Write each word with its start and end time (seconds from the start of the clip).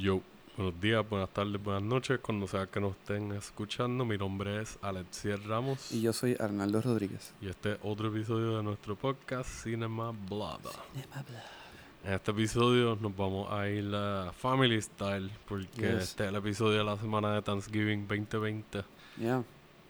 Yo, 0.00 0.20
buenos 0.56 0.80
días, 0.80 1.08
buenas 1.08 1.30
tardes, 1.30 1.62
buenas 1.62 1.82
noches, 1.82 2.18
cuando 2.20 2.46
sea 2.46 2.66
que 2.66 2.80
nos 2.80 2.92
estén 2.96 3.32
escuchando. 3.32 4.04
Mi 4.04 4.18
nombre 4.18 4.60
es 4.62 4.78
Alexier 4.82 5.40
Ramos 5.46 5.92
Y 5.92 6.02
yo 6.02 6.12
soy 6.12 6.36
Arnaldo 6.38 6.80
Rodríguez. 6.82 7.32
y 7.40 7.48
este 7.48 7.72
es 7.72 7.78
otro 7.82 8.08
episodio 8.08 8.56
de 8.58 8.62
nuestro 8.62 8.96
podcast 8.96 9.48
Cinema 9.48 10.12
Blada. 10.28 10.70
En 12.04 12.12
este 12.12 12.30
episodio 12.30 12.96
nos 13.00 13.16
vamos 13.16 13.50
a 13.52 13.68
ir 13.68 13.90
a 13.94 14.32
Family 14.32 14.80
Style 14.80 15.30
porque 15.48 15.66
Yes. 15.82 16.02
este 16.10 16.24
es 16.24 16.28
el 16.30 16.36
episodio 16.36 16.78
de 16.78 16.84
la 16.84 16.96
semana 16.96 17.32
de 17.34 17.42
Thanksgiving 17.42 18.06
2020. 18.06 18.84
Ya. 19.18 19.42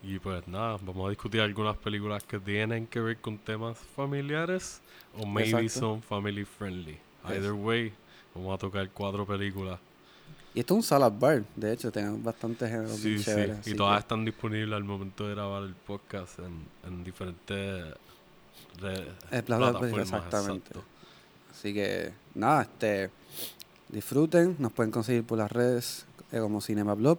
Y 0.02 0.18
pues 0.18 0.46
nada, 0.46 0.78
vamos 0.82 1.06
a 1.06 1.10
discutir 1.10 1.40
algunas 1.40 1.76
películas 1.76 2.22
que 2.22 2.38
tienen 2.38 2.86
que 2.86 3.00
ver 3.00 3.16
con 3.18 3.38
temas 3.38 3.76
familiares 3.96 4.80
o 5.18 5.26
maybe 5.26 5.50
Exacto. 5.62 5.80
son 5.80 6.02
family 6.02 6.44
friendly. 6.44 6.92
Yes. 7.26 7.32
Either 7.38 7.52
way, 7.52 7.92
vamos 8.34 8.54
a 8.54 8.58
tocar 8.58 8.88
cuatro 8.90 9.26
películas. 9.26 9.80
Y 10.56 10.60
esto 10.60 10.72
es 10.74 10.76
un 10.78 10.82
salad 10.82 11.12
bar, 11.12 11.44
de 11.54 11.72
hecho, 11.74 11.92
tenemos 11.92 12.22
bastantes 12.22 12.70
géneros 12.70 12.92
Sí, 12.96 13.18
sí. 13.18 13.24
chéveres. 13.26 13.66
Y 13.68 13.74
todas 13.74 13.96
que- 13.98 14.00
están 14.00 14.24
disponibles 14.24 14.74
al 14.74 14.84
momento 14.84 15.28
de 15.28 15.34
grabar 15.34 15.62
el 15.62 15.74
podcast 15.74 16.38
en, 16.38 16.66
en 16.86 17.04
diferentes 17.04 17.94
redes. 18.80 19.08
Eh, 19.30 19.42
pla- 19.42 19.58
plataformas. 19.58 20.00
exactamente. 20.00 20.68
exacto. 20.70 20.84
Así 21.52 21.74
que, 21.74 22.10
nada, 22.34 22.62
este, 22.62 23.10
disfruten. 23.90 24.56
Nos 24.58 24.72
pueden 24.72 24.90
conseguir 24.90 25.24
por 25.24 25.36
las 25.38 25.52
redes 25.52 26.06
eh, 26.32 26.38
como 26.40 26.60
Cinema 26.62 26.94
Blob. 26.94 27.18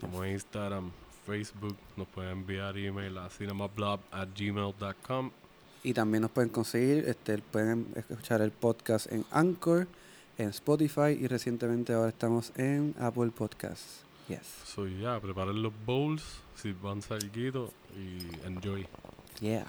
Como 0.00 0.24
Instagram, 0.24 0.90
Facebook, 1.26 1.76
nos 1.96 2.06
pueden 2.06 2.30
enviar 2.32 2.78
email 2.78 3.18
a 3.18 3.28
cinemablob 3.30 3.98
at 4.12 4.28
gmail.com. 4.38 5.30
Y 5.82 5.92
también 5.92 6.22
nos 6.22 6.30
pueden 6.30 6.50
conseguir, 6.50 7.04
este, 7.08 7.38
pueden 7.38 7.88
escuchar 7.96 8.40
el 8.42 8.50
podcast 8.52 9.10
en 9.10 9.24
Anchor, 9.32 9.86
en 10.38 10.48
Spotify 10.50 11.18
y 11.18 11.26
recientemente 11.26 11.92
ahora 11.92 12.08
estamos 12.08 12.52
en 12.56 12.94
Apple 12.98 13.30
Podcasts. 13.36 14.04
Yes. 14.28 14.40
So 14.64 14.86
ya, 14.86 15.20
preparen 15.20 15.62
los 15.62 15.72
bowls, 15.84 16.22
sirvan 16.56 17.00
salguito 17.00 17.72
y 17.96 18.46
enjoy. 18.46 18.86
Yeah. 19.40 19.66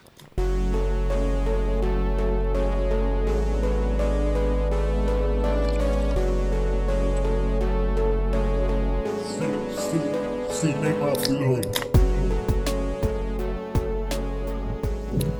Cinema 10.51 11.13
Blog. 11.29 11.61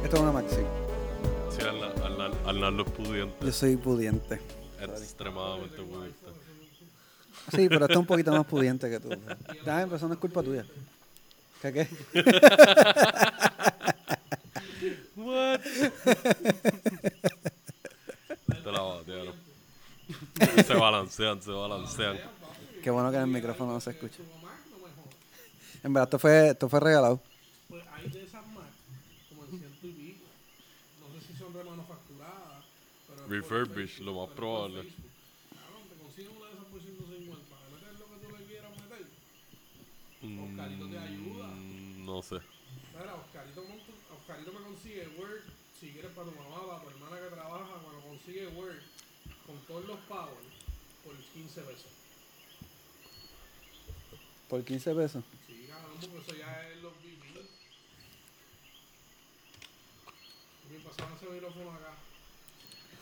Esto 0.03 0.16
es 0.16 0.22
una 0.22 0.31
maxi. 0.31 0.62
Sí, 1.50 1.62
Arnaldo 2.45 2.84
es 2.84 2.91
pudiente. 2.91 3.45
Yo 3.45 3.52
soy 3.52 3.78
pudiente. 3.78 4.39
Extremadamente 4.80 5.78
pudiente. 5.78 6.17
Sí, 7.52 7.70
pero 7.70 7.86
está 7.86 8.00
un 8.00 8.06
poquito 8.06 8.31
más 8.31 8.45
pudiente 8.45 8.89
que 8.89 9.00
tú. 9.00 9.09
Déjame 9.09 9.84
empezar, 9.84 10.08
no 10.08 10.14
es 10.16 10.19
culpa 10.19 10.44
tuya. 10.44 10.66
¿Qué 11.61 11.73
qué? 11.73 11.88
What? 15.16 15.59
Te 18.64 18.72
la 18.72 18.81
batearon. 18.81 19.34
se 20.66 20.73
balancean, 20.73 21.41
se 21.41 21.52
balancean. 21.52 22.17
Qué 22.84 22.89
bueno 22.89 23.09
que 23.12 23.17
en 23.17 23.23
el 23.23 23.30
micrófono 23.30 23.73
no 23.73 23.80
se 23.81 23.91
escucha. 23.91 24.19
En 25.84 25.94
verdad, 25.94 26.08
esto 26.08 26.19
fue, 26.19 26.50
esto 26.50 26.69
fue 26.69 26.80
regalado. 26.80 27.22
Pues 27.69 27.84
hay 27.94 28.09
de 28.09 28.23
esas 28.23 28.45
Mac, 28.47 28.66
como 29.30 29.44
en 29.45 29.50
ciento 29.50 29.88
y 29.88 29.91
pico. 29.91 30.25
No 31.00 31.08
sé 31.19 31.28
si 31.28 31.34
son 31.38 31.53
remanufacturadas, 31.53 32.66
pero... 33.08 33.17
es 33.17 33.17
por 33.17 33.17
Refurbish, 33.30 34.00
lo 34.00 34.14
más 34.14 34.30
probable. 34.36 34.88
Cabrón, 35.52 35.83
te 35.89 35.95
consigues 36.02 36.31
una 36.31 36.47
de 36.47 36.53
esas 36.53 36.66
por 36.66 36.81
150 36.81 37.50
para 37.50 37.69
meter 37.69 37.94
lo 38.00 38.06
que 38.08 38.25
tú 38.25 38.38
le 38.38 38.45
quieras 38.45 38.72
meter. 38.80 39.03
Oscarito 40.23 40.88
te 40.88 40.97
ayuda. 40.97 41.47
No 42.08 42.22
sé. 42.23 42.39
Mira, 42.97 43.16
Oscarito, 43.16 43.66
Oscarito 44.17 44.53
me 44.53 44.61
consigue 44.61 45.07
Word, 45.19 45.44
si 45.79 45.91
quieres 45.91 46.12
para 46.12 46.29
tu 46.29 46.35
mamá, 46.35 46.68
para 46.68 46.81
tu 46.81 46.90
hermana 46.90 47.19
que 47.19 47.35
trabaja, 47.35 47.74
cuando 47.84 48.01
consigue 48.01 48.47
Word, 48.47 48.81
con 49.46 49.59
todos 49.68 49.85
los 49.85 50.00
power, 50.07 50.44
por 51.03 51.16
15 51.16 51.62
pesos. 51.62 51.91
Por 54.47 54.63
15 54.63 54.96
pesos. 54.96 55.24
Sí, 55.46 55.68
cabrón, 55.68 55.97
porque 56.00 56.18
eso 56.18 56.35
ya 56.40 56.69
es 56.69 56.81
los 56.81 56.94
BB. 56.94 57.44
Me 60.72 60.80
pasaron 60.80 61.18
ese 61.18 61.30
micrófono 61.30 61.72
acá. 61.72 61.94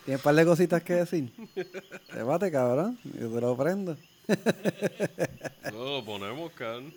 Tienes 0.06 0.20
un 0.20 0.24
par 0.24 0.36
de 0.36 0.46
cositas 0.46 0.84
que 0.84 0.94
decir. 0.94 1.32
Debate, 2.14 2.52
cabrón. 2.52 2.98
Yo 3.04 3.30
te 3.30 3.42
lo 3.42 3.58
prendo. 3.58 3.98
No, 5.72 5.84
lo 5.98 6.06
ponemos, 6.06 6.52
can. 6.54 6.94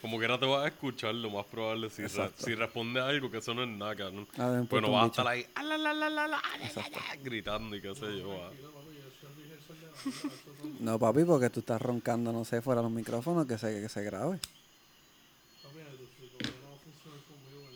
Como 0.00 0.18
que 0.20 0.28
no 0.28 0.38
te 0.38 0.46
vas 0.46 0.64
a 0.64 0.68
escuchar, 0.68 1.14
lo 1.14 1.28
más 1.30 1.44
probable. 1.46 1.90
Si, 1.90 2.02
re- 2.06 2.30
si 2.36 2.54
responde 2.54 3.00
algo 3.00 3.30
que 3.30 3.38
eso 3.38 3.52
no 3.54 3.62
es 3.62 3.68
nada, 3.68 3.94
can. 3.96 4.26
Ah, 4.38 4.48
me 4.60 4.64
Pues 4.66 4.80
no 4.82 4.90
vas 4.92 5.04
a 5.04 5.06
estar 5.08 5.26
ahí, 5.26 5.44
ah, 5.54 5.62
la, 5.62 5.76
la, 5.76 5.92
la, 5.92 6.08
la, 6.08 6.28
la, 6.28 6.36
ah, 6.38 6.58
la, 6.92 7.16
gritando 7.22 7.76
y 7.76 7.82
qué 7.82 7.94
sé 7.94 8.18
yo. 8.20 8.42
ah. 8.42 8.50
No, 10.80 10.98
papi, 10.98 11.24
porque 11.24 11.50
tú 11.50 11.60
estás 11.60 11.80
roncando, 11.82 12.32
no 12.32 12.44
sé, 12.44 12.62
fuera 12.62 12.80
los 12.82 12.90
micrófonos, 12.90 13.46
que 13.46 13.58
se, 13.58 13.80
que 13.82 13.88
se 13.88 14.02
grabe. 14.04 14.38
Papi, 15.62 15.78
tu 15.98 16.06
psicología 16.06 16.52
no 16.62 16.68
va 16.70 16.76
a 16.76 16.78
funcionar 16.78 17.20
conmigo, 17.26 17.62
¿verdad? 17.64 17.75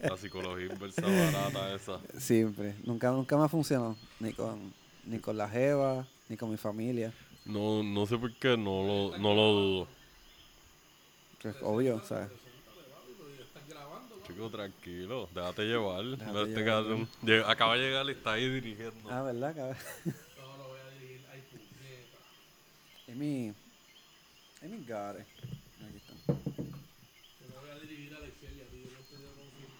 La 0.00 0.16
psicología 0.16 0.66
inversa 0.66 1.02
barata 1.02 1.74
esa. 1.74 2.00
Siempre. 2.18 2.74
Nunca, 2.84 3.10
nunca 3.10 3.36
me 3.36 3.44
ha 3.44 3.48
funcionado. 3.48 3.96
Ni 4.20 4.32
con, 4.32 4.72
ni 5.04 5.18
con 5.18 5.36
la 5.36 5.48
jeva, 5.48 6.06
ni 6.28 6.36
con 6.36 6.50
mi 6.50 6.56
familia. 6.56 7.12
No, 7.44 7.82
no 7.82 8.06
sé 8.06 8.18
por 8.18 8.34
qué, 8.34 8.56
no 8.56 8.82
lo, 8.86 9.18
no 9.18 9.34
lo 9.34 9.52
dudo. 9.52 9.88
Pues, 11.42 11.56
obvio, 11.62 12.02
¿sabes? 12.04 12.28
Chico, 14.26 14.50
tranquilo, 14.50 15.28
déjate 15.34 15.62
llevar. 15.62 16.04
Déjate 16.04 16.42
este 16.42 16.62
llevar, 16.62 17.50
acaba 17.50 17.76
de 17.76 17.80
llegar 17.80 18.06
y 18.06 18.10
está 18.10 18.32
ahí 18.34 18.48
dirigiendo. 18.50 19.10
Ah, 19.10 19.22
¿verdad, 19.22 19.56
cabrón? 19.56 19.76
No 20.04 20.56
lo 20.58 20.68
voy 20.68 20.80
a 20.80 20.90
dirigir. 20.98 21.24
Ay, 21.32 21.42
puñeta. 21.50 22.18
Es 23.06 23.16
mi... 23.16 23.54
Es 24.60 24.70
mi 24.70 24.84
gare. 24.84 25.20
Aquí 25.20 25.96
está. 25.96 26.12
Yo 26.26 26.34
no 27.54 27.60
voy 27.62 27.70
a 27.70 27.78
dirigir 27.78 28.12
a 28.12 28.18
Alexia 28.18 28.50
y 28.50 28.60
a 28.60 28.66
ti, 28.66 28.82
yo 28.84 28.90
no 28.92 28.98
estoy 28.98 29.18
de 29.22 29.28
conflicto. 29.28 29.72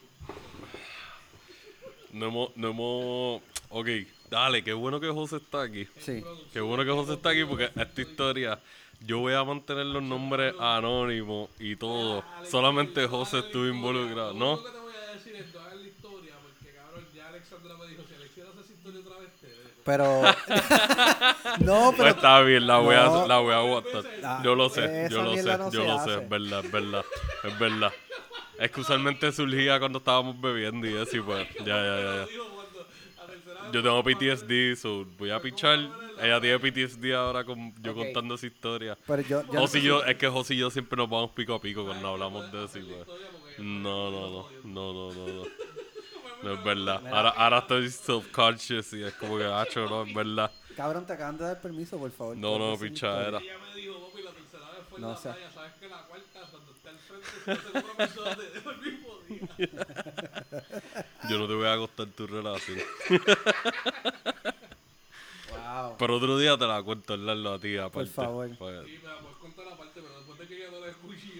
No 2.12 2.26
hemos, 2.26 2.56
no 2.56 2.68
hemos. 2.70 3.42
Ok, 3.70 3.88
dale, 4.30 4.62
qué 4.64 4.72
bueno 4.72 4.98
que 5.00 5.08
José 5.08 5.36
está 5.36 5.62
aquí. 5.62 5.86
Sí. 5.98 6.22
Qué 6.52 6.60
bueno 6.60 6.84
que 6.84 6.90
José 6.90 7.14
está 7.14 7.30
aquí 7.30 7.44
porque 7.44 7.70
esta 7.74 8.00
historia. 8.00 8.58
Yo 9.00 9.18
voy 9.20 9.32
a 9.34 9.44
mantener 9.44 9.86
los 9.86 10.02
nombres 10.02 10.54
anónimos 10.58 11.50
y 11.60 11.76
todo. 11.76 12.24
Solamente 12.50 13.06
José 13.06 13.38
estuvo 13.40 13.66
involucrado, 13.66 14.34
¿no? 14.34 14.54
único 14.54 14.64
que 14.64 14.72
te 14.72 14.78
voy 14.80 14.92
a 14.94 15.14
decir 15.14 15.36
es 15.36 15.52
toda 15.52 15.72
la 15.74 15.82
historia, 15.82 16.32
porque 16.42 16.74
cabrón, 16.74 17.04
ya 17.14 17.28
Alexandra 17.28 17.74
me 17.76 17.86
dijo, 17.86 18.02
si 18.08 18.14
Alexia 18.16 18.44
hace 18.50 18.60
esa 18.62 18.72
historia 18.72 19.00
otra 19.00 19.18
vez, 19.20 19.30
te 19.40 19.46
dejo. 19.46 19.68
Pero... 19.84 20.22
no, 21.60 21.92
Pues 21.92 21.96
pero... 21.98 22.08
está 22.08 22.40
bien, 22.40 22.66
la 22.66 22.78
voy, 22.78 22.96
a, 22.96 23.04
No. 23.04 23.28
la 23.28 23.38
voy 23.38 23.52
a 23.54 23.58
aguantar. 23.58 24.04
Ah, 24.24 24.40
Yo 24.44 24.54
lo 24.56 24.68
sé, 24.68 25.06
yo 25.10 25.22
lo 25.22 25.36
sé, 25.36 25.42
yo 25.70 25.84
lo 25.84 25.98
sé, 26.04 26.14
es 26.14 26.28
verdad, 26.28 26.64
es 26.64 26.72
verdad, 26.72 27.04
es 27.44 27.58
verdad. 27.58 27.92
Es 28.58 28.70
que 28.70 28.80
usualmente 28.80 29.30
surgía 29.32 29.78
cuando 29.78 29.98
estábamos 29.98 30.40
bebiendo 30.40 30.86
y 30.86 30.94
eso, 30.96 31.16
y 31.16 31.20
pues, 31.20 31.48
ya, 31.58 31.64
ya, 31.64 32.00
ya. 32.00 32.26
ya. 32.26 32.26
Yo 33.72 33.82
tengo 33.82 34.02
PTSD, 34.02 34.76
so 34.76 35.04
voy 35.18 35.30
a 35.30 35.40
pichar. 35.40 35.78
Ella 36.20 36.40
tiene 36.40 36.58
PTSD 36.58 37.12
ahora 37.14 37.44
con 37.44 37.72
yo 37.82 37.92
Ok. 37.92 37.98
contando 37.98 38.34
esa 38.34 38.46
historia. 38.46 38.96
Pero 39.06 39.22
yo... 39.22 39.42
yo 39.50 39.60
José 39.60 39.78
y 39.78 39.82
yo, 39.82 40.02
es 40.04 40.16
que 40.16 40.26
José 40.28 40.54
y 40.54 40.58
yo 40.58 40.70
siempre 40.70 40.96
nos 40.96 41.08
vamos 41.08 41.30
pico 41.32 41.54
a 41.54 41.60
pico 41.60 41.84
cuando 41.84 42.08
hablamos 42.08 42.50
de 42.50 42.64
eso. 42.64 42.72
pues, 42.80 43.58
No, 43.58 44.10
no, 44.10 44.30
no, 44.30 44.48
no, 44.64 44.92
no, 44.92 45.12
no, 45.12 45.26
no. 45.26 45.44
No 46.42 46.52
es 46.54 46.64
verdad. 46.64 47.02
Ahora, 47.12 47.30
ahora 47.30 47.58
estoy 47.58 47.88
self-conscious 47.90 48.92
y 48.94 49.02
es 49.02 49.12
como 49.14 49.38
que, 49.38 49.44
hacho, 49.44 49.88
no, 49.88 50.04
es 50.04 50.14
verdad. 50.14 50.50
Cabrón, 50.76 51.04
te 51.04 51.12
acaban 51.12 51.36
de 51.36 51.44
dar 51.44 51.60
permiso, 51.60 51.98
por 51.98 52.10
favor. 52.12 52.36
No, 52.36 52.58
no, 52.58 52.78
pichadera. 52.78 53.38
Ella 53.38 53.54
me 53.58 53.80
dijo, 53.80 54.08
papi, 54.08 54.22
la 54.22 54.30
tercera 54.30 54.70
vez 54.70 54.80
fue 54.88 54.98
en 54.98 55.02
No 55.02 55.10
la 55.10 55.16
sé. 55.16 55.28
playa, 55.30 55.50
sabes 55.52 55.72
que 55.80 55.88
la 55.88 56.02
cuarta, 56.04 56.26
Yo 61.28 61.38
no 61.38 61.46
te 61.46 61.54
voy 61.54 61.66
a 61.66 61.76
costar 61.76 62.06
tu 62.08 62.26
relación. 62.26 62.78
Wow. 65.50 65.96
Pero 65.98 66.16
otro 66.16 66.38
día 66.38 66.56
te 66.56 66.66
la 66.66 66.82
cuento, 66.82 67.14
Orlando, 67.14 67.54
a 67.54 67.58
ti, 67.58 67.76
aparte. 67.76 68.10
Por 68.10 68.24
favor. 68.24 68.50
Pues, 68.58 68.86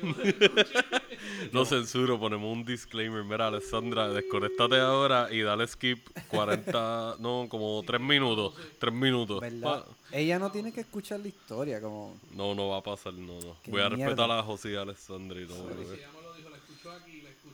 no 1.52 1.64
censuro, 1.64 2.18
ponemos 2.18 2.52
un 2.52 2.64
disclaimer. 2.64 3.24
Mira, 3.24 3.48
Alessandra, 3.48 4.08
desconéctate 4.08 4.78
ahora 4.78 5.28
y 5.30 5.40
dale 5.42 5.66
skip 5.66 6.08
40, 6.28 7.16
no, 7.20 7.46
como 7.48 7.82
3 7.86 8.00
minutos. 8.00 8.54
3 8.78 8.92
minutos. 8.92 9.40
¿Verdad? 9.40 9.84
Ella 10.12 10.38
no 10.38 10.50
tiene 10.50 10.72
que 10.72 10.80
escuchar 10.80 11.20
la 11.20 11.28
historia, 11.28 11.80
como... 11.80 12.18
No, 12.32 12.54
no 12.54 12.68
va 12.68 12.78
a 12.78 12.82
pasar, 12.82 13.12
no, 13.12 13.40
no. 13.40 13.56
Qué 13.62 13.70
Voy 13.70 13.82
a 13.82 13.90
mierda. 13.90 14.06
respetar 14.06 14.30
a 14.30 14.42
José 14.42 14.72
y 14.72 14.76
a 14.76 14.82
Alessandra 14.82 15.40
y 15.40 15.46
todo. 15.46 15.68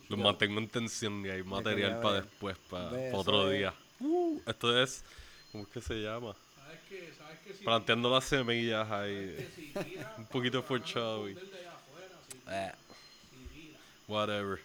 Los 0.07 0.19
mantengo 0.19 0.59
en 0.59 0.67
tensión 0.67 1.25
y 1.25 1.29
hay 1.29 1.43
material 1.43 1.99
para 1.99 2.21
después, 2.21 2.57
para 2.69 3.15
otro 3.15 3.49
día. 3.49 3.73
Uh, 3.99 4.39
esto 4.45 4.81
es, 4.81 5.03
¿cómo 5.51 5.63
es 5.63 5.69
que 5.69 5.81
se 5.81 5.95
llama? 5.95 6.35
¿Sabes 6.55 6.79
que, 6.87 7.13
sabes 7.17 7.39
que 7.39 7.53
si, 7.53 7.63
Planteando 7.63 8.09
las 8.09 8.25
semillas 8.25 8.89
ahí. 8.91 9.49
Un 10.17 10.25
poquito 10.25 10.57
de 10.61 10.63
whatever. 14.07 14.59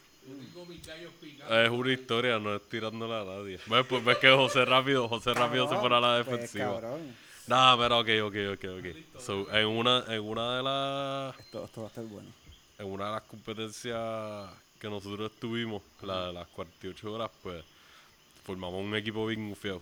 Gallos 0.85 1.13
picados. 1.19 1.51
Es 1.65 1.69
una 1.69 1.93
historia, 1.93 2.39
no 2.39 2.55
es 2.55 2.61
tirándola 2.69 3.21
a 3.21 3.25
nadie. 3.25 3.59
Ves, 3.65 3.85
pues 3.87 4.03
ves 4.05 4.17
que 4.19 4.29
José 4.29 4.65
rápido, 4.65 5.07
José 5.07 5.33
rápido 5.33 5.67
se 5.67 5.75
fuera 5.77 5.97
a 5.97 5.99
la 6.01 6.23
Pues, 6.23 6.41
defensiva. 6.41 6.65
cabrón. 6.79 7.15
Nah, 7.47 7.75
pero 7.75 7.99
ok, 7.99 8.07
ok, 8.23 8.35
ok, 8.53 8.65
ok. 8.79 9.19
So, 9.21 9.51
en 9.53 9.67
una, 9.67 10.05
en 10.07 10.21
una 10.21 10.57
de 10.57 10.63
las 10.63 11.39
Esto, 11.39 11.65
esto 11.65 11.81
va 11.81 11.87
a 11.87 11.89
estar 11.89 12.03
bueno. 12.05 12.29
en 12.77 12.85
una 12.85 13.05
de 13.07 13.11
las 13.13 13.23
competencias 13.23 14.49
que 14.79 14.89
nosotros 14.89 15.31
estuvimos, 15.31 15.81
la 16.03 16.27
de 16.27 16.33
las 16.33 16.47
48 16.49 17.11
horas, 17.11 17.31
pues 17.41 17.63
formamos 18.43 18.83
un 18.83 18.95
equipo 18.95 19.25
bien 19.25 19.49
gufiado. 19.49 19.81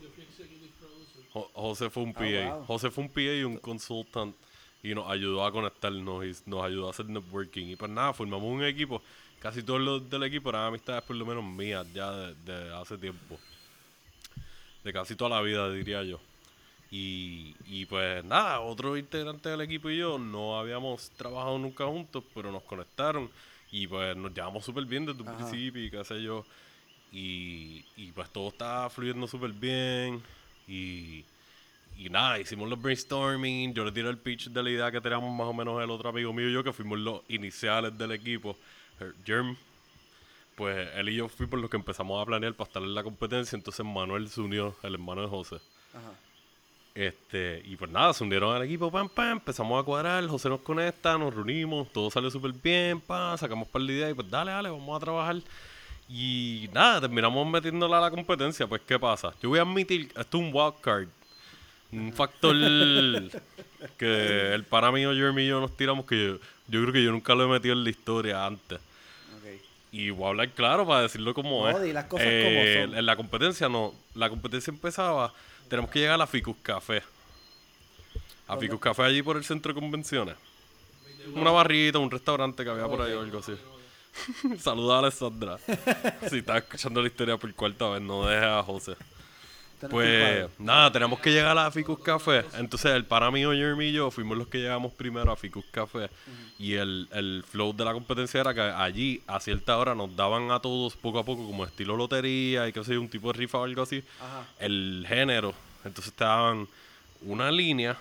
José 1.53 1.89
fue 1.89 2.03
un 2.03 2.13
PA. 2.13 2.21
Ah, 2.23 2.55
wow. 2.55 2.65
José 2.65 2.89
fue 2.89 3.03
un 3.03 3.09
PA 3.09 3.21
y 3.21 3.43
un 3.43 3.57
consultant. 3.57 4.35
Y 4.81 4.95
nos 4.95 5.09
ayudó 5.09 5.45
a 5.45 5.51
conectarnos 5.51 6.25
y 6.25 6.49
nos 6.49 6.63
ayudó 6.63 6.87
a 6.87 6.91
hacer 6.91 7.07
networking. 7.07 7.67
Y 7.67 7.75
pues 7.75 7.91
nada, 7.91 8.13
formamos 8.13 8.49
un 8.49 8.63
equipo. 8.63 9.01
Casi 9.39 9.63
todos 9.63 9.81
los 9.81 10.09
del 10.09 10.23
equipo 10.23 10.49
eran 10.49 10.67
amistades 10.67 11.03
por 11.03 11.15
lo 11.15 11.25
menos 11.25 11.43
mías 11.43 11.85
ya 11.93 12.11
de, 12.11 12.35
de 12.45 12.75
hace 12.75 12.97
tiempo. 12.97 13.37
De 14.83 14.93
casi 14.93 15.15
toda 15.15 15.31
la 15.31 15.41
vida, 15.41 15.69
diría 15.71 16.03
yo. 16.03 16.19
Y, 16.91 17.55
y 17.67 17.85
pues 17.85 18.23
nada, 18.25 18.61
otro 18.61 18.97
integrante 18.97 19.49
del 19.49 19.61
equipo 19.61 19.89
y 19.89 19.97
yo 19.97 20.17
no 20.17 20.57
habíamos 20.57 21.11
trabajado 21.11 21.57
nunca 21.59 21.85
juntos, 21.85 22.23
pero 22.33 22.51
nos 22.51 22.63
conectaron. 22.63 23.29
Y 23.71 23.85
pues 23.87 24.15
nos 24.17 24.33
llevamos 24.33 24.65
súper 24.65 24.85
bien 24.85 25.05
desde 25.05 25.21
un 25.21 25.35
principio 25.35 25.83
y 25.83 25.91
qué 25.91 26.03
sé 26.03 26.21
yo. 26.21 26.45
Y, 27.11 27.85
y 27.95 28.11
pues 28.13 28.29
todo 28.31 28.49
estaba 28.49 28.89
fluyendo 28.89 29.27
súper 29.27 29.51
bien. 29.51 30.21
Y, 30.67 31.23
y 31.99 32.09
nada, 32.09 32.39
hicimos 32.39 32.69
los 32.69 32.81
brainstorming. 32.81 33.73
Yo 33.73 33.83
le 33.83 33.91
tiré 33.91 34.07
el 34.07 34.17
pitch 34.17 34.47
de 34.49 34.63
la 34.63 34.69
idea 34.69 34.89
que 34.89 35.01
teníamos 35.01 35.35
más 35.35 35.47
o 35.47 35.53
menos 35.53 35.83
el 35.83 35.89
otro 35.91 36.09
amigo 36.09 36.31
mío 36.31 36.47
y 36.49 36.53
yo, 36.53 36.63
que 36.63 36.71
fuimos 36.71 36.97
los 36.97 37.21
iniciales 37.27 37.97
del 37.97 38.13
equipo, 38.13 38.55
Germ. 39.25 39.57
Pues 40.55 40.89
él 40.95 41.09
y 41.09 41.15
yo 41.15 41.27
fuimos 41.27 41.59
los 41.59 41.69
que 41.69 41.75
empezamos 41.75 42.21
a 42.21 42.25
planear 42.25 42.53
para 42.53 42.69
estar 42.69 42.81
en 42.81 42.95
la 42.95 43.03
competencia. 43.03 43.57
Entonces 43.57 43.85
Manuel 43.85 44.29
se 44.29 44.39
unió, 44.39 44.75
el 44.81 44.93
hermano 44.93 45.23
de 45.23 45.27
José. 45.27 45.57
Ajá. 45.93 46.13
Este, 46.95 47.61
y 47.65 47.75
pues 47.75 47.91
nada, 47.91 48.13
se 48.13 48.23
unieron 48.23 48.55
al 48.55 48.63
equipo, 48.63 48.89
pam, 48.89 49.07
pam, 49.09 49.33
empezamos 49.33 49.81
a 49.81 49.85
cuadrar, 49.85 50.25
José 50.27 50.49
nos 50.49 50.61
conecta, 50.61 51.17
nos 51.17 51.33
reunimos, 51.33 51.91
todo 51.91 52.09
salió 52.09 52.31
súper 52.31 52.51
bien, 52.51 52.99
pam, 52.99 53.37
sacamos 53.37 53.67
par 53.67 53.81
de 53.83 53.93
ideas 53.93 54.11
y 54.11 54.13
pues 54.13 54.29
dale, 54.29 54.51
dale, 54.51 54.69
vamos 54.69 54.97
a 54.97 54.99
trabajar. 54.99 55.37
Y 56.09 56.69
nada, 56.73 57.01
terminamos 57.01 57.47
metiéndola 57.47 57.99
a 57.99 58.01
la 58.01 58.11
competencia, 58.11 58.67
pues 58.67 58.81
¿qué 58.81 58.97
pasa? 58.97 59.33
Yo 59.41 59.49
voy 59.49 59.59
a 59.59 59.61
admitir, 59.61 60.07
esto 60.07 60.37
es 60.39 60.43
un 60.43 60.51
wild 60.53 60.81
card, 60.81 61.07
un 61.91 62.13
factor 62.13 62.56
que 63.97 64.53
el 64.53 64.63
pana 64.65 64.91
mío, 64.91 65.13
Jeremy 65.13 65.44
y 65.44 65.47
yo 65.47 65.59
nos 65.62 65.75
tiramos 65.75 66.06
que 66.06 66.18
yo, 66.27 66.33
yo 66.68 66.81
creo 66.81 66.94
que 66.94 67.03
yo 67.03 67.12
nunca 67.12 67.36
lo 67.36 67.45
he 67.45 67.47
metido 67.47 67.74
en 67.74 67.83
la 67.83 67.89
historia 67.89 68.45
antes. 68.45 68.80
Y 69.91 70.12
voy 70.12 70.25
a 70.25 70.30
hablar 70.30 70.50
claro 70.51 70.86
para 70.86 71.01
decirlo 71.01 71.33
como 71.33 71.63
No, 71.68 71.69
es. 71.77 71.81
di 71.81 71.94
las 71.94 72.06
cosas 72.06 72.27
Eh, 72.30 72.81
como 72.83 72.91
son. 72.91 73.00
En 73.00 73.06
la 73.07 73.15
competencia 73.15 73.68
no. 73.69 73.94
La 74.13 74.30
competencia 74.30 74.69
empezaba. 74.69 75.33
Tenemos 75.68 75.89
que 75.89 75.97
llegar 76.00 76.21
a 76.21 76.27
Ficus 76.27 76.56
Café. 76.62 77.01
A 78.47 78.56
Ficus 78.57 78.80
Café 78.80 79.01
allí 79.03 79.24
por 79.24 79.35
el 79.38 79.44
centro 79.44 79.74
de 79.74 79.80
convenciones. 79.80 80.35
Una 81.33 81.50
barrita, 81.50 81.97
un 81.97 82.12
restaurante 82.12 82.63
que 82.63 82.69
había 82.69 82.88
por 82.88 83.01
ahí 83.01 83.13
o 83.13 83.21
algo 83.21 83.39
así. 83.39 83.53
Saluda 84.59 84.97
a 84.97 85.00
Alessandra. 85.00 85.57
si 86.30 86.38
estás 86.38 86.57
escuchando 86.63 87.01
la 87.01 87.07
historia 87.07 87.38
por 87.38 87.51
cuarta 87.56 87.89
vez, 87.89 88.01
no 88.01 88.27
dejes 88.27 88.45
a 88.45 88.62
José. 88.62 88.95
Pues 89.87 90.49
nada, 90.59 90.91
tenemos 90.91 91.19
que 91.19 91.31
llegar 91.31 91.57
a 91.57 91.71
Ficus 91.71 91.99
Café. 91.99 92.43
Entonces 92.57 92.91
el 92.91 93.05
para 93.05 93.31
mío, 93.31 93.51
Jeremy 93.51 93.85
y 93.85 93.91
yo 93.93 94.11
fuimos 94.11 94.37
los 94.37 94.47
que 94.47 94.57
llegamos 94.57 94.93
primero 94.93 95.31
a 95.31 95.35
Ficus 95.35 95.65
Café. 95.71 96.09
Y 96.57 96.73
el, 96.73 97.07
el 97.11 97.43
flow 97.49 97.73
de 97.73 97.85
la 97.85 97.93
competencia 97.93 98.41
era 98.41 98.53
que 98.53 98.61
allí 98.61 99.21
a 99.27 99.39
cierta 99.39 99.77
hora 99.77 99.95
nos 99.95 100.15
daban 100.15 100.51
a 100.51 100.59
todos 100.59 100.95
poco 100.95 101.19
a 101.19 101.23
poco 101.23 101.45
como 101.45 101.65
estilo 101.65 101.95
lotería 101.95 102.67
y 102.67 102.73
qué 102.73 102.83
sé 102.83 102.93
yo, 102.93 103.01
un 103.01 103.09
tipo 103.09 103.31
de 103.31 103.39
rifa 103.39 103.59
o 103.59 103.63
algo 103.63 103.81
así. 103.81 104.03
Ajá. 104.19 104.45
El 104.59 105.05
género. 105.07 105.53
Entonces 105.85 106.11
te 106.13 106.23
daban 106.23 106.67
una 107.21 107.51
línea, 107.51 107.97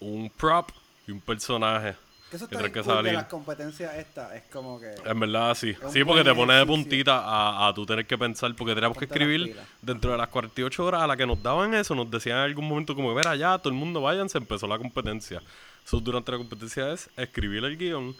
un 0.00 0.30
prop 0.30 0.70
y 1.06 1.10
un 1.12 1.20
personaje. 1.20 1.96
Que 2.34 2.38
eso 2.38 2.44
está 2.46 2.56
que 2.64 2.72
cool 2.72 2.82
de 2.82 2.82
salir. 2.82 3.12
las 3.12 3.26
competencias 3.26 3.94
estas. 3.94 4.32
Es 4.34 4.42
como 4.50 4.80
que... 4.80 4.92
En 5.04 5.20
verdad, 5.20 5.54
sí. 5.54 5.72
Sí, 5.92 6.02
porque 6.02 6.24
te 6.24 6.34
pone 6.34 6.54
de 6.54 6.66
puntita 6.66 7.20
a, 7.20 7.68
a 7.68 7.72
tú 7.72 7.86
tener 7.86 8.04
que 8.06 8.18
pensar, 8.18 8.52
porque 8.56 8.74
teníamos 8.74 8.98
que 8.98 9.06
las 9.06 9.12
escribir 9.12 9.56
dentro 9.80 10.10
de 10.10 10.18
las 10.18 10.26
48 10.26 10.84
horas 10.84 11.02
a 11.02 11.06
la 11.06 11.16
que 11.16 11.26
nos 11.28 11.40
daban 11.40 11.74
eso, 11.74 11.94
nos 11.94 12.10
decían 12.10 12.38
en 12.38 12.42
algún 12.42 12.66
momento 12.66 12.96
como, 12.96 13.14
ver 13.14 13.28
allá, 13.28 13.56
todo 13.58 13.68
el 13.68 13.78
mundo 13.78 14.00
vayan, 14.00 14.28
se 14.28 14.38
empezó 14.38 14.66
la 14.66 14.78
competencia. 14.78 15.40
So, 15.84 16.00
durante 16.00 16.32
la 16.32 16.38
competencia 16.38 16.92
es 16.92 17.08
escribir 17.16 17.62
el 17.64 17.76
guion, 17.76 18.16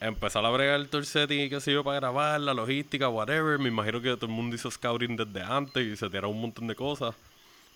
empezar 0.00 0.42
a 0.46 0.48
bregar 0.48 0.80
el 0.80 0.88
tour 0.88 1.04
setting 1.04 1.40
y 1.40 1.50
qué 1.50 1.60
sé 1.60 1.74
yo 1.74 1.84
para 1.84 2.00
grabar, 2.00 2.40
la 2.40 2.54
logística, 2.54 3.10
whatever. 3.10 3.58
Me 3.58 3.68
imagino 3.68 4.00
que 4.00 4.14
todo 4.16 4.24
el 4.24 4.32
mundo 4.32 4.56
hizo 4.56 4.70
scouting 4.70 5.14
desde 5.14 5.42
antes 5.42 5.86
y 5.86 5.94
se 5.94 6.08
tiraron 6.08 6.30
un 6.30 6.40
montón 6.40 6.66
de 6.66 6.74
cosas. 6.74 7.14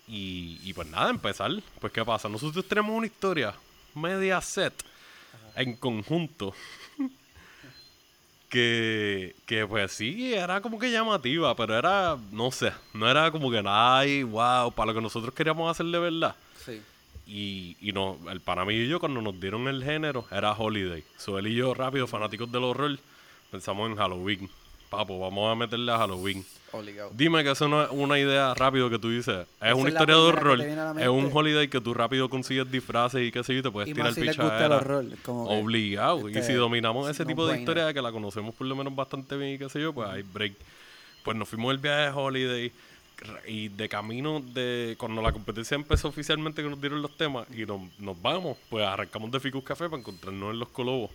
Y, 0.07 0.59
y 0.63 0.73
pues 0.73 0.87
nada, 0.87 1.11
empezar. 1.11 1.51
Pues 1.79 1.93
qué 1.93 2.03
pasa, 2.03 2.27
nosotros 2.27 2.67
tenemos 2.67 2.97
una 2.97 3.05
historia 3.05 3.53
media 3.95 4.41
set 4.41 4.73
en 5.55 5.75
conjunto 5.75 6.53
que, 8.53 9.35
que 9.47 9.65
pues 9.65 9.91
sí, 9.93 10.35
era 10.35 10.61
como 10.61 10.77
que 10.77 10.91
llamativa, 10.91 11.55
pero 11.55 11.75
era, 11.75 12.17
no 12.31 12.51
sé, 12.51 12.71
no 12.93 13.09
era 13.09 13.31
como 13.31 13.49
que, 13.49 13.63
ay, 13.65 14.21
wow, 14.21 14.71
para 14.71 14.91
lo 14.91 14.93
que 14.93 15.01
nosotros 15.01 15.33
queríamos 15.33 15.71
hacer 15.71 15.87
de 15.87 15.97
verdad. 15.97 16.35
Sí. 16.63 16.79
Y, 17.25 17.77
y 17.81 17.91
no, 17.93 18.19
el 18.29 18.41
pana 18.41 18.63
mío 18.63 18.83
y 18.83 18.87
yo, 18.87 18.99
cuando 18.99 19.23
nos 19.23 19.39
dieron 19.39 19.67
el 19.67 19.83
género, 19.83 20.25
era 20.29 20.51
Holiday. 20.51 21.03
So 21.17 21.39
él 21.39 21.47
y 21.47 21.55
yo, 21.55 21.73
rápido, 21.73 22.05
fanáticos 22.05 22.51
del 22.51 22.63
horror, 22.63 22.99
pensamos 23.49 23.89
en 23.89 23.95
Halloween. 23.95 24.47
Papo, 24.97 25.19
vamos 25.19 25.51
a 25.51 25.55
meterle 25.55 25.91
a 25.91 25.97
Halloween. 25.97 26.45
Obligado. 26.71 27.11
Dime 27.13 27.43
que 27.43 27.51
eso 27.51 27.67
no 27.67 27.83
es 27.83 27.89
una 27.91 28.17
idea 28.19 28.53
rápido 28.53 28.89
que 28.89 28.97
tú 28.99 29.09
dices. 29.09 29.45
Es 29.61 29.73
una 29.73 29.89
historia 29.89 30.15
de 30.15 30.21
horror. 30.21 30.61
Es 30.61 31.07
un 31.07 31.29
holiday 31.31 31.67
que 31.67 31.81
tú 31.81 31.93
rápido 31.93 32.29
consigues 32.29 32.71
disfraces 32.71 33.27
y 33.27 33.31
qué 33.31 33.43
sé 33.43 33.55
yo, 33.55 33.63
te 33.63 33.71
puedes 33.71 33.89
Y 33.89 33.93
tirar 33.93 34.13
si 34.13 34.21
pichadera. 34.21 34.83
Obligado. 35.25 36.29
y 36.29 36.33
este, 36.33 36.47
si 36.47 36.53
dominamos 36.53 37.09
ese 37.09 37.23
no 37.23 37.27
tipo 37.27 37.47
de 37.47 37.59
historia 37.59 37.93
que 37.93 38.01
la 38.01 38.11
conocemos 38.11 38.55
por 38.55 38.67
lo 38.67 38.75
menos 38.75 38.95
bastante 38.95 39.35
bien 39.37 39.55
y 39.55 39.57
qué 39.57 39.69
sé 39.69 39.81
yo, 39.81 39.93
pues 39.93 40.09
hay 40.09 40.23
break. 40.23 40.53
Pues 41.23 41.37
nos 41.37 41.47
fuimos 41.47 41.71
el 41.71 41.77
viaje 41.79 42.03
de 42.03 42.09
Holiday 42.09 42.71
y 43.47 43.69
de 43.69 43.89
camino 43.89 44.41
de 44.41 44.95
cuando 44.97 45.21
la 45.21 45.31
competencia 45.31 45.75
empezó 45.75 46.09
oficialmente 46.09 46.61
que 46.61 46.69
nos 46.69 46.79
dieron 46.81 47.01
los 47.01 47.15
temas 47.15 47.47
y 47.55 47.65
nos, 47.65 47.81
nos 47.99 48.21
vamos, 48.21 48.57
pues 48.69 48.85
arrancamos 48.85 49.31
de 49.31 49.39
Ficus 49.39 49.63
Café 49.63 49.85
para 49.85 49.99
encontrarnos 49.99 50.53
en 50.53 50.59
los 50.59 50.69
Colobos. 50.69 51.11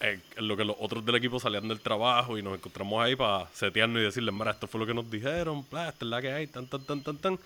Eh, 0.00 0.20
en 0.36 0.46
lo 0.46 0.56
que 0.56 0.64
los 0.64 0.76
otros 0.78 1.04
del 1.04 1.16
equipo 1.16 1.40
salían 1.40 1.66
del 1.66 1.80
trabajo 1.80 2.38
y 2.38 2.42
nos 2.42 2.54
encontramos 2.54 3.04
ahí 3.04 3.16
para 3.16 3.48
setearnos 3.52 4.00
y 4.00 4.04
decirles, 4.04 4.32
mira, 4.32 4.52
esto 4.52 4.68
fue 4.68 4.78
lo 4.80 4.86
que 4.86 4.94
nos 4.94 5.10
dijeron, 5.10 5.66
bla, 5.70 5.88
esta 5.88 6.04
es 6.04 6.08
la 6.10 6.20
que 6.22 6.32
hay, 6.32 6.46
tan, 6.46 6.66
tan, 6.66 6.84
tan, 6.84 7.02
tan, 7.02 7.16
tan. 7.16 7.38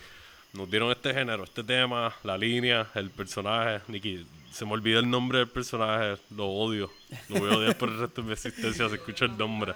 Nos 0.52 0.71
dieron 0.71 0.90
este 0.90 1.14
género, 1.14 1.44
este 1.44 1.64
tema, 1.64 2.14
la 2.23 2.37
línea, 2.37 2.87
el 2.94 3.09
personaje. 3.09 3.80
Niki, 3.88 4.26
se 4.52 4.66
me 4.66 4.73
olvida 4.73 4.99
el 4.99 5.09
nombre 5.09 5.38
del 5.38 5.49
personaje, 5.49 6.21
lo 6.37 6.47
odio. 6.47 6.90
Lo 7.30 7.40
voy 7.40 7.50
a 7.50 7.56
odiar 7.56 7.78
por 7.78 7.88
el 7.88 7.99
resto 8.00 8.21
de 8.21 8.26
mi 8.26 8.35
existencia 8.35 8.87
si 8.87 8.94
escucho 8.97 9.25
el 9.25 9.38
nombre. 9.38 9.73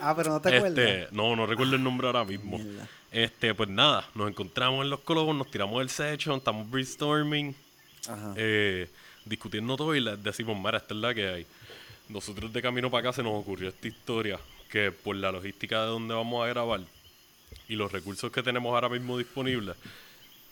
Ah, 0.00 0.14
pero 0.16 0.30
no 0.30 0.40
te 0.40 0.56
acuerdas. 0.56 0.78
Este, 0.78 1.08
no, 1.10 1.34
no 1.34 1.44
recuerdo 1.44 1.74
el 1.74 1.82
nombre 1.82 2.06
ahora 2.06 2.24
mismo. 2.24 2.58
Mierda. 2.58 2.88
Este, 3.10 3.52
pues 3.54 3.68
nada, 3.68 4.08
nos 4.14 4.28
encontramos 4.28 4.84
en 4.84 4.90
los 4.90 5.00
colobos, 5.00 5.34
nos 5.34 5.50
tiramos 5.50 5.80
el 5.82 5.88
session, 5.88 6.36
estamos 6.36 6.70
brainstorming, 6.70 7.56
Ajá. 8.08 8.34
eh, 8.36 8.88
discutiendo 9.24 9.76
todo 9.76 9.94
y 9.96 10.00
les 10.00 10.22
decimos, 10.22 10.56
mira, 10.56 10.76
esta 10.78 10.94
es 10.94 11.00
la 11.00 11.14
que 11.14 11.26
hay. 11.28 11.46
Nosotros 12.08 12.52
de 12.52 12.62
camino 12.62 12.90
para 12.90 13.08
acá 13.08 13.16
se 13.16 13.22
nos 13.22 13.34
ocurrió 13.34 13.68
esta 13.68 13.88
historia, 13.88 14.38
que 14.70 14.92
por 14.92 15.16
la 15.16 15.32
logística 15.32 15.82
de 15.82 15.86
donde 15.88 16.14
vamos 16.14 16.44
a 16.44 16.48
grabar 16.48 16.80
y 17.68 17.74
los 17.74 17.90
recursos 17.90 18.30
que 18.30 18.42
tenemos 18.42 18.72
ahora 18.72 18.88
mismo 18.88 19.18
disponibles, 19.18 19.76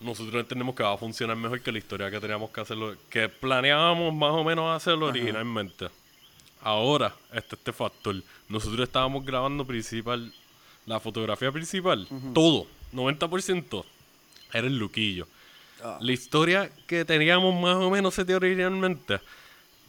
nosotros 0.00 0.34
entendemos 0.34 0.74
que 0.74 0.82
va 0.82 0.92
a 0.92 0.96
funcionar 0.96 1.36
mejor 1.36 1.60
que 1.60 1.72
la 1.72 1.78
historia 1.78 2.10
que 2.10 2.20
teníamos 2.20 2.50
que 2.50 2.60
hacerlo, 2.60 2.96
que 3.08 3.28
planeábamos 3.28 4.14
más 4.14 4.32
o 4.32 4.44
menos 4.44 4.74
hacerlo 4.74 5.06
originalmente. 5.06 5.88
Ahora, 6.60 7.14
este, 7.32 7.56
este 7.56 7.72
factor, 7.72 8.16
nosotros 8.48 8.80
estábamos 8.80 9.24
grabando 9.24 9.64
principal, 9.64 10.32
la 10.86 10.98
fotografía 10.98 11.52
principal, 11.52 12.08
todo, 12.32 12.66
90%, 12.92 13.84
era 14.52 14.66
el 14.66 14.78
luquillo. 14.78 15.26
Ah. 15.82 15.98
La 16.00 16.12
historia 16.12 16.70
que 16.86 17.04
teníamos 17.04 17.54
más 17.60 17.76
o 17.76 17.90
menos 17.90 18.14
seteada 18.14 18.38
originalmente, 18.38 19.20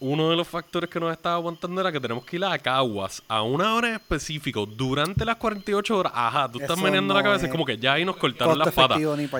uno 0.07 0.29
de 0.29 0.35
los 0.35 0.47
factores 0.47 0.89
que 0.89 0.99
nos 0.99 1.11
estaba 1.11 1.35
aguantando 1.35 1.81
era 1.81 1.91
que 1.91 1.99
tenemos 1.99 2.23
que 2.25 2.35
ir 2.35 2.45
a 2.45 2.57
Caguas 2.59 3.23
a 3.27 3.41
una 3.41 3.73
hora 3.73 3.89
en 3.89 3.95
específico 3.95 4.65
durante 4.65 5.25
las 5.25 5.37
48 5.37 5.97
horas. 5.97 6.13
Ajá, 6.15 6.51
tú 6.51 6.59
estás 6.59 6.77
meneando 6.79 7.13
la 7.13 7.23
cabeza, 7.23 7.45
es 7.45 7.51
como 7.51 7.65
que 7.65 7.77
ya 7.77 7.93
ahí 7.93 8.05
nos 8.05 8.17
cortaron 8.17 8.57
las 8.59 8.71
patas. 8.73 8.99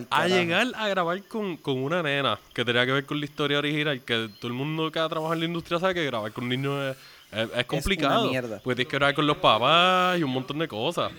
A 0.10 0.28
llegar 0.28 0.68
a 0.76 0.88
grabar 0.88 1.24
con, 1.28 1.58
con 1.58 1.78
una 1.78 2.02
nena 2.02 2.40
que 2.54 2.66
tenía 2.66 2.86
que 2.86 2.94
ver 2.94 3.06
con 3.06 3.20
la 3.20 3.26
historia 3.26 3.60
original, 3.60 4.02
que 4.02 4.30
todo 4.40 4.48
el 4.48 4.54
mundo 4.54 4.92
que 4.92 5.00
ha 5.00 5.08
trabajado 5.08 5.34
en 5.34 5.40
la 5.42 5.46
industria 5.46 5.80
sabe 5.80 5.94
que 5.94 6.06
grabar 6.06 6.32
con 6.32 6.50
niños 6.50 6.96
es, 6.96 6.98
Es, 7.36 7.50
es 7.56 7.66
complicado. 7.66 8.30
mierda. 8.30 8.60
Porque 8.64 8.76
tienes 8.78 8.90
que 8.90 8.96
hablar 8.96 9.14
con 9.14 9.28
los 9.28 9.38
papás 9.38 10.18
y 10.20 10.24
un 10.24 10.32
montón 10.32 10.58
de 10.60 10.68
cosas. 10.68 11.12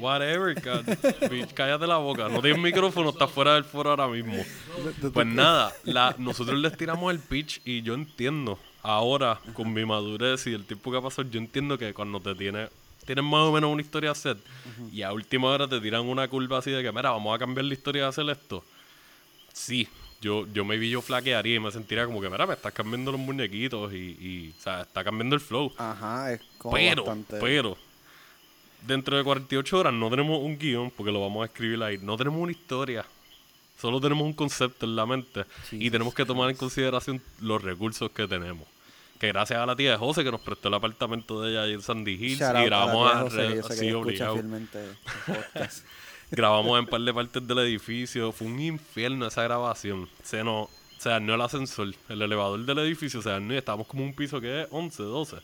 Whatever, 0.00 0.54
bitch, 1.30 1.52
cállate 1.52 1.86
la 1.86 1.96
boca. 1.98 2.28
No 2.28 2.40
tienes 2.40 2.60
micrófono, 2.60 3.10
estás 3.10 3.30
fuera 3.30 3.54
del 3.54 3.64
foro 3.64 3.90
ahora 3.90 4.08
mismo. 4.08 4.42
Pues 5.12 5.26
nada, 5.26 5.72
la, 5.84 6.14
nosotros 6.18 6.58
les 6.58 6.76
tiramos 6.76 7.12
el 7.12 7.18
pitch 7.18 7.60
y 7.64 7.82
yo 7.82 7.94
entiendo, 7.94 8.58
ahora, 8.82 9.40
con 9.54 9.72
mi 9.72 9.84
madurez 9.84 10.46
y 10.46 10.54
el 10.54 10.64
tiempo 10.64 10.90
que 10.90 10.98
ha 10.98 11.00
pasado, 11.00 11.28
yo 11.28 11.38
entiendo 11.38 11.76
que 11.76 11.92
cuando 11.92 12.20
te 12.20 12.34
tienes, 12.34 12.70
tienes 13.04 13.24
más 13.24 13.40
o 13.40 13.52
menos 13.52 13.70
una 13.70 13.82
historia 13.82 14.14
set 14.14 14.38
y 14.92 15.02
a 15.02 15.12
última 15.12 15.48
hora 15.48 15.66
te 15.68 15.80
tiran 15.80 16.02
una 16.02 16.28
curva 16.28 16.58
así 16.58 16.70
de 16.70 16.82
que, 16.82 16.92
mira, 16.92 17.10
vamos 17.10 17.34
a 17.34 17.38
cambiar 17.38 17.64
la 17.64 17.74
historia 17.74 18.02
de 18.02 18.08
hacer 18.08 18.28
esto. 18.30 18.64
Sí, 19.52 19.88
yo, 20.20 20.46
yo 20.52 20.64
me 20.64 20.76
vi, 20.78 20.90
yo 20.90 21.00
flaquearía 21.00 21.56
y 21.56 21.60
me 21.60 21.70
sentiría 21.70 22.06
como 22.06 22.20
que, 22.20 22.28
mira, 22.28 22.46
me 22.46 22.54
estás 22.54 22.72
cambiando 22.72 23.12
los 23.12 23.20
muñequitos 23.20 23.92
y, 23.92 24.16
y 24.20 24.54
o 24.58 24.62
sea, 24.62 24.82
está 24.82 25.04
cambiando 25.04 25.34
el 25.36 25.40
flow. 25.40 25.72
Ajá, 25.76 26.32
es 26.32 26.40
como 26.58 26.74
Pero, 26.74 27.04
bastante... 27.04 27.38
pero, 27.40 27.76
dentro 28.86 29.16
de 29.16 29.24
48 29.24 29.78
horas 29.78 29.92
no 29.92 30.10
tenemos 30.10 30.40
un 30.40 30.58
guion, 30.58 30.90
porque 30.90 31.12
lo 31.12 31.20
vamos 31.20 31.42
a 31.42 31.46
escribir 31.46 31.82
ahí. 31.82 31.98
No 31.98 32.16
tenemos 32.16 32.40
una 32.40 32.52
historia. 32.52 33.04
Solo 33.80 34.00
tenemos 34.00 34.24
un 34.24 34.32
concepto 34.32 34.86
en 34.86 34.96
la 34.96 35.06
mente. 35.06 35.44
Y 35.70 35.88
tenemos 35.90 36.12
que 36.12 36.24
tomar 36.24 36.50
en 36.50 36.56
consideración 36.56 37.22
los 37.40 37.62
recursos 37.62 38.10
que 38.10 38.26
tenemos. 38.26 38.66
Que 39.20 39.28
gracias 39.28 39.60
a 39.60 39.66
la 39.66 39.76
tía 39.76 39.92
de 39.92 39.96
José 39.96 40.24
que 40.24 40.32
nos 40.32 40.40
prestó 40.40 40.68
el 40.68 40.74
apartamento 40.74 41.42
de 41.42 41.50
ella 41.50 41.62
ahí 41.62 41.74
en 41.74 41.82
Sandy 41.82 42.14
Hills. 42.14 42.38
Shout 42.40 42.54
y 42.54 42.58
a 42.58 42.64
grabamos 42.64 43.12
a 43.12 43.20
así 43.22 43.40
ella 43.40 43.54
escucha 43.60 43.98
obligado. 43.98 44.36
Grabamos 46.30 46.78
en 46.78 46.86
par 46.86 47.00
de 47.00 47.14
partes 47.14 47.46
del 47.46 47.58
edificio. 47.58 48.32
Fue 48.32 48.46
un 48.46 48.60
infierno 48.60 49.26
esa 49.26 49.42
grabación. 49.42 50.08
Se 50.22 50.44
nos, 50.44 50.68
se 50.98 51.08
dañó 51.08 51.34
el 51.34 51.40
ascensor, 51.40 51.94
el 52.08 52.22
elevador 52.22 52.64
del 52.64 52.78
edificio 52.80 53.22
se 53.22 53.30
dañó 53.30 53.54
y 53.54 53.58
estábamos 53.58 53.86
como 53.86 54.04
un 54.04 54.14
piso 54.14 54.40
que 54.40 54.62
es 54.62 54.68
11, 54.70 55.02
12. 55.02 55.36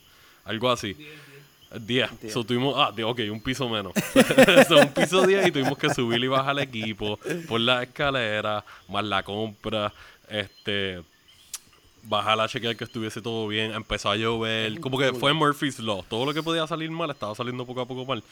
Algo 0.45 0.71
así. 0.71 0.95
10. 0.95 2.21
Diez. 2.21 2.33
So, 2.33 2.45
tuvimos, 2.45 2.75
ah, 2.77 2.93
ok, 3.05 3.21
un 3.31 3.41
piso 3.41 3.69
menos. 3.69 3.93
so, 4.69 4.77
un 4.77 4.93
piso 4.93 5.27
10 5.27 5.49
y 5.49 5.51
tuvimos 5.51 5.77
que 5.77 5.93
subir 5.93 6.23
y 6.23 6.29
bajar 6.29 6.53
el 6.53 6.61
equipo 6.61 7.19
por 7.49 7.61
la 7.61 7.83
escalera, 7.83 8.65
más 8.89 9.05
la 9.05 9.23
compra, 9.23 9.93
este, 10.29 11.03
bajar 12.05 12.41
a 12.41 12.49
chequear 12.49 12.77
que 12.77 12.85
estuviese 12.85 13.21
todo 13.21 13.49
bien, 13.49 13.73
empezó 13.73 14.11
a 14.11 14.17
llover, 14.17 14.79
como 14.81 14.99
que 14.99 15.13
fue 15.15 15.33
Murphy's 15.33 15.79
Law. 15.81 16.05
Todo 16.09 16.27
lo 16.27 16.35
que 16.35 16.43
podía 16.43 16.67
salir 16.67 16.91
mal 16.91 17.11
estaba 17.11 17.35
saliendo 17.35 17.67
poco 17.67 17.81
a 17.81 17.87
poco 17.87 18.05
mal. 18.05 18.23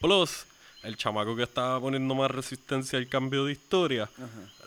Plus, 0.00 0.44
el 0.82 0.96
chamaco 0.96 1.36
que 1.36 1.42
estaba 1.42 1.80
poniendo 1.80 2.14
más 2.14 2.30
resistencia 2.30 2.98
al 2.98 3.08
cambio 3.08 3.44
de 3.44 3.52
historia, 3.52 4.08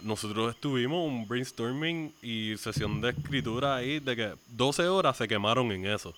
nosotros 0.02 0.54
estuvimos 0.54 1.08
un 1.08 1.28
brainstorming 1.28 2.14
y 2.22 2.56
sesión 2.58 3.02
de 3.02 3.10
escritura 3.12 3.76
ahí 3.76 4.00
de 4.00 4.16
que 4.16 4.34
12 4.50 4.88
horas 4.88 5.18
se 5.18 5.28
quemaron 5.28 5.72
en 5.72 5.86
eso. 5.86 6.14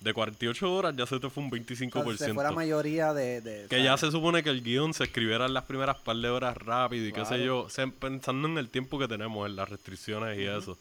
De 0.00 0.14
48 0.14 0.72
horas 0.72 0.96
ya 0.96 1.04
se 1.04 1.20
te 1.20 1.28
fue 1.28 1.44
un 1.44 1.50
25%. 1.50 2.16
Se 2.16 2.32
fue 2.32 2.42
la 2.42 2.52
mayoría 2.52 3.12
de... 3.12 3.42
de 3.42 3.66
Que 3.68 3.82
ya 3.82 3.98
se 3.98 4.10
supone 4.10 4.42
que 4.42 4.48
el 4.48 4.62
guion 4.62 4.94
se 4.94 5.04
escribiera 5.04 5.44
en 5.44 5.52
las 5.52 5.64
primeras 5.64 5.98
par 5.98 6.16
de 6.16 6.30
horas 6.30 6.56
rápido 6.56 7.06
y 7.06 7.12
qué 7.12 7.26
sé 7.26 7.44
yo, 7.44 7.68
pensando 7.98 8.48
en 8.48 8.56
el 8.56 8.70
tiempo 8.70 8.98
que 8.98 9.06
tenemos, 9.06 9.46
en 9.46 9.56
las 9.56 9.68
restricciones 9.68 10.38
y 10.38 10.44
eso. 10.44 10.78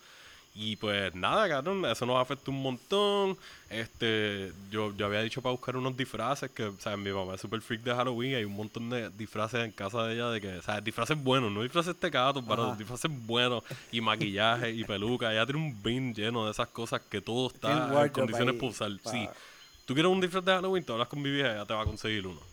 Y 0.56 0.76
pues 0.76 1.14
nada, 1.16 1.48
cabrón, 1.48 1.86
eso 1.86 2.06
nos 2.06 2.22
afectó 2.22 2.52
un 2.52 2.62
montón. 2.62 3.38
Este, 3.70 4.52
yo, 4.72 4.96
yo 4.98 5.06
había 5.06 5.22
dicho 5.22 5.42
para 5.42 5.52
buscar 5.52 5.78
unos 5.78 5.96
disfraces 5.96 6.50
que, 6.52 6.64
o 6.64 6.80
sea, 6.80 6.98
mi 6.98 7.12
mamá 7.12 7.36
es 7.36 7.42
super 7.42 7.62
freak 7.62 7.82
de 7.84 7.94
Halloween, 7.94 8.36
hay 8.36 8.44
un 8.44 8.56
montón 8.56 8.90
de 8.90 9.10
disfraces 9.12 9.64
en 9.64 9.72
casa 9.72 10.04
de 10.06 10.16
ella 10.16 10.30
de 10.30 10.42
que, 10.42 10.58
o 10.58 10.62
sea, 10.62 10.82
disfraces 10.82 11.22
buenos, 11.24 11.52
no 11.52 11.62
disfraces 11.62 11.96
tecatos, 11.96 12.44
pero 12.48 12.76
disfraces 12.76 13.12
buenos 13.26 13.64
y 13.92 14.02
maquillaje 14.02 14.72
y 14.72 14.84
peluca. 14.84 15.32
Ella 15.32 15.46
tiene 15.46 15.62
un 15.62 15.82
bin 15.82 16.14
lleno 16.14 16.46
de 16.46 16.52
esas 16.52 16.68
cosas 16.70 17.02
que 17.02 17.22
todo 17.22 17.48
está 17.48 18.06
en 18.06 18.10
condiciones 18.10 18.56
para 18.56 18.68
usar. 18.68 18.92
Sí. 19.06 19.30
Tú 19.86 19.94
quieres 19.94 20.12
un 20.12 20.20
disfraz 20.20 20.44
de 20.44 20.52
Halloween, 20.52 20.84
te 20.84 20.92
hablas 20.92 21.08
con 21.08 21.22
mi 21.22 21.32
vieja, 21.32 21.54
ella 21.54 21.66
te 21.66 21.74
va 21.74 21.84
a 21.84 21.86
conseguir 21.86 22.28
uno. 22.28 22.49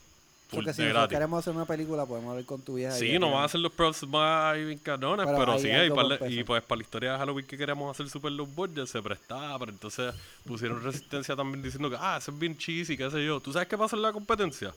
Full 0.49 0.59
Porque 0.59 0.73
si 0.73 0.83
de 0.83 0.89
nosotros 0.89 1.09
gratis. 1.09 1.17
queremos 1.17 1.39
hacer 1.41 1.55
una 1.55 1.65
película, 1.65 2.07
podemos 2.07 2.31
hablar 2.31 2.45
con 2.45 2.63
tu 2.63 2.75
vieja. 2.75 2.93
Sí, 2.93 3.11
ella 3.11 3.19
no 3.19 3.33
van 3.33 3.43
a 3.43 3.45
hacer 3.47 3.61
los 3.61 3.73
props 3.73 4.07
más 4.07 4.55
ahí 4.55 4.65
bien 4.65 4.79
canones, 4.79 5.27
Pero 5.27 5.39
pero, 5.39 5.59
sí, 5.59 5.69
hay 5.71 5.91
par 5.91 6.31
y 6.31 6.45
pues 6.45 6.63
para 6.63 6.77
la 6.79 6.83
historia 6.83 7.13
de 7.13 7.19
Halloween 7.19 7.47
que 7.47 7.59
queríamos 7.59 7.91
hacer 7.91 8.09
super 8.09 8.31
low 8.31 8.47
budget 8.47 8.87
se 8.87 9.03
prestaba, 9.03 9.59
pero 9.59 9.73
entonces 9.73 10.15
pusieron 10.45 10.83
resistencia 10.83 11.35
también 11.35 11.63
diciendo 11.63 11.91
que, 11.91 11.97
ah, 11.99 12.19
eso 12.19 12.31
es 12.31 12.39
bien 12.39 12.57
cheesy, 12.57 12.97
qué 12.97 13.11
sé 13.11 13.25
yo. 13.25 13.41
¿Tú 13.41 13.53
sabes 13.53 13.67
qué 13.67 13.77
pasa 13.77 13.97
en 13.97 14.03
la 14.03 14.13
competencia? 14.13 14.73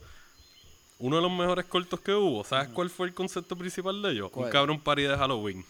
Uno 0.97 1.17
de 1.17 1.21
los 1.21 1.31
mejores 1.31 1.65
cortos 1.65 1.99
que 1.99 2.13
hubo, 2.13 2.43
¿sabes 2.43 2.69
cuál 2.69 2.89
fue 2.89 3.07
el 3.07 3.13
concepto 3.13 3.55
principal 3.55 4.01
de 4.01 4.11
ellos? 4.11 4.31
¿Cuál? 4.31 4.47
Un 4.47 4.51
cabrón 4.51 4.79
party 4.79 5.03
de 5.03 5.15
Halloween. 5.15 5.63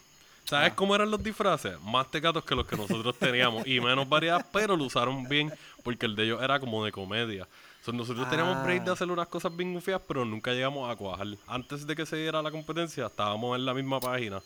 ¿Sabes 0.46 0.74
cómo 0.74 0.96
eran 0.96 1.12
los 1.12 1.22
disfraces? 1.22 1.80
Más 1.82 2.10
tecatos 2.10 2.44
que 2.44 2.56
los 2.56 2.66
que 2.66 2.76
nosotros 2.76 3.16
teníamos 3.20 3.68
y 3.68 3.80
menos 3.80 4.10
variedad, 4.10 4.44
pero 4.52 4.76
lo 4.76 4.86
usaron 4.86 5.28
bien 5.30 5.54
porque 5.84 6.08
el 6.08 6.16
de 6.16 6.24
ellos 6.24 6.42
era 6.42 6.60
como 6.60 6.84
de 6.84 6.92
comedia. 6.92 7.48
So, 7.90 7.94
nosotros 7.98 8.30
teníamos 8.30 8.64
break 8.64 8.84
de 8.84 8.90
Ah. 8.92 8.94
hacer 8.94 9.10
unas 9.10 9.28
cosas 9.28 9.56
bien 9.56 9.74
gufias, 9.74 10.00
pero 10.08 10.24
nunca 10.26 10.52
llegamos 10.54 10.90
a 10.92 10.96
cuajar. 10.96 11.28
Antes 11.48 11.88
de 11.88 11.96
que 11.96 12.06
se 12.06 12.18
diera 12.18 12.42
la 12.42 12.52
competencia, 12.52 13.08
estábamos 13.08 13.58
en 13.58 13.66
la 13.66 13.74
misma 13.74 14.00
página. 14.00 14.42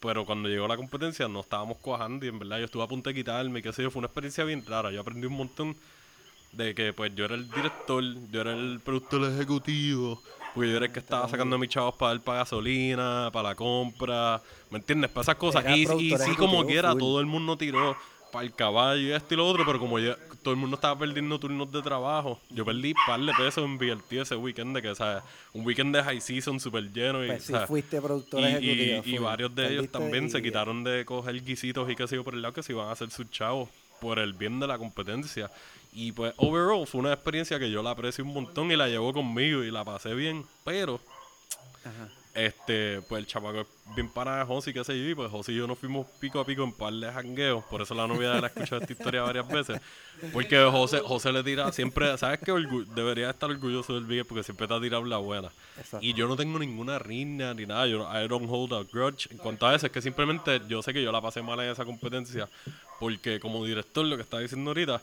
Pero 0.00 0.24
cuando 0.24 0.48
llegó 0.48 0.66
la 0.66 0.76
competencia 0.76 1.28
no 1.28 1.40
estábamos 1.40 1.76
cuajando 1.78 2.24
y 2.24 2.28
en 2.30 2.38
verdad 2.38 2.58
yo 2.58 2.64
estuve 2.64 2.82
a 2.82 2.86
punto 2.88 3.10
de 3.10 3.14
quitarme, 3.14 3.62
qué 3.62 3.72
sé 3.72 3.82
yo, 3.82 3.90
fue 3.90 4.00
una 4.00 4.06
experiencia 4.06 4.42
bien 4.44 4.64
rara. 4.66 4.90
Yo 4.90 5.00
aprendí 5.02 5.26
un 5.26 5.34
montón 5.34 5.76
de 6.52 6.74
que 6.74 6.92
pues 6.92 7.14
yo 7.14 7.26
era 7.26 7.34
el 7.34 7.48
director, 7.50 8.02
yo 8.32 8.40
era 8.40 8.54
el 8.54 8.80
productor 8.80 9.24
ejecutivo, 9.30 10.20
porque 10.54 10.70
yo 10.70 10.76
era 10.78 10.86
el 10.86 10.92
que 10.92 10.98
estaba 11.00 11.28
sacando 11.28 11.54
a 11.56 11.58
mis 11.60 11.68
chavos 11.68 11.94
para 11.96 12.12
dar 12.14 12.22
para 12.22 12.38
gasolina, 12.38 13.28
para 13.32 13.50
la 13.50 13.54
compra, 13.54 14.40
¿me 14.70 14.78
entiendes? 14.78 15.10
Para 15.10 15.22
esas 15.22 15.36
cosas. 15.36 15.64
Era 15.64 15.76
Y, 15.76 15.82
y 15.82 16.18
sí, 16.18 16.34
como 16.34 16.64
quiera, 16.66 16.90
full. 16.92 16.98
todo 16.98 17.20
el 17.20 17.26
mundo 17.26 17.56
tiró 17.58 17.94
para 18.32 18.44
el 18.46 18.54
caballo 18.54 19.00
y 19.02 19.12
esto 19.12 19.34
y 19.34 19.36
lo 19.36 19.46
otro, 19.46 19.64
pero 19.66 19.78
como 19.78 19.98
ya 19.98 20.16
todo 20.42 20.54
el 20.54 20.60
mundo 20.60 20.76
estaba 20.76 20.98
perdiendo 20.98 21.38
turnos 21.38 21.70
de 21.70 21.82
trabajo, 21.82 22.40
yo 22.50 22.64
perdí 22.64 22.94
par 23.06 23.20
de 23.20 23.32
pesos 23.34 23.64
en 23.64 23.78
VLT 23.78 24.12
ese 24.12 24.36
weekend, 24.36 24.74
de 24.74 24.82
que, 24.82 24.94
¿sabes? 24.94 25.22
Un 25.52 25.66
weekend 25.66 25.94
de 25.94 26.02
high 26.02 26.20
season 26.20 26.58
súper 26.60 26.92
lleno 26.92 27.24
y, 27.24 27.28
Pues 27.28 27.44
sí, 27.44 27.52
fuiste 27.66 28.00
productor 28.00 28.40
y, 28.40 28.44
ejecutivo. 28.44 29.02
y 29.04 29.18
varios 29.18 29.54
de 29.54 29.72
ellos 29.72 29.88
también 29.90 30.30
se 30.30 30.42
quitaron 30.42 30.84
de 30.84 31.04
coger 31.04 31.42
guisitos 31.44 31.90
y 31.90 31.96
sé 32.06 32.16
yo 32.16 32.24
por 32.24 32.34
el 32.34 32.42
lado 32.42 32.54
que 32.54 32.62
se 32.62 32.72
iban 32.72 32.88
a 32.88 32.92
hacer 32.92 33.10
sus 33.10 33.30
chavos 33.30 33.68
por 34.00 34.18
el 34.18 34.32
bien 34.32 34.58
de 34.58 34.66
la 34.66 34.78
competencia. 34.78 35.50
Y 35.92 36.12
pues, 36.12 36.32
overall, 36.36 36.86
fue 36.86 37.00
una 37.00 37.12
experiencia 37.12 37.58
que 37.58 37.70
yo 37.70 37.82
la 37.82 37.90
aprecio 37.90 38.24
un 38.24 38.32
montón 38.32 38.70
y 38.70 38.76
la 38.76 38.88
llevo 38.88 39.12
conmigo 39.12 39.62
y 39.62 39.70
la 39.70 39.84
pasé 39.84 40.14
bien. 40.14 40.46
Pero, 40.64 41.00
este, 42.34 43.02
pues 43.08 43.20
el 43.20 43.26
chamaco 43.26 43.60
es 43.62 43.66
bien 43.96 44.08
pana 44.08 44.38
de 44.38 44.44
José 44.44 44.72
qué 44.72 44.84
sé 44.84 44.96
yo. 44.98 45.08
Y 45.10 45.14
pues 45.14 45.30
José 45.30 45.52
y 45.52 45.56
yo 45.56 45.66
nos 45.66 45.78
fuimos 45.78 46.06
pico 46.20 46.38
a 46.40 46.46
pico 46.46 46.62
en 46.62 46.72
par 46.72 46.92
de 46.92 47.10
jangueos. 47.12 47.64
Por 47.64 47.82
eso 47.82 47.94
la 47.94 48.06
novia 48.06 48.30
de 48.32 48.38
él 48.38 48.44
ha 48.44 48.46
escuchado 48.48 48.80
esta 48.80 48.92
historia 48.92 49.22
varias 49.22 49.48
veces. 49.48 49.80
Porque 50.32 50.58
José, 50.70 51.00
José 51.00 51.32
le 51.32 51.42
tira 51.42 51.72
siempre, 51.72 52.16
¿sabes 52.18 52.38
qué? 52.44 52.52
Orgu- 52.52 52.84
debería 52.86 53.30
estar 53.30 53.50
orgulloso 53.50 53.94
del 53.94 54.04
Bigger 54.04 54.26
porque 54.26 54.42
siempre 54.44 54.68
te 54.68 54.74
ha 54.74 54.80
tirado 54.80 55.04
la 55.04 55.16
buena. 55.16 55.48
Exacto. 55.78 55.98
Y 56.06 56.12
yo 56.14 56.28
no 56.28 56.36
tengo 56.36 56.58
ninguna 56.58 56.98
riña 56.98 57.54
ni 57.54 57.66
nada. 57.66 57.86
Yo, 57.86 58.02
I 58.12 58.28
don't 58.28 58.46
hold 58.48 58.72
a 58.74 58.82
grudge. 58.84 59.28
En 59.30 59.38
cuanto 59.38 59.66
a 59.66 59.74
eso, 59.74 59.86
es 59.86 59.92
que 59.92 60.02
simplemente 60.02 60.60
yo 60.68 60.82
sé 60.82 60.92
que 60.92 61.02
yo 61.02 61.10
la 61.10 61.20
pasé 61.20 61.42
mal 61.42 61.58
en 61.60 61.70
esa 61.70 61.84
competencia. 61.84 62.48
Porque 62.98 63.40
como 63.40 63.64
director, 63.64 64.04
lo 64.04 64.16
que 64.16 64.22
estaba 64.22 64.42
diciendo 64.42 64.70
ahorita, 64.70 65.00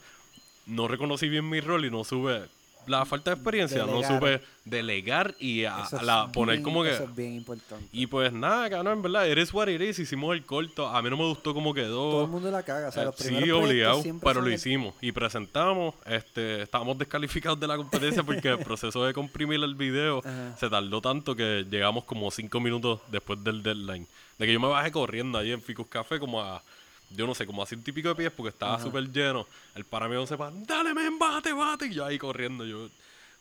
no 0.68 0.88
reconocí 0.88 1.28
bien 1.30 1.50
mi 1.50 1.62
rol 1.62 1.84
y 1.86 1.90
no 1.90 2.04
sube 2.04 2.48
la 2.88 3.06
falta 3.06 3.32
de 3.32 3.36
experiencia. 3.36 3.86
No 3.86 4.02
supe 4.04 4.42
delegar 4.66 5.34
y 5.40 5.64
a, 5.64 5.84
es 5.84 6.02
la, 6.02 6.28
poner 6.32 6.56
bien- 6.58 6.64
como 6.64 6.84
que... 6.84 6.92
Eso 6.92 7.04
es 7.06 7.16
bien 7.16 7.34
importante. 7.36 7.86
Y 7.94 8.08
pues 8.08 8.34
nada, 8.34 8.70
cabrón, 8.70 8.94
en 8.98 9.02
verdad, 9.02 9.28
eres 9.28 9.54
what 9.54 9.68
it 9.70 9.82
is. 9.82 10.00
Hicimos 10.00 10.36
el 10.36 10.44
corto. 10.46 10.88
A 10.88 11.02
mí 11.02 11.10
no 11.10 11.18
me 11.18 11.24
gustó 11.26 11.54
cómo 11.54 11.74
quedó. 11.74 12.10
Todo 12.12 12.24
el 12.26 12.30
mundo 12.32 12.52
la 12.52 12.64
caga. 12.64 12.90
O 12.90 12.92
sea, 12.92 13.04
Eh, 13.04 13.06
los 13.06 13.16
sí, 13.16 13.28
primeros 13.30 13.64
obligado, 13.64 14.04
pero 14.22 14.42
lo 14.42 14.48
el- 14.48 14.54
hicimos 14.54 14.94
y 15.02 15.12
presentamos. 15.12 15.96
Este, 16.06 16.64
estábamos 16.64 16.98
descalificados 16.98 17.60
de 17.60 17.68
la 17.68 17.78
competencia 17.78 18.24
porque 18.24 18.50
el 18.50 18.60
proceso 18.66 19.06
de 19.06 19.14
comprimir 19.14 19.64
el 19.64 19.76
video 19.76 20.20
Ajá. 20.20 20.56
se 20.58 20.70
tardó 20.70 21.00
tanto 21.02 21.36
que 21.36 21.66
llegamos 21.70 22.04
como 22.04 22.30
cinco 22.32 22.60
minutos 22.60 23.00
después 23.12 23.44
del 23.44 23.64
deadline. 23.64 24.08
De 24.38 24.46
que 24.46 24.54
yo 24.54 24.60
me 24.60 24.68
bajé 24.68 24.92
corriendo 24.92 25.38
ahí 25.40 25.52
en 25.52 25.62
Ficus 25.62 25.88
Café 25.88 26.20
como 26.20 26.42
a, 26.42 26.62
yo 27.10 27.26
no 27.26 27.34
sé, 27.34 27.46
como 27.46 27.64
a 27.64 27.66
ciento 27.66 27.90
y 27.90 27.94
pico 27.94 28.10
de 28.10 28.16
pies 28.16 28.32
porque 28.32 28.50
estaba 28.50 28.82
súper 28.82 29.10
lleno. 29.12 29.48
El 29.76 29.86
para 29.86 30.08
mí 30.08 30.16
no 30.16 30.28
sepa, 30.28 30.52
dale, 30.52 30.94
men, 30.94 31.18
bate, 31.18 31.54
bate. 31.54 31.88
Y 31.88 31.94
yo 31.94 32.06
ahí 32.06 32.18
corriendo, 32.18 32.66
yo... 32.66 32.90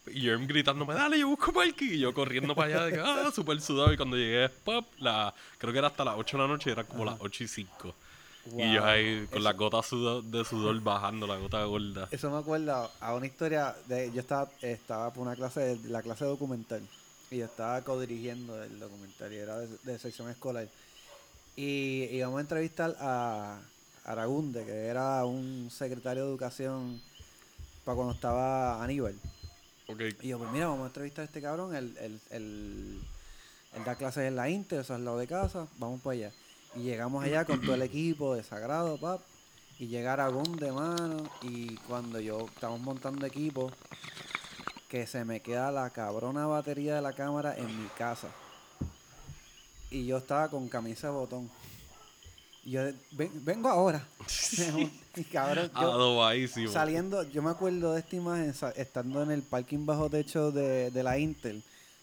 Y 0.08 0.20
yo 0.20 0.38
gritándome, 0.38 0.94
dale, 0.94 1.18
yo 1.18 1.26
busco 1.26 1.52
parking. 1.52 1.94
Y 1.94 1.98
yo 1.98 2.14
corriendo 2.14 2.54
para 2.54 2.68
allá, 2.68 2.86
de 2.86 2.92
que, 2.92 3.00
ah, 3.00 3.28
súper 3.34 3.60
sudado. 3.60 3.92
Y 3.92 3.96
cuando 3.96 4.16
llegué, 4.16 4.48
pop, 4.48 4.86
la, 4.98 5.34
creo 5.58 5.72
que 5.72 5.78
era 5.80 5.88
hasta 5.88 6.04
las 6.04 6.14
8 6.16 6.36
de 6.36 6.42
la 6.44 6.48
noche, 6.48 6.70
era 6.70 6.84
como 6.84 7.04
las 7.04 7.16
8 7.18 7.42
y 7.42 7.48
5. 7.48 7.94
Y 8.56 8.74
yo 8.74 8.84
ahí 8.84 9.26
con 9.26 9.42
las 9.42 9.56
gotas 9.56 9.90
de 9.90 10.44
sudor 10.44 10.80
bajando, 10.80 11.26
la 11.26 11.36
gota 11.36 11.64
gorda. 11.64 12.08
Eso 12.10 12.30
me 12.30 12.38
acuerda 12.38 12.88
a 13.00 13.14
una 13.14 13.26
historia 13.26 13.74
de 13.86 14.12
yo 14.12 14.20
estaba 14.20 14.48
estaba 14.62 15.12
por 15.12 15.26
una 15.26 15.34
clase 15.34 15.78
la 15.84 16.02
clase 16.02 16.24
documental 16.24 16.82
y 17.30 17.38
yo 17.38 17.46
estaba 17.46 17.82
codirigiendo 17.82 18.62
el 18.62 18.78
documental 18.78 19.32
y 19.32 19.36
era 19.36 19.58
de, 19.58 19.68
de 19.82 19.98
sección 19.98 20.30
escolar 20.30 20.68
y 21.56 22.04
íbamos 22.12 22.38
a 22.38 22.40
entrevistar 22.42 22.96
a 23.00 23.58
Aragunde 24.04 24.64
que 24.64 24.86
era 24.86 25.24
un 25.24 25.68
secretario 25.70 26.24
de 26.24 26.28
educación 26.30 27.00
para 27.84 27.96
cuando 27.96 28.12
estaba 28.14 28.82
Aníbal 28.84 29.14
Ok. 29.88 30.00
y 30.22 30.28
yo 30.28 30.38
pues 30.38 30.50
mira 30.50 30.66
vamos 30.68 30.84
a 30.84 30.86
entrevistar 30.88 31.22
a 31.22 31.26
este 31.26 31.40
cabrón 31.40 31.74
él, 31.74 31.96
él, 32.00 32.20
él- 32.30 33.00
él 33.74 33.84
da 33.84 33.94
clases 33.96 34.24
en 34.28 34.36
la 34.36 34.48
Inter 34.48 34.80
o 34.80 34.84
sea 34.84 34.96
al 34.96 35.04
lado 35.04 35.18
de 35.18 35.26
casa 35.26 35.66
vamos 35.78 36.00
para 36.02 36.14
allá 36.14 36.32
y 36.74 36.80
llegamos 36.80 37.24
allá 37.24 37.44
con 37.44 37.60
todo 37.60 37.74
el 37.74 37.82
equipo 37.82 38.34
de 38.34 38.42
Sagrado 38.42 38.98
pap 38.98 39.20
Y 39.78 39.88
llegar 39.88 40.20
a 40.20 40.30
de 40.30 40.72
mano. 40.72 41.22
Y 41.42 41.76
cuando 41.86 42.18
yo 42.18 42.46
estamos 42.54 42.80
montando 42.80 43.26
equipo, 43.26 43.70
que 44.88 45.06
se 45.06 45.22
me 45.26 45.40
queda 45.40 45.70
la 45.70 45.90
cabrona 45.90 46.46
batería 46.46 46.94
de 46.96 47.02
la 47.02 47.12
cámara 47.12 47.54
en 47.56 47.66
mi 47.82 47.86
casa. 47.90 48.28
Y 49.96 50.06
yo 50.06 50.18
estaba 50.18 50.48
con 50.50 50.68
camisa 50.68 51.06
de 51.08 51.12
botón. 51.14 51.50
Y 52.64 52.72
yo, 52.72 52.82
"Ven- 53.12 53.44
vengo 53.44 53.68
ahora. 53.68 54.06
y 55.16 55.24
cabrón, 55.24 55.70
yo- 55.80 55.90
saliendo, 56.72 57.22
yo 57.30 57.42
me 57.42 57.50
acuerdo 57.50 57.92
de 57.94 58.00
esta 58.00 58.16
imagen 58.16 58.52
estando 58.76 59.22
en 59.22 59.30
el 59.30 59.42
parking 59.42 59.86
bajo 59.86 60.10
techo 60.10 60.50
de, 60.52 60.90
de 60.90 61.02
la 61.02 61.18
Intel 61.18 61.62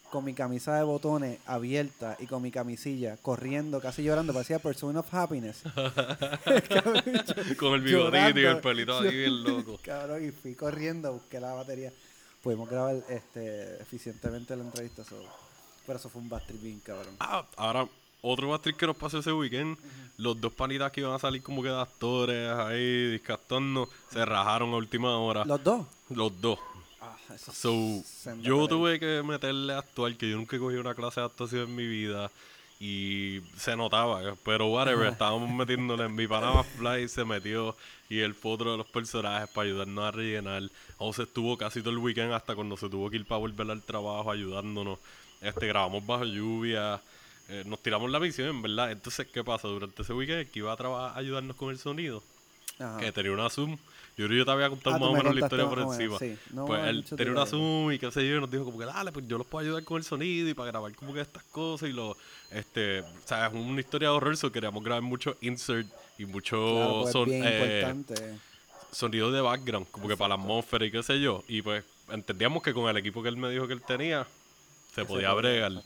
con 0.10 0.24
mi 0.24 0.34
camisa 0.36 0.76
de 0.78 0.84
botones 0.84 1.40
abierta 1.48 2.16
y 2.20 2.28
con 2.28 2.42
mi 2.44 2.52
camisilla 2.52 3.18
corriendo, 3.18 3.82
casi 3.82 4.04
llorando, 4.04 4.32
parecía 4.32 4.60
Person 4.60 4.96
of 4.98 5.12
Happiness. 5.12 5.64
Con 7.58 7.74
el 7.74 7.82
bigotito 7.84 8.40
y 8.40 8.46
el 8.46 8.60
pelito 8.62 9.00
ahí 9.00 9.16
bien 9.16 9.44
loco. 9.44 9.80
Cabrón, 9.84 10.24
y 10.26 10.32
fui 10.32 10.54
corriendo, 10.56 11.14
busqué 11.14 11.40
la 11.40 11.54
batería. 11.54 11.92
Pudimos 12.44 12.70
grabar 12.70 12.96
este, 13.10 13.82
eficientemente 13.82 14.56
la 14.56 14.64
entrevista, 14.64 15.04
so- 15.04 15.16
pero 15.86 16.00
eso 16.00 16.10
fue 16.10 16.22
un 16.22 16.30
trip 16.30 16.62
bien 16.62 16.80
cabrón. 16.80 17.16
Ah, 17.20 17.46
ahora, 17.56 17.88
otro 18.22 18.50
bastriz 18.50 18.76
que 18.76 18.88
nos 18.88 18.96
pasó 18.96 19.20
ese 19.20 19.34
weekend, 19.34 19.78
los 20.18 20.40
dos 20.40 20.54
panitas 20.54 20.92
que 20.92 21.02
iban 21.02 21.14
a 21.14 21.20
salir 21.20 21.44
como 21.44 21.62
que 21.62 21.70
de 21.70 21.80
actores 21.80 22.50
ahí, 22.50 23.12
discastando, 23.12 23.90
se 24.12 24.24
rajaron 24.24 24.74
a 24.74 24.78
última 24.78 25.18
hora. 25.18 25.44
¿Los 25.46 25.64
dos? 25.64 25.86
Los 26.10 26.42
dos. 26.42 26.60
Ah, 27.02 27.18
eso 27.36 27.52
es 27.52 27.58
So, 27.58 28.38
yo 28.42 28.68
tuve 28.68 29.00
que 29.00 29.22
meterle 29.24 29.74
a 29.74 29.80
actuar, 29.80 30.16
que 30.16 30.30
yo 30.30 30.38
nunca 30.38 30.56
he 30.56 30.60
cogido 30.60 30.82
una 30.82 30.96
clase 30.96 31.20
de 31.20 31.26
actuación 31.26 31.64
en 31.64 31.76
mi 31.76 31.88
vida. 31.88 32.32
Y 32.80 33.40
se 33.56 33.78
notaba, 33.78 34.36
pero 34.44 34.68
whatever, 34.68 35.08
estábamos 35.08 35.50
metiéndole 35.50 36.04
en 36.04 36.16
mi 36.16 36.28
Panama 36.28 36.64
Fly, 36.78 37.08
se 37.08 37.24
metió 37.24 37.76
y 38.10 38.20
el 38.20 38.36
otro 38.44 38.72
de 38.72 38.78
los 38.78 38.88
personajes 38.88 39.50
para 39.50 39.68
ayudarnos 39.68 40.06
a 40.06 40.12
rellenar. 40.12 40.64
José 40.98 41.24
estuvo 41.24 41.58
casi 41.58 41.80
todo 41.80 41.92
el 41.92 41.98
weekend 41.98 42.34
hasta 42.34 42.56
cuando 42.56 42.78
se 42.78 42.90
tuvo 42.90 43.10
que 43.10 43.18
ir 43.18 43.26
para 43.26 43.40
volver 43.40 43.72
al 43.72 43.82
trabajo 43.82 44.30
ayudándonos. 44.30 45.00
Este, 45.44 45.68
grabamos 45.68 46.06
bajo 46.06 46.24
lluvia, 46.26 47.02
eh, 47.50 47.64
nos 47.66 47.82
tiramos 47.84 48.10
la 48.10 48.20
misión, 48.20 48.48
en 48.50 48.62
verdad. 48.62 48.92
Entonces, 48.92 49.28
¿qué 49.28 49.44
pasa? 49.44 49.68
Durante 49.68 50.02
ese 50.02 50.14
weekend, 50.14 50.40
el 50.40 50.48
que 50.50 50.60
iba 50.60 50.72
a 50.72 50.78
trabajar, 50.78 51.18
ayudarnos 51.20 51.56
con 51.58 51.70
el 51.70 51.78
sonido, 51.78 52.24
Ajá. 52.80 52.98
que 53.00 53.12
tenía 53.12 53.32
una 53.32 53.50
Zoom. 53.50 53.78
Yo 54.16 54.28
creo 54.28 54.30
que 54.30 54.38
yo 54.38 54.46
te 54.46 54.52
había 54.52 54.70
contado 54.70 54.96
Ah, 54.96 55.00
más 55.00 55.10
o 55.10 55.12
me 55.14 55.18
menos 55.20 55.34
la 55.36 55.42
historia 55.42 55.68
por 55.68 55.80
encima. 55.80 56.20
sí. 56.20 56.38
No 56.52 56.66
pues 56.68 56.84
él 56.86 57.04
tenía 57.04 57.34
una. 57.34 57.46
Zoom 57.48 57.92
y 57.92 57.98
qué 58.00 58.12
sé 58.12 58.28
yo, 58.30 58.38
y 58.38 58.40
nos 58.40 58.50
dijo 58.52 58.64
como 58.64 58.78
que 58.78 58.86
dale, 58.86 59.12
pues 59.12 59.28
yo 59.28 59.38
los 59.40 59.48
puedo 59.48 59.66
ayudar 59.66 59.84
con 59.84 59.98
el 59.98 60.04
sonido 60.04 60.48
y 60.50 60.54
para 60.54 60.70
grabar 60.72 60.94
como 60.96 61.14
que 61.14 61.22
estas 61.22 61.44
cosas 61.46 61.90
y 61.90 61.94
lo, 61.94 62.16
este, 62.52 63.02
o 63.02 63.06
sea, 63.26 63.48
es 63.48 63.54
una 63.54 63.80
historia 63.82 64.10
de 64.10 64.16
horror, 64.16 64.38
so 64.38 64.52
queríamos 64.52 64.84
grabar 64.84 65.02
mucho 65.02 65.36
insert 65.42 65.88
y 66.20 66.26
mucho 66.26 66.58
Claro, 66.76 67.00
pues, 67.02 67.12
son- 67.12 67.28
eh, 67.32 67.94
sonido 68.92 69.32
de 69.32 69.42
background, 69.42 69.88
como 69.90 70.08
que 70.08 70.16
para 70.16 70.30
la 70.30 70.36
atmósfera 70.36 70.86
y 70.86 70.92
qué 70.92 71.02
sé 71.02 71.20
yo. 71.20 71.44
Y 71.48 71.64
pues 71.64 71.84
entendíamos 72.10 72.62
que 72.62 72.74
con 72.74 72.88
el 72.90 72.96
equipo 72.98 73.24
que 73.24 73.30
él 73.30 73.38
me 73.38 73.50
dijo 73.50 73.66
que 73.68 73.74
él 73.74 73.82
tenía, 73.82 74.28
se 74.96 75.06
podía 75.06 75.34
bregar. 75.34 75.84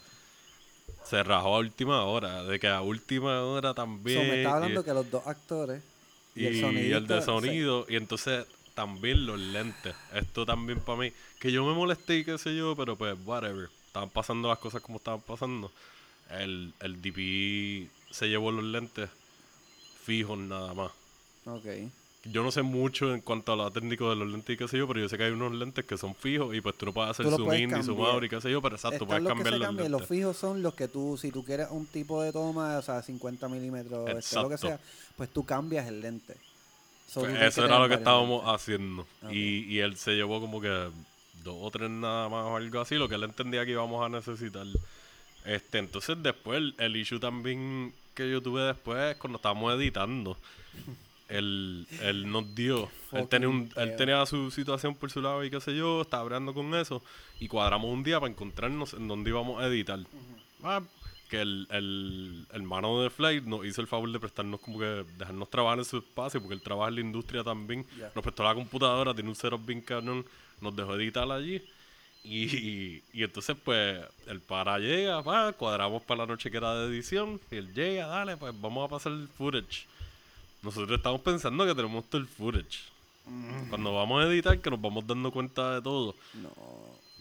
Se 1.04 1.24
rajó 1.24 1.56
a 1.56 1.60
última 1.60 2.04
hora, 2.06 2.44
de 2.44 2.60
que 2.60 2.68
a 2.68 2.82
última 2.82 3.42
hora 3.44 3.74
también. 3.74 4.20
So, 4.20 4.24
me 4.26 4.36
estaba 4.36 4.56
y- 4.56 4.58
hablando 4.58 4.84
que 4.84 4.94
los 4.94 5.10
dos 5.10 5.26
actores 5.26 5.82
y, 6.36 6.46
y, 6.46 6.92
el 6.92 7.08
de 7.08 7.22
sí. 7.22 7.26
sonido 7.26 7.86
y 7.90 7.96
entonces 7.96 8.46
también 8.76 9.26
los 9.26 9.40
lentes 9.40 9.96
esto 10.14 10.46
también 10.46 10.80
para 10.80 11.00
mí 11.00 11.12
que 11.40 11.52
yo 11.52 11.66
me 11.66 11.74
molesté 11.74 12.18
y 12.20 12.24
qué 12.26 12.38
sé 12.38 12.56
yo 12.56 12.76
pero 12.76 12.96
pues 12.96 13.18
whatever 13.26 13.70
estaban 13.88 14.10
pasando 14.10 14.48
las 14.50 14.60
cosas 14.60 14.82
como 14.82 14.98
estaban 14.98 15.22
pasando 15.22 15.72
el, 16.30 16.74
el 16.80 17.02
DP 17.02 17.90
se 18.12 18.28
llevó 18.30 18.52
los 18.52 18.64
lentes 18.64 19.10
fijos 20.06 20.38
nada 20.38 20.74
más 20.74 20.92
Ok. 21.46 21.90
Yo 22.32 22.44
no 22.44 22.52
sé 22.52 22.62
mucho 22.62 23.14
en 23.14 23.22
cuanto 23.22 23.54
a 23.54 23.56
lo 23.56 23.72
técnico 23.72 24.10
de 24.10 24.16
los 24.16 24.28
lentes 24.30 24.54
y 24.54 24.58
qué 24.58 24.68
sé 24.68 24.78
yo 24.78 24.88
pero 24.88 25.00
yo 25.00 25.10
sé 25.10 25.18
que 25.18 25.24
hay 25.26 25.32
unos 25.32 25.54
lentes 25.54 25.86
que 25.86 25.98
son 25.98 26.16
fijos 26.16 26.56
y 26.56 26.62
pues 26.62 26.76
tú 26.78 26.86
no 26.86 26.94
puedes 26.94 27.12
hacer 27.12 27.26
zoom 27.28 27.54
in 27.54 27.72
ni 27.72 27.84
zoom 27.84 28.02
out 28.02 28.24
y 28.24 28.30
qué 28.30 28.42
sé 28.42 28.52
yo 28.52 28.62
pero 28.62 28.76
exacto 28.76 29.06
Están 29.06 29.08
puedes 29.08 29.24
los 29.24 29.34
que 29.34 29.44
cambiar 29.44 29.54
se 29.54 29.60
los 29.60 29.68
lentes 29.70 29.92
los 29.92 30.06
fijos 30.08 30.38
son 30.38 30.62
los 30.62 30.74
que 30.74 30.88
tú, 30.88 31.18
si 31.18 31.32
tú 31.32 31.44
quieres 31.44 31.68
un 31.72 31.86
tipo 31.86 32.22
de 32.22 32.32
toma, 32.32 32.78
o 32.78 32.82
sea, 32.82 33.02
50 33.02 33.48
milímetros, 33.50 34.10
este, 34.10 34.36
lo 34.42 34.50
que 34.50 34.58
sea, 34.58 34.80
pues 35.16 35.30
tú 35.30 35.46
cambias 35.46 35.88
el 35.88 36.02
lente. 36.02 36.36
So, 37.08 37.22
Pues 37.22 37.42
eso 37.42 37.62
que 37.62 37.68
era 37.68 37.80
lo 37.80 37.88
que 37.88 37.96
estábamos 37.96 38.44
lentes. 38.44 38.56
haciendo. 38.56 39.08
Y, 39.30 39.64
y 39.74 39.80
él 39.80 39.96
se 39.98 40.16
llevó 40.16 40.42
como 40.42 40.60
que 40.60 40.70
dos 41.44 41.56
o 41.62 41.72
tres 41.72 41.90
nada 41.90 42.28
más 42.30 42.44
o 42.46 42.58
algo 42.58 42.82
así, 42.82 42.96
lo 42.96 43.08
que 43.08 43.16
él 43.16 43.24
entendía 43.24 43.66
que 43.66 43.72
íbamos 43.72 44.06
a 44.06 44.10
necesitar. 44.10 44.66
Este, 45.46 45.78
entonces 45.78 46.18
después 46.22 46.58
el, 46.58 46.76
el 46.78 46.96
issue 46.98 47.20
también 47.20 47.94
que 48.14 48.30
yo 48.30 48.42
tuve 48.42 48.64
después 48.64 49.16
cuando 49.18 49.38
estábamos 49.38 49.74
editando. 49.76 50.38
Él, 51.30 51.88
él 52.02 52.32
nos 52.32 52.56
dio, 52.56 52.90
él 53.12 53.28
tenía, 53.28 53.50
un, 53.50 53.68
Fucking 53.68 53.82
él 53.84 53.90
feo. 53.90 53.98
tenía 53.98 54.26
su 54.26 54.50
situación 54.50 54.96
por 54.96 55.12
su 55.12 55.22
lado 55.22 55.44
y 55.44 55.50
qué 55.50 55.60
sé 55.60 55.76
yo, 55.76 56.02
estaba 56.02 56.24
hablando 56.24 56.54
con 56.54 56.74
eso 56.74 57.04
y 57.40 57.50
cuadramos 57.50 57.92
un 57.92 58.02
día 58.02 58.20
para 58.20 58.32
encontrarnos 58.32 58.94
en 58.94 59.10
donde 59.10 59.30
íbamos 59.30 59.62
a 59.62 59.68
editar. 59.68 60.00
Ah, 60.64 60.82
que 61.30 61.42
el, 61.42 61.68
el 61.70 62.46
hermano 62.54 63.02
de 63.02 63.10
Flight 63.10 63.44
nos 63.44 63.66
hizo 63.66 63.82
el 63.82 63.88
favor 63.88 64.12
de 64.12 64.20
prestarnos 64.20 64.62
como 64.62 64.80
que 64.80 65.04
dejarnos 65.18 65.50
trabajar 65.50 65.80
en 65.80 65.86
su 65.86 65.98
espacio, 65.98 66.40
porque 66.40 66.56
él 66.56 66.62
trabaja 66.62 66.90
en 66.90 66.96
la 66.96 67.02
industria 67.02 67.44
también. 67.44 67.86
Nos 68.16 68.24
prestó 68.24 68.44
la 68.44 68.56
computadora, 68.56 69.14
tiene 69.14 69.30
un 69.30 69.36
setup 69.36 69.66
bien 69.66 69.82
canon, 69.82 70.26
nos 70.62 70.76
dejó 70.76 70.96
editar 70.96 71.30
allí. 71.30 71.62
Y, 72.24 73.04
y 73.14 73.24
entonces, 73.24 73.56
pues, 73.64 74.00
el 74.28 74.42
para 74.42 74.80
llega, 74.80 75.22
va, 75.22 75.54
cuadramos 75.54 76.02
para 76.04 76.20
la 76.20 76.28
noche 76.28 76.50
que 76.50 76.58
era 76.58 76.76
de 76.76 76.88
edición, 76.88 77.40
y 77.52 77.56
él 77.56 77.74
llega, 77.74 78.08
dale, 78.08 78.38
pues 78.38 78.54
vamos 78.60 78.86
a 78.86 78.90
pasar 78.90 79.12
el 79.12 79.28
footage. 79.28 79.86
Nosotros 80.62 80.98
estamos 80.98 81.22
pensando 81.22 81.66
que 81.66 81.76
tenemos 81.76 82.06
todo 82.10 82.22
el 82.22 82.28
footage. 82.28 82.98
Cuando 83.70 83.94
vamos 83.94 84.24
a 84.24 84.28
editar, 84.28 84.58
que 84.60 84.70
nos 84.70 84.80
vamos 84.80 85.06
dando 85.06 85.32
cuenta 85.32 85.76
de 85.76 85.82
todo. 85.82 86.16
No. 86.34 86.50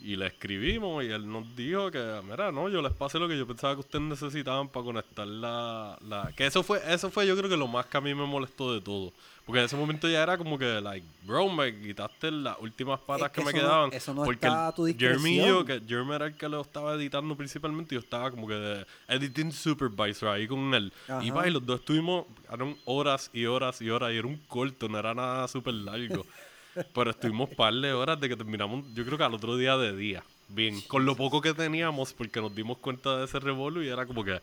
Y 0.00 0.14
le 0.14 0.26
escribimos 0.26 1.02
y 1.02 1.08
él 1.08 1.30
nos 1.30 1.56
dijo 1.56 1.90
que, 1.90 2.20
mira, 2.28 2.52
no, 2.52 2.68
yo 2.68 2.80
les 2.80 2.92
pasé 2.92 3.18
lo 3.18 3.26
que 3.26 3.36
yo 3.36 3.46
pensaba 3.46 3.74
que 3.74 3.80
ustedes 3.80 4.04
necesitaban 4.04 4.68
para 4.68 4.84
conectar 4.84 5.26
la, 5.26 5.98
la... 6.06 6.32
Que 6.36 6.46
eso 6.46 6.62
fue, 6.62 6.80
eso 6.86 7.10
fue 7.10 7.26
yo 7.26 7.36
creo 7.36 7.50
que 7.50 7.56
lo 7.56 7.66
más 7.66 7.86
que 7.86 7.96
a 7.96 8.00
mí 8.00 8.14
me 8.14 8.26
molestó 8.26 8.72
de 8.72 8.80
todo. 8.80 9.12
Porque 9.46 9.60
en 9.60 9.66
ese 9.66 9.76
momento 9.76 10.08
ya 10.08 10.24
era 10.24 10.36
como 10.36 10.58
que, 10.58 10.80
like, 10.80 11.06
bro, 11.22 11.48
me 11.48 11.72
quitaste 11.80 12.32
las 12.32 12.58
últimas 12.58 12.98
patas 12.98 13.28
Es 13.28 13.32
que, 13.32 13.40
que 13.42 13.46
me 13.46 13.52
no- 13.52 13.58
quedaban. 13.60 13.92
eso 13.92 14.12
no 14.12 14.24
porque 14.24 14.48
está 14.48 14.66
a 14.66 14.74
tu 14.74 14.86
Jeremy 14.86 15.30
y 15.30 15.36
yo, 15.46 15.64
que 15.64 15.80
Jeremy 15.86 16.14
era 16.16 16.26
el 16.26 16.34
que 16.34 16.48
lo 16.48 16.60
estaba 16.60 16.94
editando 16.94 17.36
principalmente, 17.36 17.94
yo 17.94 18.00
estaba 18.00 18.28
como 18.32 18.48
que 18.48 18.54
de 18.54 18.86
editing 19.06 19.52
supervisor 19.52 20.30
ahí 20.30 20.48
con 20.48 20.74
él. 20.74 20.92
Y 21.22 21.30
Ajá. 21.30 21.32
va, 21.34 21.46
y 21.48 21.52
los 21.52 21.64
dos 21.64 21.78
estuvimos, 21.78 22.26
eran 22.52 22.76
horas 22.86 23.30
y 23.32 23.46
horas 23.46 23.80
y 23.80 23.88
horas, 23.88 24.12
y 24.12 24.16
era 24.16 24.26
un 24.26 24.36
corto, 24.48 24.88
no 24.88 24.98
era 24.98 25.14
nada 25.14 25.46
súper 25.46 25.74
largo. 25.74 26.26
Pero 26.92 27.10
estuvimos 27.12 27.48
par 27.50 27.72
de 27.72 27.92
horas 27.92 28.20
de 28.20 28.28
que 28.28 28.36
terminamos, 28.36 28.84
yo 28.94 29.04
creo 29.04 29.16
que 29.16 29.24
al 29.24 29.32
otro 29.34 29.56
día 29.56 29.76
de 29.76 29.96
día. 29.96 30.24
Bien, 30.48 30.80
con 30.82 31.04
lo 31.04 31.16
poco 31.16 31.40
que 31.40 31.54
teníamos, 31.54 32.12
porque 32.12 32.40
nos 32.40 32.54
dimos 32.54 32.78
cuenta 32.78 33.16
de 33.16 33.24
ese 33.24 33.40
revolu 33.40 33.82
y 33.82 33.88
era 33.88 34.06
como 34.06 34.24
que 34.24 34.40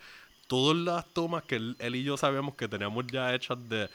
todas 0.54 0.78
las 0.78 1.06
tomas 1.16 1.42
que 1.46 1.56
él, 1.56 1.76
él 1.80 1.96
y 1.96 2.04
yo 2.04 2.16
sabíamos 2.16 2.54
que 2.54 2.68
teníamos 2.68 3.08
ya 3.08 3.34
hechas 3.34 3.58
de 3.70 3.90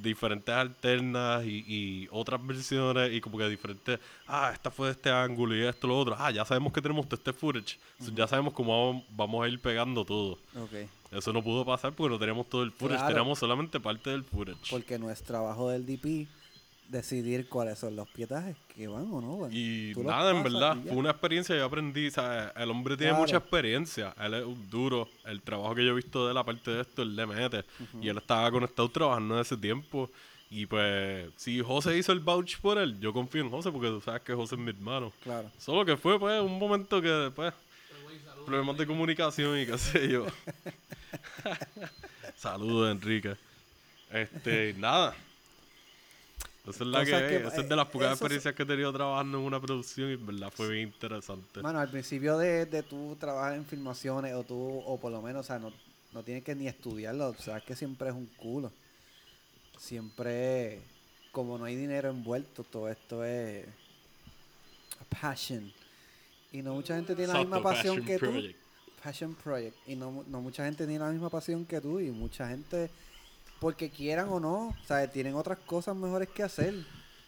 diferentes 0.00 0.54
alternas 0.54 1.44
y, 1.44 1.62
y 1.68 2.08
otras 2.10 2.44
versiones 2.46 3.12
y 3.12 3.20
como 3.20 3.36
que 3.36 3.46
diferentes, 3.46 4.00
ah, 4.26 4.50
esta 4.54 4.70
fue 4.70 4.86
de 4.86 4.92
este 4.92 5.10
ángulo 5.10 5.54
y 5.54 5.66
esto, 5.66 5.86
lo 5.86 5.98
otro, 5.98 6.16
ah, 6.18 6.30
ya 6.30 6.46
sabemos 6.46 6.72
que 6.72 6.80
tenemos 6.80 7.06
todo 7.06 7.16
este 7.16 7.34
footage, 7.34 7.78
ya 8.14 8.26
sabemos 8.26 8.54
cómo 8.54 9.04
vamos, 9.10 9.44
a 9.44 9.48
ir 9.48 9.60
pegando 9.60 10.02
todo. 10.02 10.38
Ok. 10.56 10.88
Eso 11.12 11.30
no 11.30 11.42
pudo 11.42 11.66
pasar 11.66 11.92
porque 11.92 12.14
no 12.14 12.18
teníamos 12.18 12.48
todo 12.48 12.62
el 12.62 12.72
footage, 12.72 13.00
Claro. 13.00 13.14
teníamos 13.14 13.38
solamente 13.38 13.78
parte 13.78 14.08
del 14.08 14.24
footage. 14.24 14.70
Porque 14.70 14.98
no 14.98 15.10
es 15.10 15.22
trabajo 15.22 15.68
del 15.68 15.84
DP 15.84 16.26
decidir 16.88 17.48
cuáles 17.48 17.78
son 17.78 17.94
los 17.96 18.08
pietajes 18.08 18.56
que 18.74 18.88
van 18.88 19.12
o 19.12 19.20
no 19.20 19.38
van. 19.38 19.50
Y 19.52 19.92
Tú 19.92 20.02
nada, 20.02 20.30
en 20.30 20.42
verdad, 20.42 20.76
fue 20.82 20.96
una 20.96 21.10
experiencia 21.10 21.54
que 21.54 21.58
yo 21.60 21.66
aprendí. 21.66 22.10
¿sabes? 22.10 22.50
El 22.56 22.70
hombre 22.70 22.96
tiene 22.96 23.10
Claro. 23.12 23.22
mucha 23.24 23.36
experiencia. 23.36 24.14
Él 24.20 24.34
es 24.34 24.70
duro. 24.70 25.08
El 25.26 25.42
trabajo 25.42 25.74
que 25.74 25.84
yo 25.84 25.92
he 25.92 25.94
visto 25.94 26.26
de 26.26 26.34
la 26.34 26.42
parte 26.44 26.70
de 26.70 26.80
esto, 26.80 27.02
él 27.02 27.14
le 27.14 27.26
mete. 27.26 27.64
Y 28.00 28.08
él 28.08 28.16
estaba 28.18 28.50
conectado 28.50 28.88
trabajando 28.90 29.34
en 29.34 29.40
ese 29.42 29.56
tiempo. 29.56 30.10
Y 30.50 30.64
pues, 30.64 31.28
si 31.36 31.60
José 31.60 31.98
hizo 31.98 32.10
el 32.12 32.20
vouch 32.20 32.58
por 32.58 32.78
él, 32.78 32.98
yo 33.00 33.12
confío 33.12 33.42
en 33.42 33.50
José 33.50 33.70
porque 33.70 33.88
tú 33.88 34.00
sabes 34.00 34.22
que 34.22 34.32
José 34.32 34.54
es 34.54 34.60
mi 34.60 34.70
hermano. 34.70 35.12
Claro. 35.22 35.50
Solo 35.58 35.84
que 35.84 35.96
fue, 35.98 36.18
pues, 36.18 36.40
un 36.40 36.58
momento 36.58 37.02
que, 37.02 37.30
pues, 37.36 37.52
problemas 38.46 38.78
de 38.78 38.86
comunicación 38.86 39.58
y 39.58 39.66
qué 39.66 39.76
sé 39.76 40.08
yo. 40.08 40.24
Saludos, 42.36 42.90
Enrique. 42.92 43.34
Este, 44.10 44.74
nada. 44.78 45.14
Esa 46.70 46.84
es 46.84 46.90
la 46.90 47.04
que, 47.04 47.36
es. 47.36 47.46
Esa 47.52 47.60
es 47.62 47.68
de 47.68 47.76
las 47.76 47.86
pocas 47.88 48.08
es- 48.08 48.12
experiencias 48.14 48.54
que 48.54 48.62
he 48.62 48.66
tenido 48.66 48.92
trabajando 48.92 49.38
en 49.38 49.44
una 49.44 49.60
producción 49.60 50.10
y 50.10 50.14
en 50.14 50.26
verdad 50.26 50.52
fue 50.54 50.68
bien 50.70 50.88
interesante. 50.88 51.60
Mano, 51.62 51.78
al 51.80 51.90
principio 51.90 52.36
de, 52.38 52.66
de 52.66 52.82
tú 52.82 53.16
trabajar 53.18 53.54
en 53.54 53.64
filmaciones 53.64 54.34
o 54.34 54.44
tú, 54.44 54.82
o 54.84 54.98
por 54.98 55.10
lo 55.12 55.22
menos, 55.22 55.40
o 55.40 55.46
sea, 55.46 55.58
no, 55.58 55.72
no 56.12 56.22
tienes 56.22 56.44
que 56.44 56.54
ni 56.54 56.66
estudiarlo, 56.68 57.28
o 57.28 57.34
sea, 57.34 57.60
que 57.60 57.74
siempre 57.76 58.08
es 58.08 58.14
un 58.14 58.26
culo. 58.36 58.70
Siempre, 59.78 60.80
como 61.32 61.56
no 61.58 61.64
hay 61.64 61.76
dinero 61.76 62.10
envuelto, 62.10 62.64
todo 62.64 62.88
esto 62.88 63.24
es 63.24 63.64
passion. 65.20 65.72
Y 66.52 66.62
no 66.62 66.74
mucha 66.74 66.96
gente 66.96 67.14
tiene 67.14 67.32
la 67.32 67.38
misma 67.40 67.62
pasión 67.62 68.04
que 68.04 68.18
project. 68.18 68.56
tú. 68.56 69.02
Passion 69.02 69.34
project. 69.34 69.76
Y 69.86 69.94
no, 69.94 70.24
no 70.28 70.40
mucha 70.40 70.64
gente 70.64 70.84
tiene 70.86 70.98
la 71.04 71.10
misma 71.10 71.30
pasión 71.30 71.64
que 71.64 71.80
tú 71.80 72.00
y 72.00 72.10
mucha 72.10 72.48
gente 72.48 72.90
porque 73.60 73.90
quieran 73.90 74.28
o 74.30 74.40
no, 74.40 74.68
o 74.68 74.84
sea, 74.86 75.10
tienen 75.10 75.34
otras 75.34 75.58
cosas 75.60 75.96
mejores 75.96 76.28
que 76.30 76.42
hacer 76.42 76.74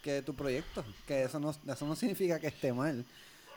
que 0.01 0.21
tu 0.21 0.35
proyecto. 0.35 0.85
Que 1.05 1.23
eso 1.23 1.39
no, 1.39 1.51
eso 1.51 1.85
no 1.87 1.95
significa 1.97 2.39
que 2.39 2.47
esté 2.47 2.73
mal. 2.73 3.05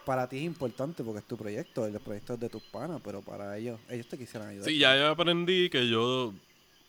Para 0.05 0.29
ti 0.29 0.39
es 0.39 0.45
importante 0.45 1.03
porque 1.03 1.21
es 1.21 1.27
tu 1.27 1.37
proyecto, 1.37 1.87
el 1.87 1.99
proyecto 2.01 2.35
es 2.35 2.41
de 2.41 2.51
tus 2.51 2.63
panas, 2.63 3.01
pero 3.03 3.23
para 3.23 3.57
ellos, 3.57 3.81
ellos 3.89 4.07
te 4.09 4.19
quisieran 4.19 4.49
ayudar. 4.51 4.71
Sí, 4.71 4.79
ya 4.79 4.97
yo 4.97 5.09
aprendí 5.09 5.69
que 5.71 5.89
yo, 5.89 6.35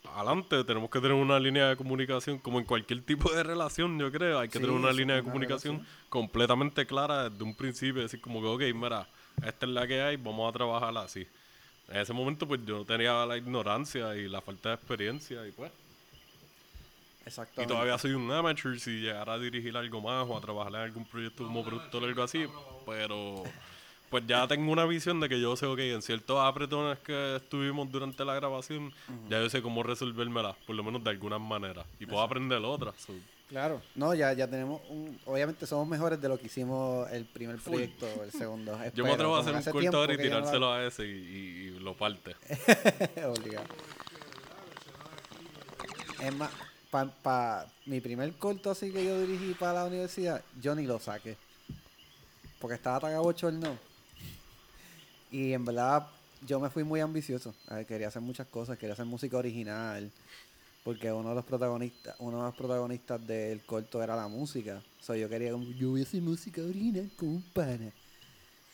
adelante, 0.04 0.64
tenemos 0.64 0.90
que 0.90 1.00
tener 1.00 1.14
una 1.14 1.40
línea 1.40 1.70
de 1.70 1.76
comunicación, 1.78 2.40
como 2.40 2.60
en 2.60 2.66
cualquier 2.66 3.04
tipo 3.04 3.32
de 3.32 3.44
relación, 3.44 3.98
yo 4.00 4.12
creo, 4.12 4.40
hay 4.40 4.50
que 4.50 4.60
Sí, 4.60 4.60
tener 4.60 4.76
una 4.76 4.92
línea 4.94 5.16
de 5.16 5.22
una 5.22 5.32
comunicación 5.32 5.78
relación. 5.78 5.88
completamente 6.10 6.86
clara 6.86 7.30
desde 7.30 7.44
un 7.44 7.56
principio, 7.56 8.02
decir 8.02 8.22
como 8.22 8.42
que, 8.42 8.48
ok, 8.48 8.76
mira, 8.76 9.08
esta 9.42 9.66
es 9.66 9.72
la 9.72 9.88
que 9.88 10.02
hay, 10.02 10.18
vamos 10.18 10.50
a 10.50 10.54
trabajarla 10.54 11.02
así. 11.04 11.28
En 11.90 11.98
ese 11.98 12.14
momento, 12.14 12.48
pues 12.48 12.66
yo 12.66 12.84
tenía 12.84 13.26
la 13.26 13.38
ignorancia 13.38 14.16
y 14.16 14.28
la 14.28 14.42
falta 14.42 14.70
de 14.70 14.76
experiencia 14.76 15.48
y 15.48 15.52
pues... 15.52 15.72
Y 17.24 17.28
Exactamente. 17.28 17.74
todavía 17.74 17.98
soy 17.98 18.12
un 18.12 18.32
amateur 18.32 18.80
si 18.80 19.02
llegara 19.02 19.34
a 19.34 19.40
dirigir 19.40 19.76
algo 19.76 20.00
más 20.00 20.28
o 20.30 20.38
a 20.38 20.42
trabajar 20.42 20.76
en 20.76 20.82
algún 20.82 21.06
proyecto 21.06 21.44
como 21.44 21.64
productor 21.64 22.04
o 22.04 22.06
algo 22.06 22.22
así. 22.22 22.46
Pero 22.86 23.44
pues 24.10 24.24
ya 24.28 24.48
tengo 24.48 24.72
una 24.72 24.86
visión 24.86 25.20
de 25.20 25.28
que 25.28 25.42
yo 25.42 25.56
sé, 25.56 25.66
ok, 25.66 25.80
en 25.80 26.02
ciertos 26.02 26.40
apretones 26.40 27.00
que 27.00 27.38
estuvimos 27.38 27.92
durante 27.92 28.24
la 28.24 28.36
grabación, 28.36 28.94
ya 29.28 29.42
yo 29.42 29.50
sé 29.50 29.62
cómo 29.62 29.82
resolvérmelas, 29.82 30.56
por 30.68 30.76
lo 30.76 30.84
menos 30.84 31.04
de 31.04 31.10
alguna 31.10 31.40
manera. 31.40 31.84
Y 32.00 32.06
puedo 32.06 32.22
aprender 32.22 32.60
otras. 32.64 32.96
so, 32.96 33.14
Claro, 33.56 33.82
no, 33.96 34.14
ya, 34.14 34.34
ya 34.34 34.50
tenemos 34.50 34.82
un, 34.90 35.18
obviamente 35.26 35.66
somos 35.66 35.88
mejores 35.88 36.20
de 36.20 36.28
lo 36.28 36.38
que 36.38 36.48
hicimos 36.48 37.10
el 37.10 37.24
primer 37.24 37.56
proyecto 37.56 38.06
el 38.26 38.30
segundo. 38.34 38.74
yo 38.74 38.78
me 38.82 38.88
Espero, 38.88 39.14
atrevo 39.14 39.36
a 39.38 39.40
hacer 39.40 39.56
un 39.74 39.80
tiempo 39.80 39.98
ahora 39.98 40.14
y 40.14 40.18
no 40.18 40.24
tirárselo 40.24 40.74
a 40.74 40.86
ese 40.86 41.06
y, 41.06 41.10
y- 41.10 41.68
y 41.68 41.80
lo 41.80 41.94
parte. 41.96 42.36
Obligado. 43.26 43.66
Es 46.22 46.36
más, 46.36 46.52
para 47.24 47.66
mi 47.86 48.02
primer 48.02 48.34
corto 48.34 48.72
así 48.72 48.92
que 48.92 49.06
yo 49.06 49.22
dirigí 49.22 49.54
para 49.54 49.72
la 49.72 49.86
universidad, 49.86 50.44
yo 50.62 50.76
ni 50.76 50.86
lo 50.86 51.00
saqué. 51.00 51.38
Porque 52.60 52.76
estaba 52.76 53.00
tan 53.00 53.14
abochornado. 53.14 53.78
Y 55.32 55.54
en 55.54 55.64
verdad 55.64 56.06
yo 56.46 56.60
me 56.60 56.70
fui 56.70 56.84
muy 56.84 57.00
ambicioso. 57.00 57.56
Ver, 57.70 57.86
quería 57.86 58.10
hacer 58.10 58.22
muchas 58.22 58.48
cosas, 58.48 58.78
quería 58.78 58.96
hacer 58.96 59.06
música 59.06 59.38
original. 59.38 60.12
Porque 60.86 61.12
uno 61.12 61.30
de 61.30 61.36
los 61.36 61.46
protagonistas, 61.46 62.16
uno 62.20 62.38
de 62.38 62.44
los 62.44 62.56
protagonistas 62.56 63.26
del 63.26 63.62
corto 63.64 64.04
era 64.04 64.16
la 64.16 64.28
música. 64.28 64.84
O 65.02 65.04
sea, 65.04 65.18
yo 65.18 65.28
quería 65.28 65.52
como, 65.52 65.66
yo 65.72 65.90
voy 65.90 66.02
a 66.02 66.04
hacer 66.04 66.22
música 66.22 66.62
original 66.62 67.10
con 67.18 67.30
un 67.30 67.42
pana. 67.42 67.92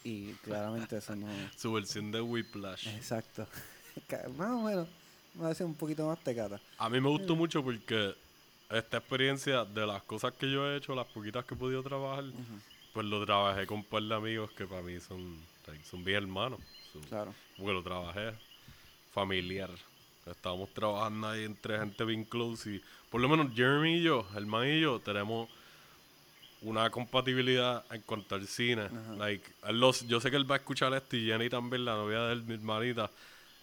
Y 0.03 0.33
claramente 0.43 0.97
eso 0.97 1.15
no. 1.15 1.27
Su 1.57 1.71
versión 1.71 2.11
de 2.11 2.19
Whiplash. 2.19 2.85
Exacto. 2.89 3.47
Más 4.37 4.49
o 4.51 4.61
menos. 4.61 4.87
Me 5.35 5.55
ser 5.55 5.65
un 5.65 5.73
poquito 5.75 6.05
más 6.05 6.19
tecata. 6.21 6.59
A 6.77 6.89
mí 6.89 6.99
me 6.99 7.07
gustó 7.07 7.37
mucho 7.37 7.63
porque 7.63 8.13
esta 8.69 8.97
experiencia 8.97 9.63
de 9.63 9.87
las 9.87 10.03
cosas 10.03 10.33
que 10.33 10.51
yo 10.51 10.67
he 10.69 10.75
hecho, 10.75 10.93
las 10.93 11.07
poquitas 11.07 11.45
que 11.45 11.53
he 11.53 11.57
podido 11.57 11.81
trabajar, 11.81 12.25
pues 12.93 13.05
lo 13.05 13.25
trabajé 13.25 13.65
con 13.65 13.77
un 13.77 13.83
par 13.85 14.03
de 14.03 14.13
amigos 14.13 14.51
que 14.51 14.65
para 14.65 14.81
mí 14.81 14.99
son, 14.99 15.37
son 15.89 16.03
bien 16.03 16.17
hermanos. 16.17 16.59
Son- 16.91 17.01
Claro. 17.03 17.33
Porque 17.55 17.71
lo 17.71 17.81
trabajé 17.81 18.33
familiar. 19.13 19.69
Estábamos 20.25 20.69
trabajando 20.73 21.27
ahí 21.27 21.43
entre 21.43 21.79
gente 21.79 22.05
bien 22.05 22.23
close 22.23 22.69
y 22.69 22.81
por 23.09 23.19
lo 23.19 23.27
menos 23.27 23.53
Jeremy 23.55 23.97
y 23.97 24.03
yo, 24.03 24.25
el 24.35 24.45
man 24.45 24.67
y 24.67 24.79
yo, 24.79 24.99
tenemos 24.99 25.49
una 26.61 26.89
compatibilidad 26.89 27.83
en 27.91 28.01
cuanto 28.01 28.35
al 28.35 28.47
cine. 28.47 28.87
Like, 29.17 29.49
los, 29.71 30.07
yo 30.07 30.21
sé 30.21 30.29
que 30.29 30.37
él 30.37 30.49
va 30.49 30.55
a 30.55 30.57
escuchar 30.59 30.93
esto 30.93 31.17
y 31.17 31.25
Jenny 31.25 31.49
también, 31.49 31.85
la 31.85 31.95
novia 31.95 32.21
de 32.23 32.33
él, 32.33 32.43
mi 32.43 32.53
hermanita. 32.53 33.09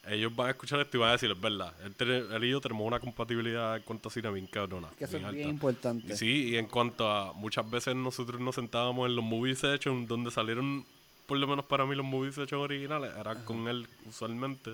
Ellos 0.06 0.34
van 0.34 0.48
a 0.48 0.50
escuchar 0.50 0.80
esto 0.80 0.96
y 0.96 1.00
van 1.00 1.10
a 1.10 1.12
decir, 1.12 1.30
es 1.30 1.40
verdad. 1.40 1.72
Él, 1.84 2.44
y 2.44 2.50
yo 2.50 2.60
tenemos 2.60 2.86
una 2.86 2.98
compatibilidad 2.98 3.76
en 3.76 3.82
cuanto 3.82 4.08
a 4.08 4.12
cine 4.12 4.30
bien 4.30 4.46
cabrona. 4.46 4.88
Que 4.98 5.04
eso 5.04 5.16
es 5.16 5.30
bien 5.32 5.50
importante. 5.50 6.16
Sí, 6.16 6.50
y 6.50 6.56
en 6.56 6.66
cuanto 6.66 7.08
a 7.10 7.32
muchas 7.34 7.68
veces 7.70 7.94
nosotros 7.94 8.40
nos 8.40 8.54
sentábamos 8.54 9.08
en 9.08 9.16
los 9.16 9.24
movie 9.24 9.54
sessions 9.54 10.08
donde 10.08 10.30
salieron, 10.30 10.84
por 11.26 11.38
lo 11.38 11.46
menos 11.46 11.64
para 11.66 11.86
mí, 11.86 11.94
los 11.94 12.06
movie 12.06 12.32
sessions 12.32 12.62
originales, 12.62 13.12
era 13.16 13.44
con 13.44 13.68
él 13.68 13.86
usualmente. 14.06 14.72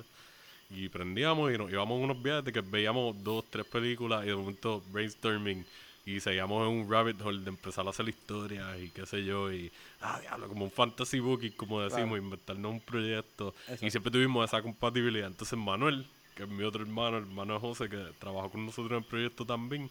Y 0.70 0.88
prendíamos 0.88 1.53
y 1.53 1.59
nos 1.59 1.70
íbamos 1.70 2.00
unos 2.03 2.20
viajes 2.22 2.44
de 2.46 2.53
que 2.53 2.61
veíamos 2.61 3.22
dos, 3.22 3.44
tres 3.50 3.66
películas 3.66 4.24
y 4.24 4.29
de 4.29 4.35
momento 4.37 4.83
brainstorming 4.90 5.64
y 6.07 6.20
seguíamos 6.20 6.68
en 6.68 6.81
un 6.81 6.90
rabbit 6.90 7.20
hole 7.22 7.40
de 7.42 7.48
empezar 7.48 7.87
a 7.87 7.90
hacer 7.90 8.07
historias 8.09 8.79
y 8.79 8.90
qué 8.90 9.07
sé 9.07 9.24
yo 9.24 9.50
y 9.50 9.70
ah 10.03 10.18
diablo 10.20 10.48
como 10.48 10.64
un 10.66 10.70
fantasy 10.70 11.18
book 11.18 11.42
y 11.44 11.50
como 11.50 11.81
decimos 11.81 12.09
Claro. 12.11 12.22
inventarnos 12.24 12.72
un 12.72 12.81
proyecto 12.81 13.55
Exacto. 13.62 13.87
y 13.87 13.90
siempre 13.90 14.12
tuvimos 14.12 14.44
esa 14.46 14.61
compatibilidad 14.61 15.29
entonces 15.29 15.59
Manuel 15.59 16.05
que 16.35 16.42
es 16.42 16.48
mi 16.50 16.62
otro 16.64 16.83
hermano 16.83 17.16
el 17.16 17.22
hermano 17.24 17.55
de 17.55 17.61
José 17.61 17.88
que 17.88 18.05
trabajó 18.18 18.50
con 18.50 18.66
nosotros 18.66 18.90
en 18.90 18.98
el 18.98 19.05
proyecto 19.05 19.46
también 19.46 19.88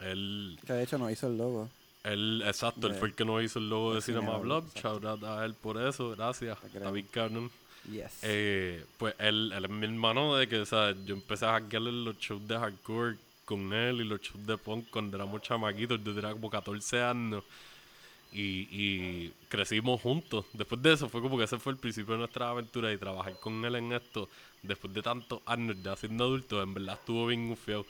él 0.00 0.58
Que 0.66 0.72
de 0.72 0.82
hecho 0.82 0.98
nos 0.98 1.12
hizo 1.12 1.28
el 1.28 1.38
logo. 1.38 1.68
él, 2.04 2.42
exacto, 2.46 2.86
él 2.88 2.94
fue 2.94 3.08
el 3.08 3.14
que 3.14 3.24
nos 3.24 3.42
hizo 3.42 3.58
el 3.60 3.68
logo 3.68 3.94
de 3.94 4.00
Cinema 4.02 4.38
Blog. 4.38 4.64
Shout 4.74 5.04
out 5.04 5.22
a 5.24 5.44
él 5.44 5.54
por 5.54 5.80
eso, 5.80 6.10
gracias. 6.16 6.58
David 6.72 7.06
Cannon. 7.10 7.50
Yes. 7.90 8.18
Eh, 8.22 8.84
pues 8.98 9.14
él, 9.18 9.52
él 9.54 9.64
es 9.64 9.70
mi 9.70 9.86
hermano 9.86 10.36
de 10.36 10.48
que, 10.48 10.58
o 10.58 10.66
sea, 10.66 10.94
yo 11.04 11.14
empecé 11.14 11.46
a 11.46 11.52
hackearle 11.52 11.92
los 11.92 12.18
shows 12.18 12.46
de 12.46 12.58
hardcore 12.58 13.16
con 13.44 13.72
él 13.72 14.02
y 14.02 14.04
los 14.04 14.20
shows 14.20 14.46
de 14.46 14.58
punk 14.58 14.90
cuando 14.90 15.16
éramos 15.16 15.42
chamaquitos. 15.42 16.02
Yo 16.04 16.14
tenía 16.14 16.32
como 16.32 16.50
14 16.50 17.02
años. 17.02 17.44
Y, 18.30 18.68
y 18.70 19.32
crecimos 19.48 20.02
juntos. 20.02 20.44
Después 20.52 20.82
de 20.82 20.92
eso 20.92 21.08
fue 21.08 21.22
como 21.22 21.38
que 21.38 21.44
ese 21.44 21.58
fue 21.58 21.72
el 21.72 21.78
principio 21.78 22.12
de 22.12 22.18
nuestra 22.18 22.50
aventura 22.50 22.92
y 22.92 22.98
trabajar 22.98 23.40
con 23.40 23.64
él 23.64 23.76
en 23.76 23.92
esto, 23.94 24.28
después 24.62 24.92
de 24.92 25.00
tantos 25.00 25.40
años 25.46 25.76
ya 25.82 25.96
siendo 25.96 26.24
adulto, 26.24 26.62
en 26.62 26.74
verdad 26.74 26.98
estuvo 27.00 27.26
bien 27.26 27.56
feo. 27.56 27.86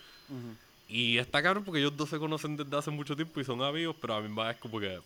Y 0.88 1.18
está 1.18 1.42
cabrón 1.42 1.64
porque 1.64 1.80
ellos 1.80 1.96
dos 1.96 2.08
se 2.08 2.18
conocen 2.18 2.56
desde 2.56 2.76
hace 2.76 2.90
mucho 2.92 3.16
tiempo 3.16 3.40
y 3.40 3.44
son 3.44 3.60
amigos, 3.62 3.96
pero 4.00 4.14
a 4.14 4.20
mí 4.20 4.28
más 4.28 4.54
es 4.54 4.60
como 4.60 4.78
que 4.78 5.00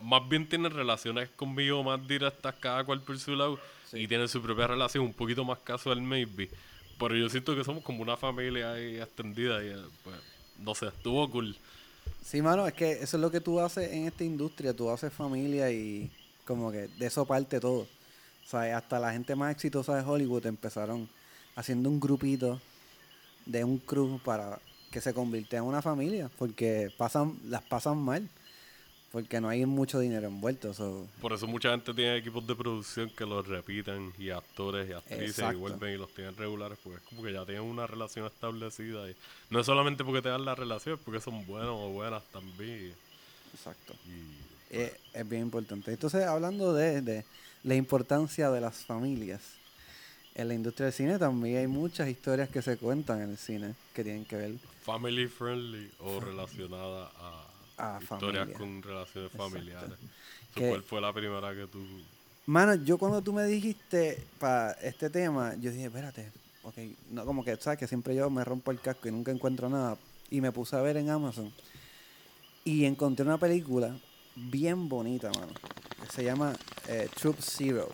más 0.00 0.28
bien 0.28 0.48
tienen 0.48 0.72
relaciones 0.72 1.28
conmigo 1.30 1.82
más 1.84 2.06
directas 2.06 2.54
cada 2.58 2.82
cual 2.84 3.00
por 3.00 3.18
su 3.18 3.36
lado 3.36 3.58
y 3.92 4.08
tienen 4.08 4.28
su 4.28 4.40
propia 4.42 4.66
relación 4.66 5.04
un 5.04 5.12
poquito 5.12 5.44
más 5.44 5.58
casual 5.60 6.00
maybe. 6.00 6.48
Pero 6.98 7.16
yo 7.16 7.28
siento 7.28 7.56
que 7.56 7.64
somos 7.64 7.82
como 7.82 8.02
una 8.02 8.16
familia 8.16 8.72
ahí 8.72 9.00
extendida 9.00 9.62
y 9.64 9.68
eh, 9.68 9.76
pues 10.04 10.16
no 10.58 10.74
sé, 10.74 10.86
estuvo 10.86 11.28
cool. 11.30 11.56
Sí, 12.24 12.40
mano, 12.40 12.66
es 12.66 12.74
que 12.74 12.92
eso 12.92 13.16
es 13.16 13.20
lo 13.20 13.30
que 13.30 13.40
tú 13.40 13.60
haces 13.60 13.92
en 13.92 14.06
esta 14.06 14.24
industria. 14.24 14.74
Tú 14.74 14.90
haces 14.90 15.12
familia 15.12 15.70
y 15.70 16.10
como 16.44 16.70
que 16.70 16.88
de 16.88 17.06
eso 17.06 17.26
parte 17.26 17.60
todo. 17.60 17.80
O 17.82 18.48
sea, 18.48 18.76
hasta 18.76 18.98
la 18.98 19.12
gente 19.12 19.34
más 19.34 19.52
exitosa 19.52 19.96
de 19.96 20.02
Hollywood 20.02 20.46
empezaron 20.46 21.08
haciendo 21.56 21.88
un 21.88 22.00
grupito 22.00 22.60
de 23.46 23.64
un 23.64 23.78
crew 23.78 24.20
para 24.24 24.58
que 24.90 25.00
se 25.00 25.14
convirtiera 25.14 25.62
en 25.62 25.68
una 25.68 25.82
familia. 25.82 26.30
Porque 26.38 26.92
pasan, 26.96 27.38
las 27.48 27.62
pasan 27.62 27.98
mal. 27.98 28.28
Porque 29.12 29.40
no 29.42 29.48
hay 29.50 29.66
mucho 29.66 30.00
dinero 30.00 30.26
envuelto. 30.26 30.72
so, 30.72 31.06
Por 31.20 31.34
eso 31.34 31.46
mucha 31.46 31.70
gente 31.70 31.92
tiene 31.92 32.16
equipos 32.16 32.46
de 32.46 32.54
producción 32.54 33.10
que 33.10 33.26
los 33.26 33.46
repiten 33.46 34.12
y 34.18 34.30
actores 34.30 34.88
y 34.88 34.94
actrices 34.94 35.52
y 35.52 35.56
vuelven 35.56 35.94
y 35.94 35.98
los 35.98 36.12
tienen 36.14 36.34
regulares 36.36 36.78
porque 36.82 36.98
es 36.98 37.04
como 37.04 37.22
que 37.22 37.32
ya 37.32 37.44
tienen 37.44 37.62
una 37.64 37.86
relación 37.86 38.24
establecida 38.26 39.10
y 39.10 39.14
no 39.50 39.60
es 39.60 39.66
solamente 39.66 40.02
porque 40.02 40.22
te 40.22 40.30
dan 40.30 40.46
la 40.46 40.54
relación, 40.54 40.94
es 40.94 41.00
porque 41.04 41.20
son 41.20 41.44
buenos 41.46 41.74
o 41.78 41.90
buenas 41.90 42.22
también. 42.32 42.94
exacto. 43.54 43.94
Y 44.06 44.42
Eh, 44.74 44.96
es 45.12 45.28
bien 45.28 45.42
importante. 45.42 45.92
Entonces, 45.92 46.24
hablando 46.24 46.72
de, 46.72 47.02
de 47.02 47.24
la 47.64 47.74
importancia 47.74 48.50
de 48.50 48.60
las 48.62 48.76
familias, 48.86 49.42
en 50.34 50.48
la 50.48 50.54
industria 50.54 50.86
del 50.86 50.94
cine 50.94 51.18
también 51.18 51.58
hay 51.58 51.66
muchas 51.66 52.08
historias 52.08 52.48
que 52.48 52.62
se 52.62 52.78
cuentan 52.78 53.20
en 53.20 53.30
el 53.32 53.36
cine 53.36 53.74
que 53.92 54.02
tienen 54.02 54.24
que 54.24 54.36
ver. 54.36 54.52
family 54.82 55.26
friendly 55.28 55.90
o 56.00 56.18
relacionada 56.20 57.10
a, 57.18 57.44
A 57.82 57.98
historias 58.00 58.44
familia. 58.48 58.58
con 58.58 58.82
relaciones 58.82 59.30
Exacto. 59.32 59.50
familiares. 59.50 59.98
¿Cuál 60.54 60.82
fue 60.82 61.00
la 61.00 61.12
primera 61.12 61.54
que 61.54 61.66
tú 61.66 61.78
Mano, 62.46 62.74
yo 62.74 62.98
cuando 62.98 63.22
tú 63.22 63.32
me 63.32 63.44
dijiste 63.44 64.22
para 64.38 64.72
este 64.72 65.08
tema, 65.10 65.54
yo 65.60 65.70
dije, 65.70 65.84
espérate, 65.86 66.30
ok, 66.64 66.74
no, 67.10 67.24
como 67.24 67.44
que, 67.44 67.56
¿sabes? 67.56 67.78
Que 67.78 67.86
siempre 67.86 68.14
yo 68.14 68.28
me 68.30 68.44
rompo 68.44 68.70
el 68.70 68.80
casco 68.80 69.08
y 69.08 69.12
nunca 69.12 69.30
encuentro 69.30 69.68
nada. 69.68 69.96
Y 70.30 70.40
me 70.40 70.50
puse 70.52 70.74
a 70.76 70.80
ver 70.82 70.96
en 70.96 71.08
Amazon 71.10 71.52
y 72.64 72.84
encontré 72.84 73.24
una 73.24 73.38
película 73.38 73.94
bien 74.34 74.88
bonita, 74.88 75.30
mano. 75.30 75.52
Que 76.00 76.10
se 76.12 76.24
llama 76.24 76.52
eh, 76.88 77.08
Troop 77.14 77.36
Zero. 77.40 77.88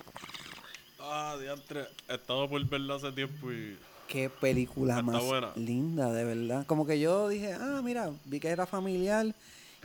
Ah, 1.01 1.37
diantre, 1.41 1.87
estaba 2.09 2.49
por 2.49 2.65
verla 2.67 2.97
hace 2.97 3.13
tiempo 3.13 3.53
y 3.53 3.77
Qué 4.09 4.31
película 4.31 4.95
Está 5.01 5.03
más 5.03 5.23
buena. 5.25 5.51
linda, 5.57 6.11
de 6.13 6.25
verdad. 6.25 6.67
Como 6.67 6.87
que 6.87 6.99
yo 6.99 7.29
dije, 7.29 7.53
ah, 7.53 7.83
mira, 7.85 8.11
vi 8.25 8.41
que 8.41 8.49
era 8.49 8.65
familiar 8.67 9.27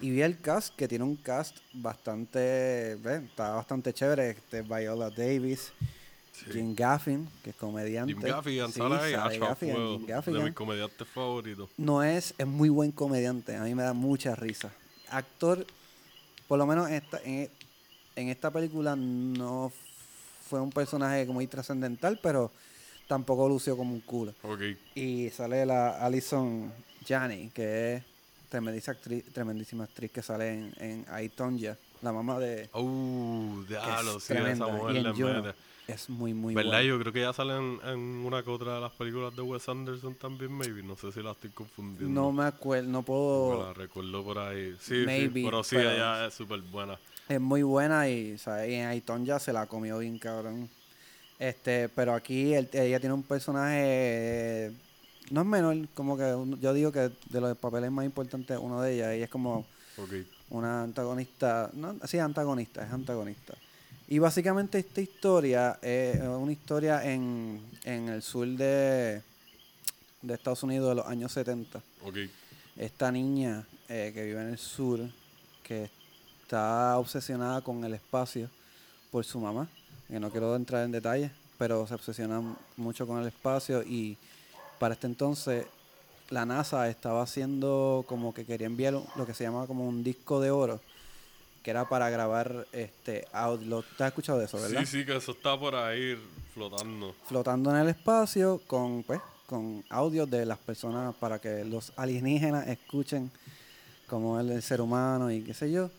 y 0.02 0.10
vi 0.12 0.22
el 0.22 0.40
cast, 0.40 0.76
que 0.76 0.88
tiene 0.88 1.04
un 1.04 1.16
cast 1.16 1.58
bastante, 1.74 2.96
¿ves? 3.02 3.24
está 3.24 3.52
bastante 3.52 3.94
chévere. 3.94 4.32
Este 4.32 4.62
Viola 4.62 5.10
Davis, 5.10 5.72
Jim 6.52 6.74
Gaffin, 6.76 7.30
que 7.44 7.52
es 7.52 7.56
comediante. 7.56 8.14
Jim 8.14 8.22
Gaffigan 8.22 8.72
Sí, 8.72 8.80
Gaffigan, 8.80 9.56
Fuego, 9.56 9.98
Jim 9.98 10.06
de 10.06 10.14
Gaffigan. 10.14 10.44
mis 10.46 10.54
comediantes 10.54 11.08
favoritos. 11.08 11.70
No 11.78 12.04
es, 12.04 12.34
es 12.38 12.48
muy 12.48 12.70
buen 12.70 12.92
comediante, 12.92 13.56
a 13.56 13.64
mí 13.64 13.74
me 13.76 13.84
da 13.84 13.94
mucha 13.94 14.36
risa. 14.36 14.72
Actor, 15.10 15.66
por 16.48 16.58
lo 16.58 16.66
menos 16.66 16.90
esta, 16.90 17.22
en, 17.24 17.50
en 18.16 18.30
esta 18.30 18.52
película 18.52 18.96
no 18.96 19.72
fue 20.50 20.60
un 20.60 20.72
personaje 20.72 21.26
muy 21.26 21.48
trascendental, 21.48 22.20
pero 22.22 22.52
tampoco 23.08 23.48
lució 23.48 23.78
como 23.78 23.94
un 23.94 24.02
culo. 24.02 24.34
Y 24.96 25.30
sale 25.30 25.66
la 25.66 26.04
Alison 26.04 26.72
Janney, 27.08 27.50
que 27.50 27.94
es 27.96 28.04
tremendísima 28.54 28.94
actriz, 28.94 29.24
tremendísima 29.34 29.84
actriz 29.86 30.12
que 30.12 30.22
sale 30.22 30.54
en, 30.54 30.74
en 30.78 31.24
I, 31.24 31.30
Tonya, 31.30 31.76
la 32.04 32.12
mamá 32.12 32.38
de... 32.38 32.70
Uh, 32.74 33.64
diablo, 33.68 34.18
es 34.18 34.24
sí, 34.24 34.34
esa 34.34 34.42
tremenda. 34.44 34.68
mujer 34.68 34.96
y 34.96 35.00
en 35.00 35.16
Juno 35.16 35.54
es 35.88 36.10
muy, 36.10 36.34
muy 36.36 36.54
¿Verdad? 36.54 36.70
buena. 36.74 36.84
Yo 36.88 37.00
creo 37.00 37.12
que 37.12 37.22
ya 37.22 37.34
sale 37.34 37.58
en, 37.58 37.80
en 37.84 38.00
una 38.00 38.44
que 38.44 38.50
otra 38.52 38.76
de 38.76 38.82
las 38.82 38.92
películas 38.92 39.36
de 39.36 39.42
Wes 39.42 39.68
Anderson 39.68 40.14
también, 40.16 40.52
maybe. 40.52 40.84
No 40.84 40.96
sé 40.96 41.12
si 41.12 41.22
la 41.24 41.32
estoy 41.32 41.50
confundiendo. 41.50 42.08
No 42.22 42.32
me 42.32 42.44
acuerdo, 42.46 42.88
no 42.90 43.02
puedo... 43.02 43.66
la 43.66 43.74
recuerdo 43.74 44.24
por 44.24 44.38
ahí. 44.38 44.78
Sí, 44.80 45.02
Maybe, 45.06 45.40
sí, 45.42 45.46
pero 45.46 45.64
sí, 45.64 45.76
pero- 45.76 45.92
ella 45.92 46.28
es 46.28 46.34
súper 46.36 46.62
buena. 46.62 46.98
Es 47.28 47.42
muy 47.42 47.64
buena 47.64 48.08
y, 48.08 48.38
¿sabes? 48.38 48.70
y 48.70 48.76
en 48.76 48.86
Aiton 48.88 49.26
ya 49.26 49.40
se 49.40 49.52
la 49.52 49.66
comió 49.66 49.98
bien 49.98 50.20
cabrón. 50.20 50.70
Este, 51.40 51.90
pero 51.90 52.14
aquí 52.14 52.54
él- 52.54 52.70
ella 52.72 53.00
tiene 53.00 53.14
un 53.16 53.24
personaje 53.24 54.72
no 55.32 55.42
es 55.42 55.48
menor, 55.48 55.88
como 55.94 56.18
que 56.18 56.24
un- 56.34 56.60
yo 56.60 56.74
digo 56.74 56.92
que 56.92 57.12
de 57.30 57.42
los 57.42 57.58
papeles 57.58 57.92
más 57.92 58.06
importantes 58.06 58.58
uno 58.62 58.82
de 58.82 58.94
ellas, 58.96 59.12
ella 59.14 59.26
es 59.26 59.30
como 59.30 59.66
Ok. 59.98 60.14
una 60.50 60.84
antagonista, 60.84 61.70
no, 61.74 61.96
sí, 62.06 62.20
antagonista, 62.20 62.86
es 62.86 62.92
antagonista. 62.92 63.54
Y 64.08 64.20
básicamente 64.20 64.80
esta 64.80 65.02
historia 65.02 65.80
es 65.82 66.22
una 66.22 66.52
historia 66.52 67.04
en, 67.10 67.62
en 67.84 68.10
el 68.10 68.22
sur 68.22 68.48
de, 68.48 69.22
de 70.22 70.34
Estados 70.34 70.62
Unidos 70.64 70.90
de 70.90 70.96
los 70.96 71.08
años 71.08 71.32
70 71.32 71.82
Ok. 72.04 72.18
esta 72.76 73.12
niña 73.12 73.66
eh, 73.88 74.12
que 74.14 74.24
vive 74.26 74.42
en 74.42 74.50
el 74.50 74.58
sur, 74.58 75.00
que 75.64 75.90
está 76.44 76.98
obsesionada 76.98 77.62
con 77.62 77.84
el 77.86 77.94
espacio 77.94 78.50
por 79.12 79.24
su 79.24 79.40
mamá, 79.40 79.68
que 80.08 80.20
no 80.20 80.30
quiero 80.30 80.56
entrar 80.56 80.84
en 80.84 80.92
detalles, 80.92 81.32
pero 81.58 81.88
se 81.88 81.94
obsesiona 81.94 82.42
mucho 82.78 83.08
con 83.08 83.22
el 83.22 83.28
espacio 83.28 83.84
y 83.84 84.18
para 84.84 84.96
este 84.96 85.08
entonces 85.08 85.66
la 86.30 86.46
NASA 86.46 86.90
estaba 86.90 87.22
haciendo 87.22 88.04
como 88.06 88.34
que 88.34 88.44
quería 88.44 88.68
enviar 88.68 88.94
lo 89.16 89.26
que 89.26 89.34
se 89.34 89.46
llama 89.46 89.66
como 89.66 89.88
un 89.88 90.04
disco 90.04 90.42
de 90.42 90.52
oro, 90.52 90.82
que 91.64 91.72
era 91.72 91.88
para 91.88 92.10
grabar 92.10 92.68
este 92.74 93.26
audio. 93.32 93.82
¿Te 93.98 94.04
has 94.04 94.10
escuchado 94.10 94.40
de 94.40 94.44
eso, 94.44 94.60
verdad? 94.60 94.82
Sí, 94.82 94.86
sí, 94.88 95.06
que 95.06 95.16
eso 95.16 95.32
está 95.32 95.58
por 95.58 95.74
ahí 95.74 96.22
flotando. 96.54 97.16
flotando 97.30 97.70
en 97.70 97.78
el 97.78 97.88
espacio 97.88 98.60
con 98.68 99.04
pues 99.04 99.22
con 99.46 99.86
audios 99.90 100.30
de 100.30 100.46
las 100.46 100.58
personas 100.58 101.16
para 101.16 101.40
que 101.40 101.64
los 101.64 101.94
alienígenas 101.96 102.68
escuchen 102.68 103.32
cómo 104.08 104.38
es 104.38 104.50
el 104.50 104.62
ser 104.62 104.82
humano 104.82 105.32
y 105.32 105.44
qué 105.44 105.54
sé 105.54 105.72
yo. 105.72 105.92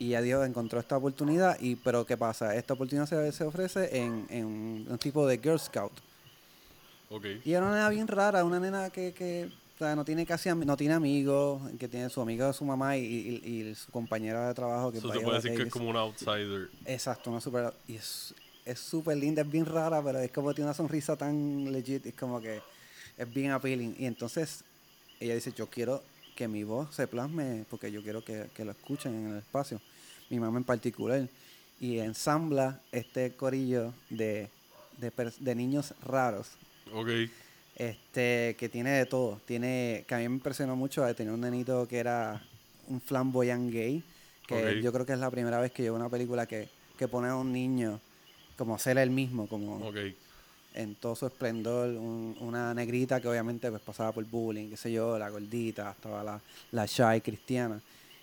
Y 0.00 0.14
a 0.14 0.20
Dios 0.20 0.44
encontró 0.44 0.80
esta 0.80 0.96
oportunidad 0.96 1.60
y 1.60 1.76
pero 1.76 2.04
qué 2.04 2.16
pasa, 2.16 2.56
esta 2.56 2.74
oportunidad 2.74 3.06
se, 3.06 3.30
se 3.30 3.44
ofrece 3.44 3.96
en, 3.96 4.26
en 4.30 4.86
un 4.90 4.98
tipo 4.98 5.28
de 5.28 5.38
Girl 5.38 5.60
Scout. 5.60 6.05
Ok. 7.10 7.24
Y 7.44 7.52
era 7.52 7.62
una 7.64 7.74
nena 7.74 7.88
bien 7.90 8.08
rara, 8.08 8.44
una 8.44 8.58
nena 8.60 8.90
que, 8.90 9.12
que 9.12 9.48
o 9.76 9.78
sea, 9.78 9.94
no 9.94 10.04
tiene 10.04 10.24
casi 10.26 10.48
no 10.48 10.76
tiene 10.76 10.94
amigos, 10.94 11.60
que 11.78 11.86
tiene 11.88 12.08
su 12.08 12.20
amiga 12.20 12.46
de 12.48 12.52
su 12.52 12.64
mamá 12.64 12.96
y, 12.96 13.04
y- 13.04 13.50
y 13.68 13.74
su 13.74 13.92
compañera 13.92 14.48
de 14.48 14.54
trabajo 14.54 14.90
que 14.90 15.00
se 15.00 15.20
puede 15.20 15.36
decir 15.36 15.50
que 15.52 15.62
es 15.68 15.72
como 15.72 15.90
un 15.90 15.96
outsider. 15.96 16.68
Exacto, 16.86 17.30
una 17.30 17.40
super. 17.40 17.72
Y 17.86 17.96
es 17.96 18.34
es 18.64 18.80
súper 18.80 19.16
linda, 19.16 19.42
es 19.42 19.50
bien 19.50 19.64
rara, 19.64 20.02
pero 20.02 20.18
es 20.18 20.32
como 20.32 20.52
tiene 20.52 20.66
una 20.68 20.74
sonrisa 20.74 21.14
tan 21.14 21.70
legit, 21.72 22.04
es 22.06 22.14
como 22.14 22.40
que 22.40 22.60
es 23.16 23.32
bien 23.32 23.52
appealing. 23.52 23.94
Y 23.98 24.06
entonces 24.06 24.64
ella 25.20 25.34
dice: 25.36 25.52
Yo 25.52 25.68
quiero 25.68 26.02
que 26.34 26.48
mi 26.48 26.64
voz 26.64 26.92
se 26.94 27.06
plasme, 27.06 27.64
porque 27.70 27.92
yo 27.92 28.02
quiero 28.02 28.24
que, 28.24 28.46
que 28.54 28.64
lo 28.64 28.72
escuchen 28.72 29.14
en 29.14 29.30
el 29.32 29.38
espacio, 29.38 29.80
mi 30.30 30.40
mamá 30.40 30.58
en 30.58 30.64
particular. 30.64 31.28
Y 31.80 31.98
ensambla 31.98 32.80
este 32.90 33.32
corillo 33.36 33.92
de, 34.10 34.48
de 34.98 35.54
niños 35.54 35.94
raros 36.02 36.48
Ok. 36.92 37.08
este 37.76 38.56
que 38.58 38.68
tiene 38.68 38.90
de 38.90 39.06
todo 39.06 39.40
tiene 39.44 40.04
que 40.08 40.14
a 40.14 40.18
mí 40.18 40.28
me 40.28 40.34
impresionó 40.36 40.76
mucho 40.76 41.02
tenía 41.14 41.32
un 41.32 41.40
nenito 41.40 41.86
que 41.86 41.98
era 41.98 42.40
un 42.88 43.00
flamboyant 43.00 43.70
gay 43.72 44.02
que 44.46 44.54
Ok. 44.78 44.82
yo 44.82 44.92
creo 44.92 45.04
que 45.06 45.12
es 45.12 45.18
la 45.18 45.30
primera 45.30 45.60
vez 45.60 45.72
que 45.72 45.84
yo 45.84 45.92
veo 45.92 46.00
una 46.00 46.08
película 46.08 46.46
que, 46.46 46.68
que 46.98 47.08
pone 47.08 47.28
a 47.28 47.36
un 47.36 47.52
niño 47.52 48.00
como 48.56 48.78
ser 48.78 48.96
él 48.98 49.10
mismo 49.10 49.46
como 49.46 49.86
Ok. 49.88 49.96
en 50.74 50.94
todo 50.94 51.14
su 51.16 51.26
esplendor 51.26 51.88
un- 51.90 52.36
una 52.40 52.72
negrita 52.72 53.20
que 53.20 53.28
obviamente 53.28 53.68
pues 53.70 53.82
pasaba 53.82 54.12
por 54.12 54.24
bullying 54.24 54.70
qué 54.70 54.76
sé 54.76 54.92
yo 54.92 55.18
la 55.18 55.28
gordita 55.28 55.90
estaba 55.90 56.22
la 56.24 56.40
la 56.72 56.86
shy 56.86 57.20
cristiana 57.20 57.80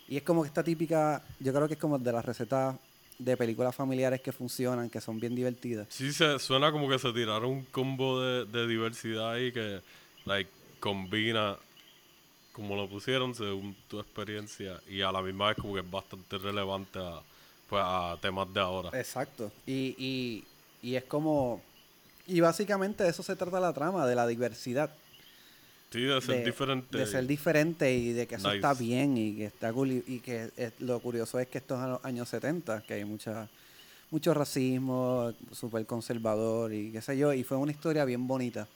y 0.08 0.18
es 0.18 0.24
como 0.24 0.42
que 0.42 0.48
esta 0.48 0.64
típica 0.64 1.22
yo 1.40 1.54
creo 1.54 1.68
que 1.68 1.76
es 1.76 1.80
como 1.80 2.00
de 2.00 2.12
las 2.12 2.26
recetas 2.26 2.76
de 3.20 3.38
películas 3.38 3.76
familiares 3.76 4.22
que 4.22 4.32
funcionan 4.32 4.90
que 4.90 5.00
son 5.00 5.20
bien 5.20 5.36
divertidas 5.36 5.88
Sí, 5.90 6.12
se, 6.12 6.40
suena 6.40 6.72
como 6.72 6.90
que 6.90 7.00
se 7.00 7.12
tiraron 7.14 7.52
un 7.52 7.64
combo 7.66 8.22
de, 8.22 8.46
de 8.46 8.68
diversidad 8.68 9.34
ahí 9.34 9.52
que, 9.52 9.82
like, 10.26 10.50
combina 10.80 11.58
como 12.54 12.76
lo 12.76 12.88
pusieron 12.88 13.36
según 13.36 13.76
tu 13.88 14.00
experiencia 14.00 14.80
y 14.88 15.02
a 15.02 15.12
la 15.12 15.22
misma 15.22 15.50
vez 15.50 15.58
como 15.58 15.74
que 15.74 15.82
es 15.82 15.92
bastante 15.92 16.38
relevante 16.38 17.00
a, 17.00 17.22
pues, 17.68 17.82
a 17.84 18.18
temas 18.22 18.54
de 18.54 18.60
ahora. 18.60 18.90
Exacto. 18.98 19.52
Y, 19.66 19.96
y, 19.98 20.44
y 20.82 20.96
es 20.96 21.04
como. 21.04 21.62
Y 22.28 22.40
básicamente 22.40 23.04
de 23.04 23.10
eso 23.10 23.24
se 23.24 23.36
trata 23.36 23.60
la 23.60 23.74
trama, 23.74 24.08
de 24.08 24.16
la 24.16 24.26
diversidad. 24.28 24.92
Sí, 25.94 26.02
de 26.02 26.20
ser 26.22 26.38
de, 26.40 26.46
diferente. 26.46 26.98
de 26.98 27.06
ser 27.06 27.28
diferente 27.28 27.94
y 27.94 28.14
de 28.14 28.26
que 28.28 28.36
eso 28.36 28.48
Nice. 28.48 28.58
está 28.58 28.74
bien 28.74 29.16
y 29.16 29.36
que 29.36 29.46
está 29.46 29.72
cool 29.72 29.92
y- 29.92 30.20
que 30.20 30.50
es- 30.58 30.74
lo 30.80 31.00
curioso 31.00 31.40
es 31.40 31.48
que 31.48 31.60
esto 31.60 31.76
es 31.78 31.84
en 31.84 31.90
los 31.92 32.04
años 32.04 32.28
70, 32.30 32.82
que 32.82 32.96
hay 32.96 33.06
mucha 33.06 33.48
mucho 34.10 34.34
racismo, 34.34 35.34
súper 35.52 35.86
conservador 35.88 36.72
y 36.74 36.92
qué 36.92 37.02
sé 37.02 37.18
yo, 37.18 37.34
y 37.34 37.44
fue 37.44 37.58
una 37.58 37.72
historia 37.72 38.06
bien 38.06 38.28
bonita. 38.28 38.68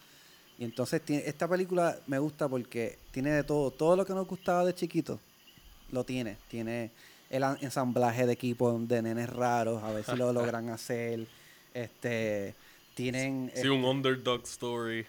Y 0.57 0.63
entonces 0.63 1.01
esta 1.07 1.47
película 1.47 1.95
me 2.07 2.17
gusta 2.17 2.47
porque 2.49 2.97
tiene 3.11 3.29
de 3.31 3.43
todo, 3.43 3.69
todo 3.69 3.95
lo 3.95 4.03
que 4.05 4.13
nos 4.13 4.27
gustaba 4.27 4.65
de 4.65 4.73
chiquito, 4.73 5.19
lo 5.91 6.03
tiene. 6.03 6.37
Tiene 6.49 6.89
el 7.29 7.43
ensamblaje 7.61 8.25
de 8.25 8.33
equipo 8.33 8.79
de 8.79 9.01
nenes 9.03 9.29
raros, 9.29 9.83
a 9.83 9.91
ver 9.91 10.03
si 10.03 10.15
lo 10.15 10.33
logran 10.33 10.69
hacer. 10.69 11.27
Este, 11.73 12.55
tienen... 12.95 13.51
Sí, 13.55 13.67
un 13.67 13.83
underdog 13.85 14.41
story. 14.45 15.05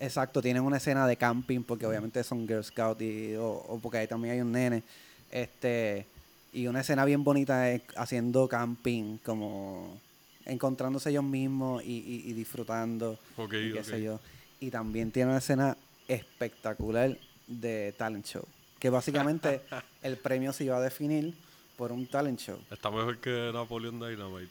Exacto, 0.00 0.40
tienen 0.40 0.62
una 0.62 0.76
escena 0.76 1.06
de 1.06 1.16
camping 1.16 1.62
porque 1.62 1.84
obviamente 1.86 2.22
son 2.22 2.46
Girl 2.46 2.62
Scout 2.64 3.00
y, 3.02 3.34
o, 3.34 3.48
o 3.50 3.78
porque 3.80 3.98
ahí 3.98 4.06
también 4.06 4.34
hay 4.34 4.40
un 4.40 4.52
nene. 4.52 4.82
Este, 5.30 6.06
y 6.52 6.66
una 6.66 6.80
escena 6.80 7.04
bien 7.04 7.24
bonita 7.24 7.70
es 7.70 7.82
haciendo 7.96 8.48
camping, 8.48 9.18
como 9.24 9.98
encontrándose 10.46 11.10
ellos 11.10 11.24
mismos 11.24 11.82
y, 11.84 11.98
y- 11.98 12.30
y 12.30 12.32
disfrutando. 12.32 13.18
Ok, 13.36 13.52
y 13.54 13.72
qué 13.72 13.84
sé 13.84 14.02
yo. 14.02 14.20
Y 14.60 14.70
también 14.70 15.10
tiene 15.10 15.30
una 15.30 15.38
escena 15.38 15.76
espectacular 16.06 17.16
de 17.46 17.92
talent 17.98 18.24
show. 18.26 18.44
Que 18.78 18.90
básicamente 18.90 19.62
el 20.02 20.16
premio 20.16 20.52
se 20.52 20.64
iba 20.64 20.76
a 20.76 20.80
definir 20.80 21.34
por 21.76 21.90
un 21.92 22.06
talent 22.06 22.38
show. 22.40 22.58
Está 22.70 22.90
mejor 22.90 23.18
que 23.18 23.50
Napoleon 23.52 23.98
Dynamite. 23.98 24.50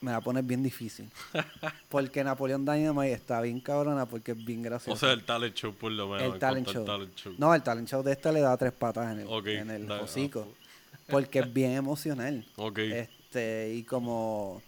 Me 0.00 0.12
la 0.12 0.20
pones 0.20 0.46
bien 0.46 0.62
difícil. 0.62 1.08
Porque 1.88 2.22
Napoleón 2.22 2.64
Dynamite 2.64 3.12
está 3.12 3.40
bien 3.40 3.60
cabrona 3.60 4.06
porque 4.06 4.32
es 4.32 4.44
bien 4.44 4.62
graciosa. 4.62 4.92
O 4.92 4.96
sea, 4.96 5.12
el 5.12 5.24
talent 5.24 5.54
show 5.54 5.72
por 5.74 5.90
lo 5.90 6.06
menos. 6.08 6.22
el 6.22 6.32
en 6.34 6.38
talent 6.38 6.68
show. 6.68 6.80
al 6.82 6.86
talent 6.86 7.14
show. 7.16 7.34
No, 7.38 7.54
el 7.54 7.62
talent 7.62 7.88
show 7.88 8.02
de 8.02 8.12
este 8.12 8.32
le 8.32 8.40
da 8.40 8.56
tres 8.56 8.72
patas 8.72 9.12
en 9.12 9.20
el, 9.20 9.48
en 9.48 9.70
el 9.70 9.90
hocico. 9.90 10.46
ah, 10.92 10.98
Porque 11.08 11.38
es 11.40 11.52
bien 11.52 11.72
emocional. 11.72 12.44
Ok. 12.56 12.78
Este, 12.78 13.72
y 13.74 13.82
como. 13.84 14.62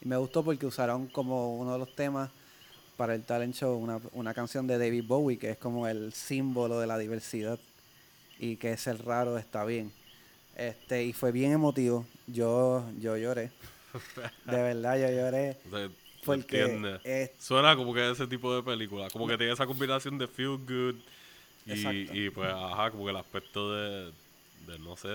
Y 0.00 0.08
me 0.08 0.16
gustó 0.16 0.44
porque 0.44 0.66
usaron 0.66 1.06
como 1.08 1.56
uno 1.58 1.72
de 1.72 1.78
los 1.80 1.94
temas 1.94 2.30
para 2.96 3.14
el 3.14 3.24
talent 3.24 3.54
show 3.54 3.76
una, 3.76 4.00
una 4.12 4.32
canción 4.34 4.66
de 4.66 4.78
David 4.78 5.04
Bowie 5.06 5.38
que 5.38 5.50
es 5.50 5.58
como 5.58 5.88
el 5.88 6.12
símbolo 6.12 6.78
de 6.78 6.86
la 6.86 6.98
diversidad 6.98 7.58
y 8.38 8.56
que 8.56 8.72
es 8.72 8.86
el 8.86 8.98
raro 8.98 9.38
está 9.38 9.64
bien. 9.64 9.92
Este, 10.56 11.04
y 11.04 11.12
fue 11.12 11.32
bien 11.32 11.52
emotivo. 11.52 12.06
Yo, 12.26 12.84
yo 13.00 13.16
lloré. 13.16 13.50
De 14.44 14.62
verdad, 14.62 14.98
yo 14.98 15.08
lloré. 15.10 15.54
Se- 15.64 15.88
se 15.88 15.90
Porque 16.24 16.64
es- 17.04 17.30
Suena 17.38 17.74
como 17.76 17.92
que 17.94 18.10
ese 18.10 18.26
tipo 18.26 18.54
de 18.54 18.62
película. 18.62 19.08
Como 19.10 19.26
que 19.26 19.36
tiene 19.38 19.52
esa 19.52 19.66
combinación 19.66 20.18
de 20.18 20.28
feel 20.28 20.56
good 20.58 20.94
y, 21.66 21.72
y 22.26 22.30
pues, 22.30 22.52
ajá, 22.52 22.90
como 22.90 23.04
que 23.04 23.10
el 23.10 23.16
aspecto 23.16 23.72
de, 23.74 24.12
de 24.66 24.78
no 24.80 24.96
sé, 24.96 25.08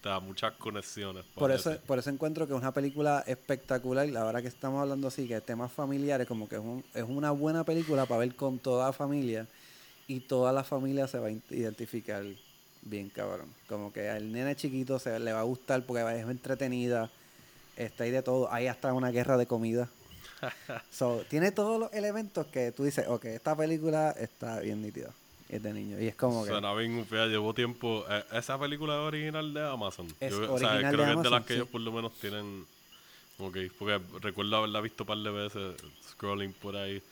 te 0.00 0.08
da 0.08 0.20
muchas 0.20 0.52
conexiones. 0.54 1.24
Por 1.34 1.50
eso, 1.52 1.70
por 1.86 1.98
eso 1.98 2.10
encuentro 2.10 2.46
que 2.46 2.54
es 2.54 2.58
una 2.60 2.72
película 2.72 3.24
espectacular. 3.26 4.08
La 4.08 4.24
verdad 4.24 4.42
que 4.42 4.48
estamos 4.48 4.80
hablando 4.82 5.08
así, 5.08 5.26
que 5.28 5.40
temas 5.40 5.72
familiares, 5.72 6.26
como 6.26 6.48
que 6.48 6.56
es, 6.56 6.60
un- 6.60 6.84
es 6.94 7.04
una 7.06 7.30
buena 7.32 7.64
película 7.64 8.06
para 8.06 8.20
ver 8.20 8.34
con 8.36 8.58
toda 8.58 8.86
la 8.86 8.92
familia. 8.92 9.46
Y 10.08 10.20
toda 10.20 10.52
la 10.52 10.64
familia 10.64 11.06
se 11.06 11.18
va 11.18 11.28
a 11.28 11.30
identificar 11.50 12.24
bien, 12.82 13.08
cabrón. 13.08 13.46
Como 13.68 13.92
que 13.92 14.08
al 14.08 14.30
nene 14.32 14.56
chiquito 14.56 14.98
se 14.98 15.18
le 15.20 15.32
va 15.32 15.40
a 15.40 15.44
gustar 15.44 15.84
porque 15.86 16.02
es 16.20 16.28
entretenida. 16.28 17.10
Está 17.82 18.04
ahí 18.04 18.10
de 18.10 18.22
todo. 18.22 18.52
Hay 18.52 18.66
hasta 18.66 18.92
una 18.92 19.10
guerra 19.10 19.36
de 19.36 19.46
comida. 19.46 19.88
so, 20.90 21.22
tiene 21.28 21.52
todos 21.52 21.78
los 21.78 21.92
elementos 21.92 22.46
que 22.46 22.72
tú 22.72 22.84
dices, 22.84 23.06
ok, 23.08 23.26
esta 23.26 23.56
película 23.56 24.10
está 24.18 24.60
bien 24.60 24.82
nítida. 24.82 25.10
Es 25.48 25.62
de 25.62 25.72
niño. 25.72 26.00
Y 26.00 26.08
es 26.08 26.14
como 26.14 26.44
que. 26.44 26.50
Suena 26.50 26.72
bien 26.74 26.98
ufea, 26.98 27.26
llevo 27.26 27.52
tiempo. 27.52 28.04
eh, 28.08 28.24
esa 28.32 28.58
película 28.58 28.94
es 28.94 29.00
original 29.00 29.52
de 29.52 29.68
Amazon. 29.68 30.06
Es 30.18 30.30
Yo- 30.30 30.54
o 30.54 30.58
sea, 30.58 30.70
original 30.70 30.94
creo 30.94 31.06
de 31.06 31.12
que 31.12 31.18
es 31.18 31.22
de 31.24 31.30
las 31.30 31.42
que 31.42 31.48
sí. 31.48 31.54
ellos 31.58 31.68
por 31.68 31.80
lo 31.82 31.92
menos 31.92 32.12
tienen 32.18 32.66
Ok, 33.38 33.56
porque 33.78 34.00
recuerdo 34.20 34.56
haberla 34.56 34.80
visto 34.80 35.02
un 35.02 35.06
par 35.08 35.18
de 35.18 35.30
veces 35.30 35.74
scrolling 36.10 36.52
por 36.52 36.76
ahí 36.76 37.02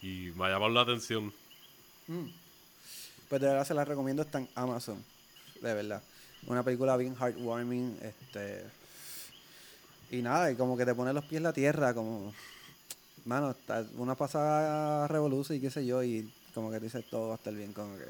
y 0.00 0.30
me 0.36 0.46
ha 0.46 0.50
llamado 0.50 0.70
la 0.70 0.82
atención. 0.82 1.32
Pues 3.28 3.40
de 3.40 3.48
verdad 3.48 3.66
se 3.66 3.74
la 3.74 3.84
recomiendo, 3.84 4.22
está 4.22 4.38
en 4.38 4.48
Amazon. 4.54 5.02
De 5.60 5.74
verdad. 5.74 6.02
Una 6.46 6.62
película 6.62 6.96
bien 6.96 7.16
heartwarming. 7.16 7.98
Este. 8.02 8.64
Y 10.12 10.22
nada, 10.22 10.52
y 10.52 10.54
como 10.56 10.76
que 10.76 10.84
te 10.86 10.94
pone 10.94 11.12
los 11.12 11.24
pies 11.24 11.38
en 11.38 11.42
la 11.44 11.52
tierra, 11.52 11.92
como. 11.94 12.32
Mano, 13.24 13.50
está 13.52 13.84
una 13.96 14.14
pasada 14.14 15.08
revolución 15.08 15.58
y 15.58 15.60
qué 15.60 15.70
sé 15.70 15.84
yo, 15.86 16.02
y 16.02 16.30
como 16.54 16.70
que 16.70 16.80
dices 16.80 17.04
todo 17.10 17.28
va 17.28 17.34
a 17.34 17.36
estar 17.36 17.54
bien, 17.54 17.72
como 17.72 17.96
que. 17.96 18.04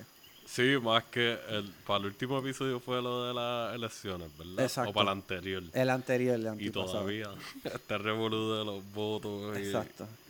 Sí, 0.45 0.77
más 0.83 1.05
que 1.05 1.39
el, 1.49 1.71
para 1.87 2.01
el 2.01 2.07
último 2.07 2.39
episodio 2.41 2.81
fue 2.81 3.01
lo 3.01 3.27
de 3.27 3.33
las 3.35 3.75
elecciones, 3.75 4.29
¿verdad? 4.37 4.65
Exacto. 4.65 4.91
O 4.91 4.93
para 4.93 5.13
el 5.13 5.19
anterior. 5.19 5.63
El 5.73 5.89
anterior, 5.89 6.35
el 6.35 6.43
Y 6.43 6.47
antepasado. 6.49 6.93
todavía 6.93 7.29
está 7.65 7.97
revolú 7.99 8.55
de 8.55 8.65
los 8.65 8.93
votos 8.93 9.57
y, 9.59 9.69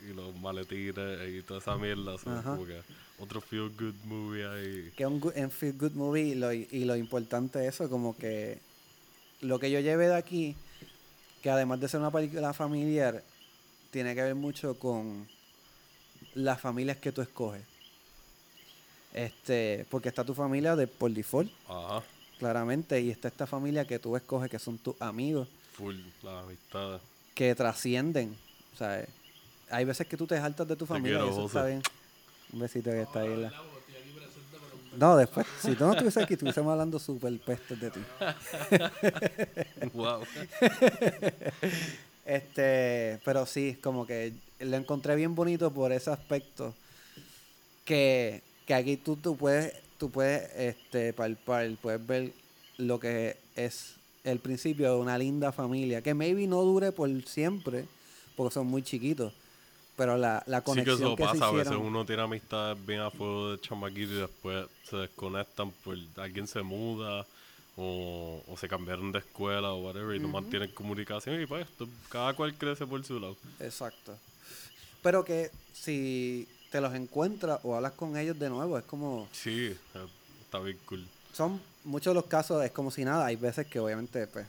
y 0.09 0.13
los 0.13 0.33
maletines 0.39 1.29
y 1.29 1.41
toda 1.41 1.59
esa 1.59 1.75
mierda. 1.77 2.15
como 2.43 2.65
que 2.65 2.81
otro 3.19 3.41
feel 3.41 3.69
good 3.77 3.95
movie 4.05 4.45
ahí. 4.45 4.91
Que 4.95 5.05
un 5.05 5.21
en 5.35 5.49
Feel 5.49 5.77
Good 5.77 5.93
Movie 5.93 6.23
y 6.23 6.35
lo, 6.35 6.53
y 6.53 6.85
lo 6.85 6.95
importante 6.95 7.65
es 7.67 7.75
eso, 7.75 7.89
como 7.89 8.15
que 8.15 8.59
lo 9.41 9.59
que 9.59 9.71
yo 9.71 9.79
llevé 9.79 10.07
de 10.07 10.15
aquí, 10.15 10.55
que 11.43 11.49
además 11.51 11.79
de 11.79 11.87
ser 11.89 11.99
una 11.99 12.09
película 12.09 12.53
familiar, 12.53 13.21
tiene 13.91 14.15
que 14.15 14.23
ver 14.23 14.33
mucho 14.33 14.79
con 14.79 15.27
las 16.33 16.59
familias 16.59 16.97
que 16.97 17.11
tú 17.11 17.21
escoges. 17.21 17.61
Este, 19.13 19.85
porque 19.91 20.09
está 20.09 20.23
tu 20.23 20.33
familia 20.33 20.75
de 20.75 20.87
por 20.87 21.11
default, 21.11 21.51
Ajá, 21.67 22.03
claramente, 22.39 22.99
y 22.99 23.11
está 23.11 23.27
esta 23.27 23.45
familia 23.45 23.85
que 23.85 23.99
tú 23.99 24.15
escoges, 24.15 24.49
que 24.49 24.57
son 24.57 24.77
tus 24.79 24.99
amigos, 24.99 25.47
full, 25.73 25.95
las 26.23 26.43
amistades. 26.43 27.01
que 27.35 27.53
trascienden. 27.53 28.35
O 28.73 28.77
sea, 28.77 29.05
hay 29.69 29.85
veces 29.85 30.07
que 30.07 30.17
tú 30.17 30.25
te 30.25 30.37
saltas 30.37 30.67
de 30.67 30.75
tu 30.75 30.85
familia 30.87 31.19
quiero, 31.19 31.27
y 31.27 31.31
eso 31.31 31.45
está 31.45 31.59
José. 31.61 31.71
bien. 31.71 31.83
Un 32.53 32.59
besito 32.59 32.89
que 32.89 33.01
está 33.03 33.19
ahí. 33.19 33.29
la- 33.29 33.35
¿verdad? 33.35 33.59
Porque 33.71 33.91
estoy 33.91 33.95
aquí 34.01 34.11
presente, 34.19 34.47
pero 34.51 34.82
No, 34.97 35.17
después, 35.17 35.45
si 35.61 35.75
tú 35.75 35.85
no 35.85 35.91
estuviese 35.91 36.21
aquí, 36.21 36.33
estuviésemos 36.33 36.71
hablando 36.71 36.99
súper 36.99 37.37
pestes 37.39 37.79
de 37.79 37.91
ti. 37.91 37.99
wow. 39.93 40.21
Este, 42.25 43.19
pero 43.25 43.45
sí, 43.45 43.77
como 43.83 44.07
que 44.07 44.31
lo 44.59 44.77
encontré 44.77 45.15
bien 45.15 45.35
bonito 45.35 45.71
por 45.71 45.91
ese 45.91 46.09
aspecto. 46.09 46.73
Que, 47.83 48.41
que 48.65 48.73
aquí 48.73 48.95
tú, 48.95 49.17
tú 49.17 49.35
puedes, 49.35 49.73
tú 49.97 50.09
puedes 50.09 50.49
este, 50.55 51.11
palpar, 51.11 51.69
puedes 51.81 52.05
ver 52.05 52.31
lo 52.77 52.97
que 52.99 53.35
es 53.57 53.95
el 54.23 54.39
principio 54.39 54.93
de 54.93 55.01
una 55.01 55.17
linda 55.17 55.51
familia. 55.51 56.01
Que 56.01 56.13
maybe 56.13 56.47
no 56.47 56.61
dure 56.61 56.93
por 56.93 57.09
siempre, 57.25 57.85
porque 58.37 58.53
son 58.53 58.67
muy 58.67 58.83
chiquitos. 58.83 59.33
Pero 59.95 60.17
la, 60.17 60.41
la 60.47 60.57
Sí 60.59 60.63
que 60.63 60.65
conexión 60.65 60.97
eso 60.97 61.15
que 61.15 61.23
se 61.23 61.29
pasa, 61.29 61.47
a 61.47 61.51
veces 61.51 61.73
uno 61.79 62.03
tiene 62.05 62.23
amistades 62.23 62.83
bien 62.85 63.01
a 63.01 63.11
fuego 63.11 63.51
de 63.51 63.61
chamaquito 63.61 64.11
y 64.13 64.15
después 64.15 64.67
se 64.89 64.97
desconectan 64.97 65.71
por 65.83 65.95
alguien 66.17 66.47
se 66.47 66.61
muda 66.63 67.25
o, 67.77 68.41
o 68.47 68.57
se 68.57 68.67
cambiaron 68.67 69.11
de 69.11 69.19
escuela 69.19 69.71
o 69.71 69.77
whatever 69.85 70.15
y 70.15 70.19
no 70.19 70.27
mantienen 70.29 70.71
comunicación 70.71 71.41
y 71.41 71.45
pues 71.45 71.67
esto- 71.67 71.87
cada 72.09 72.33
cual 72.33 72.53
crece 72.55 72.85
por 72.87 73.03
su 73.05 73.19
lado. 73.19 73.35
Exacto. 73.59 74.17
Pero 75.03 75.23
que 75.23 75.51
si 75.73 76.47
te 76.71 76.81
los 76.81 76.93
encuentras 76.95 77.59
o 77.63 77.75
hablas 77.75 77.91
con 77.93 78.17
ellos 78.17 78.37
de 78.39 78.49
nuevo, 78.49 78.77
es 78.79 78.83
como... 78.85 79.27
Sí, 79.31 79.67
eh, 79.67 80.07
está 80.45 80.57
bien 80.59 80.79
cool. 80.87 81.05
son 81.33 81.61
muchos 81.83 82.11
de 82.11 82.15
los 82.15 82.25
casos 82.25 82.63
es 82.63 82.71
como 82.71 82.89
si 82.89 83.03
nada 83.05 83.25
hay 83.25 83.35
veces 83.35 83.67
que 83.67 83.79
obviamente 83.79 84.25
pues 84.27 84.47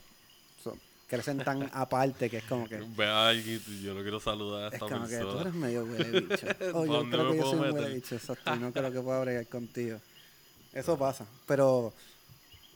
crecen 1.07 1.37
tan 1.37 1.69
aparte 1.73 2.29
que 2.29 2.37
es 2.37 2.43
como 2.45 2.67
que 2.67 2.77
Ve 2.97 3.05
a 3.05 3.29
alguien 3.29 3.61
y 3.67 3.83
yo 3.83 3.93
no 3.93 4.01
quiero 4.01 4.19
saludar 4.19 4.63
a 4.63 4.67
es 4.67 4.73
esta 4.73 4.85
como 4.87 5.07
que 5.07 5.19
tú 5.19 5.39
eres 5.39 5.53
medio 5.53 5.85
huele 5.85 6.21
bicho 6.21 6.47
o 6.73 6.85
¿Pa' 6.85 6.87
yo 6.87 7.09
creo 7.09 7.31
que 7.31 7.37
yo 7.37 7.45
soy 7.45 7.59
un 7.59 7.71
huele 7.73 7.93
bicho 7.95 8.15
exacto 8.15 8.55
y 8.55 8.59
no 8.59 8.71
creo 8.71 8.91
que 8.91 9.01
pueda 9.01 9.21
bregar 9.21 9.47
contigo. 9.47 9.99
Eso 10.73 10.97
pasa 10.97 11.25
pero 11.47 11.93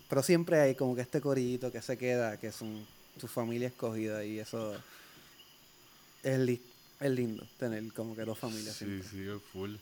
pero 0.10 0.24
siempre 0.24 0.60
hay 0.60 0.76
como 0.76 0.96
que 0.96 1.02
este 1.02 1.22
corillito 1.22 1.72
que 1.72 1.82
se 1.82 1.98
queda 1.98 2.38
que 2.38 2.52
son 2.52 2.86
tu 3.20 3.28
familia 3.28 3.68
escogida 3.68 4.24
y 4.24 4.40
eso 4.40 4.76
es, 6.24 6.40
li- 6.40 6.62
es 7.00 7.12
lindo 7.12 7.44
tener 7.58 7.92
como 7.94 8.16
que 8.16 8.24
dos 8.26 8.38
familias 8.38 8.76
Sí, 8.76 8.86
siempre. 8.86 9.10
sí, 9.10 9.28
es 9.28 9.42
full. 9.54 9.76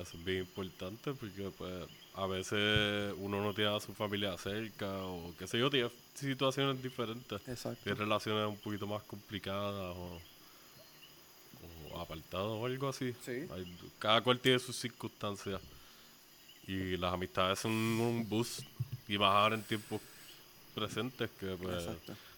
Eso 0.00 0.16
es 0.16 0.24
bien 0.24 0.38
importante 0.40 1.12
porque 1.14 1.50
pues 1.56 1.86
a 2.14 2.26
veces 2.26 3.14
uno 3.18 3.42
no 3.42 3.54
tiene 3.54 3.74
a 3.76 3.80
su 3.80 3.94
familia 3.94 4.36
cerca 4.36 4.86
o 5.04 5.32
qué 5.38 5.46
sé 5.46 5.58
yo, 5.58 5.70
tiene 5.70 5.90
situaciones 6.14 6.82
diferentes. 6.82 7.40
exacto 7.48 7.82
Tiene 7.84 7.98
relaciones 7.98 8.46
un 8.48 8.56
poquito 8.58 8.86
más 8.86 9.02
complicadas 9.04 9.96
o, 9.96 10.20
o 11.92 12.00
apartadas 12.00 12.46
o 12.46 12.66
algo 12.66 12.88
así. 12.88 13.14
Sí. 13.24 13.46
Hay- 13.52 13.76
cada 13.98 14.20
cual 14.22 14.38
tiene 14.40 14.58
sus 14.58 14.76
circunstancias. 14.76 15.60
Y 16.66 16.96
las 16.96 17.12
amistades 17.14 17.58
son 17.60 17.72
un 17.72 18.26
boost 18.28 18.60
y 19.08 19.16
bajar 19.16 19.54
en 19.54 19.62
tiempos 19.62 20.00
presentes 20.74 21.28
que 21.40 21.56
pues 21.60 21.84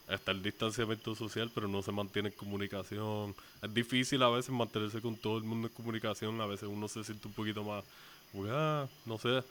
está 0.08 0.30
el 0.32 0.42
distanciamiento 0.42 1.14
social 1.14 1.50
pero 1.54 1.68
no 1.68 1.82
se 1.82 1.92
mantiene 1.92 2.28
en 2.30 2.34
comunicación. 2.34 3.34
Es 3.62 3.74
difícil 3.74 4.22
a 4.22 4.30
veces 4.30 4.50
mantenerse 4.50 5.00
con 5.02 5.16
todo 5.16 5.36
el 5.38 5.44
mundo 5.44 5.68
en 5.68 5.74
comunicación. 5.74 6.40
A 6.40 6.46
veces 6.46 6.68
uno 6.68 6.88
se 6.88 7.04
siente 7.04 7.28
un 7.28 7.34
poquito 7.34 7.62
más, 7.62 7.84
como 8.32 8.44
que, 8.44 8.50
ah, 8.52 8.88
no 9.06 9.18
sé, 9.18 9.42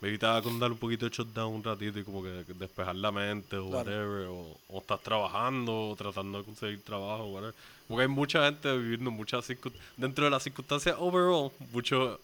me 0.00 0.08
evitaba 0.08 0.42
con 0.42 0.58
dar 0.58 0.70
un 0.72 0.78
poquito 0.78 1.08
de 1.08 1.14
shutdown 1.16 1.54
un 1.54 1.64
ratito 1.64 1.98
y 1.98 2.04
como 2.04 2.22
que 2.22 2.44
despejar 2.58 2.94
la 2.96 3.10
mente 3.12 3.56
o 3.56 3.70
Claro. 3.70 3.78
whatever. 3.78 4.26
O, 4.28 4.58
o 4.68 4.78
estás 4.80 5.00
trabajando 5.02 5.90
o 5.90 5.96
tratando 5.96 6.38
de 6.38 6.44
conseguir 6.44 6.82
trabajo 6.82 7.24
o 7.24 7.32
whatever. 7.34 7.54
Porque 7.88 8.02
hay 8.02 8.08
mucha 8.08 8.44
gente 8.44 8.76
viviendo 8.76 9.10
muchas 9.10 9.44
circunstancias, 9.46 9.94
dentro 9.96 10.24
de 10.24 10.30
las 10.30 10.42
circunstancias 10.42 10.96
overall, 10.98 11.50
mucho, 11.72 12.20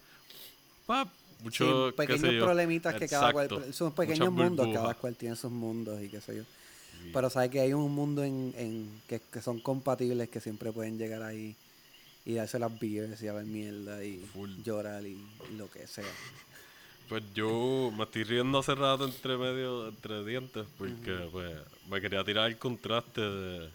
pa, 0.87 1.09
mucho, 1.43 1.91
Sí, 1.91 1.97
qué 1.97 2.03
sé 2.03 2.07
pequeños 2.19 2.35
yo. 2.35 2.45
problemitas 2.45 2.95
que 2.97 3.09
cada 3.09 3.33
cual, 3.33 3.47
Exacto. 3.47 3.73
son 3.73 3.87
Muchas 3.89 4.07
pequeños 4.07 4.33
mundos, 4.33 4.57
burbujas. 4.67 4.83
cada 4.83 4.95
cual 4.95 5.17
tiene 5.17 5.37
sus 5.37 5.51
mundos 5.51 6.03
y 6.03 6.09
qué 6.09 6.21
sé 6.21 6.37
yo. 6.37 6.43
Sí. 6.43 7.11
Pero 7.13 7.31
sabes 7.31 7.51
que 7.51 7.61
hay 7.61 7.73
un 7.73 7.93
mundo 7.93 8.23
en, 8.23 8.53
en 8.57 9.03
que, 9.09 9.21
que 9.33 9.41
son 9.41 9.61
compatibles 9.61 10.29
que 10.29 10.41
siempre 10.41 10.73
pueden 10.73 10.99
llegar 10.99 11.23
ahí 11.23 11.57
y 12.25 12.35
darse 12.35 12.59
las 12.59 12.79
beers 12.79 13.23
y 13.23 13.29
hablar 13.29 13.45
mierda 13.45 14.05
y 14.05 14.19
Full. 14.33 14.51
llorar 14.65 15.05
y, 15.05 15.19
y 15.51 15.57
lo 15.57 15.71
que 15.71 15.87
sea. 15.87 16.05
Pues 17.09 17.23
yo 17.35 17.93
me 17.97 18.05
estoy 18.05 18.25
riendo 18.25 18.59
hace 18.59 18.75
rato 18.75 19.05
entre 19.05 19.37
medio, 19.37 19.89
entre 19.89 20.25
dientes, 20.25 20.67
porque 20.79 21.29
pues 21.31 21.55
me 21.91 22.01
quería 22.01 22.25
tirar 22.25 22.49
el 22.49 22.57
contraste 22.57 23.21
de, 23.21 23.69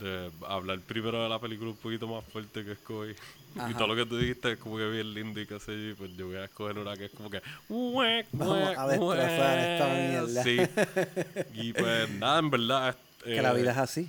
de 0.00 0.30
hablar 0.48 0.80
primero 0.80 1.22
de 1.22 1.28
la 1.28 1.38
película 1.38 1.70
un 1.70 1.76
poquito 1.76 2.08
más 2.08 2.24
fuerte 2.24 2.64
que 2.64 2.72
escogí. 2.72 3.12
Y 3.70 3.74
todo 3.74 3.86
lo 3.86 3.96
que 3.96 4.04
tú 4.04 4.18
dijiste 4.18 4.52
es 4.52 4.58
como 4.58 4.76
que 4.76 4.88
bien 4.90 5.14
lindo 5.14 5.40
y 5.40 5.46
qué 5.46 5.60
sé 5.60 5.72
yo, 5.72 5.90
y 5.90 5.94
pues 5.94 6.16
yo 6.16 6.26
voy 6.26 6.36
a 6.36 6.44
escoger 6.44 6.78
una 6.78 6.96
que 6.96 7.06
es 7.06 7.12
como 7.12 7.30
que... 7.30 7.40
Vamos 7.68 8.76
a 8.76 8.88
destrozar 8.88 9.58
esta 9.58 9.94
mierda. 9.94 10.42
Sí. 10.42 10.58
Y 11.54 11.72
pues 11.72 12.10
nada, 12.10 12.38
en 12.40 12.50
verdad... 12.50 12.96
que 13.24 13.40
la 13.40 13.52
eh, 13.52 13.60
vida 13.60 13.70
es 13.70 13.78
así. 13.78 14.08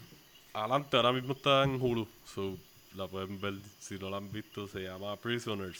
Adelante, 0.54 0.98
ahora 0.98 1.14
mismo 1.14 1.34
está 1.34 1.64
en 1.64 1.80
Hulu, 1.82 2.08
so 2.26 2.58
la 2.98 3.08
pueden 3.08 3.40
ver 3.40 3.54
si 3.80 3.96
no 4.00 4.10
la 4.10 4.18
han 4.18 4.32
visto, 4.32 4.68
se 4.68 4.80
llama 4.82 5.16
Prisoners. 5.18 5.80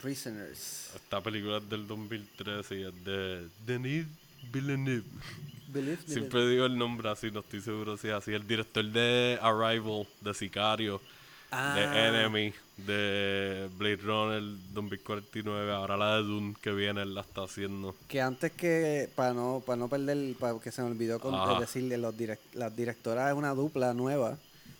Prisoners. 0.00 0.90
Esta 0.94 1.20
película 1.20 1.58
es 1.58 1.68
del 1.68 1.86
2013 1.86 2.76
y 2.80 2.82
es 2.84 3.04
de 3.04 3.48
Denis 3.66 4.06
Villeneuve. 4.52 5.04
Believe 5.68 5.98
Siempre 6.06 6.46
digo 6.48 6.66
el 6.66 6.76
nombre 6.78 7.08
así, 7.10 7.30
no 7.30 7.40
estoy 7.40 7.60
seguro 7.60 7.96
si 7.96 8.08
es 8.08 8.14
así. 8.14 8.32
El 8.32 8.46
director 8.46 8.84
de 8.84 9.38
Arrival, 9.42 10.06
de 10.20 10.34
Sicario, 10.34 11.00
Ah. 11.50 11.74
de 11.76 12.08
Enemy, 12.08 12.52
de 12.78 13.68
Blade 13.78 13.96
Runner 13.96 14.42
2049, 14.72 15.72
ahora 15.72 15.96
la 15.96 16.16
de 16.16 16.22
Dune 16.24 16.54
que 16.60 16.72
viene, 16.72 17.02
él 17.02 17.14
la 17.14 17.20
está 17.20 17.44
haciendo. 17.44 17.94
Que 18.08 18.20
antes 18.20 18.50
que, 18.52 19.08
para 19.14 19.32
no, 19.32 19.62
para 19.64 19.76
no 19.76 19.88
perder, 19.88 20.34
para 20.34 20.58
que 20.58 20.72
se 20.72 20.82
me 20.82 20.90
olvidó 20.90 21.20
con, 21.20 21.60
decirle, 21.60 21.96
los 21.96 22.14
direct- 22.16 22.38
las 22.54 22.74
directoras 22.76 23.30
es 23.30 23.36
una 23.36 23.54
dupla 23.54 23.94
nueva. 23.94 24.36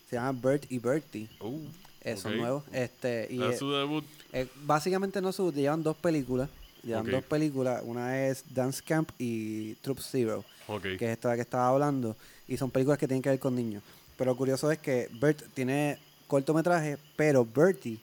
Se 0.09 0.17
llama 0.17 0.39
Bert 0.43 0.65
y 0.71 0.79
Bertie. 0.79 1.29
Uh, 1.41 1.59
Eh, 2.03 2.17
son 2.19 2.33
ok. 2.35 2.39
nuevos. 2.39 2.65
Este, 2.73 3.27
y 3.31 3.43
Es 3.43 3.59
su 3.59 3.71
debut. 3.73 4.05
eh, 4.33 4.47
básicamente 4.65 5.21
no 5.23 5.33
su, 5.33 5.51
llevan 5.53 5.83
dos 5.83 5.97
películas. 5.97 6.51
Llevan 6.83 7.11
dos 7.11 7.25
películas. 7.25 7.83
Una 7.85 8.27
es 8.27 8.45
Dance 8.55 8.83
Camp 8.87 9.11
y 9.19 9.73
Troop 9.77 10.01
Zero, 10.01 10.45
Ok. 10.69 10.83
que 10.83 11.07
es 11.07 11.13
esta 11.13 11.29
de 11.29 11.33
la 11.33 11.37
que 11.37 11.43
estaba 11.43 11.69
hablando. 11.69 12.15
Y 12.47 12.59
son 12.59 12.71
películas 12.71 12.99
que 12.99 13.09
tienen 13.09 13.23
que 13.23 13.31
ver 13.31 13.39
con 13.39 13.57
niños. 13.57 13.83
Pero 14.19 14.33
lo 14.33 14.37
curioso 14.37 14.71
es 14.71 14.79
que 14.79 15.09
Bert 15.15 15.43
tiene 15.55 15.99
cortometraje, 16.27 16.99
pero 17.17 17.45
Bertie, 17.47 17.99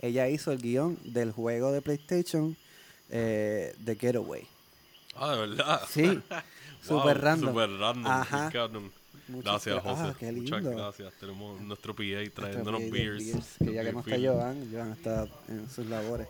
ella 0.00 0.28
hizo 0.28 0.52
el 0.52 0.58
guion 0.60 0.98
del 1.04 1.32
juego 1.32 1.72
de 1.72 1.80
PlayStation 1.80 2.54
eh, 3.08 3.74
The 3.84 3.96
Getaway. 3.96 4.46
Ah, 5.14 5.32
de 5.34 5.38
verdad. 5.46 5.80
Sí, 5.90 6.02
Wow, 6.88 7.00
super 7.00 7.20
random. 7.22 7.48
Super 7.48 7.70
random. 7.70 8.06
Ajá. 8.06 8.50
Muchas 9.28 9.44
Gracias, 9.44 9.76
gra- 9.76 9.82
José. 9.82 10.02
Ah, 10.04 10.14
qué 10.18 10.32
Muchas 10.32 10.62
gracias. 10.64 11.14
Tenemos 11.20 11.60
nuestro 11.60 11.94
PA 11.94 12.02
trayéndonos 12.34 12.80
PA 12.80 12.86
de 12.86 12.90
beers. 12.92 13.56
que 13.58 13.72
ya 13.72 13.82
que 13.84 13.92
no 13.92 14.00
está. 14.00 14.16
Joan, 14.18 14.68
Joan 14.72 14.92
está 14.92 15.26
en 15.48 15.68
sus 15.70 15.86
labores. 15.86 16.28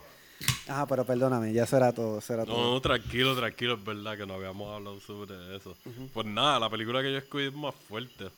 Ajá, 0.69 0.87
pero 0.87 1.05
perdóname, 1.05 1.53
ya 1.53 1.65
será 1.67 1.93
todo, 1.93 2.21
será 2.21 2.45
No, 2.45 2.53
todo. 2.55 2.75
no, 2.75 2.81
tranquilo, 2.83 3.35
tranquilo, 3.37 3.75
es 3.75 3.85
verdad 3.85 4.17
que 4.19 4.27
no 4.27 4.35
habíamos 4.35 4.75
hablado 4.75 5.01
sobre 5.01 5.57
eso. 5.57 5.75
Pues 6.13 6.27
nada, 6.27 6.59
la 6.61 6.69
película 6.69 7.01
que 7.03 7.11
yo 7.13 7.19
escogí 7.19 7.45
es 7.45 7.55
más 7.55 7.75
fuerte. 7.75 8.29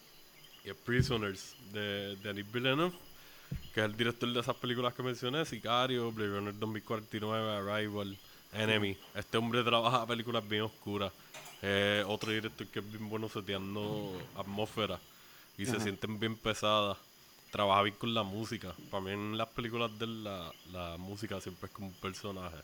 es 0.63 0.73
Prisoners, 0.85 1.55
de 1.73 2.15
Denis 2.17 2.49
Villeneuve, 2.51 2.93
que 3.73 3.79
es 3.81 3.85
el 3.85 3.97
director 3.97 4.31
de 4.31 4.39
esas 4.39 4.55
películas 4.55 4.93
que 4.93 5.01
mencioné, 5.03 5.43
Sicario, 5.45 6.11
Blade 6.11 6.29
Runner 6.29 6.53
2049, 6.59 7.51
Arrival, 7.71 8.17
Enemy. 8.53 8.95
Este 9.15 9.37
hombre 9.37 9.63
trabaja 9.63 10.05
películas 10.05 10.47
bien 10.47 10.61
oscuras. 10.63 11.11
Eh, 11.61 12.03
otro 12.07 12.31
director 12.31 12.65
que 12.67 12.79
es 12.79 12.89
bien 12.91 13.09
bueno 13.09 13.27
seteando 13.27 14.17
atmósfera 14.37 14.99
y 15.57 15.65
se 15.65 15.79
sienten 15.79 16.19
bien 16.19 16.35
pesadas. 16.35 16.97
Trabaja 17.51 17.81
bien 17.81 17.95
con 17.95 18.13
la 18.13 18.23
música. 18.23 18.73
Para 18.91 19.03
mí 19.03 19.11
en 19.11 19.37
las 19.37 19.47
películas 19.49 19.89
de 19.97 20.05
la, 20.07 20.51
la 20.71 20.97
música 20.97 21.41
siempre 21.41 21.65
es 21.67 21.73
como 21.73 21.87
un 21.87 21.93
personaje. 21.93 22.57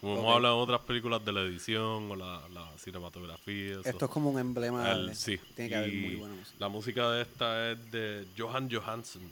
Como 0.00 0.18
hemos 0.18 0.34
hablado 0.34 0.56
en 0.56 0.60
otras 0.62 0.80
películas 0.80 1.24
de 1.24 1.32
la 1.32 1.42
edición 1.42 2.10
o 2.10 2.16
la, 2.16 2.40
la 2.52 2.66
cinematografía. 2.78 3.72
eso. 3.80 3.82
Esto 3.88 4.06
es 4.06 4.10
como 4.10 4.30
un 4.30 4.38
emblema. 4.40 4.90
El- 4.90 5.08
de- 5.08 5.14
sí. 5.14 5.38
Tiene 5.54 5.68
que 5.68 5.76
haber 5.76 5.92
muy 5.92 6.14
buena 6.16 6.34
música. 6.34 6.56
La 6.58 6.68
música 6.68 7.10
de 7.10 7.22
esta 7.22 7.70
es 7.72 7.92
de 7.92 8.26
Johan 8.36 8.68
Johansson. 8.72 9.22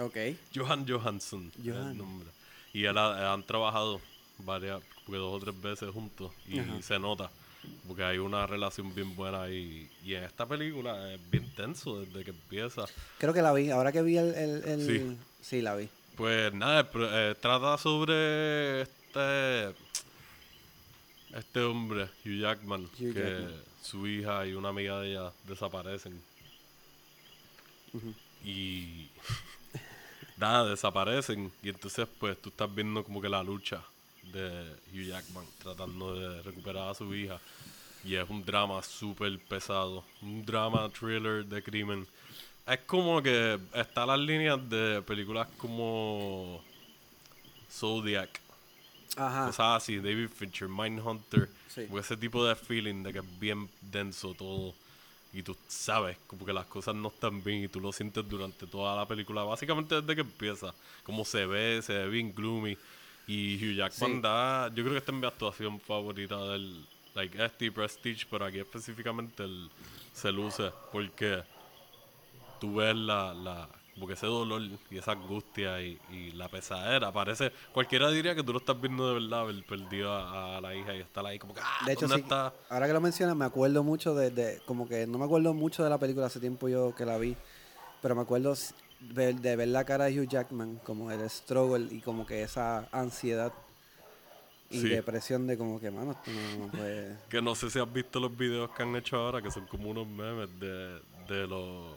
Ok. 0.00 0.16
Johan 0.54 0.86
Johansson. 0.88 1.52
es 1.58 1.64
Johan. 1.72 1.90
el 1.92 1.98
nombre. 1.98 2.28
Y 2.72 2.84
él 2.84 2.96
ha- 2.98 3.32
han 3.32 3.42
trabajado 3.42 4.00
varias, 4.38 4.82
porque 5.04 5.18
dos 5.18 5.34
o 5.36 5.44
tres 5.44 5.60
veces 5.60 5.90
juntos. 5.92 6.32
Y 6.48 6.58
Ajá. 6.58 6.80
se 6.82 6.98
nota. 6.98 7.30
Porque 7.86 8.02
hay 8.04 8.18
una 8.18 8.46
relación 8.46 8.94
bien 8.94 9.14
buena 9.14 9.48
y, 9.48 9.88
y 10.04 10.14
en 10.14 10.24
esta 10.24 10.44
película 10.46 11.12
es 11.14 11.20
bien 11.30 11.48
tenso 11.54 12.00
desde 12.00 12.24
que 12.24 12.30
empieza. 12.30 12.84
Creo 13.18 13.32
que 13.32 13.42
la 13.42 13.52
vi. 13.52 13.70
Ahora 13.70 13.92
que 13.92 14.02
vi 14.02 14.16
el. 14.18 14.34
el, 14.34 14.64
el- 14.64 14.86
Sí. 14.86 15.16
sí, 15.42 15.62
la 15.62 15.76
vi. 15.76 15.88
Pues 16.16 16.52
nada, 16.54 16.88
eh, 16.94 17.34
trata 17.40 17.76
sobre 17.78 18.82
este 18.82 19.74
este 21.34 21.60
hombre, 21.60 22.04
Hugh 22.24 22.40
Jackman, 22.40 22.84
Hugh 22.84 23.12
que 23.12 23.20
Jackman. 23.22 23.54
su 23.82 24.06
hija 24.06 24.46
y 24.46 24.54
una 24.54 24.70
amiga 24.70 25.00
de 25.00 25.10
ella 25.12 25.30
desaparecen. 25.46 26.18
Y 28.44 29.08
nada, 30.36 30.68
desaparecen. 30.70 31.52
Y 31.62 31.68
entonces 31.68 32.06
pues 32.18 32.40
tú 32.40 32.48
estás 32.50 32.74
viendo 32.74 33.02
como 33.04 33.20
que 33.20 33.28
la 33.28 33.42
lucha 33.42 33.82
de 34.32 34.76
Hugh 34.92 35.06
Jackman 35.08 35.44
tratando 35.62 36.14
de 36.14 36.42
recuperar 36.42 36.88
a 36.90 36.94
su 36.94 37.14
hija. 37.14 37.40
Y 38.04 38.14
es 38.14 38.28
un 38.30 38.44
drama 38.44 38.82
súper 38.82 39.38
pesado. 39.40 40.04
Un 40.22 40.44
drama 40.44 40.88
thriller 40.90 41.44
de 41.44 41.62
crimen. 41.62 42.06
Es 42.66 42.80
como 42.80 43.22
que 43.22 43.58
está 43.74 44.06
las 44.06 44.18
líneas 44.18 44.58
de 44.68 45.02
películas 45.02 45.48
como 45.56 46.62
Zodiac, 47.70 48.40
Ajá. 49.16 49.46
cosas 49.46 49.82
así, 49.82 49.96
David 49.98 50.28
Fincher, 50.28 50.68
Mindhunter, 50.68 51.48
Sí. 51.68 51.86
ese 51.96 52.16
tipo 52.16 52.44
de 52.44 52.54
feeling 52.56 53.02
de 53.02 53.12
que 53.12 53.18
es 53.20 53.38
bien 53.38 53.68
denso 53.82 54.34
todo 54.34 54.74
y 55.32 55.42
tú 55.42 55.54
sabes 55.68 56.16
como 56.26 56.46
que 56.46 56.52
las 56.52 56.64
cosas 56.66 56.94
no 56.94 57.08
están 57.08 57.42
bien 57.44 57.64
y 57.64 57.68
tú 57.68 57.80
lo 57.80 57.92
sientes 57.92 58.26
durante 58.28 58.66
toda 58.66 58.96
la 58.96 59.06
película, 59.06 59.42
básicamente 59.44 60.00
desde 60.00 60.14
que 60.14 60.22
empieza, 60.22 60.74
como 61.02 61.24
se 61.24 61.44
ve, 61.44 61.82
se 61.82 61.92
ve 61.92 62.08
bien 62.08 62.34
gloomy 62.34 62.76
y 63.26 63.56
Hugh 63.56 63.76
Jackman 63.76 64.16
Sí. 64.16 64.20
da, 64.22 64.68
yo 64.68 64.82
creo 64.82 64.90
que 64.92 64.98
esta 64.98 65.12
es 65.12 65.18
mi 65.18 65.26
actuación 65.26 65.80
favorita 65.80 66.36
del 66.48 66.84
like 67.14 67.44
este 67.44 67.72
Prestige, 67.72 68.26
pero 68.30 68.44
aquí 68.44 68.58
específicamente 68.58 69.42
él 69.44 69.68
se 70.12 70.30
luce 70.32 70.70
porque 70.92 71.42
tú 72.60 72.76
ves 72.76 72.94
la, 72.96 73.34
la 73.34 73.68
como 73.94 74.06
que 74.06 74.12
ese 74.12 74.26
dolor 74.26 74.60
y 74.90 74.98
esa 74.98 75.12
angustia 75.12 75.80
y, 75.80 75.98
y 76.12 76.30
la 76.32 76.48
pesadera. 76.48 77.10
Parece, 77.12 77.50
cualquiera 77.72 78.10
diría 78.10 78.34
que 78.34 78.42
tú 78.42 78.52
lo 78.52 78.58
estás 78.58 78.78
viendo 78.78 79.08
de 79.08 79.14
verdad, 79.14 79.40
haber 79.40 79.64
perdido 79.64 80.12
a, 80.12 80.58
a 80.58 80.60
la 80.60 80.74
hija 80.74 80.94
y 80.94 81.00
estar 81.00 81.24
ahí 81.24 81.38
como 81.38 81.54
que, 81.54 81.60
ah, 81.60 81.86
De 81.86 81.92
hecho, 81.94 82.02
¿dónde 82.02 82.16
sí, 82.16 82.22
está? 82.22 82.52
ahora 82.68 82.86
que 82.88 82.92
lo 82.92 83.00
mencionas, 83.00 83.34
me 83.36 83.46
acuerdo 83.46 83.82
mucho 83.82 84.14
de, 84.14 84.30
de- 84.30 84.60
Como 84.66 84.86
que 84.86 85.06
no 85.06 85.16
me 85.18 85.24
acuerdo 85.24 85.54
mucho 85.54 85.82
de 85.82 85.88
la 85.88 85.98
película, 85.98 86.26
hace 86.26 86.40
tiempo 86.40 86.68
yo 86.68 86.94
que 86.94 87.06
la 87.06 87.16
vi. 87.16 87.34
Pero 88.02 88.14
me 88.14 88.20
acuerdo 88.20 88.54
de, 89.00 89.56
ver 89.56 89.68
la 89.68 89.84
cara 89.84 90.06
de 90.06 90.20
Hugh 90.20 90.28
Jackman, 90.28 90.76
como 90.84 91.10
el 91.10 91.28
struggle 91.30 91.86
y 91.94 92.00
como 92.00 92.26
que 92.26 92.42
esa 92.42 92.88
ansiedad 92.92 93.52
y 94.70 94.80
Sí. 94.80 94.88
depresión 94.88 95.46
de 95.46 95.56
como 95.56 95.80
que, 95.80 95.90
mano, 95.90 96.12
esto 96.12 96.30
no, 96.30 96.66
no 96.66 96.72
puede. 96.72 97.16
Que 97.30 97.40
no 97.42 97.54
sé 97.54 97.70
si 97.70 97.78
has 97.78 97.92
visto 97.92 98.18
los 98.20 98.36
videos 98.36 98.70
que 98.70 98.82
han 98.82 98.94
hecho 98.96 99.16
ahora, 99.16 99.40
que 99.42 99.50
son 99.50 99.66
como 99.66 99.90
unos 99.90 100.06
memes 100.06 100.48
de, 100.58 101.00
de 101.28 101.46
los, 101.46 101.96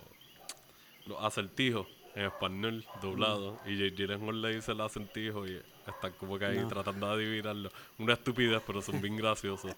los 1.07 1.23
acertijos 1.23 1.87
en 2.15 2.25
español 2.25 2.83
doblado. 3.01 3.57
Y 3.65 3.77
J. 3.77 3.95
Gyllenhaal 3.95 4.41
le 4.41 4.55
dice 4.55 4.71
el 4.71 4.81
acertijo 4.81 5.47
y 5.47 5.61
están 5.87 6.11
como 6.13 6.37
que 6.37 6.45
ahí 6.45 6.57
No. 6.59 6.67
tratando 6.67 7.07
de 7.07 7.13
adivinarlo. 7.25 7.71
Una 7.97 8.13
estupidez, 8.13 8.61
pero 8.65 8.81
son 8.81 9.01
bien 9.01 9.15
graciosos. 9.17 9.75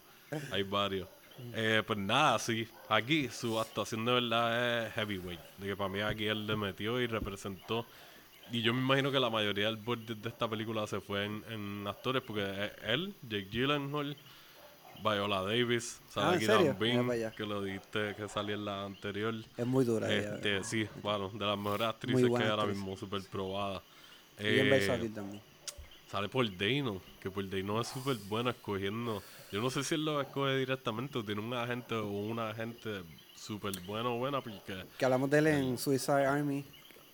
Hay 0.52 0.64
varios. 0.64 1.08
Eh, 1.54 1.84
pues 1.86 1.98
nada, 2.00 2.38
sí. 2.40 2.68
Aquí 2.90 3.28
su 3.30 3.60
actuación 3.60 4.06
de 4.06 4.14
verdad 4.14 4.88
es 4.88 4.94
heavyweight. 4.94 5.40
De 5.58 5.68
que 5.68 5.76
para 5.76 5.90
mí 5.90 6.00
aquí 6.02 6.26
él 6.28 6.46
le 6.48 6.56
metió 6.56 7.00
y 7.02 7.08
representó. 7.08 7.86
Y 8.52 8.62
yo 8.62 8.74
me 8.74 8.82
imagino 8.82 9.12
que 9.12 9.20
la 9.20 9.30
mayoría 9.30 9.66
del 9.68 9.78
budget 9.78 10.18
de 10.18 10.30
esta 10.30 10.48
película 10.50 10.86
se 10.88 11.00
fue 11.00 11.26
en, 11.26 11.44
en 11.50 11.88
actores, 11.88 12.22
porque 12.22 12.44
eh, 12.46 12.72
él, 12.88 13.14
Jake 13.22 13.48
Gyllenhaal, 13.50 14.18
Viola 15.04 15.42
Davis, 15.42 16.00
Ah, 16.02 16.12
Sarah 16.12 16.34
¿en 16.34 16.40
Kidon 16.40 16.58
serio? 16.58 16.76
Bean, 16.78 17.32
que 17.32 17.46
lo 17.46 17.64
diste 17.64 18.14
que 18.16 18.28
salía 18.28 18.56
en 18.56 18.66
la 18.66 18.84
anterior. 18.86 19.34
Es 19.58 19.66
muy 19.66 19.86
dura. 19.86 20.14
ella. 20.14 20.36
Este, 20.36 20.64
sí, 20.64 20.88
bueno, 21.02 21.30
de 21.30 21.46
las 21.46 21.58
mejores 21.58 21.88
actrices 21.88 22.30
que 22.30 22.44
hay 22.44 22.50
ahora 22.50 22.66
mismo, 22.66 22.96
súper 22.98 23.22
probada. 23.32 23.82
Bien 24.38 24.68
Eh, 24.68 24.70
versátil 24.70 25.14
también. 25.14 25.42
Sale 26.12 26.28
Paul 26.28 26.58
Dano, 26.58 27.02
que 27.22 27.32
Paul 27.32 27.50
Dano 27.50 27.80
es 27.80 27.88
súper 27.88 28.18
bueno 28.28 28.50
escogiendo. 28.50 29.24
Yo 29.50 29.62
no 29.62 29.70
sé 29.70 29.82
si 29.82 29.96
él 29.96 30.04
lo 30.04 30.20
escoge 30.20 30.58
directamente 30.58 31.18
o 31.18 31.24
tiene 31.24 31.40
un 31.40 31.54
agente 31.54 31.96
o 31.96 32.08
una 32.10 32.50
agente 32.50 33.04
súper 33.34 33.80
bueno 33.86 34.16
o 34.16 34.18
buena, 34.18 34.42
porque 34.42 34.84
Que 35.00 35.06
hablamos 35.06 35.30
de 35.30 35.38
él 35.38 35.48
en 35.48 35.78
Suicide 35.78 36.26
Army. 36.26 36.66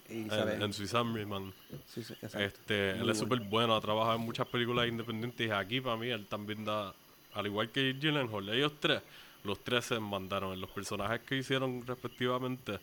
Y 0.10 0.28
sale. 0.30 0.56
en, 0.64 0.74
Swiss 0.74 0.94
Army 0.94 1.26
Man, 1.26 1.54
sí, 1.86 2.02
sí, 2.02 2.14
este, 2.40 2.92
él 2.92 3.10
es 3.10 3.18
súper 3.18 3.42
bueno, 3.42 3.76
ha 3.76 3.82
trabajado 3.82 4.16
en 4.16 4.22
muchas 4.22 4.48
películas 4.48 4.88
independientes 4.88 5.46
y 5.46 5.52
aquí 5.52 5.82
para 5.82 5.98
mí 5.98 6.08
él 6.08 6.26
también 6.28 6.64
da, 6.64 6.94
al 7.34 7.46
igual 7.46 7.70
que 7.72 7.94
Gyllenhaal, 8.00 8.48
ellos 8.48 8.72
tres, 8.80 9.02
los 9.44 9.62
tres 9.66 9.84
se 9.84 10.00
mandaron 10.00 10.54
en 10.54 10.62
los 10.62 10.70
personajes 10.70 11.20
que 11.22 11.36
hicieron 11.36 11.86
respectivamente. 11.86 12.80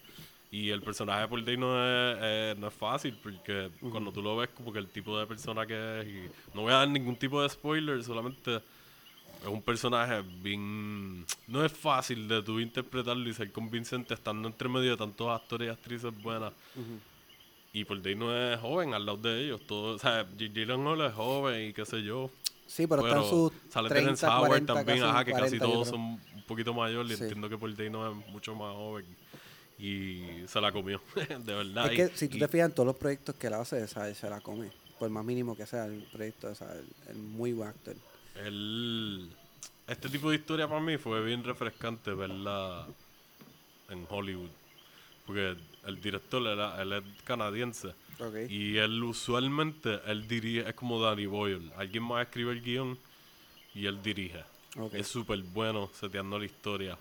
Y 0.55 0.71
el 0.71 0.83
personaje 0.83 1.23
de 1.23 1.29
Paul 1.29 1.45
Dano 1.45 1.69
es, 1.85 2.57
no 2.59 2.69
es 2.69 2.75
fácil 2.75 3.19
porque 3.21 3.71
cuando 3.91 4.13
tú 4.13 4.23
lo 4.23 4.37
ves 4.37 4.51
como 4.51 4.73
que 4.73 4.79
el 4.79 4.87
tipo 4.87 5.19
de 5.19 5.27
persona 5.27 5.67
que 5.67 6.01
es 6.01 6.07
y 6.07 6.29
no 6.55 6.63
voy 6.63 6.73
a 6.73 6.77
dar 6.77 6.89
ningún 6.89 7.17
tipo 7.17 7.43
de 7.43 7.49
spoiler, 7.49 8.05
solamente 8.05 8.57
es 9.43 9.49
un 9.49 9.61
personaje 9.63 10.23
bien... 10.43 11.27
No 11.49 11.65
es 11.65 11.73
fácil 11.73 12.29
de 12.29 12.41
tú 12.41 12.61
interpretarlo 12.61 13.29
y 13.29 13.35
ser 13.35 13.51
convincente 13.51 14.15
estando 14.15 14.47
entre 14.47 14.69
medio 14.69 14.93
de 14.93 14.97
tantos 14.97 15.29
actores 15.29 15.67
y 15.67 15.71
actrices 15.73 16.13
buenas. 16.23 16.53
Y 17.73 17.85
Paul 17.85 18.01
Dano 18.03 18.33
es 18.37 18.61
joven 18.61 18.95
al 18.95 19.05
lado 19.05 19.19
de 19.19 19.47
ellos. 19.47 19.61
Todo, 19.67 19.97
o 19.97 19.99
sea, 19.99 20.25
J- 20.25 20.37
Gyllenhaal 20.55 21.01
es 21.01 21.13
joven 21.15 21.69
y 21.71 21.73
qué 21.73 21.85
sé 21.85 22.01
yo. 22.05 22.31
sí, 22.67 22.87
pero, 22.87 23.05
está 23.05 23.19
en 23.21 23.29
sus 23.29 23.53
sale 23.71 23.89
30, 23.89 23.89
Terrence 23.89 24.27
Howard 24.27 24.47
40, 24.49 24.75
también, 24.75 24.99
casi 25.01 25.11
ajá, 25.11 25.25
que 25.25 25.33
casi 25.33 25.59
40, 25.59 25.67
yo 25.67 25.73
todos 25.73 25.89
son 25.89 26.01
un 26.01 26.43
poquito 26.47 26.73
mayores. 26.73 27.19
Y 27.19 27.23
entiendo 27.25 27.49
que 27.49 27.59
Paul 27.59 27.75
Dano 27.77 28.09
es 28.09 28.27
mucho 28.29 28.55
más 28.55 28.73
joven. 28.73 29.05
Y 29.79 30.45
se 30.47 30.61
la 30.61 30.71
comió, 30.73 31.01
de 31.17 31.55
verdad. 31.55 31.93
Es 31.93 32.11
que 32.11 32.17
si 32.17 32.29
tú 32.29 32.37
y- 32.37 32.41
te 32.41 32.49
fijas 32.49 32.69
en 32.69 32.75
todos 32.75 32.87
los 32.87 32.97
proyectos 32.97 33.35
que 33.35 33.49
él 33.49 33.55
hace, 33.55 33.81
él 33.81 34.15
se 34.15 34.31
la 34.31 34.41
come. 34.41 34.71
Por 34.99 35.11
más 35.11 35.25
mínimo 35.25 35.57
que 35.57 35.67
sea 35.67 35.87
el 35.87 36.03
proyecto, 36.13 36.51
es 36.51 36.61
muy 37.17 37.53
buen 37.53 37.69
actor. 37.69 37.97
Él, 38.45 39.31
este 39.87 40.09
tipo 40.09 40.31
de 40.31 40.37
historia 40.37 40.69
para 40.69 40.81
mí 40.81 40.97
fue 40.97 41.23
bien 41.25 41.43
refrescante 41.43 42.13
verla 42.15 42.87
en 43.91 44.07
Hollywood. 44.09 44.51
Porque 45.27 45.57
el 45.87 46.01
director 46.01 46.47
era, 46.47 46.81
él 46.81 46.93
es 46.93 47.03
canadiense. 47.25 47.95
Y 48.49 48.77
él 48.77 49.03
usualmente, 49.03 49.99
él 50.07 50.29
dirige, 50.29 50.69
es 50.69 50.75
como 50.75 51.01
Danny 51.03 51.27
Boyle. 51.27 51.73
Alguien 51.77 52.05
más 52.05 52.27
escribe 52.27 52.53
el 52.53 52.63
guion 52.63 52.99
y 53.75 53.87
él 53.87 54.01
dirige. 54.03 54.45
Es 54.93 55.09
súper 55.09 55.41
bueno 55.43 55.91
seteando 55.99 56.39
la 56.39 56.45
historia. 56.45 56.97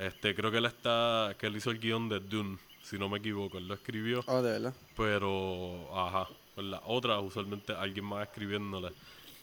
Este, 0.00 0.34
creo 0.34 0.50
que 0.50 0.56
él 0.56 0.64
está, 0.64 1.34
que 1.38 1.46
él 1.46 1.56
hizo 1.56 1.70
el 1.70 1.78
guion 1.78 2.08
de 2.08 2.20
Dune, 2.20 2.56
si 2.82 2.98
no 2.98 3.08
me 3.08 3.18
equivoco. 3.18 3.58
Él 3.58 3.68
lo 3.68 3.74
escribió. 3.74 4.24
Oh, 4.26 4.40
de 4.40 4.52
verdad. 4.52 4.74
Pero, 4.96 5.88
ajá, 5.94 6.26
pues 6.54 6.66
la 6.66 6.80
otra 6.86 7.20
usualmente 7.20 7.74
alguien 7.74 8.06
más 8.06 8.26
escribiéndole. 8.26 8.92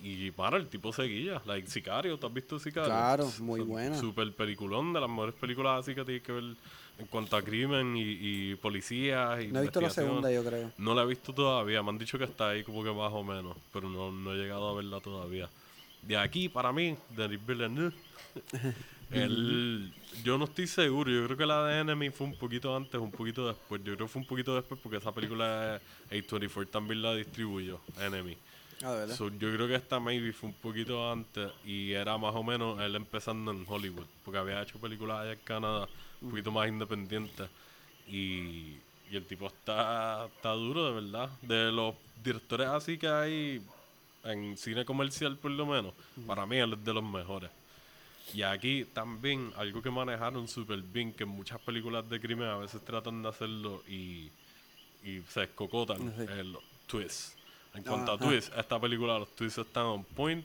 Y 0.01 0.31
para, 0.31 0.57
el 0.57 0.67
tipo 0.67 0.91
seguía, 0.93 1.41
like 1.45 1.67
Sicario, 1.67 2.17
¿tú 2.17 2.27
has 2.27 2.33
visto 2.33 2.59
Sicario? 2.59 2.89
Claro, 2.89 3.31
muy 3.39 3.61
buena. 3.61 3.99
Super 3.99 4.31
peliculón, 4.33 4.93
de 4.93 4.99
las 4.99 5.09
mejores 5.09 5.35
películas 5.35 5.79
así 5.79 5.95
que 5.95 6.03
tienes 6.03 6.23
que 6.23 6.31
ver 6.31 6.43
en 6.99 7.05
cuanto 7.07 7.35
a 7.35 7.41
crimen 7.41 7.95
y, 7.95 8.01
y 8.51 8.55
policías 8.55 9.43
y 9.43 9.47
No 9.47 9.59
he 9.59 9.63
visto 9.63 9.81
la 9.81 9.89
segunda, 9.89 10.31
yo 10.31 10.43
creo. 10.43 10.71
No 10.77 10.93
la 10.93 11.03
he 11.03 11.05
visto 11.05 11.33
todavía, 11.33 11.81
me 11.81 11.89
han 11.89 11.97
dicho 11.97 12.17
que 12.17 12.25
está 12.25 12.49
ahí 12.49 12.63
como 12.63 12.83
que 12.83 12.91
más 12.91 13.11
o 13.11 13.23
menos, 13.23 13.55
pero 13.71 13.89
no, 13.89 14.11
no 14.11 14.33
he 14.33 14.37
llegado 14.37 14.69
a 14.69 14.75
verla 14.75 14.99
todavía. 14.99 15.49
De 16.01 16.17
aquí, 16.17 16.47
para 16.47 16.71
mí, 16.71 16.95
Denis 17.15 17.45
Villeneuve, 17.45 17.95
él, 19.11 19.93
yo 20.23 20.37
no 20.37 20.45
estoy 20.45 20.67
seguro, 20.67 21.11
yo 21.11 21.25
creo 21.25 21.37
que 21.37 21.45
la 21.45 21.65
de 21.65 21.79
Enemy 21.79 22.09
fue 22.09 22.27
un 22.27 22.35
poquito 22.35 22.75
antes, 22.75 22.99
un 22.99 23.11
poquito 23.11 23.47
después. 23.47 23.81
Yo 23.83 23.95
creo 23.95 24.07
que 24.07 24.13
fue 24.13 24.21
un 24.21 24.27
poquito 24.27 24.55
después 24.55 24.79
porque 24.81 24.97
esa 24.97 25.11
película 25.11 25.79
de 26.09 26.21
A24 26.21 26.69
también 26.69 27.01
la 27.01 27.15
distribuyó, 27.15 27.79
Enemy. 27.99 28.37
Ah, 28.83 28.91
de 28.91 28.99
verdad. 28.99 29.15
So, 29.15 29.29
yo 29.29 29.51
creo 29.53 29.67
que 29.67 29.75
esta 29.75 29.99
maybe 29.99 30.31
fue 30.33 30.49
un 30.49 30.55
poquito 30.55 31.11
antes 31.11 31.51
y 31.65 31.91
era 31.93 32.17
más 32.17 32.35
o 32.35 32.43
menos 32.43 32.79
él 32.79 32.95
empezando 32.95 33.51
en 33.51 33.65
Hollywood, 33.67 34.05
porque 34.23 34.37
había 34.37 34.61
hecho 34.61 34.79
películas 34.79 35.21
allá 35.21 35.33
en 35.33 35.39
Canadá, 35.39 35.87
un 36.21 36.29
poquito 36.29 36.51
más 36.51 36.67
independientes. 36.67 37.49
Y, 38.07 38.77
y 39.09 39.15
el 39.15 39.25
tipo 39.25 39.47
está, 39.47 40.27
está 40.27 40.51
duro, 40.51 40.85
de 40.87 41.01
verdad. 41.01 41.29
De 41.41 41.71
los 41.71 41.95
directores 42.23 42.67
así 42.67 42.97
que 42.97 43.07
hay 43.07 43.61
en 44.23 44.57
cine 44.57 44.85
comercial, 44.85 45.37
por 45.37 45.51
lo 45.51 45.65
menos, 45.65 45.93
para 46.25 46.45
mí 46.45 46.57
él 46.57 46.73
es 46.73 46.83
de 46.83 46.93
los 46.93 47.03
mejores. 47.03 47.49
Y 48.33 48.41
aquí 48.41 48.85
también 48.85 49.51
algo 49.55 49.81
que 49.81 49.89
manejaron 49.89 50.47
súper 50.47 50.81
bien, 50.81 51.13
que 51.13 51.23
en 51.23 51.29
muchas 51.29 51.59
películas 51.61 52.09
de 52.09 52.19
crimen 52.19 52.47
a 52.47 52.57
veces 52.57 52.83
tratan 52.83 53.21
de 53.23 53.29
hacerlo 53.29 53.81
y, 53.87 54.29
y 55.03 55.21
se 55.29 55.43
escocotan, 55.43 56.13
Sí. 56.17 56.23
es 56.23 56.45
los 56.45 56.63
twists. 56.87 57.35
En 57.73 57.83
cuanto 57.83 58.11
a 58.13 58.17
twists, 58.17 58.51
esta 58.57 58.79
película 58.79 59.19
los 59.19 59.35
twists 59.35 59.59
están 59.59 59.85
on 59.85 60.03
point 60.03 60.43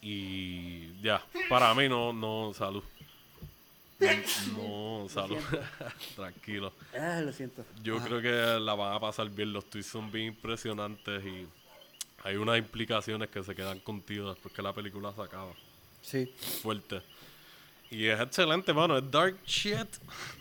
y 0.00 1.00
ya, 1.02 1.24
para 1.48 1.74
mí 1.74 1.88
no, 1.88 2.12
no, 2.12 2.52
salud. 2.54 2.84
No, 4.00 5.02
no, 5.02 5.08
salud. 5.08 5.38
Tranquilo. 6.16 6.72
Ah, 6.96 7.20
lo 7.20 7.32
siento. 7.32 7.64
Yo 7.82 7.96
Ajá. 7.96 8.06
creo 8.06 8.22
que 8.22 8.60
la 8.60 8.74
van 8.74 8.92
a 8.94 9.00
pasar 9.00 9.28
bien. 9.28 9.52
Los 9.52 9.68
twists 9.68 9.90
son 9.90 10.12
bien 10.12 10.26
impresionantes 10.26 11.24
y 11.26 11.48
hay 12.22 12.36
unas 12.36 12.58
implicaciones 12.58 13.28
que 13.28 13.42
se 13.42 13.54
quedan 13.56 13.80
contigo 13.80 14.28
después 14.30 14.54
que 14.54 14.62
la 14.62 14.72
película 14.72 15.12
se 15.12 15.22
acaba. 15.22 15.52
Sí. 16.02 16.32
Fuerte. 16.62 17.02
Y 17.90 18.06
es 18.06 18.20
excelente, 18.20 18.72
mano. 18.74 18.98
Es 18.98 19.10
dark 19.10 19.38
shit. 19.46 19.88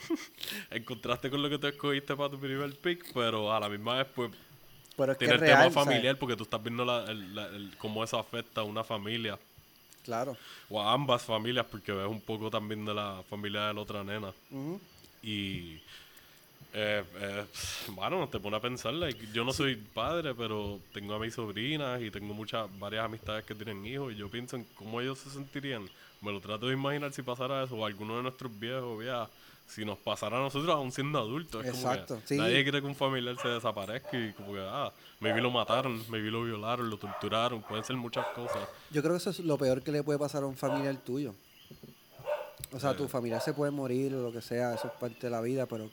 en 0.72 0.84
contraste 0.84 1.30
con 1.30 1.42
lo 1.42 1.50
que 1.50 1.58
tú 1.58 1.68
escogiste 1.68 2.16
para 2.16 2.30
tu 2.30 2.40
primer 2.40 2.76
pick, 2.76 3.12
pero 3.14 3.54
a 3.54 3.60
la 3.60 3.70
misma 3.70 3.96
vez, 3.98 4.08
pues, 4.14 4.32
Pero 4.96 5.12
es 5.14 5.18
que 5.18 5.26
tiene 5.26 5.34
el 5.36 5.40
real, 5.42 5.70
tema 5.70 5.84
familiar 5.84 6.18
porque 6.18 6.36
tú 6.36 6.44
estás 6.44 6.62
viendo 6.62 6.84
la- 6.84 7.06
el- 7.06 7.36
la- 7.36 7.48
el- 7.48 7.76
cómo 7.78 8.04
eso 8.04 8.18
afecta 8.20 8.62
a 8.62 8.64
una 8.64 8.84
familia. 8.84 9.38
Claro. 10.04 10.38
O 10.70 10.82
a 10.82 10.94
ambas 10.94 11.22
familias, 11.22 11.66
porque 11.70 11.92
ves 11.92 12.08
un 12.08 12.22
poco 12.22 12.50
también 12.50 12.86
de 12.86 12.94
la 12.94 13.22
familia 13.30 13.68
de 13.68 13.74
la 13.74 13.82
otra 13.82 14.04
nena. 14.04 14.34
Ujú. 14.52 14.80
Y. 15.24 15.80
Eh, 16.80 17.04
eh, 17.22 17.46
bueno, 17.88 18.30
te 18.30 18.40
pone 18.40 18.56
a 18.56 18.60
pensar. 18.60 18.94
like, 18.94 19.20
yo 19.34 19.44
no 19.44 19.52
soy 19.52 19.76
padre, 19.76 20.36
pero 20.36 20.80
tengo 20.94 21.16
a 21.16 21.20
mis 21.20 21.34
sobrinas 21.34 22.00
y 22.00 22.12
tengo 22.12 22.36
muchas, 22.36 22.68
varias 22.78 23.04
amistades 23.04 23.44
que 23.46 23.56
tienen 23.56 23.84
hijos. 23.84 24.14
Y 24.14 24.16
yo 24.16 24.30
pienso 24.30 24.58
en 24.58 24.64
cómo 24.76 25.02
ellos 25.02 25.18
se 25.18 25.32
sentirían. 25.32 25.90
Me 26.22 26.32
lo 26.32 26.40
trato 26.40 26.68
de 26.68 26.74
imaginar 26.74 27.12
si 27.12 27.24
pasara 27.24 27.64
eso, 27.64 27.76
o 27.76 27.84
alguno 27.84 28.18
de 28.18 28.24
nuestros 28.24 28.60
viejos, 28.60 29.00
viejas. 29.00 29.28
Si 29.66 29.84
nos 29.84 29.98
pasara 29.98 30.38
a 30.38 30.40
nosotros, 30.40 30.70
aún 30.70 30.92
siendo 30.92 31.18
adultos. 31.18 31.66
Es 31.66 31.72
como 31.72 31.84
que 31.84 31.90
Exacto, 31.90 32.22
sí. 32.26 32.38
Nadie 32.38 32.62
quiere 32.62 32.80
que 32.80 32.88
un 32.88 32.96
familiar 32.96 33.36
se 33.42 33.48
desaparezca 33.48 34.18
y 34.18 34.32
como 34.34 34.54
que, 34.54 34.62
ah, 34.62 34.94
maybe 35.20 35.42
lo 35.42 35.50
mataron, 35.50 36.00
maybe 36.10 36.30
lo 36.30 36.44
violaron, 36.44 36.92
lo 36.92 36.98
torturaron. 36.98 37.64
Pueden 37.64 37.84
ser 37.84 37.96
muchas 37.96 38.28
cosas. 38.28 38.70
Yo 38.92 39.02
creo 39.02 39.14
que 39.14 39.18
eso 39.18 39.32
es 39.32 39.40
lo 39.40 39.58
peor 39.58 39.82
que 39.82 39.92
le 39.92 40.04
puede 40.04 40.20
pasar 40.20 40.44
a 40.44 40.46
un 40.46 40.56
familiar 40.56 40.96
tuyo. 40.98 41.34
O 42.72 42.80
sea, 42.80 42.96
tu 42.96 43.08
familiar 43.08 43.42
se 43.42 43.54
puede 43.54 43.72
morir 43.72 44.14
o 44.14 44.22
lo 44.22 44.32
que 44.32 44.42
sea, 44.42 44.76
eso 44.76 44.88
es 44.88 44.94
parte 44.94 45.22
de 45.22 45.32
la 45.32 45.42
vida, 45.42 45.66
pero... 45.66 45.90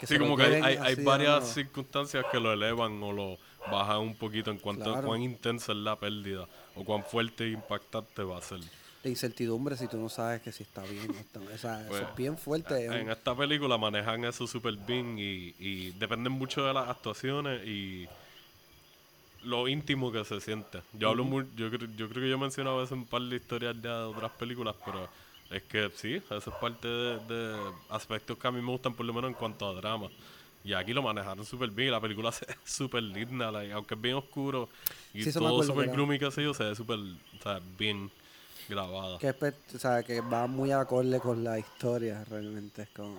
Que 0.00 0.06
Sí, 0.06 0.14
se 0.14 0.18
como 0.18 0.36
que 0.36 0.44
hay, 0.44 0.76
hay, 0.78 0.94
varias 1.04 1.40
¿no? 1.42 1.46
circunstancias 1.46 2.24
que 2.32 2.40
lo 2.40 2.52
elevan 2.52 3.02
o 3.02 3.12
lo 3.12 3.38
bajan 3.70 3.98
un 3.98 4.14
poquito 4.16 4.50
en 4.50 4.56
cuanto 4.58 4.84
a 4.88 4.92
Claro. 4.94 5.08
cuán 5.08 5.20
intensa 5.22 5.72
es 5.72 5.78
la 5.78 5.94
pérdida 5.96 6.46
o 6.74 6.84
cuán 6.84 7.04
fuerte 7.04 7.44
e 7.44 7.50
impactante 7.50 8.22
va 8.22 8.38
a 8.38 8.42
ser. 8.42 8.60
La 9.02 9.10
incertidumbre 9.10 9.76
si 9.76 9.86
tú 9.88 9.98
no 9.98 10.08
sabes 10.08 10.40
que 10.42 10.52
si 10.52 10.62
está 10.62 10.82
bien 10.84 11.10
o 11.10 11.14
está... 11.20 11.40
O 11.40 11.58
sea, 11.58 11.84
Pues, 11.88 12.00
eso 12.00 12.10
es 12.10 12.16
bien 12.16 12.36
fuerte. 12.38 12.84
En 12.86 13.04
un- 13.04 13.10
esta 13.10 13.34
película 13.36 13.76
manejan 13.78 14.24
eso 14.24 14.46
súper 14.46 14.74
bien 14.76 15.18
y, 15.18 15.54
y 15.58 15.90
dependen 15.92 16.32
mucho 16.32 16.64
de 16.64 16.72
las 16.72 16.88
actuaciones 16.88 17.66
y 17.66 18.08
lo 19.42 19.68
íntimo 19.68 20.12
que 20.12 20.24
se 20.24 20.40
siente. 20.40 20.80
Yo 20.92 21.08
hablo 21.10 21.24
mu- 21.24 21.42
yo, 21.56 21.70
creo- 21.70 21.88
yo 21.96 22.08
creo 22.08 22.22
que 22.22 22.28
yo 22.28 22.34
he 22.36 22.38
mencionado 22.38 22.76
a 22.78 22.80
veces 22.82 22.92
un 22.92 23.06
par 23.06 23.22
de 23.22 23.36
historias 23.36 23.74
ya 23.82 23.98
de 24.00 24.04
otras 24.04 24.30
películas, 24.32 24.76
pero 24.84 25.08
es 25.50 25.62
que 25.64 25.90
sí, 25.96 26.16
eso 26.16 26.36
es 26.36 26.56
parte 26.60 26.86
de, 26.86 27.18
de 27.26 27.56
aspectos 27.88 28.38
que 28.38 28.46
a 28.46 28.50
mí 28.52 28.60
me 28.60 28.70
gustan 28.70 28.94
por 28.94 29.04
lo 29.04 29.12
menos 29.12 29.28
en 29.30 29.34
cuanto 29.34 29.68
a 29.68 29.74
drama. 29.74 30.08
Y 30.62 30.74
aquí 30.74 30.92
lo 30.92 31.02
manejaron 31.02 31.44
súper 31.44 31.70
bien 31.70 31.90
la 31.90 32.00
película 32.00 32.30
se 32.32 32.46
ve 32.46 32.54
súper 32.64 33.02
linda, 33.02 33.50
like, 33.50 33.72
aunque 33.72 33.94
es 33.94 34.00
bien 34.00 34.16
oscuro 34.16 34.68
y 35.14 35.24
Sí, 35.24 35.32
todo 35.32 35.62
súper 35.62 35.90
gloomy 35.90 36.18
que 36.18 36.30
sé 36.30 36.42
yo, 36.42 36.54
se 36.54 36.64
ve 36.64 36.74
súper, 36.74 36.98
o 36.98 37.42
sea, 37.42 37.60
bien 37.78 38.10
grabada. 38.68 39.18
que, 39.18 39.28
es 39.28 39.74
o 39.74 39.78
sea, 39.78 40.02
que 40.02 40.20
va 40.20 40.46
muy 40.46 40.70
acorde 40.70 41.18
con 41.18 41.42
la 41.42 41.58
historia, 41.58 42.24
realmente. 42.24 42.82
Es 42.82 42.88
como... 42.90 43.18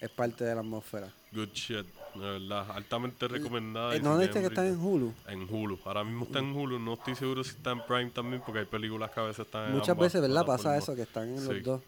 Es 0.00 0.10
parte 0.10 0.44
de 0.44 0.54
la 0.54 0.60
atmósfera. 0.60 1.12
Good 1.34 1.48
shit, 1.54 1.86
de 2.14 2.20
verdad, 2.20 2.70
altamente 2.72 3.26
recomendada. 3.26 3.94
Eh, 3.94 3.98
si 3.98 4.02
¿No 4.02 4.10
tienen 4.18 4.26
viste 4.26 4.40
que 4.40 4.46
está 4.48 4.66
en 4.66 4.78
Hulu? 4.78 5.14
En 5.28 5.46
Hulu. 5.50 5.78
Ahora 5.86 6.04
mismo 6.04 6.24
está 6.26 6.40
en 6.40 6.54
Hulu. 6.54 6.78
No 6.78 6.94
estoy 6.94 7.14
seguro 7.14 7.42
si 7.42 7.50
está 7.50 7.70
en 7.72 7.80
Prime 7.86 8.10
también, 8.10 8.42
porque 8.44 8.60
hay 8.60 8.66
películas 8.66 9.10
que 9.10 9.20
a 9.20 9.22
veces 9.24 9.46
están 9.46 9.68
en 9.68 9.72
Muchas 9.72 9.88
ambas 9.90 10.06
veces, 10.12 10.20
¿verdad? 10.20 10.44
Pasa 10.44 10.76
eso, 10.76 10.94
que 10.94 11.02
están 11.02 11.28
en 11.30 11.38
Sí. 11.40 11.46
los 11.54 11.62
dos. 11.62 11.80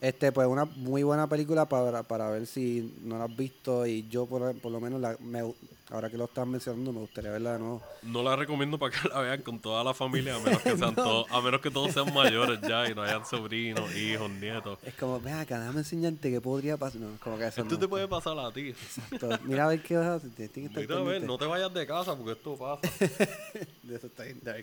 Este, 0.00 0.30
pues 0.30 0.46
una 0.46 0.64
muy 0.64 1.02
buena 1.02 1.28
película 1.28 1.66
para, 1.66 2.04
para 2.04 2.30
ver 2.30 2.46
si 2.46 2.94
no 3.02 3.18
la 3.18 3.24
has 3.24 3.36
visto 3.36 3.84
y 3.84 4.08
yo 4.08 4.26
por, 4.26 4.54
por 4.60 4.70
lo 4.70 4.80
menos, 4.80 5.00
la, 5.00 5.16
me, 5.18 5.42
ahora 5.90 6.08
que 6.08 6.16
lo 6.16 6.26
estás 6.26 6.46
mencionando, 6.46 6.92
me 6.92 7.00
gustaría 7.00 7.32
verla 7.32 7.54
de 7.54 7.58
nuevo. 7.58 7.82
No 8.02 8.22
la 8.22 8.36
recomiendo 8.36 8.78
para 8.78 8.94
que 8.94 9.08
la 9.12 9.20
vean 9.20 9.42
con 9.42 9.58
toda 9.58 9.82
la 9.82 9.94
familia, 9.94 10.36
a 10.36 10.38
menos 10.38 10.62
que 10.62 10.76
sean 10.78 10.94
todos, 10.94 11.26
a 11.30 11.40
menos 11.40 11.60
que 11.60 11.70
todos 11.70 11.92
sean 11.92 12.14
mayores 12.14 12.60
ya 12.60 12.88
y 12.88 12.94
no 12.94 13.02
hayan 13.02 13.26
sobrinos, 13.26 13.92
hijos, 13.96 14.30
nietos. 14.30 14.78
Es 14.84 14.94
como, 14.94 15.20
ven 15.20 15.34
acá, 15.34 15.58
déjame 15.58 15.80
enseñarte 15.80 16.30
qué 16.30 16.40
podría 16.40 16.76
pasar. 16.76 17.00
No, 17.00 17.18
como 17.18 17.36
que 17.36 17.46
eso 17.46 17.62
Esto 17.62 17.74
no. 17.74 17.80
te 17.80 17.88
puede 17.88 18.06
pasar 18.06 18.38
a 18.38 18.52
ti. 18.52 18.68
Exacto. 18.68 19.30
Mira 19.44 19.64
a 19.64 19.68
ver 19.68 19.82
qué 19.82 19.96
vas 19.96 20.06
a 20.06 20.14
hacer. 20.14 20.30
Tienes 20.30 20.52
que 20.52 20.60
estar 20.66 20.82
Mira, 20.82 20.96
a 20.98 21.02
ver, 21.02 21.22
no 21.22 21.36
te 21.38 21.46
vayas 21.46 21.74
de 21.74 21.86
casa 21.86 22.14
porque 22.14 22.32
esto 22.32 22.56
pasa. 22.56 22.82
De 23.82 23.96
eso 23.96 24.06
está 24.06 24.22
bien 24.24 24.40
dark. 24.42 24.62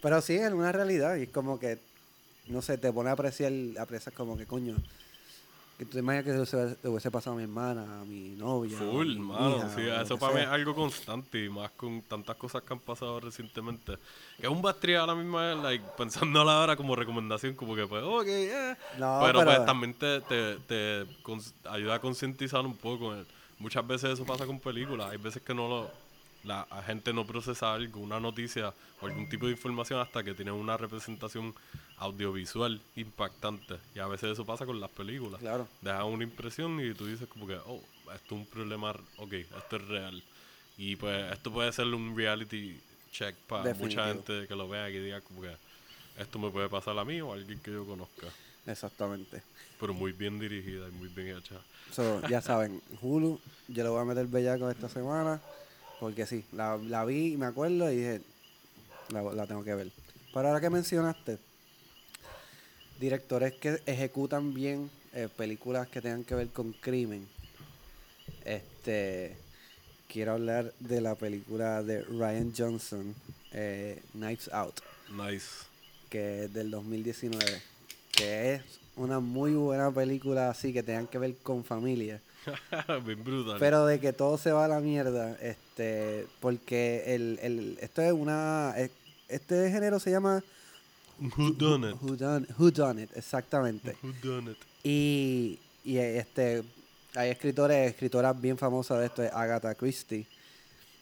Pero 0.00 0.20
sí, 0.20 0.34
es 0.34 0.52
una 0.52 0.72
realidad 0.72 1.16
y 1.16 1.24
es 1.24 1.28
como 1.30 1.58
que, 1.58 1.78
no 2.46 2.62
sé, 2.62 2.78
te 2.78 2.92
pone 2.92 3.10
a 3.10 3.12
apreciar, 3.12 3.52
aprecias 3.78 4.14
como 4.14 4.36
que, 4.36 4.46
coño, 4.46 4.76
que 5.78 5.86
tú 5.86 5.92
te 5.92 6.00
imaginas 6.00 6.24
que 6.36 6.42
eso 6.42 6.76
le 6.82 6.88
hubiese 6.90 7.10
pasado 7.10 7.34
a 7.34 7.36
mi 7.38 7.44
hermana, 7.44 8.00
a 8.00 8.04
mi 8.04 8.30
novia. 8.36 8.76
Full, 8.76 9.06
mi 9.14 9.18
mano. 9.20 9.56
hija, 9.56 9.74
Sí, 9.74 9.80
eso 9.88 10.18
para 10.18 10.34
mí 10.34 10.40
es 10.40 10.44
sea. 10.46 10.54
algo 10.54 10.74
constante 10.74 11.42
y 11.44 11.48
más 11.48 11.70
con 11.70 12.02
tantas 12.02 12.36
cosas 12.36 12.62
que 12.62 12.72
han 12.74 12.80
pasado 12.80 13.18
recientemente. 13.20 13.94
Que 14.38 14.42
es 14.46 14.48
un 14.52 14.60
bastría 14.60 15.02
a 15.04 15.06
la 15.06 15.14
misma 15.14 15.46
vez, 15.54 15.56
like, 15.62 15.84
pensándola 15.96 16.60
ahora 16.60 16.76
como 16.76 16.94
recomendación, 16.96 17.54
como 17.54 17.74
que 17.74 17.86
pues, 17.86 18.02
ok, 18.04 18.26
eh. 18.26 18.76
No, 18.98 19.20
pero, 19.24 19.38
pero- 19.38 19.44
pues 19.54 19.64
también 19.64 19.94
te, 19.94 20.20
te, 20.20 21.06
ayuda 21.70 21.94
a 21.94 21.98
concientizar 22.00 22.60
un 22.66 22.76
poco. 22.76 23.14
eh. 23.14 23.24
Muchas 23.58 23.86
veces 23.86 24.10
eso 24.10 24.24
pasa 24.26 24.44
con 24.46 24.60
películas. 24.60 25.10
Hay 25.10 25.18
veces 25.18 25.42
que 25.42 25.54
no 25.54 25.66
lo, 25.68 25.90
la 26.44 26.66
gente 26.86 27.12
no 27.14 27.24
procesa 27.26 27.72
algo, 27.72 28.00
una 28.00 28.20
noticia 28.20 28.72
o 29.00 29.06
algún 29.06 29.28
tipo 29.30 29.46
de 29.46 29.52
información 29.52 29.98
hasta 30.00 30.22
que 30.22 30.34
tiene 30.34 30.50
una 30.52 30.76
representación 30.76 31.54
audiovisual 32.00 32.80
impactante. 32.96 33.76
Y 33.94 33.98
a 34.00 34.06
veces 34.08 34.32
eso 34.32 34.44
pasa 34.44 34.66
con 34.66 34.80
las 34.80 34.90
películas 34.90 35.40
Claro. 35.40 35.68
deja 35.80 36.04
una 36.04 36.24
impresión 36.24 36.80
y 36.80 36.92
tú 36.94 37.06
dices 37.06 37.28
como 37.28 37.46
que, 37.46 37.54
oh, 37.66 37.80
esto 38.14 38.26
es 38.34 38.40
un 38.40 38.46
problema, 38.46 38.90
ok, 39.18 39.32
esto 39.32 39.76
es 39.76 39.88
real. 39.88 40.22
Y 40.76 40.96
pues 40.96 41.32
esto 41.32 41.52
puede 41.52 41.72
ser 41.72 41.86
un 41.86 42.16
reality 42.16 42.80
check 43.12 43.36
para 43.46 43.64
Definitivo. 43.64 44.02
mucha 44.02 44.14
gente 44.14 44.48
que 44.48 44.56
lo 44.56 44.68
vea 44.68 44.88
y 44.90 44.98
diga 44.98 45.20
como 45.20 45.42
que 45.42 45.54
esto 46.18 46.38
me 46.38 46.50
puede 46.50 46.68
pasar 46.68 46.98
a 46.98 47.04
mí 47.04 47.20
o 47.20 47.32
a 47.32 47.34
alguien 47.36 47.60
que 47.60 47.70
yo 47.70 47.84
conozca. 47.86 48.26
Exactamente. 48.66 49.42
Pero 49.78 49.94
muy 49.94 50.12
bien 50.12 50.38
dirigida 50.38 50.88
y 50.88 50.92
muy 50.92 51.08
bien 51.08 51.36
hecha. 51.36 51.56
So, 51.92 52.20
ya 52.28 52.40
saben, 52.42 52.80
Hulu, 53.02 53.40
yo 53.68 53.82
le 53.82 53.88
voy 53.90 54.00
a 54.00 54.04
meter 54.04 54.26
bellaco 54.26 54.70
esta 54.70 54.88
semana, 54.88 55.40
porque 55.98 56.24
sí, 56.26 56.44
la, 56.52 56.76
la 56.78 57.04
vi 57.04 57.34
y 57.34 57.36
me 57.36 57.46
acuerdo 57.46 57.90
y 57.90 57.96
dije, 57.96 58.20
la, 59.12 59.22
la 59.22 59.46
tengo 59.46 59.62
que 59.64 59.74
ver. 59.74 59.90
Pero 60.32 60.48
ahora 60.48 60.60
que 60.60 60.70
mencionaste, 60.70 61.38
directores 63.00 63.54
que 63.54 63.80
ejecutan 63.86 64.52
bien 64.54 64.90
eh, 65.14 65.28
películas 65.34 65.88
que 65.88 66.00
tengan 66.00 66.22
que 66.22 66.34
ver 66.34 66.48
con 66.48 66.72
crimen, 66.74 67.26
este, 68.44 69.36
quiero 70.08 70.32
hablar 70.32 70.72
de 70.80 71.00
la 71.00 71.14
película 71.14 71.82
de 71.82 72.02
Ryan 72.02 72.52
Johnson, 72.56 73.14
eh, 73.52 74.00
Knives 74.12 74.48
Out 74.52 74.80
Nice. 75.16 75.46
que 76.08 76.44
es 76.44 76.52
del 76.52 76.70
2019, 76.70 77.44
que 78.12 78.54
es 78.54 78.62
una 78.96 79.18
muy 79.20 79.52
buena 79.54 79.90
película 79.90 80.50
así 80.50 80.72
que 80.72 80.82
tengan 80.82 81.06
que 81.06 81.18
ver 81.18 81.34
con 81.42 81.64
familia, 81.64 82.20
bien 83.06 83.22
brutal. 83.24 83.56
pero 83.58 83.86
de 83.86 83.98
que 84.00 84.12
todo 84.12 84.36
se 84.38 84.52
va 84.52 84.66
a 84.66 84.68
la 84.68 84.80
mierda, 84.80 85.36
este, 85.40 86.26
porque 86.40 87.14
el, 87.14 87.38
el 87.42 87.78
esto 87.80 88.02
es 88.02 88.12
una, 88.12 88.74
es- 88.76 88.90
este 89.28 89.70
género 89.70 90.00
se 90.00 90.10
llama 90.10 90.42
Who 91.36 91.52
done 91.52 91.90
it? 91.90 91.96
Who 92.02 92.16
Done, 92.16 92.46
Who 92.58 92.70
Done 92.70 93.02
It, 93.02 93.10
exactamente, 93.14 93.96
Who 94.02 94.12
done 94.22 94.50
it? 94.52 94.56
y, 94.82 95.58
y 95.84 95.98
este, 95.98 96.62
hay 97.14 97.30
escritores, 97.30 97.90
escritoras 97.90 98.40
bien 98.40 98.56
famosas 98.56 99.00
de 99.00 99.06
esto, 99.06 99.22
es 99.22 99.32
Agatha 99.32 99.74
Christie, 99.74 100.26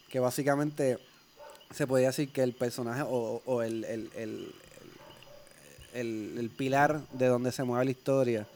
que 0.09 0.19
básicamente 0.19 0.97
se 1.71 1.87
podría 1.87 2.07
decir 2.07 2.29
que 2.29 2.43
el 2.43 2.53
personaje 2.53 3.03
o, 3.03 3.41
o 3.45 3.61
el, 3.61 3.83
el, 3.85 4.09
el, 4.15 4.51
el- 5.93 6.35
el 6.37 6.49
pilar 6.49 7.01
de 7.13 7.27
donde 7.27 7.51
se 7.51 7.63
mueve 7.63 7.85
la 7.85 7.91
historia, 7.91 8.47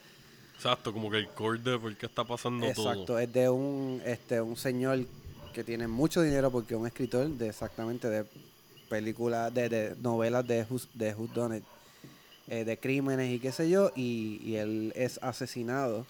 Exacto, 0.55 0.93
como 0.93 1.09
que 1.11 1.18
el 1.18 1.28
core 1.30 1.59
de 1.59 1.78
por 1.78 1.93
qué 1.97 2.05
está 2.05 2.24
pasando 2.24 2.66
exacto, 2.66 3.05
todo. 3.05 3.20
es 3.20 3.32
de 3.34 3.49
un, 3.49 4.01
este, 4.05 4.39
un 4.39 4.55
señor 4.55 4.99
que 5.53 5.64
tiene 5.64 5.88
mucho 5.88 6.22
dinero 6.22 6.51
porque 6.51 6.74
es 6.74 6.80
un 6.80 6.88
escritor 6.88 7.28
de 7.28 7.49
exactamente 7.49 8.09
de 8.09 8.26
películas, 8.93 9.51
de, 9.53 9.69
de 9.69 9.95
novelas 10.01 10.45
de 10.45 10.65
Who's, 10.69 10.87
de 10.93 11.15
Who 11.15 11.27
Done 11.33 11.57
It, 11.57 11.63
eh, 12.47 12.63
de 12.63 12.77
crímenes 12.77 13.31
y 13.31 13.39
qué 13.39 13.51
sé 13.51 13.67
yo, 13.67 13.91
y, 13.95 14.39
y 14.43 14.57
él 14.57 14.93
es 14.95 15.19
asesinado 15.23 16.05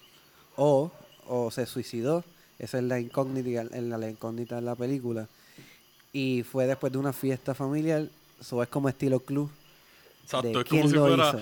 o, 0.56 0.90
o 1.26 1.50
se 1.50 1.64
suicidó. 1.64 2.22
Esa 2.58 2.78
es 2.78 2.84
la 2.84 3.00
incógnita, 3.00 3.62
en 3.72 3.88
la, 3.88 3.96
la 3.96 4.10
incógnita 4.10 4.56
de 4.56 4.62
la 4.62 4.74
película. 4.74 5.26
Y 6.12 6.42
fue 6.42 6.66
después 6.66 6.92
de 6.92 6.98
una 6.98 7.12
fiesta 7.12 7.54
familiar. 7.54 8.06
Eso 8.40 8.62
es 8.62 8.68
como 8.68 8.88
estilo 8.88 9.18
club. 9.20 9.48
Exacto, 10.24 10.48
de 10.48 10.60
es 10.60 10.64
quién 10.64 10.82
como 10.82 10.90
si 10.90 10.94
lo 10.94 11.06
fuera 11.06 11.28
hizo. 11.28 11.40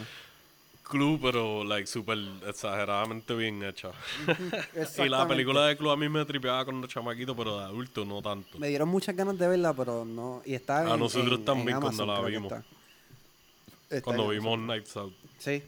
Club, 0.93 1.19
pero 1.23 1.65
like 1.65 1.87
super 1.87 2.17
exageradamente 2.47 3.35
bien 3.35 3.63
hecha. 3.63 3.91
y 5.05 5.09
la 5.09 5.27
película 5.27 5.67
de 5.67 5.77
Club 5.77 5.91
a 5.91 5.97
mí 5.97 6.09
me 6.09 6.25
tripeaba 6.25 6.65
con 6.65 6.81
los 6.81 6.91
chamaquitos, 6.91 7.35
pero 7.37 7.59
de 7.59 7.65
adulto 7.65 8.05
no 8.05 8.21
tanto. 8.23 8.59
Me 8.59 8.69
dieron 8.69 8.89
muchas 8.89 9.17
ganas 9.17 9.39
de 9.39 9.49
verla, 9.49 9.73
pero 9.75 10.05
no. 10.05 10.43
Y 10.45 10.55
está 10.55 10.81
A 10.81 10.95
en- 10.95 11.01
nosotros 11.01 11.39
en- 11.41 11.45
también 11.45 11.77
en 11.77 11.81
cuando 11.81 12.03
Amazon, 12.05 12.09
la 12.09 12.15
creo 12.15 12.27
que 12.27 12.31
vimos. 12.33 12.53
está. 12.53 13.97
Está 13.97 14.05
Cuando 14.05 14.29
vimos. 14.29 14.59
Nights 14.59 14.97
Out. 14.97 15.15
Sí. 15.39 15.63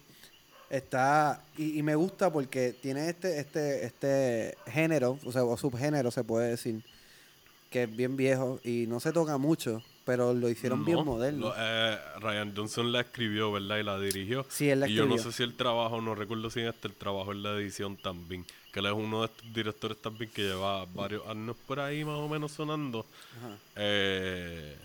Está. 0.70 1.42
Y, 1.56 1.78
y 1.78 1.82
me 1.82 1.94
gusta 1.94 2.32
porque 2.32 2.72
tiene 2.80 3.08
este, 3.08 3.38
este, 3.38 3.84
este 3.86 4.56
género, 4.66 5.18
o 5.24 5.32
sea, 5.32 5.44
o 5.44 5.56
subgénero 5.56 6.10
se 6.10 6.24
puede 6.24 6.50
decir, 6.50 6.82
que 7.70 7.82
es 7.84 7.96
bien 7.96 8.16
viejo 8.16 8.60
y 8.64 8.86
no 8.88 9.00
se 9.00 9.12
toca 9.12 9.36
mucho, 9.36 9.82
pero 10.04 10.34
lo 10.34 10.48
hicieron 10.48 10.84
bien 10.84 10.98
No, 10.98 11.04
moderno. 11.04 11.48
lo- 11.48 11.54
eh, 11.56 11.98
Ryan 12.20 12.52
Johnson 12.56 12.92
la 12.92 13.00
escribió, 13.00 13.52
¿verdad? 13.52 13.78
Y 13.78 13.82
la 13.82 13.98
dirigió. 13.98 14.44
Sí, 14.48 14.68
él 14.70 14.80
la 14.80 14.88
y 14.88 14.94
yo 14.94 15.06
no 15.06 15.14
escribió. 15.14 15.32
sé 15.32 15.36
si 15.36 15.42
el 15.42 15.54
trabajo, 15.56 16.00
no 16.00 16.14
recuerdo 16.14 16.50
si 16.50 16.60
este 16.60 16.88
el 16.88 16.94
trabajo 16.94 17.32
en 17.32 17.42
la 17.42 17.52
edición 17.52 17.96
también. 17.96 18.44
Que 18.72 18.80
él 18.80 18.86
es 18.86 18.92
uno 18.92 19.20
de 19.20 19.26
estos 19.26 19.52
directores 19.54 19.96
también 20.02 20.30
que 20.32 20.42
lleva 20.42 20.84
varios 20.86 21.26
años 21.28 21.56
por 21.66 21.78
ahí 21.80 22.04
más 22.04 22.16
o 22.18 22.28
menos 22.28 22.52
sonando. 22.52 23.06
Ajá. 23.38 23.56
eh, 23.76 24.76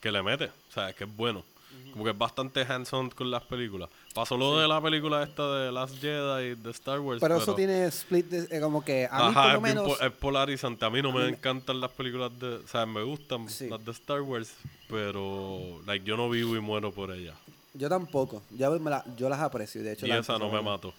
que 0.00 0.10
le 0.10 0.22
mete. 0.22 0.46
O 0.46 0.72
sea, 0.72 0.92
que 0.92 1.04
es 1.04 1.16
bueno. 1.16 1.44
Como 1.92 2.04
que 2.04 2.10
es 2.10 2.18
bastante 2.18 2.60
hands-on 2.62 3.10
con 3.10 3.30
las 3.30 3.42
películas. 3.44 3.88
Pasó 4.14 4.36
lo 4.36 4.58
de 4.58 4.66
la 4.68 4.80
película 4.80 5.22
esta 5.22 5.50
de 5.56 5.72
Last 5.72 6.00
Jedi 6.00 6.54
de 6.54 6.70
Star 6.70 7.00
Wars. 7.00 7.20
Pero, 7.20 7.36
eso 7.36 7.54
tiene 7.54 7.84
split, 7.86 8.26
de- 8.26 8.56
eh, 8.56 8.60
como 8.60 8.84
que 8.84 9.06
a 9.10 9.18
mí 9.18 9.24
Ajá, 9.30 9.42
por 9.44 9.52
lo 9.54 9.60
menos. 9.60 9.88
po- 9.98 10.04
es 10.04 10.12
polarizante. 10.12 10.84
A 10.84 10.90
mí 10.90 11.02
no 11.02 11.10
a 11.10 11.14
me 11.14 11.22
mí 11.24 11.28
encantan 11.30 11.80
las 11.80 11.90
películas 11.90 12.30
de... 12.38 12.56
O 12.56 12.66
sea, 12.66 12.86
me 12.86 13.02
gustan 13.02 13.48
Sí. 13.48 13.68
las 13.68 13.84
de 13.84 13.90
Star 13.92 14.20
Wars, 14.22 14.52
pero 14.88 15.80
like, 15.86 16.04
yo 16.04 16.16
no 16.16 16.28
vivo 16.28 16.56
y 16.56 16.60
muero 16.60 16.92
por 16.92 17.12
ellas. 17.12 17.36
Yo 17.74 17.88
tampoco. 17.88 18.42
Yo, 18.50 18.70
me 18.80 18.90
la- 18.90 19.04
yo 19.16 19.28
las 19.28 19.40
aprecio. 19.40 19.82
De 19.82 19.92
hecho, 19.92 20.06
Y 20.06 20.10
esa 20.10 20.38
no 20.38 20.50
me 20.50 20.60
mató. 20.60 20.92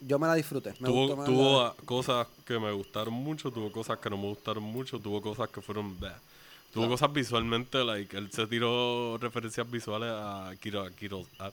Yo 0.00 0.18
me 0.18 0.26
la 0.26 0.34
disfruté. 0.34 0.74
Me 0.80 0.88
Tuvo, 0.88 1.06
gustó 1.08 1.24
tuvo 1.24 1.62
la- 1.62 1.74
cosas 1.84 2.26
que 2.44 2.58
me 2.58 2.72
gustaron 2.72 3.14
mucho, 3.14 3.50
tuvo 3.50 3.70
cosas 3.70 3.98
que 3.98 4.10
no 4.10 4.16
me 4.16 4.26
gustaron 4.28 4.62
mucho, 4.64 4.98
tuvo 4.98 5.22
cosas 5.22 5.48
que 5.48 5.60
fueron... 5.62 5.98
bleh. 5.98 6.12
Tuvo 6.72 6.88
cosas 6.88 7.12
visualmente, 7.12 7.84
like, 7.84 8.16
él 8.16 8.30
se 8.32 8.46
tiró 8.46 9.18
referencias 9.18 9.70
visuales 9.70 10.10
a 10.10 10.48
Akira, 10.48 10.84
a- 11.38 11.52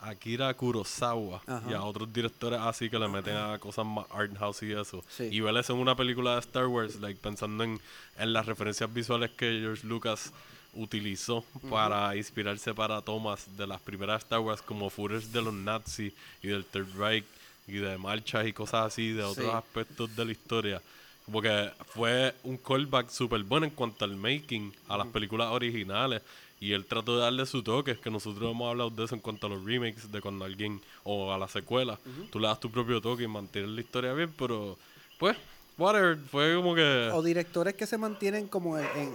a 0.00 0.08
Akira 0.10 0.52
Kurosawa 0.54 1.42
Ajá. 1.46 1.62
y 1.70 1.74
a 1.74 1.82
otros 1.82 2.10
directores 2.12 2.58
así 2.60 2.88
que 2.88 2.98
le 2.98 3.08
meten 3.08 3.36
a 3.36 3.58
cosas 3.58 3.84
más 3.84 4.06
art 4.10 4.34
house 4.38 4.62
y 4.62 4.72
eso. 4.72 5.04
Sí. 5.10 5.28
Y 5.30 5.40
ver 5.40 5.54
eso 5.56 5.74
en 5.74 5.78
una 5.80 5.94
película 5.94 6.34
de 6.34 6.40
Star 6.40 6.66
Wars, 6.66 6.96
like, 7.00 7.20
pensando 7.20 7.64
en, 7.64 7.78
en 8.18 8.32
las 8.32 8.46
referencias 8.46 8.92
visuales 8.92 9.30
que 9.30 9.58
George 9.60 9.86
Lucas 9.86 10.32
utilizó 10.72 11.44
para 11.70 12.16
inspirarse 12.16 12.74
para 12.74 13.00
tomas 13.02 13.46
de 13.56 13.66
las 13.66 13.80
primeras 13.80 14.22
Star 14.22 14.40
Wars 14.40 14.60
como 14.62 14.90
footage 14.90 15.26
de 15.28 15.42
los 15.42 15.54
nazis 15.54 16.12
y 16.42 16.48
del 16.48 16.64
Third 16.64 16.96
Reich 16.96 17.24
y 17.68 17.74
de 17.74 17.96
marchas 17.96 18.46
y 18.46 18.52
cosas 18.52 18.86
así 18.86 19.12
de 19.12 19.22
otros 19.22 19.46
Sí. 19.46 19.52
aspectos 19.54 20.16
de 20.16 20.24
la 20.24 20.32
historia. 20.32 20.82
Como 21.24 21.40
que 21.40 21.70
fue 21.86 22.34
un 22.44 22.56
callback 22.58 23.08
súper 23.08 23.42
bueno 23.44 23.64
en 23.66 23.72
cuanto 23.72 24.04
al 24.04 24.14
making, 24.16 24.72
a 24.88 24.96
las 24.98 25.06
películas 25.06 25.48
originales. 25.50 26.22
Y 26.60 26.72
él 26.72 26.84
trató 26.86 27.16
de 27.16 27.22
darle 27.22 27.44
su 27.46 27.62
toque, 27.62 27.90
es 27.92 27.98
que 27.98 28.10
nosotros 28.10 28.50
hemos 28.50 28.70
hablado 28.70 28.88
de 28.90 29.04
eso 29.04 29.14
en 29.14 29.20
cuanto 29.20 29.46
a 29.46 29.50
los 29.50 29.64
remakes, 29.64 30.10
de 30.10 30.20
cuando 30.20 30.44
alguien, 30.44 30.80
o 31.02 31.32
a 31.32 31.36
la 31.38 31.48
secuela, 31.48 31.98
tú 32.30 32.38
le 32.38 32.46
das 32.46 32.60
tu 32.60 32.70
propio 32.70 33.00
toque 33.00 33.24
y 33.24 33.28
mantienes 33.28 33.70
la 33.70 33.80
historia 33.80 34.12
bien, 34.14 34.32
pero 34.38 34.78
pues, 35.18 35.36
whatever, 35.76 36.16
fue 36.30 36.54
como 36.56 36.74
que... 36.74 37.10
O 37.12 37.22
directores 37.22 37.74
que 37.74 37.86
se 37.86 37.98
mantienen 37.98 38.48
como 38.48 38.78
en, 38.78 38.84
en, 38.96 39.14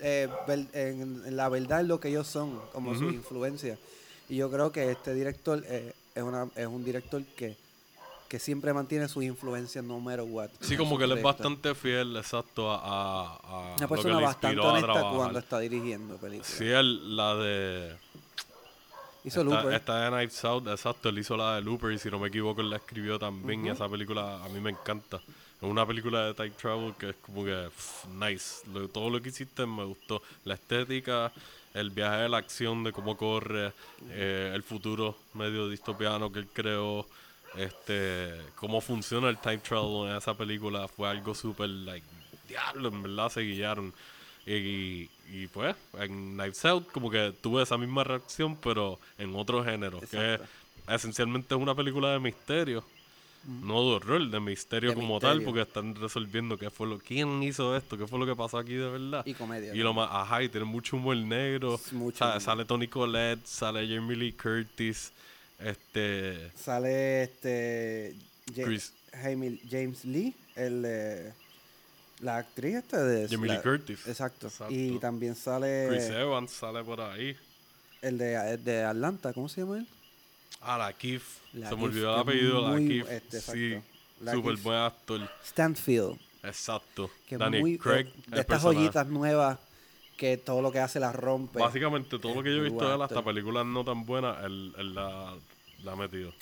eh, 0.00 0.28
ver- 0.46 0.66
en- 0.74 1.22
en 1.26 1.36
la 1.36 1.48
verdad 1.48 1.80
en 1.80 1.88
lo 1.88 1.98
que 2.00 2.08
ellos 2.08 2.26
son, 2.26 2.60
como 2.72 2.94
su 2.94 3.04
influencia. 3.04 3.78
Y 4.28 4.36
yo 4.36 4.50
creo 4.50 4.70
que 4.72 4.90
este 4.90 5.14
director 5.14 5.62
eh, 5.66 5.94
es, 6.14 6.22
una, 6.22 6.48
es 6.56 6.66
un 6.66 6.84
director 6.84 7.22
que, 7.36 7.56
que 8.30 8.38
siempre 8.38 8.72
mantiene 8.72 9.08
sus 9.08 9.24
influencias 9.24 9.84
no 9.84 9.98
matter 9.98 10.22
what. 10.22 10.50
Sí, 10.60 10.76
como 10.76 10.96
que 10.96 11.02
él 11.02 11.10
es 11.10 11.18
proyectos. 11.18 11.36
bastante 11.50 11.74
fiel, 11.74 12.16
exacto, 12.16 12.70
a, 12.70 12.76
a, 12.76 13.36
a 13.42 13.58
Una 13.60 13.70
lo 13.72 13.76
que 13.76 13.86
persona 13.88 14.20
bastante 14.20 14.60
honesta 14.60 15.10
cuando 15.10 15.38
está 15.40 15.58
dirigiendo 15.58 16.16
películas. 16.16 16.46
Sí, 16.46 16.64
él, 16.68 17.16
la 17.16 17.34
de... 17.34 17.96
Hizo 19.24 19.40
esta, 19.40 19.54
Looper. 19.54 19.74
esta 19.74 20.04
de 20.04 20.10
Knives 20.16 20.44
Out, 20.44 20.68
exacto, 20.68 21.08
él 21.08 21.18
hizo 21.18 21.36
la 21.36 21.56
de 21.56 21.62
Looper 21.62 21.90
y 21.90 21.98
si 21.98 22.08
no 22.08 22.20
me 22.20 22.28
equivoco 22.28 22.60
él 22.60 22.70
la 22.70 22.76
escribió 22.76 23.18
también 23.18 23.66
y 23.66 23.70
esa 23.70 23.88
película 23.88 24.42
a 24.44 24.48
mí 24.48 24.60
me 24.60 24.70
encanta. 24.70 25.16
Es 25.16 25.68
una 25.68 25.84
película 25.84 26.24
de 26.26 26.34
time 26.34 26.50
travel 26.50 26.94
que 26.96 27.10
es 27.10 27.16
como 27.16 27.44
que 27.44 27.68
pff, 27.68 28.06
nice. 28.14 28.62
Lo- 28.72 28.88
todo 28.88 29.10
lo 29.10 29.20
que 29.20 29.28
hiciste 29.30 29.66
me 29.66 29.84
gustó. 29.84 30.22
La 30.44 30.54
estética, 30.54 31.30
el 31.74 31.90
viaje 31.90 32.22
de 32.22 32.28
la 32.30 32.38
acción, 32.38 32.82
de 32.84 32.92
cómo 32.92 33.14
corre, 33.16 33.72
eh, 34.08 34.52
el 34.54 34.62
futuro 34.62 35.16
medio 35.34 35.68
distopiano 35.68 36.32
que 36.32 36.38
él 36.38 36.46
creó, 36.50 37.06
este, 37.56 38.34
cómo 38.54 38.80
funciona 38.80 39.28
el 39.28 39.38
time 39.38 39.58
travel 39.58 40.10
en 40.10 40.16
esa 40.16 40.34
película 40.34 40.86
fue 40.88 41.08
algo 41.08 41.34
súper 41.34 41.68
like 41.68 42.06
diablo, 42.48 42.88
en 42.88 43.02
verdad 43.02 43.30
se 43.30 43.40
guiaron. 43.42 43.92
Y, 44.46 45.08
y, 45.30 45.46
pues, 45.52 45.76
en 45.98 46.34
Knives 46.34 46.64
Out 46.64 46.90
como 46.90 47.10
que 47.10 47.32
tuve 47.40 47.62
esa 47.62 47.78
misma 47.78 48.04
reacción, 48.04 48.56
pero 48.56 48.98
en 49.18 49.34
otro 49.36 49.64
género, 49.64 50.00
que 50.00 50.40
esencialmente 50.88 51.54
es 51.54 51.60
una 51.60 51.74
película 51.74 52.12
de 52.12 52.18
misterio. 52.18 52.84
No 53.46 53.82
de 53.82 53.96
horror, 53.96 54.28
de 54.28 54.38
misterio 54.38 54.90
De 54.90 54.96
como 54.96 55.18
tal, 55.18 55.40
porque 55.40 55.62
están 55.62 55.94
resolviendo 55.94 56.58
qué 56.58 56.68
fue 56.68 56.86
lo, 56.86 56.98
quién 56.98 57.42
hizo 57.42 57.74
esto, 57.74 57.96
qué 57.96 58.06
fue 58.06 58.18
lo 58.18 58.26
que 58.26 58.36
pasó 58.36 58.58
aquí 58.58 58.74
de 58.74 58.90
verdad. 58.90 59.22
Y 59.24 59.32
comedia, 59.32 59.74
Y 59.74 59.78
lo 59.78 59.94
más, 59.94 60.10
ajá, 60.12 60.42
y 60.42 60.50
tiene 60.50 60.66
mucho 60.66 60.96
humor 60.96 61.16
negro. 61.16 61.80
Mucho 61.92 62.26
humor. 62.26 62.40
Sale 62.40 62.64
Tony 62.66 62.86
Collette, 62.86 63.46
sale 63.46 63.88
Jamie 63.88 64.14
Lee 64.14 64.32
Curtis, 64.32 65.10
este, 65.62 66.50
Sale 66.56 67.22
este 67.24 68.14
Ja- 68.56 68.64
Chris. 68.64 68.92
Jaime- 69.12 69.60
James 69.68 70.04
Lee, 70.04 70.34
el 70.56 70.82
eh, 70.86 71.32
la 72.20 72.36
actriz 72.38 72.76
esta 72.76 73.02
de 73.02 73.28
Jamie 73.28 73.52
Lee 73.52 73.60
Curtis. 73.62 74.06
Exacto. 74.06 74.46
Exacto. 74.48 74.74
Y 74.74 74.98
también 74.98 75.34
sale 75.34 75.86
Chris 75.88 76.04
Evans 76.10 76.50
sale 76.52 76.82
por 76.84 77.00
ahí. 77.00 77.36
el 78.02 78.18
de, 78.18 78.34
el 78.54 78.64
de 78.64 78.84
Atlanta, 78.84 79.32
¿cómo 79.32 79.48
se 79.48 79.62
llama 79.62 79.78
él? 79.78 79.86
Ah, 80.60 80.76
la. 80.78 81.22
La 81.54 81.68
Se 81.70 81.76
me 81.76 81.84
olvidó 81.84 82.14
el 82.14 82.20
apellido, 82.20 82.70
la 82.70 82.76
Keith. 82.76 83.06
este, 83.08 83.40
sí, 83.40 83.80
súper 84.30 84.56
buen 84.58 84.78
actor. 84.78 85.30
Stanfield, 85.44 86.18
Exacto. 86.42 87.10
que 87.26 87.36
Daniel 87.38 87.62
muy 87.62 87.78
Craig. 87.78 88.04
de, 88.04 88.40
estas 88.40 88.44
personaje. 88.46 88.76
joyitas 88.78 89.06
nuevas 89.06 89.58
que 90.18 90.36
todo 90.36 90.60
lo 90.60 90.70
que 90.70 90.78
hace 90.80 91.00
la 91.00 91.12
rompe. 91.12 91.58
Básicamente 91.58 92.18
todo 92.18 92.34
lo 92.34 92.42
que 92.42 92.50
yo 92.50 92.56
he 92.56 92.64
visto 92.64 92.84
de 92.86 92.90
él, 92.92 92.96
buen 92.98 93.02
hasta 93.02 93.14
actor. 93.18 93.24
películas 93.32 93.64
no 93.64 93.82
tan 93.84 94.04
buenas, 94.04 94.44
él, 94.44 94.74
él 94.76 94.94
la, 94.94 95.34
la 95.84 95.92
ha 95.92 95.96
metido. 95.96 96.32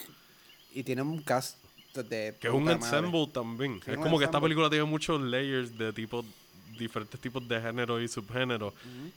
Y 0.75 0.83
tiene 0.83 1.03
un 1.03 1.23
cast 1.23 1.57
de 1.95 2.37
Que 2.41 2.49
es 2.49 2.55
un 2.55 2.65
madre. 2.65 2.77
ensemble 2.77 3.27
también. 3.33 3.81
Es 3.87 3.97
como 3.97 4.19
que 4.19 4.25
esta 4.27 4.41
película 4.41 4.69
tiene 4.71 4.85
muchos 4.85 5.21
layers 5.21 5.77
de 5.77 5.93
tipo, 5.93 6.25
diferentes 6.79 7.19
tipos 7.21 7.47
de 7.49 7.61
género 7.61 8.01
y 8.01 8.07
subgénero. 8.09 8.73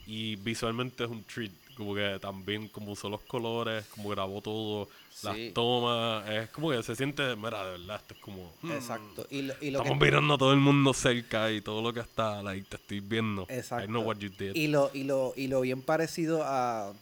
Y 0.07 0.35
visualmente 0.37 1.03
es 1.03 1.09
un 1.09 1.23
treat. 1.23 1.51
Como 1.77 1.95
que 1.95 2.17
también 2.21 2.67
como 2.67 2.91
usó 2.91 3.09
los 3.09 3.21
colores, 3.21 3.85
como 3.87 4.09
grabó 4.09 4.41
todo, 4.41 4.87
Sí. 5.13 5.27
las 5.27 5.53
tomas. 5.53 6.27
Es 6.29 6.49
como 6.49 6.71
que 6.71 6.81
se 6.83 6.95
siente, 6.95 7.35
mira, 7.35 7.63
de 7.65 7.71
verdad, 7.77 7.97
esto 7.97 8.13
es 8.15 8.19
como... 8.21 8.51
mm, 8.61 8.71
Exacto. 8.71 9.27
Y 9.29 9.43
lo, 9.43 9.53
y 9.61 9.69
lo 9.71 9.79
Estamos 9.79 9.99
que, 9.99 10.05
mirando 10.05 10.33
a 10.33 10.37
todo 10.37 10.53
el 10.53 10.59
mundo 10.59 10.93
cerca 10.93 11.51
y 11.51 11.61
todo 11.61 11.81
lo 11.81 11.93
que 11.93 11.99
está, 11.99 12.41
like, 12.41 12.67
te 12.67 12.77
estoy 12.77 12.99
viendo. 13.01 13.45
Exacto. 13.49 13.83
I 13.85 13.87
know 13.87 14.01
what 14.03 14.17
you 14.17 14.29
did. 14.29 14.55
Y 14.55 14.67
lo, 14.67 14.89
y 14.93 15.03
lo, 15.03 15.33
y 15.35 15.47
lo 15.47 15.61
bien 15.61 15.81
parecido 15.81 16.41
a 16.43 16.93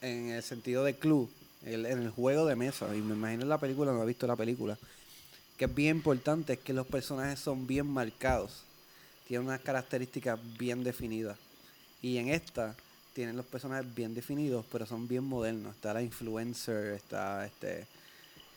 en 0.00 0.30
el 0.30 0.42
sentido 0.42 0.84
de 0.84 0.96
club, 0.96 1.30
el- 1.64 1.86
en 1.86 2.02
el 2.02 2.10
juego 2.10 2.46
de 2.46 2.56
mesa, 2.56 2.94
y 2.96 3.00
me 3.00 3.14
imagino 3.14 3.42
en 3.42 3.48
la 3.48 3.58
película, 3.58 3.92
no 3.92 4.02
he 4.02 4.06
visto 4.06 4.26
la 4.26 4.36
película, 4.36 4.78
que 5.56 5.64
es 5.66 5.74
bien 5.74 5.96
importante, 5.96 6.54
es 6.54 6.58
que 6.60 6.72
los 6.72 6.86
personajes 6.86 7.38
son 7.40 7.66
bien 7.66 7.86
marcados, 7.86 8.62
tienen 9.26 9.46
unas 9.46 9.60
características 9.60 10.38
bien 10.58 10.84
definidas. 10.84 11.36
Y 12.00 12.16
en 12.18 12.28
esta 12.28 12.74
tienen 13.12 13.36
los 13.36 13.46
personajes 13.46 13.92
bien 13.94 14.14
definidos, 14.14 14.64
pero 14.70 14.86
son 14.86 15.08
bien 15.08 15.24
modernos. 15.24 15.74
Está 15.74 15.92
la 15.92 16.02
influencer, 16.02 16.94
está 16.94 17.44
este 17.44 17.86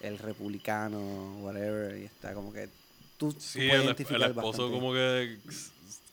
el 0.01 0.17
republicano, 0.17 0.99
whatever, 1.41 1.97
y 1.97 2.05
está 2.05 2.33
como 2.33 2.51
que 2.53 2.67
tú, 3.17 3.31
tú 3.33 3.39
Sí, 3.39 3.59
puedes 3.59 3.73
el, 3.73 3.79
el 3.81 3.85
identificar 3.85 4.29
esposo 4.29 4.57
bastante. 4.69 4.71
como 4.79 4.93
que 4.93 5.39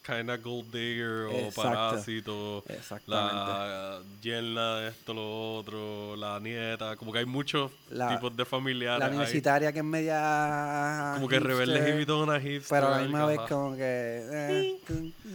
kinda 0.08 0.36
gold 0.38 0.72
digger 0.72 1.26
o 1.30 1.50
parásito. 1.54 2.64
Exactamente. 2.68 3.34
La 3.34 4.00
yerna 4.22 4.76
de 4.80 4.88
esto, 4.88 5.12
lo 5.12 5.56
otro, 5.58 6.16
la 6.16 6.40
nieta. 6.40 6.96
Como 6.96 7.12
que 7.12 7.18
hay 7.18 7.26
muchos 7.26 7.70
La- 7.90 8.08
tipos 8.14 8.34
de 8.34 8.44
familiares. 8.46 9.00
La 9.00 9.06
ahí. 9.06 9.10
universitaria 9.12 9.70
que 9.72 9.80
es 9.80 9.84
media. 9.84 11.12
Como 11.16 11.28
que 11.28 11.38
rebelde 11.38 11.74
hipster, 11.76 11.94
hipitona, 11.94 12.40
hipster. 12.40 12.80
Pero 12.80 12.86
a 12.86 12.96
la 12.96 13.02
misma 13.02 13.26
vez, 13.26 13.40
como 13.48 13.76
que. 13.76 13.82
eh, 13.82 14.80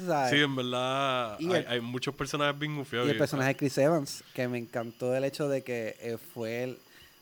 sabes. 0.08 0.32
Sí, 0.32 0.38
en 0.44 0.56
verdad 0.56 1.36
hay, 1.36 1.46
el- 1.52 1.68
hay 1.68 1.82
muchos 1.82 2.16
personajes 2.16 2.58
bien 2.58 2.76
gufiados. 2.76 3.08
y 3.08 3.12
el 3.12 3.18
personaje 3.18 3.50
de 3.50 3.56
Chris 3.56 3.78
Evans, 3.78 4.24
que 4.34 4.48
me 4.48 4.58
encantó 4.58 5.16
el 5.16 5.24
hecho 5.24 5.48
de 5.48 5.62
que 5.64 5.96
eh, 6.00 6.18
fue 6.34 6.64
el. 6.64 6.78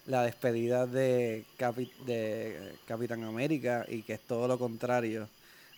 la 0.08 0.24
despedida 0.24 0.88
de, 0.88 1.46
Capi- 1.60 1.92
de 2.06 2.74
Capitán 2.88 3.24
América 3.24 3.86
y 3.88 4.02
que 4.02 4.14
es 4.14 4.20
todo 4.22 4.48
lo 4.48 4.58
contrario 4.58 5.28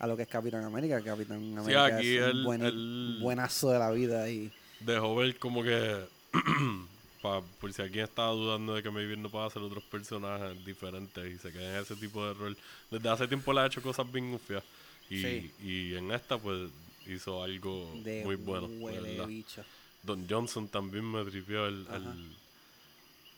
a 0.04 0.08
lo 0.08 0.18
que 0.18 0.24
es 0.24 0.28
Capitán 0.28 0.64
América. 0.66 1.02
Capitán 1.02 1.58
América 1.58 1.86
aquí 1.86 2.18
es 2.18 2.24
un 2.24 2.30
el- 2.30 2.44
buen- 2.44 2.62
el- 2.66 3.18
buenazo 3.22 3.72
de 3.72 3.80
la 3.80 3.90
vida 3.92 4.30
y 4.30 4.52
Dejó 4.82 5.16
ver 5.16 5.38
como 5.40 5.64
que. 5.64 6.04
pa- 7.22 7.42
por 7.62 7.72
si 7.72 7.82
alguien 7.82 8.04
estaba 8.04 8.32
dudando 8.34 8.76
de 8.76 8.84
que 8.84 8.92
Maybe 8.92 9.16
no 9.16 9.30
pueda 9.30 9.46
hacer 9.46 9.62
otros 9.62 9.84
personajes 9.86 10.66
diferentes 10.66 11.26
y 11.34 11.38
se 11.38 11.52
queda 11.54 11.78
en 11.78 11.82
ese 11.84 11.96
tipo 11.96 12.26
de 12.28 12.34
rol. 12.34 12.58
Desde 12.92 13.08
hace 13.10 13.28
tiempo 13.30 13.54
le 13.54 13.62
ha 13.62 13.66
hecho 13.68 13.82
cosas 13.82 14.12
bien 14.12 14.32
gufias. 14.32 14.64
Y, 15.10 15.22
Sí. 15.22 15.52
y 15.64 15.96
en 15.96 16.12
esta, 16.12 16.38
pues, 16.38 16.70
hizo 17.08 17.42
algo 17.44 17.90
de 18.04 18.24
muy 18.26 18.36
bueno. 18.36 18.68
huele 18.80 19.26
bicho. 19.26 19.64
Don 20.02 20.26
Johnson 20.30 20.68
también 20.68 21.10
me 21.10 21.24
tripió 21.24 21.66
el, 21.68 21.86
el- 21.94 22.36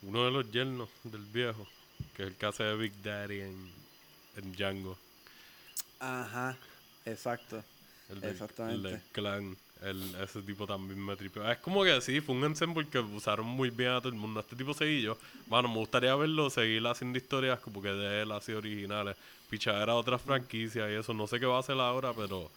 uno 0.01 0.25
de 0.25 0.31
los 0.31 0.51
yernos 0.51 0.89
del 1.03 1.21
viejo, 1.21 1.67
que 2.15 2.23
es 2.23 2.33
el 2.39 2.45
hace 2.47 2.63
de 2.63 2.75
Big 2.75 2.93
Daddy 3.03 3.41
en, 3.41 3.71
en 4.37 4.53
Django. 4.53 4.97
Ajá, 5.99 6.57
exacto. 7.05 7.63
El 8.09 8.21
del, 8.21 8.31
Exactamente. 8.31 8.89
el 8.89 9.01
clan. 9.11 9.57
El, 9.81 10.15
ese 10.15 10.41
tipo 10.41 10.65
también 10.65 11.03
me 11.03 11.15
tripió. 11.15 11.49
Es 11.49 11.57
como 11.57 11.83
que 11.83 11.99
sí, 12.01 12.21
fue 12.21 12.35
un 12.35 12.43
ensemble 12.43 12.87
que 12.87 12.99
usaron 12.99 13.45
muy 13.45 13.69
bien 13.69 13.91
a 13.91 13.99
todo 13.99 14.09
el 14.09 14.15
mundo. 14.15 14.39
Este 14.39 14.55
tipo 14.55 14.73
seguí 14.73 15.01
yo. 15.01 15.17
Mano, 15.47 15.67
me 15.67 15.75
gustaría 15.75 16.15
verlo, 16.15 16.49
seguir 16.49 16.85
haciendo 16.87 17.17
historias 17.17 17.59
como 17.59 17.81
que 17.81 17.89
de 17.89 18.21
él 18.21 18.31
así 18.31 18.53
originales. 18.53 19.15
Pichadera 19.49 19.93
a 19.93 19.95
otras 19.95 20.21
franquicias 20.21 20.89
y 20.89 20.93
eso. 20.93 21.13
No 21.13 21.27
sé 21.27 21.39
qué 21.39 21.45
va 21.45 21.57
a 21.57 21.59
hacer 21.59 21.77
ahora, 21.77 22.13
pero 22.13 22.49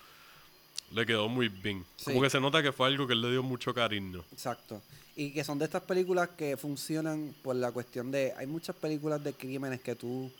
le 0.92 1.04
quedó 1.04 1.28
muy 1.28 1.48
bien. 1.48 1.84
Sí. 1.96 2.06
Como 2.06 2.22
que 2.22 2.30
se 2.30 2.40
nota 2.40 2.62
que 2.62 2.72
fue 2.72 2.86
algo 2.86 3.06
que 3.06 3.14
él 3.14 3.20
le 3.20 3.30
dio 3.30 3.42
mucho 3.42 3.74
cariño. 3.74 4.24
Exacto. 4.32 4.80
Y 5.16 5.32
que 5.32 5.42
son 5.44 5.58
de 5.58 5.64
estas 5.64 5.82
películas 5.82 6.30
que 6.30 6.56
funcionan 6.56 7.34
por 7.42 7.56
la 7.56 7.72
cuestión 7.72 8.10
de... 8.10 8.32
Hay 8.36 8.46
muchas 8.46 8.76
películas 8.76 9.22
de 9.22 9.32
crímenes 9.32 9.80
que 9.80 9.96
tú 9.96 10.30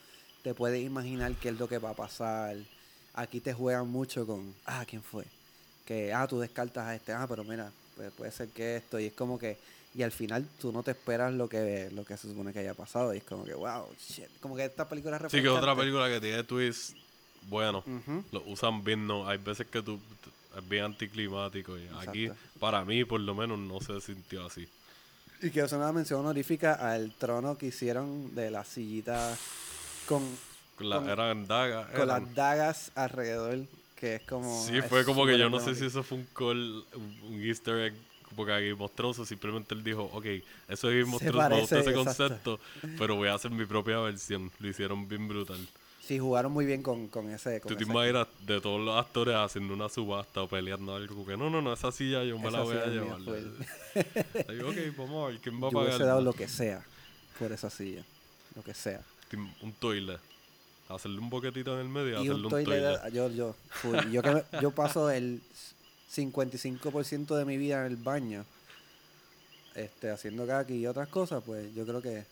te 0.43 0.55
puedes 0.55 0.83
imaginar 0.85 1.35
qué 1.35 1.49
es 1.49 1.59
lo 1.59 1.69
que 1.69 1.79
va 1.79 1.91
a 1.91 1.95
pasar. 1.95 2.57
Aquí 3.19 3.41
te 3.41 3.53
juegan 3.53 3.89
mucho 3.89 4.27
con... 4.27 4.55
Ah, 4.65 4.85
¿quién 4.87 5.03
fue? 5.03 5.25
Que, 5.85 6.13
ah, 6.13 6.27
tú 6.29 6.39
descartas 6.39 6.87
a 6.87 6.95
este. 6.95 7.13
Ah, 7.13 7.27
pero 7.29 7.43
mira, 7.45 7.71
pues 7.97 8.13
puede 8.13 8.31
ser 8.31 8.49
que 8.49 8.77
esto. 8.77 8.99
Y 9.01 9.07
es 9.07 9.13
como 9.13 9.39
que... 9.39 9.57
Y 9.95 10.03
al 10.03 10.13
final 10.13 10.47
tú 10.61 10.71
no 10.71 10.83
te 10.83 10.93
esperas 10.93 11.33
lo 11.33 11.49
que, 11.49 11.91
lo 11.93 12.05
que 12.05 12.17
se 12.17 12.29
supone 12.29 12.53
que 12.53 12.61
haya 12.61 12.75
pasado. 12.75 13.13
Y 13.13 13.19
es 13.19 13.25
como 13.25 13.45
que, 13.45 13.55
wow, 13.55 13.87
shit. 13.99 14.29
Como 14.41 14.55
que 14.55 14.65
esta 14.65 14.89
película 14.89 15.17
es 15.17 15.23
Sí, 15.33 15.43
que 15.43 15.49
es 15.49 15.53
otra 15.53 15.75
película 15.75 16.09
que 16.09 16.21
tiene 16.21 16.45
twists 16.45 16.95
bueno. 17.49 17.83
Lo 18.31 18.43
usan 18.47 18.85
bien, 18.85 19.07
no. 19.07 19.27
Hay 19.29 19.39
veces 19.39 19.67
que 19.67 19.83
tú 19.83 19.99
es 20.57 20.69
bien 20.69 20.85
anticlimático. 20.85 21.77
Y 21.77 21.89
aquí, 22.07 22.31
para 22.61 22.85
mí, 22.85 23.05
por 23.05 23.21
lo 23.21 23.35
menos, 23.35 23.59
no 23.59 23.81
se 23.81 24.01
sintió 24.01 24.47
así. 24.47 24.69
Y 25.41 25.51
quiero 25.51 25.67
hacer 25.67 25.79
una 25.79 25.93
mención 25.93 26.21
honorífica 26.21 26.75
al 26.75 27.15
trono 27.15 27.57
que 27.57 27.67
hicieron 27.67 28.35
de 28.35 28.51
la 28.51 28.65
sillita 28.65 29.37
con, 30.07 30.23
Con 30.79 30.89
la- 30.89 30.97
Con- 31.01 31.11
eran 31.11 31.47
dagas. 31.47 31.87
con 31.89 32.03
eran. 32.03 32.09
las 32.25 32.35
dagas 32.35 32.93
alrededor, 32.95 33.59
que 33.97 34.15
es 34.17 34.23
como... 34.23 34.65
Sí, 34.65 34.81
fue 34.83 35.05
como 35.05 35.27
que 35.27 35.37
yo 35.37 35.51
no 35.51 35.59
sé 35.61 35.75
si 35.75 35.87
eso 35.87 36.03
fue 36.03 36.19
un 36.19 36.25
call, 36.35 36.85
un, 36.95 37.43
easter 37.43 37.79
egg, 37.87 37.95
porque 38.37 38.53
aquí 38.53 38.75
Monstruoso 38.75 39.25
simplemente 39.25 39.75
él 39.75 39.83
dijo, 39.83 40.05
ok, 40.13 40.25
eso 40.69 40.91
es 40.91 41.07
Monstruoso, 41.07 41.49
me 41.49 41.61
gusta 41.61 41.81
ese 41.81 41.91
exacto. 41.91 42.05
concepto, 42.05 42.61
pero 42.97 43.17
voy 43.17 43.29
a 43.29 43.35
hacer 43.35 43.51
mi 43.51 43.67
propia 43.67 43.99
versión. 43.99 44.51
Lo 44.61 44.69
hicieron 44.69 45.09
bien 45.09 45.27
brutal. 45.27 45.59
Sí, 46.01 46.19
jugaron 46.19 46.53
muy 46.53 46.65
bien 46.65 46.83
con, 46.83 47.09
con 47.09 47.29
ese... 47.31 47.61
Con 47.61 47.71
Tú 47.71 47.77
te 47.77 47.85
imaginas 47.85 48.27
de 48.47 48.61
todos 48.63 48.81
los 48.81 48.97
actores 48.97 49.35
haciendo 49.35 49.75
una 49.75 49.89
subasta 49.91 50.41
o 50.43 50.49
peleando 50.49 50.95
algo, 50.95 51.27
que 51.27 51.37
no, 51.37 51.51
no, 51.51 51.61
no, 51.61 51.73
esa 51.75 51.93
silla 51.93 52.23
yo 52.25 52.39
me 52.39 52.51
la 52.51 52.59
Esa 52.59 52.63
voy 52.63 52.77
a 52.77 52.87
llevar. 52.87 53.19
Digo, 54.49 54.71
ok, 54.71 54.77
vamos 54.97 55.25
a 55.25 55.31
ver 55.33 55.41
quién 55.41 55.63
va 55.63 55.69
a 55.69 55.71
Yo 55.71 55.79
hubiese 55.81 55.93
pagar. 55.99 56.07
dado 56.07 56.21
lo 56.23 56.33
que 56.33 56.49
sea 56.49 56.83
por 57.39 57.53
esa 57.53 57.69
silla. 57.69 58.05
Lo 58.55 58.63
que 58.63 58.73
sea. 58.73 59.03
Un 59.61 59.73
toilet. 59.75 60.19
Hacerle 60.89 61.19
un 61.19 61.29
boquetito 61.31 61.75
en 61.75 61.81
el 61.81 61.89
medio 61.89 62.11
y 62.13 62.15
hacerle 62.15 62.33
un 62.35 62.45
un 62.45 62.51
toilet, 62.51 63.01
toilet. 63.01 63.13
yo, 63.13 63.29
yo, 63.31 63.55
full. 63.71 63.97
yo, 64.11 64.23
que 64.23 64.31
me- 64.31 64.45
yo 64.63 64.71
paso 64.71 65.11
el 65.11 65.41
55% 66.11 67.37
de 67.37 67.45
mi 67.45 67.57
vida 67.59 67.81
en 67.85 67.93
el 67.93 67.97
baño, 67.97 68.45
este, 69.75 70.11
haciendo 70.11 70.47
kaki 70.47 70.75
y 70.75 70.87
otras 70.87 71.09
cosas, 71.09 71.43
pues 71.45 71.75
yo 71.75 71.85
creo 71.85 72.01
que 72.01 72.25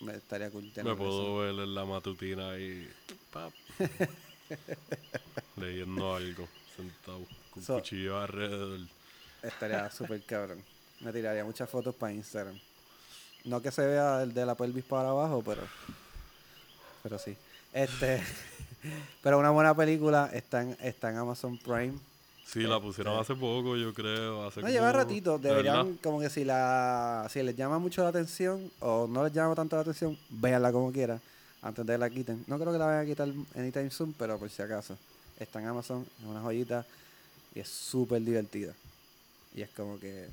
me 0.00 0.14
estaría 0.14 0.50
cool 0.50 0.70
Me 0.84 0.94
puedo 0.94 1.38
ver 1.38 1.50
en 1.50 1.74
la 1.74 1.84
matutina 1.84 2.56
y 2.58 2.88
pap, 3.32 3.52
leyendo 5.56 6.14
algo, 6.14 6.48
sentado, 6.76 7.20
con 7.52 7.62
So- 7.62 7.74
cuchillo 7.76 8.18
alrededor. 8.20 8.80
Estaría 9.42 9.90
súper 9.90 10.22
cabrón. 10.22 10.62
Me 11.00 11.12
tiraría 11.12 11.44
muchas 11.44 11.68
fotos 11.68 11.94
para 11.94 12.12
Instagram. 12.12 12.58
No 13.44 13.60
que 13.60 13.70
se 13.70 13.86
vea 13.86 14.22
el 14.22 14.32
de 14.32 14.46
la 14.46 14.54
pelvis 14.54 14.84
para 14.84 15.10
abajo, 15.10 15.42
pero. 15.44 15.62
Pero 17.02 17.18
sí. 17.18 17.36
Este. 17.74 18.22
pero 19.22 19.38
una 19.38 19.50
buena 19.50 19.74
película 19.74 20.30
está 20.32 20.62
en, 20.62 20.76
está 20.80 21.10
en 21.10 21.18
Amazon 21.18 21.58
Prime. 21.58 21.92
Sí, 22.46 22.60
la 22.60 22.78
pusieron 22.80 23.18
hace 23.18 23.34
poco, 23.34 23.76
yo 23.76 23.92
creo. 23.92 24.46
Hace 24.46 24.60
No 24.62 24.68
lleva 24.68 24.90
como- 24.92 24.98
ratito. 25.02 25.38
¿de 25.38 25.48
Deberían, 25.48 25.76
verdad? 25.86 26.00
como 26.02 26.20
que 26.20 26.30
si 26.30 26.44
la. 26.44 27.26
Si 27.30 27.42
les 27.42 27.56
llama 27.56 27.78
mucho 27.78 28.02
la 28.02 28.10
atención 28.10 28.70
o 28.80 29.06
no 29.08 29.24
les 29.24 29.32
llama 29.32 29.54
tanto 29.54 29.76
la 29.76 29.82
atención, 29.82 30.16
véanla 30.30 30.70
como 30.72 30.92
quieran. 30.92 31.20
Antes 31.62 31.84
de 31.86 31.94
que 31.94 31.98
la 31.98 32.10
quiten. 32.10 32.44
No 32.46 32.58
creo 32.58 32.72
que 32.72 32.78
la 32.78 32.84
vayan 32.86 33.02
a 33.02 33.06
quitar 33.06 33.28
anytime 33.56 33.90
soon, 33.90 34.12
pero 34.12 34.38
por 34.38 34.50
si 34.50 34.60
acaso. 34.62 34.96
Está 35.40 35.60
en 35.60 35.66
Amazon, 35.66 36.06
es 36.20 36.26
una 36.26 36.40
joyita. 36.42 36.86
Y 37.54 37.60
es 37.60 37.68
súper 37.68 38.20
divertida. 38.22 38.74
Y 39.54 39.62
es 39.62 39.70
como 39.70 39.98
que 39.98 40.28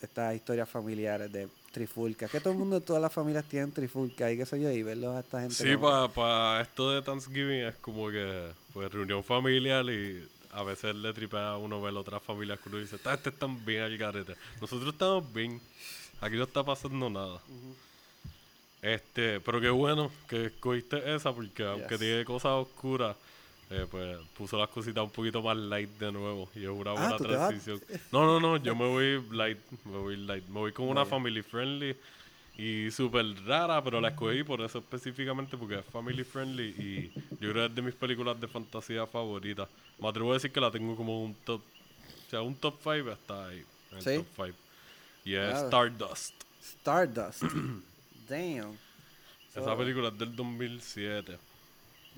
estas 0.00 0.34
historias 0.34 0.68
familiares 0.68 1.30
de 1.32 1.48
trifulca, 1.72 2.28
que 2.28 2.40
todo 2.40 2.52
el 2.52 2.58
mundo, 2.58 2.80
todas 2.80 3.02
las 3.02 3.12
familias 3.12 3.44
tienen 3.44 3.72
trifulca 3.72 4.30
y 4.32 4.36
qué 4.36 4.46
sé 4.46 4.60
yo, 4.60 4.70
y 4.70 4.82
verlos 4.82 5.14
a 5.16 5.20
esta 5.20 5.40
gente. 5.40 5.54
Sí, 5.54 5.74
como- 5.74 6.08
para 6.12 6.60
esto 6.62 6.90
de 6.92 7.02
Thanksgiving 7.02 7.66
es 7.66 7.74
como 7.76 8.10
que, 8.10 8.50
pues, 8.72 8.90
reunión 8.92 9.22
familiar 9.24 9.84
y 9.86 10.26
a 10.52 10.62
veces 10.62 10.94
le 10.94 11.12
tripea 11.12 11.50
a 11.50 11.56
uno 11.58 11.80
ver 11.82 11.94
otras 11.94 12.22
familias 12.22 12.58
que 12.60 12.68
uno 12.68 12.78
dice, 12.78 12.96
"Esta 12.96 13.12
gente 13.12 13.28
están 13.30 13.64
bien 13.64 13.82
al 13.82 13.96
garete. 13.98 14.34
Nosotros 14.60 14.92
estamos 14.94 15.30
bien. 15.32 15.60
Aquí 16.20 16.36
no 16.36 16.44
está 16.44 16.64
pasando 16.64 17.10
nada. 17.10 17.40
Este, 18.80 19.40
pero 19.40 19.60
qué 19.60 19.70
bueno 19.70 20.10
que 20.28 20.46
escogiste 20.46 21.14
esa 21.14 21.32
porque 21.32 21.64
aunque 21.64 21.98
tiene 21.98 22.24
cosas 22.24 22.52
oscuras, 22.52 23.16
eh, 23.70 23.86
pues 23.90 24.18
puso 24.36 24.56
las 24.56 24.68
cositas 24.68 25.04
un 25.04 25.10
poquito 25.10 25.42
más 25.42 25.56
light 25.56 25.90
de 25.98 26.10
nuevo 26.12 26.48
y 26.54 26.62
es 26.64 26.68
una 26.70 26.92
Ah, 26.96 27.16
transición. 27.18 27.80
No, 28.12 28.24
no, 28.26 28.40
no, 28.40 28.56
yo 28.56 28.74
me 28.74 28.86
voy 28.86 29.22
light, 29.30 29.58
me 29.84 29.98
voy 29.98 30.16
light, 30.16 30.44
me 30.46 30.60
voy 30.60 30.72
con 30.72 30.88
una 30.88 31.02
Vaya. 31.02 31.10
family 31.10 31.42
friendly 31.42 31.96
y 32.56 32.90
súper 32.90 33.24
rara, 33.46 33.82
pero 33.84 34.00
la 34.00 34.08
escogí 34.08 34.42
por 34.42 34.60
eso 34.62 34.78
específicamente 34.78 35.56
porque 35.56 35.76
es 35.78 35.84
family 35.86 36.24
friendly 36.24 36.68
y 36.78 37.12
yo 37.40 37.52
creo 37.52 37.54
que 37.54 37.66
es 37.66 37.74
de 37.74 37.82
mis 37.82 37.94
películas 37.94 38.40
de 38.40 38.48
fantasía 38.48 39.06
favoritas. 39.06 39.68
Me 40.00 40.08
atrevo 40.08 40.30
a 40.30 40.34
decir 40.34 40.50
que 40.50 40.60
la 40.60 40.70
tengo 40.70 40.96
como 40.96 41.22
un 41.24 41.34
top, 41.44 41.60
o 41.60 42.30
sea, 42.30 42.42
un 42.42 42.54
top 42.56 42.74
5 42.82 43.10
está 43.12 43.46
ahí, 43.48 43.64
en 43.92 43.98
el 43.98 44.02
¿Sí? 44.04 44.16
top 44.16 44.26
5. 44.46 44.58
Y 45.24 45.34
es 45.34 45.50
Claro. 45.50 45.66
Stardust. 45.66 46.34
Stardust. 46.62 47.42
Damn. 48.28 48.76
Esa 49.54 49.76
película 49.76 50.08
es 50.08 50.18
del 50.18 50.34
2007. 50.34 51.38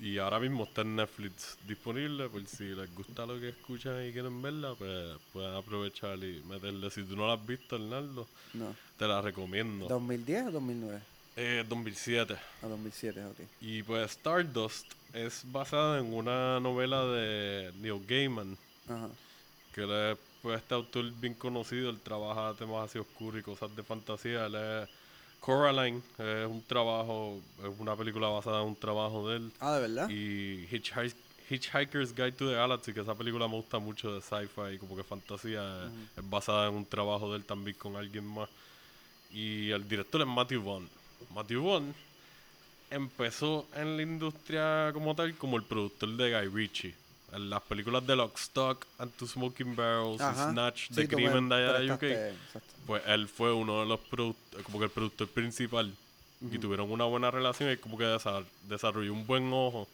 Y 0.01 0.17
ahora 0.17 0.39
mismo 0.39 0.63
está 0.63 0.81
en 0.81 0.95
Netflix 0.95 1.57
disponible. 1.67 2.27
Por 2.27 2.45
si 2.47 2.63
les 2.63 2.93
gusta 2.95 3.23
lo 3.25 3.39
que 3.39 3.49
escuchan 3.49 4.03
y 4.07 4.11
quieren 4.11 4.41
verla, 4.41 4.73
pues 4.75 5.15
pueden 5.31 5.53
aprovechar 5.53 6.17
y 6.23 6.41
meterle. 6.49 6.89
Si 6.89 7.03
tú 7.03 7.15
no 7.15 7.27
la 7.27 7.33
has 7.33 7.45
visto, 7.45 7.75
Hernando, 7.75 8.27
No. 8.55 8.75
te 8.97 9.07
la 9.07 9.21
recomiendo. 9.21 9.87
¿2010 9.87 10.47
o 10.47 10.51
2009? 10.53 11.01
Eh, 11.37 11.63
2007. 11.69 12.35
O 12.63 12.67
2007, 12.67 13.25
ok. 13.25 13.39
Y 13.61 13.83
pues 13.83 14.11
Stardust 14.13 14.91
es 15.13 15.43
basada 15.51 15.99
en 15.99 16.11
una 16.13 16.59
novela 16.59 17.05
de 17.05 17.71
Neil 17.79 18.03
Gaiman. 18.07 18.57
Ajá. 18.89 19.07
Que 19.73 19.81
él 19.83 19.91
es 19.91 20.17
pues, 20.41 20.57
este 20.59 20.73
autor 20.73 21.11
bien 21.21 21.35
conocido. 21.35 21.91
Él 21.91 21.99
trabaja 22.01 22.55
temas 22.57 22.89
así 22.89 22.97
oscuros 22.97 23.39
y 23.39 23.43
cosas 23.43 23.73
de 23.75 23.83
fantasía. 23.83 24.47
Él 24.47 24.55
es 24.55 24.89
Coraline. 25.41 26.01
Es 26.17 26.47
un 26.47 26.61
trabajo, 26.63 27.41
es 27.59 27.79
una 27.79 27.95
película 27.97 28.29
basada 28.29 28.61
en 28.61 28.67
un 28.69 28.75
trabajo 28.75 29.27
de 29.27 29.37
él. 29.37 29.51
Ah, 29.59 29.73
¿de 29.75 29.81
verdad? 29.81 30.09
Y 30.09 30.67
Hitchhi- 30.67 31.13
Hitchhiker's 31.49 32.15
Guide 32.15 32.31
to 32.33 32.47
the 32.47 32.55
Galaxy, 32.55 32.93
que 32.93 33.01
esa 33.01 33.13
película 33.15 33.47
me 33.49 33.55
gusta 33.55 33.77
mucho 33.79 34.13
de 34.13 34.21
sci-fi, 34.21 34.77
como 34.79 34.95
que 34.95 35.03
fantasía, 35.03 35.85
es 36.15 36.29
basada 36.29 36.69
en 36.69 36.75
un 36.75 36.85
trabajo 36.85 37.29
de 37.31 37.37
él 37.39 37.43
también 37.45 37.75
con 37.77 37.97
alguien 37.97 38.25
más. 38.25 38.47
Y 39.33 39.69
el 39.71 39.85
director 39.87 40.21
es 40.21 40.27
Matthew 40.27 40.63
Vaughn. 40.63 40.89
Matthew 41.33 41.63
Vaughn 41.63 41.93
empezó 42.89 43.65
en 43.75 43.97
la 43.97 44.03
industria 44.03 44.91
como 44.93 45.15
tal 45.15 45.35
como 45.35 45.57
el 45.57 45.63
productor 45.63 46.09
de 46.15 46.31
Guy 46.39 46.47
Ritchie. 46.53 46.95
En 47.33 47.49
las 47.49 47.61
películas 47.61 48.05
de 48.05 48.15
Lock, 48.15 48.37
Stock, 48.37 48.85
and 48.99 49.11
Two 49.13 49.27
Smoking 49.27 49.75
Barrels, 49.75 50.19
y. 50.21 50.51
Snatch, 50.51 50.87
Sí, 50.89 50.93
de 50.95 51.07
tú 51.07 51.15
Crimen 51.15 51.47
me 51.47 51.55
de 51.55 51.69
allá 51.69 51.79
de 51.79 51.91
UK. 51.93 52.03
exacto. 52.03 52.73
Pues 52.85 53.03
él 53.07 53.27
fue 53.29 53.53
uno 53.53 53.79
de 53.81 53.85
los 53.85 53.99
productores, 54.01 54.65
como 54.65 54.79
que 54.79 54.85
el 54.85 54.91
productor 54.91 55.27
principal. 55.29 55.93
Y 56.51 56.57
tuvieron 56.57 56.91
una 56.91 57.05
buena 57.05 57.29
relación 57.29 57.71
y 57.71 57.77
como 57.77 57.97
que 57.99 58.03
desa- 58.03 58.43
desarrolló 58.67 59.13
un 59.13 59.27
buen 59.27 59.51
ojo 59.53 59.87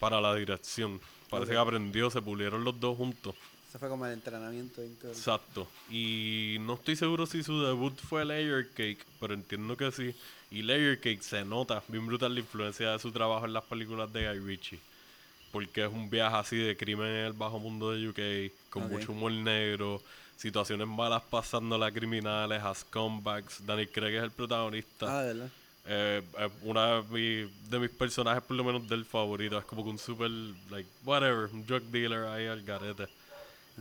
para 0.00 0.20
la 0.22 0.34
dirección. 0.34 0.98
Parece 1.28 1.52
que 1.52 1.58
aprendió, 1.58 2.10
se 2.10 2.22
pulieron 2.22 2.64
los 2.64 2.80
dos 2.80 2.96
juntos. 2.96 3.34
Eso 3.68 3.78
fue 3.78 3.88
como 3.90 4.06
el 4.06 4.12
entrenamiento. 4.14 4.80
Exacto. 5.04 5.68
Y 5.90 6.56
no 6.60 6.74
estoy 6.74 6.96
seguro 6.96 7.26
si 7.26 7.42
su 7.42 7.62
debut 7.62 7.94
fue 8.00 8.24
Layer 8.24 8.68
Cake, 8.70 9.04
pero 9.20 9.34
entiendo 9.34 9.76
que 9.76 9.92
sí. 9.92 10.14
Y 10.50 10.62
Layer 10.62 10.98
Cake 10.98 11.22
se 11.22 11.44
nota 11.44 11.82
bien 11.88 12.06
brutal 12.06 12.34
la 12.34 12.40
influencia 12.40 12.90
de 12.92 12.98
su 12.98 13.12
trabajo 13.12 13.44
en 13.46 13.52
las 13.52 13.64
películas 13.64 14.10
de 14.12 14.28
Guy 14.28 14.38
Ritchie. 14.40 14.78
Porque 15.52 15.84
es 15.84 15.92
un 15.92 16.10
viaje 16.10 16.36
así 16.36 16.56
de 16.56 16.76
crimen 16.76 17.06
en 17.06 17.26
el 17.26 17.32
bajo 17.32 17.58
mundo 17.58 17.92
de 17.92 18.08
UK, 18.08 18.70
con 18.70 18.90
mucho 18.90 19.12
humor 19.12 19.32
negro, 19.32 20.02
situaciones 20.36 20.88
malas 20.88 21.22
pasando 21.30 21.82
a 21.82 21.92
criminales, 21.92 22.62
a 22.62 22.74
scumbags. 22.74 23.64
Danny 23.64 23.86
Craig 23.86 24.16
es 24.16 24.24
el 24.24 24.30
protagonista. 24.32 25.06
Ah, 25.08 25.22
de 25.22 25.34
verdad. 25.34 25.50
Eh, 25.84 26.22
eh, 26.38 26.48
una 26.62 27.02
de 27.02 27.78
mis 27.78 27.90
personajes, 27.90 28.42
por 28.42 28.56
lo 28.56 28.64
menos 28.64 28.88
del 28.88 29.04
favorito, 29.04 29.58
es 29.58 29.64
como 29.64 29.84
que 29.84 29.90
un 29.90 29.98
super, 29.98 30.30
like, 30.70 30.88
whatever, 31.04 31.50
un 31.52 31.66
drug 31.66 31.82
dealer 31.84 32.24
ahí 32.24 32.46
al 32.46 32.62
garete. 32.62 33.08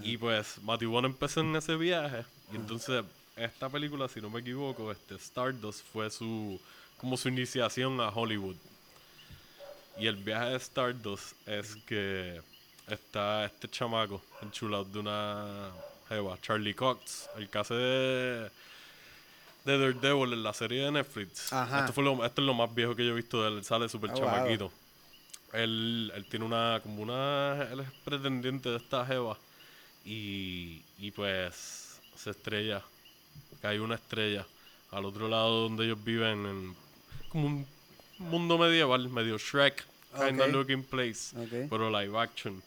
Y 0.03 0.17
pues, 0.17 0.57
Matthew 0.63 0.91
Vaughn 0.91 1.05
empezó 1.05 1.41
en 1.41 1.55
ese 1.55 1.75
viaje. 1.75 2.25
Y 2.51 2.55
entonces, 2.55 3.03
esta 3.35 3.69
película, 3.69 4.07
si 4.07 4.21
no 4.21 4.29
me 4.29 4.39
equivoco, 4.39 4.91
este 4.91 5.15
Stardust 5.15 5.85
fue 5.91 6.09
su, 6.09 6.59
como 6.97 7.17
su 7.17 7.29
iniciación 7.29 7.99
a 8.01 8.09
Hollywood. 8.09 8.55
Y 10.01 10.07
el 10.07 10.15
viaje 10.15 10.49
de 10.49 10.55
Stardust 10.55 11.47
es 11.47 11.75
que 11.85 12.41
está 12.87 13.45
este 13.45 13.67
chamaco 13.69 14.19
enchulado 14.41 14.83
de 14.85 14.97
una 14.97 15.69
jeva, 16.09 16.39
Charlie 16.41 16.73
Cox, 16.73 17.29
el 17.37 17.47
que 17.47 17.57
hace 17.59 17.75
de, 17.75 18.51
de 19.63 19.77
Daredevil 19.77 20.33
en 20.33 20.41
la 20.41 20.55
serie 20.55 20.85
de 20.85 20.91
Netflix. 20.91 21.53
Ajá. 21.53 21.81
Esto, 21.81 21.93
fue 21.93 22.03
lo, 22.03 22.25
esto 22.25 22.41
es 22.41 22.47
lo 22.47 22.55
más 22.55 22.73
viejo 22.73 22.95
que 22.95 23.05
yo 23.05 23.11
he 23.11 23.15
visto 23.15 23.43
de 23.43 23.49
él, 23.49 23.63
sale 23.63 23.87
súper 23.89 24.09
wow. 24.09 24.19
chamaquito. 24.21 24.71
Él, 25.53 26.11
él 26.15 26.25
tiene 26.25 26.45
una, 26.45 26.79
como 26.81 27.03
una, 27.03 27.67
él 27.71 27.81
es 27.81 27.91
pretendiente 28.03 28.69
de 28.69 28.77
esta 28.77 29.05
jeva 29.05 29.37
y, 30.03 30.81
y 30.97 31.11
pues 31.11 32.01
se 32.15 32.31
estrella, 32.31 32.81
cae 33.61 33.79
una 33.79 33.93
estrella 33.93 34.47
al 34.89 35.05
otro 35.05 35.29
lado 35.29 35.61
donde 35.61 35.85
ellos 35.85 36.03
viven, 36.03 36.47
en 36.47 36.75
como 37.29 37.45
un 37.45 37.67
mundo 38.17 38.57
medieval, 38.57 39.07
medio 39.07 39.37
Shrek, 39.37 39.90
kind 40.13 40.39
of 40.41 40.47
Ok. 40.47 40.53
looking 40.53 40.83
place, 40.83 41.35
pero 41.69 41.89
live 41.89 42.17
action. 42.19 42.61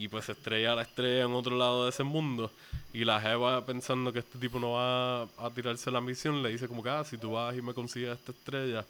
Y 0.00 0.06
pues 0.08 0.26
se 0.26 0.32
estrella 0.32 0.74
la 0.76 0.82
estrella 0.82 1.24
en 1.24 1.32
otro 1.32 1.56
lado 1.56 1.84
de 1.84 1.90
ese 1.90 2.04
mundo. 2.04 2.50
Y 2.92 3.04
la 3.04 3.20
jeva 3.20 3.64
pensando 3.66 4.12
que 4.12 4.20
este 4.20 4.38
tipo 4.38 4.60
no 4.60 4.72
va 4.72 5.22
a 5.22 5.50
tirarse 5.54 5.90
la 5.90 6.00
misión, 6.00 6.42
le 6.42 6.50
dice 6.50 6.68
como 6.68 6.82
que, 6.82 6.90
ah, 6.90 7.04
si 7.04 7.18
tú 7.18 7.32
vas 7.32 7.56
y 7.56 7.62
me 7.62 7.74
consigues 7.74 8.16
esta 8.16 8.30
estrella, 8.32 8.84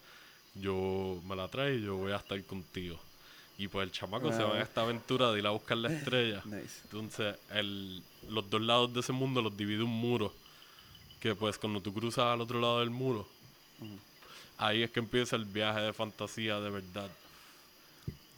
yo 0.54 1.20
me 1.26 1.34
la 1.34 1.48
traes 1.48 1.80
y 1.80 1.84
yo 1.84 1.96
voy 1.96 2.12
a 2.12 2.16
estar 2.16 2.42
contigo. 2.44 2.98
Y 3.56 3.68
pues 3.68 3.84
el 3.86 3.90
chamaco 3.92 4.30
se 4.32 4.42
va 4.42 4.52
en 4.54 4.60
Ah. 4.60 4.62
esta 4.62 4.82
aventura 4.82 5.32
de 5.32 5.38
ir 5.40 5.46
a 5.46 5.50
buscar 5.50 5.78
la 5.78 5.88
estrella. 5.92 6.42
Nice. 6.44 6.80
Entonces, 6.84 7.36
el, 7.52 8.02
los 8.28 8.48
dos 8.50 8.60
lados 8.60 8.92
de 8.92 9.00
ese 9.00 9.12
mundo 9.12 9.40
los 9.42 9.56
divide 9.56 9.82
un 9.82 9.90
muro. 9.90 10.32
Que 11.20 11.34
pues 11.34 11.58
cuando 11.58 11.80
tú 11.80 11.92
cruzas 11.92 12.26
al 12.26 12.40
otro 12.42 12.60
lado 12.60 12.78
del 12.80 12.90
muro, 12.90 13.26
ahí 14.58 14.82
es 14.82 14.90
que 14.90 15.00
empieza 15.00 15.36
el 15.36 15.44
viaje 15.46 15.80
de 15.80 15.92
fantasía 15.92 16.60
de 16.60 16.70
verdad. 16.70 17.10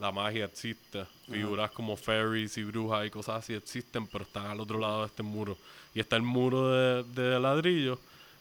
La 0.00 0.10
magia 0.10 0.46
existe. 0.46 1.04
Figuras 1.30 1.70
como 1.70 1.94
fairies 1.96 2.56
y 2.56 2.64
brujas 2.64 3.06
y 3.06 3.10
cosas 3.10 3.44
así 3.44 3.52
existen, 3.54 4.06
pero 4.06 4.24
están 4.24 4.46
al 4.46 4.58
otro 4.58 4.78
lado 4.78 5.00
de 5.00 5.06
este 5.06 5.22
muro. 5.22 5.58
Y 5.94 6.00
está 6.00 6.16
el 6.16 6.22
muro 6.22 6.70
de, 6.70 7.04
de 7.04 7.38
ladrillo, 7.38 7.98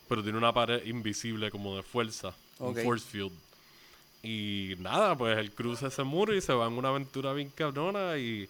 pero 0.07 0.24
tiene 0.24 0.38
una 0.38 0.53
pared 0.53 0.86
invisible 0.86 1.51
como 1.51 1.76
de 1.76 1.84
fuerza. 1.84 2.34
Un 2.60 2.76
force 2.76 3.05
field. 3.05 3.34
Y 4.24 4.76
nada, 4.80 5.18
pues 5.18 5.38
él 5.38 5.51
cruza 5.51 5.88
ese 5.88 6.03
muro 6.03 6.34
y 6.34 6.41
se 6.41 6.53
va 6.53 6.68
en 6.68 6.74
una 6.74 6.89
aventura 6.89 7.34
bien 7.34 7.49
cabrona 7.49 8.18
y... 8.18 8.49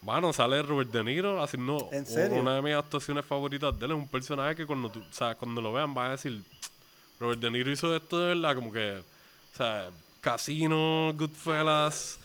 Bueno, 0.00 0.34
sale 0.34 0.60
Robert 0.62 0.90
De 0.90 1.02
Niro 1.02 1.42
haciendo 1.42 1.88
¿En 1.90 2.04
serio? 2.04 2.38
una 2.38 2.56
de 2.56 2.62
mis 2.62 2.74
actuaciones 2.74 3.24
favoritas 3.24 3.78
de 3.78 3.86
él. 3.86 3.92
Es 3.92 3.96
un 3.96 4.06
personaje 4.06 4.54
que 4.54 4.66
cuando, 4.66 4.90
tú, 4.90 5.00
o 5.00 5.12
sea, 5.12 5.34
cuando 5.34 5.62
lo 5.62 5.72
vean 5.72 5.94
van 5.94 6.08
a 6.08 6.10
decir, 6.10 6.42
Robert 7.18 7.40
De 7.40 7.50
Niro 7.50 7.70
hizo 7.70 7.96
esto 7.96 8.20
de 8.20 8.34
verdad, 8.34 8.54
como 8.54 8.70
que, 8.70 8.98
o 8.98 9.56
sea, 9.56 9.88
Casino, 10.20 11.10
Goodfellas, 11.16 12.18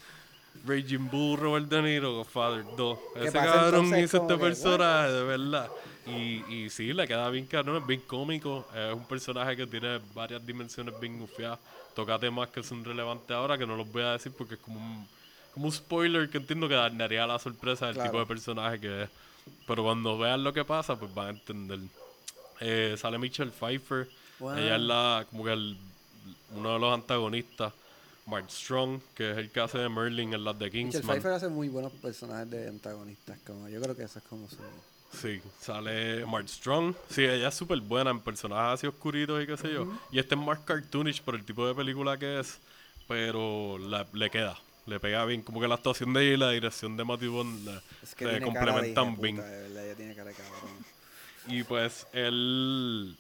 Raging 0.66 1.10
Bull, 1.10 1.38
Robert 1.40 1.68
De 1.68 1.82
Niro, 1.82 2.14
Godfather 2.18 2.66
2. 2.76 3.00
Que 3.14 3.20
Ese 3.26 3.32
cabrón 3.34 3.86
hizo 4.00 4.18
este 4.22 4.38
personaje, 4.38 5.12
de 5.12 5.24
verdad. 5.24 5.70
Y, 6.06 6.44
y 6.54 6.70
sí, 6.70 6.92
le 6.94 7.08
queda 7.08 7.30
bien 7.30 7.46
cabrón, 7.46 7.78
es 7.78 7.88
bien 7.88 8.02
cómico. 8.02 8.68
Es 8.76 8.94
un 8.94 9.06
personaje 9.06 9.56
que 9.56 9.68
tiene 9.68 10.00
varias 10.14 10.46
dimensiones 10.46 11.00
bien 11.00 11.20
gufiadas. 11.20 11.60
Toca 11.96 12.18
temas 12.20 12.50
que 12.50 12.64
son 12.64 12.84
relevantes 12.84 13.32
ahora, 13.32 13.58
que 13.58 13.66
no 13.66 13.76
los 13.76 13.92
voy 13.92 14.04
a 14.04 14.12
decir 14.14 14.32
porque 14.38 14.56
es 14.56 14.60
como 14.60 14.80
un, 14.80 15.08
como 15.54 15.66
un 15.68 15.72
spoiler 15.72 16.30
que 16.30 16.38
entiendo 16.38 16.68
que 16.68 16.76
daría 16.76 17.26
la 17.28 17.40
sorpresa 17.40 17.88
del 17.88 17.96
Claro. 17.96 18.10
tipo 18.12 18.20
de 18.20 18.26
personaje 18.26 18.80
que 18.80 19.04
es. 19.04 19.10
Pero 19.68 19.84
cuando 19.84 20.18
vean 20.18 20.44
lo 20.44 20.52
que 20.54 20.64
pasa, 20.66 20.98
pues 21.00 21.14
van 21.14 21.28
a 21.28 21.30
entender. 21.32 21.80
Eh, 22.60 22.96
sale 22.98 23.18
Michelle 23.18 23.52
Pfeiffer. 23.52 24.08
Wow. 24.40 24.58
Ella 24.58 24.76
es 24.76 24.82
la, 24.82 25.26
como 25.30 25.44
que 25.46 25.54
el, 25.54 25.78
uno 26.56 26.74
de 26.74 26.80
los 26.80 26.94
antagonistas. 26.94 27.74
Mark 28.30 28.46
Strong, 28.50 29.02
que 29.16 29.32
es 29.32 29.38
el 29.38 29.50
que 29.50 29.60
hace 29.60 29.78
de 29.80 29.90
Merlin 29.90 30.34
en 30.34 30.44
las 30.44 30.58
de 30.58 30.66
Michelle 30.66 30.92
Kingsman. 30.92 31.16
Pfeiffer 31.18 31.32
hace 31.34 31.50
muy 31.50 31.68
buenos 31.70 31.92
personajes 31.94 32.50
de 32.50 32.68
antagonistas. 32.68 33.38
Como, 33.46 33.68
yo 33.70 33.82
creo 33.82 33.96
que 33.96 34.04
eso 34.04 34.20
es 34.20 34.26
como 34.26 34.48
su. 34.48 34.58
Sí, 35.20 35.42
sale 35.60 36.24
Mark 36.28 36.48
Strong. 36.48 36.94
Sí, 37.10 37.24
ella 37.24 37.48
es 37.48 37.56
súper 37.56 37.80
buena 37.82 38.12
en 38.12 38.20
personajes 38.20 38.76
así 38.80 38.88
oscuritos 38.88 39.44
y 39.44 39.48
qué 39.48 39.58
sé 39.58 39.74
yo. 39.74 39.88
Y 40.12 40.20
este 40.20 40.36
es 40.36 40.42
más 40.42 40.60
cartoonish 40.60 41.22
por 41.24 41.34
el 41.36 41.44
tipo 41.44 41.68
de 41.68 41.74
película 41.74 42.18
que 42.20 42.40
es, 42.40 42.60
pero 43.08 43.80
la- 43.80 44.06
le 44.14 44.30
queda, 44.30 44.56
le 44.86 45.00
pega 45.00 45.26
bien. 45.26 45.42
Como 45.42 45.60
que 45.60 45.68
la 45.68 45.76
actuación 45.76 46.14
de 46.14 46.22
ella 46.28 46.34
y 46.34 46.38
la 46.38 46.52
dirección 46.52 46.96
de 46.96 47.04
Matthew 47.06 47.32
Bond 47.34 47.66
le, 47.66 47.80
Es 48.04 48.14
que 48.14 48.40
complementan 48.40 49.20
bien. 49.20 49.44
Y 51.48 51.64
pues 51.64 52.06
él, 52.14 53.18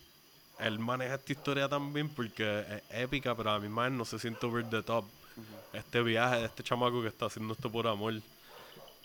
él 0.60 0.80
maneja 0.80 1.16
esta 1.16 1.32
historia 1.32 1.70
también 1.70 2.10
porque 2.10 2.60
es 2.89 3.01
épica, 3.01 3.36
pero 3.36 3.51
a 3.51 3.60
misma 3.60 3.84
vez 3.84 3.91
no 3.93 4.05
se 4.05 4.20
siente 4.20 4.45
over 4.45 4.66
the 4.70 4.82
top. 4.84 5.05
Este 5.74 6.01
viaje 6.01 6.38
de 6.39 6.45
este 6.45 6.64
chamaco 6.64 7.01
que 7.01 7.07
está 7.07 7.26
haciendo 7.28 7.53
esto 7.53 7.72
por 7.72 7.88
amor 7.88 8.16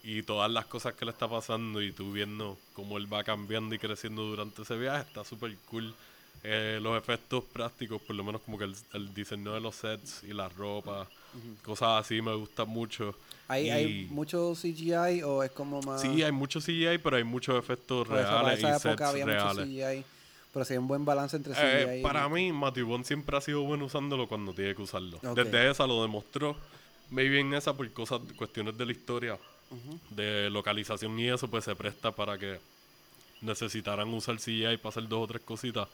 y 0.03 0.23
todas 0.23 0.51
las 0.51 0.67
cosas 0.67 0.95
que 0.95 1.05
le 1.05 1.11
está 1.13 1.29
pasando 1.29 1.81
y 1.81 1.93
tú 1.93 2.13
viendo 2.13 2.59
cómo 2.75 2.99
él 2.99 3.13
va 3.13 3.25
cambiando 3.25 3.75
y 3.75 3.79
creciendo 3.79 4.23
durante 4.25 4.63
ese 4.63 4.77
viaje 4.77 5.03
está 5.03 5.25
súper 5.25 5.57
cool. 5.71 5.95
Eh, 6.43 6.79
los 6.83 6.99
efectos 6.99 7.43
prácticos, 7.45 8.03
por 8.03 8.15
lo 8.15 8.23
menos 8.23 8.43
como 8.43 8.59
que 8.59 8.65
el, 8.65 8.75
el 8.93 9.15
diseño 9.15 9.55
de 9.55 9.61
los 9.61 9.77
sets 9.77 10.23
y 10.25 10.35
la 10.35 10.49
ropa, 10.51 11.09
cosas 11.65 12.05
así 12.05 12.21
me 12.21 12.35
gustan 12.35 12.69
mucho. 12.69 13.15
¿Hay, 13.49 13.67
Y- 13.67 13.71
¿Hay 13.71 14.07
mucho 14.11 14.55
CGI 14.55 15.23
o 15.23 15.43
es 15.43 15.51
como 15.53 15.81
más.? 15.81 16.03
Sí, 16.03 16.23
hay 16.23 16.33
mucho 16.33 16.61
CGI, 16.61 16.99
pero 16.99 17.17
hay 17.17 17.25
muchos 17.25 17.59
efectos 17.59 18.07
Por 18.07 18.19
eso, 18.19 18.29
para 18.29 18.43
reales 18.43 18.59
esa 18.59 18.69
y 18.69 18.73
época 18.73 18.91
sets 18.91 19.23
había 19.23 19.25
mucho 19.27 19.55
reales. 19.55 19.67
CGI. 19.69 20.05
Pero 20.55 20.65
sí 20.65 20.73
hay 20.73 20.79
un 20.79 20.87
buen 20.89 21.05
balance 21.05 21.37
entre 21.37 21.53
Eh, 21.53 21.85
CGI 21.85 21.99
y. 21.99 22.03
para 22.03 22.29
mí, 22.29 22.53
Matthew 22.53 22.87
Bond 22.87 23.05
siempre 23.05 23.37
ha 23.37 23.41
sido 23.41 23.63
bueno 23.65 23.85
usándolo 23.87 24.29
cuando 24.29 24.55
tiene 24.55 24.75
que 24.75 24.83
usarlo. 24.83 25.19
Desde 25.35 25.71
esa 25.71 25.87
lo 25.87 26.01
demostró. 26.01 26.57
Maybe 27.11 27.41
en 27.41 27.53
esa 27.53 27.77
por 27.77 27.91
cosas, 27.93 28.21
cuestiones 28.37 28.79
de 28.79 28.87
la 28.87 28.93
historia, 28.93 29.39
de 30.11 30.49
localización 30.51 31.19
y 31.19 31.29
eso, 31.29 31.49
pues 31.49 31.65
se 31.65 31.75
presta 31.75 32.13
para 32.13 32.39
que 32.39 32.59
necesitaran 33.43 34.09
usar 34.15 34.37
CGI 34.37 34.79
para 34.79 34.89
hacer 34.91 35.09
dos 35.09 35.25
o 35.25 35.27
tres 35.27 35.43
cositas 35.43 35.89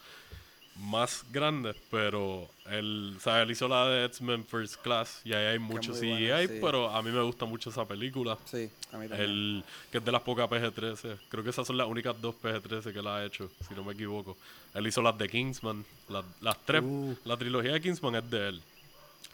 más 0.77 1.25
grandes, 1.31 1.77
pero 1.91 2.49
él, 2.71 3.15
o 3.17 3.21
sea, 3.21 3.43
él 3.43 3.51
hizo 3.51 3.69
la 3.69 3.89
de 3.89 4.07
X-Men 4.07 4.45
First 4.45 4.77
Class 4.77 5.21
y 5.25 5.33
ahí 5.33 5.47
hay 5.47 5.59
mucho 5.59 5.93
CGI, 5.93 6.29
buena, 6.29 6.41
sí. 6.41 6.59
pero 6.61 6.91
a 6.91 7.03
mí 7.03 7.11
me 7.11 7.23
gusta 7.23 7.45
mucho 7.45 7.71
esa 7.71 7.85
película. 7.85 8.39
Sí, 8.45 8.71
a 8.93 8.99
mí 8.99 9.09
también. 9.09 9.31
El, 9.31 9.65
que 9.91 9.99
es 9.99 10.05
de 10.05 10.13
las 10.13 10.23
pocas 10.23 10.49
PG-13. 10.49 11.19
Creo 11.29 11.45
que 11.45 11.51
esas 11.51 11.67
son 11.67 11.77
las 11.77 11.87
únicas 11.87 12.21
dos 12.21 12.35
PG-13 12.43 12.93
que 12.93 12.99
él 12.99 13.07
ha 13.07 13.25
hecho, 13.25 13.51
si 13.67 13.75
no 13.75 13.85
me 13.85 13.93
equivoco. 13.93 14.37
Él 14.75 14.87
hizo 14.87 15.03
las 15.03 15.17
de 15.19 15.29
Kingsman. 15.29 15.85
Las, 16.09 16.25
las 16.41 16.57
tres. 16.65 16.83
Uh. 16.85 17.15
La 17.25 17.37
trilogía 17.37 17.73
de 17.73 17.81
Kingsman 17.81 18.15
es 18.17 18.31
de 18.31 18.49
él. 18.49 18.63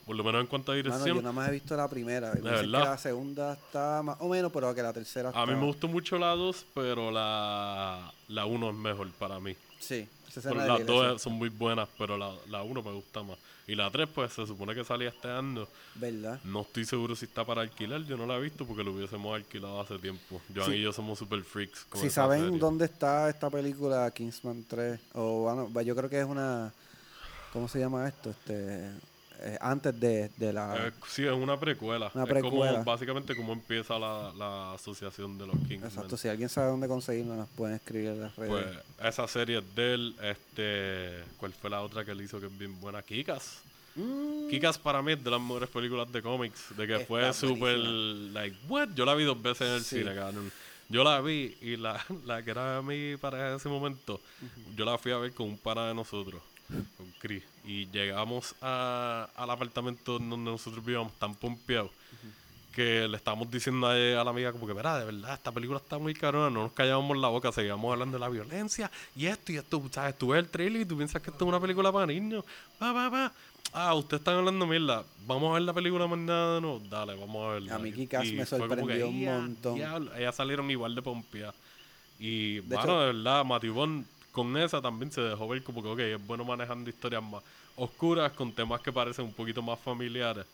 Por 0.07 0.14
lo 0.14 0.22
menos 0.22 0.41
en 0.41 0.47
cuanto 0.47 0.70
a 0.70 0.76
Mano, 0.76 0.84
dirección. 0.84 1.16
yo 1.16 1.22
nada 1.22 1.32
más 1.32 1.49
he 1.49 1.53
visto 1.53 1.76
la 1.76 1.89
primera. 1.89 2.32
Que 2.32 2.41
verdad? 2.41 2.64
la 2.64 2.99
segunda 2.99 3.55
está 3.55 4.03
más 4.05 4.16
o 4.20 4.28
menos, 4.28 4.53
pero 4.53 4.72
que 4.72 4.80
la 4.80 4.93
tercera 4.93 5.30
está... 5.30 5.43
a 5.43 5.47
mí 5.47 5.55
me 5.55 5.66
gustó 5.66 5.89
mucho 5.89 6.16
la 6.16 6.28
2, 6.28 6.66
pero 6.74 7.11
la, 7.11 8.12
la 8.28 8.47
1 8.47 8.70
es 8.70 8.76
mejor 8.76 9.11
para 9.18 9.41
mí. 9.41 9.57
Sí, 9.80 10.09
Pero 10.43 10.61
de 10.62 10.68
las 10.68 10.78
la 10.80 10.84
dos 10.84 11.22
son 11.22 11.32
muy 11.34 11.49
buenas, 11.49 11.89
pero 11.99 12.16
la, 12.16 12.32
la 12.49 12.62
1 12.62 12.82
me 12.82 12.93
gusta 12.93 13.22
más. 13.22 13.37
Y 13.68 13.74
la 13.74 13.91
3, 13.91 14.09
pues 14.14 14.32
se 14.32 14.47
supone 14.47 14.74
que 14.74 14.84
salía 14.84 15.09
este 15.09 15.28
año. 15.28 15.66
¿Verdad? 15.97 16.39
No 16.45 16.61
estoy 16.62 16.84
seguro 16.84 17.16
si 17.16 17.24
está 17.24 17.45
para 17.45 17.62
alquilar. 17.62 18.03
Yo 18.05 18.16
no 18.16 18.24
la 18.26 18.37
he 18.37 18.41
visto 18.41 18.64
porque 18.64 18.84
lo 18.84 18.93
hubiésemos 18.93 19.34
alquilado 19.34 19.80
hace 19.80 19.99
tiempo. 19.99 20.41
Joan 20.55 20.70
Sí. 20.70 20.76
y 20.76 20.82
yo 20.82 20.93
somos 20.93 21.18
super 21.18 21.43
freaks. 21.43 21.84
Con 21.89 22.01
Si 22.01 22.09
saben 22.11 22.45
serie. 22.45 22.59
dónde 22.61 22.84
está 22.84 23.28
esta 23.28 23.51
película 23.51 24.09
Kingsman 24.12 24.64
3, 24.68 25.01
o 25.14 25.43
bueno, 25.43 25.72
va- 25.72 25.82
yo 25.82 25.97
creo 25.97 26.09
que 26.09 26.20
es 26.20 26.26
una... 26.26 26.72
¿Cómo 27.53 27.68
se 27.68 27.78
llama 27.80 28.07
esto? 28.07 28.30
Este 28.30 28.91
eh, 29.41 29.59
Antes 29.61 29.99
de, 29.99 30.30
de 30.37 30.53
la... 30.53 30.89
Eh, 30.89 30.93
sí, 31.09 31.24
es 31.24 31.32
una 31.32 31.59
precuela. 31.59 32.11
Una 32.14 32.24
Es 32.24 32.30
precuela. 32.30 32.72
como 32.72 32.84
básicamente 32.84 33.34
cómo 33.37 33.53
empieza 33.53 33.99
la, 33.99 34.32
la 34.37 34.74
asociación 34.74 35.37
de 35.39 35.47
los 35.47 35.57
Kingsmen. 35.57 35.84
Exacto, 35.84 36.16
si 36.16 36.28
alguien 36.28 36.49
sabe 36.49 36.68
dónde 36.70 36.89
conseguirlo, 36.89 37.34
nos 37.37 37.49
pueden 37.49 37.76
escribir 37.76 38.09
en 38.09 38.20
las 38.22 38.37
redes. 38.37 38.51
Pues 38.99 39.09
esa 39.09 39.28
serie 39.28 39.59
es 39.59 39.74
de 39.74 39.95
él. 39.95 40.16
Este, 40.22 41.24
¿Cuál 41.39 41.53
fue 41.53 41.70
la 41.70 41.82
otra 41.82 42.05
que 42.05 42.11
él 42.12 42.20
hizo 42.20 42.41
que 42.41 42.47
es 42.47 42.59
bien 42.59 42.78
buena? 42.80 43.03
Kikas. 43.03 43.59
Mm, 43.95 44.49
Kikas 44.51 44.78
para 44.78 45.01
mí 45.03 45.12
es 45.12 45.24
de 45.24 45.30
las 45.30 45.41
mejores 45.41 45.68
películas 45.70 46.11
de 46.12 46.22
cómics. 46.22 46.76
De 46.76 46.87
que 46.87 46.95
Está 46.97 47.07
fue 47.07 47.32
súper. 47.32 47.78
Like, 47.78 48.57
what? 48.68 48.89
Yo 48.95 49.05
la 49.05 49.14
vi 49.14 49.24
dos 49.24 49.41
veces 49.41 49.66
en 49.68 49.74
el 49.74 49.82
Sí. 49.84 49.99
cine, 50.01 50.14
cabrón. 50.14 50.53
Yo 50.89 51.03
la 51.03 51.20
vi 51.20 51.57
y 51.62 51.76
la, 51.76 52.05
la 52.26 52.43
que 52.45 52.51
era 52.53 52.80
mi 52.82 53.16
pareja 53.16 53.51
en 53.51 53.57
ese 53.57 53.68
momento, 53.68 54.20
yo 54.76 54.84
la 54.84 54.97
fui 54.99 55.11
a 55.12 55.16
ver 55.16 55.32
con 55.32 55.49
un 55.49 55.59
pana 55.59 55.89
de 55.89 55.95
nosotros, 55.95 56.41
con 56.97 57.12
Chris. 57.19 57.43
Y 57.64 57.87
llegamos 57.91 58.55
a- 58.61 59.29
al 59.37 59.51
apartamento 59.51 60.19
donde 60.19 60.37
nosotros 60.37 60.85
vivíamos 60.85 61.12
tan 61.19 61.35
pompeados 61.35 61.91
que 62.75 63.09
le 63.09 63.17
estábamos 63.17 63.51
diciendo 63.51 63.87
a, 63.87 63.93
a 63.93 64.25
la 64.25 64.31
amiga 64.31 64.53
como 64.53 64.67
que, 64.67 64.75
verá, 64.75 64.99
de 64.99 65.07
verdad, 65.07 65.33
esta 65.33 65.51
película 65.51 65.79
está 65.79 65.97
muy 65.99 66.12
carona, 66.12 66.51
no 66.51 66.64
nos 66.64 66.73
callábamos 66.73 67.17
la 67.17 67.29
boca, 67.29 67.51
seguíamos 67.51 67.91
hablando 67.91 68.19
de 68.19 68.21
la 68.21 68.29
violencia 68.29 68.91
y 69.17 69.27
esto 69.27 69.51
y 69.53 69.57
esto, 69.57 69.83
¿sabes? 69.91 70.19
Tú 70.19 70.29
ves 70.29 70.41
el 70.41 70.51
trailer 70.51 70.83
y 70.83 70.85
tú 70.85 70.95
piensas 70.95 71.23
que 71.23 71.31
esto 71.31 71.43
es 71.45 71.49
una 71.49 71.59
película 71.59 71.91
para 71.91 72.05
niños. 72.07 72.45
Va, 72.83 72.93
va, 72.93 73.09
va. 73.09 73.33
Ah, 73.73 73.95
ustedes 73.95 74.21
están 74.21 74.37
hablando 74.37 74.67
mierda. 74.67 75.05
Vamos 75.27 75.51
a 75.51 75.55
ver 75.55 75.62
la 75.62 75.73
película 75.73 76.07
mañana, 76.07 76.61
no, 76.61 76.79
dale, 76.81 77.14
vamos 77.14 77.47
a 77.49 77.53
verla. 77.55 77.75
A 77.77 77.79
mí 77.79 77.93
Kick-Ass 77.93 78.25
me 78.27 78.31
como 78.31 78.39
que, 78.45 78.47
sorprendió 78.47 79.09
un 79.09 79.21
"Ya, 79.21 79.39
montón". 79.39 79.75
diablo". 79.77 80.14
Ellas 80.14 80.35
salieron 80.37 80.71
igual 80.71 80.95
de 80.95 81.01
pompeadas. 81.03 81.55
Y, 82.19 82.57
De 82.57 82.61
bueno, 82.62 82.83
hecho- 82.83 83.01
de 83.01 83.07
verdad, 83.07 83.45
Bond 83.73 84.07
con 84.37 84.55
esa 84.59 84.82
también 84.82 85.11
se 85.11 85.22
dejó 85.22 85.49
ver 85.49 85.62
como 85.62 85.82
que, 85.82 85.89
ok, 85.89 85.99
es 85.99 86.26
bueno 86.26 86.45
manejando 86.45 86.91
historias 86.91 87.22
más 87.22 87.43
oscuras 87.74 88.30
con 88.32 88.53
temas 88.53 88.82
que 88.82 88.93
parecen 88.93 89.24
un 89.24 89.32
poquito 89.32 89.62
más 89.62 89.78
familiares. 89.80 90.45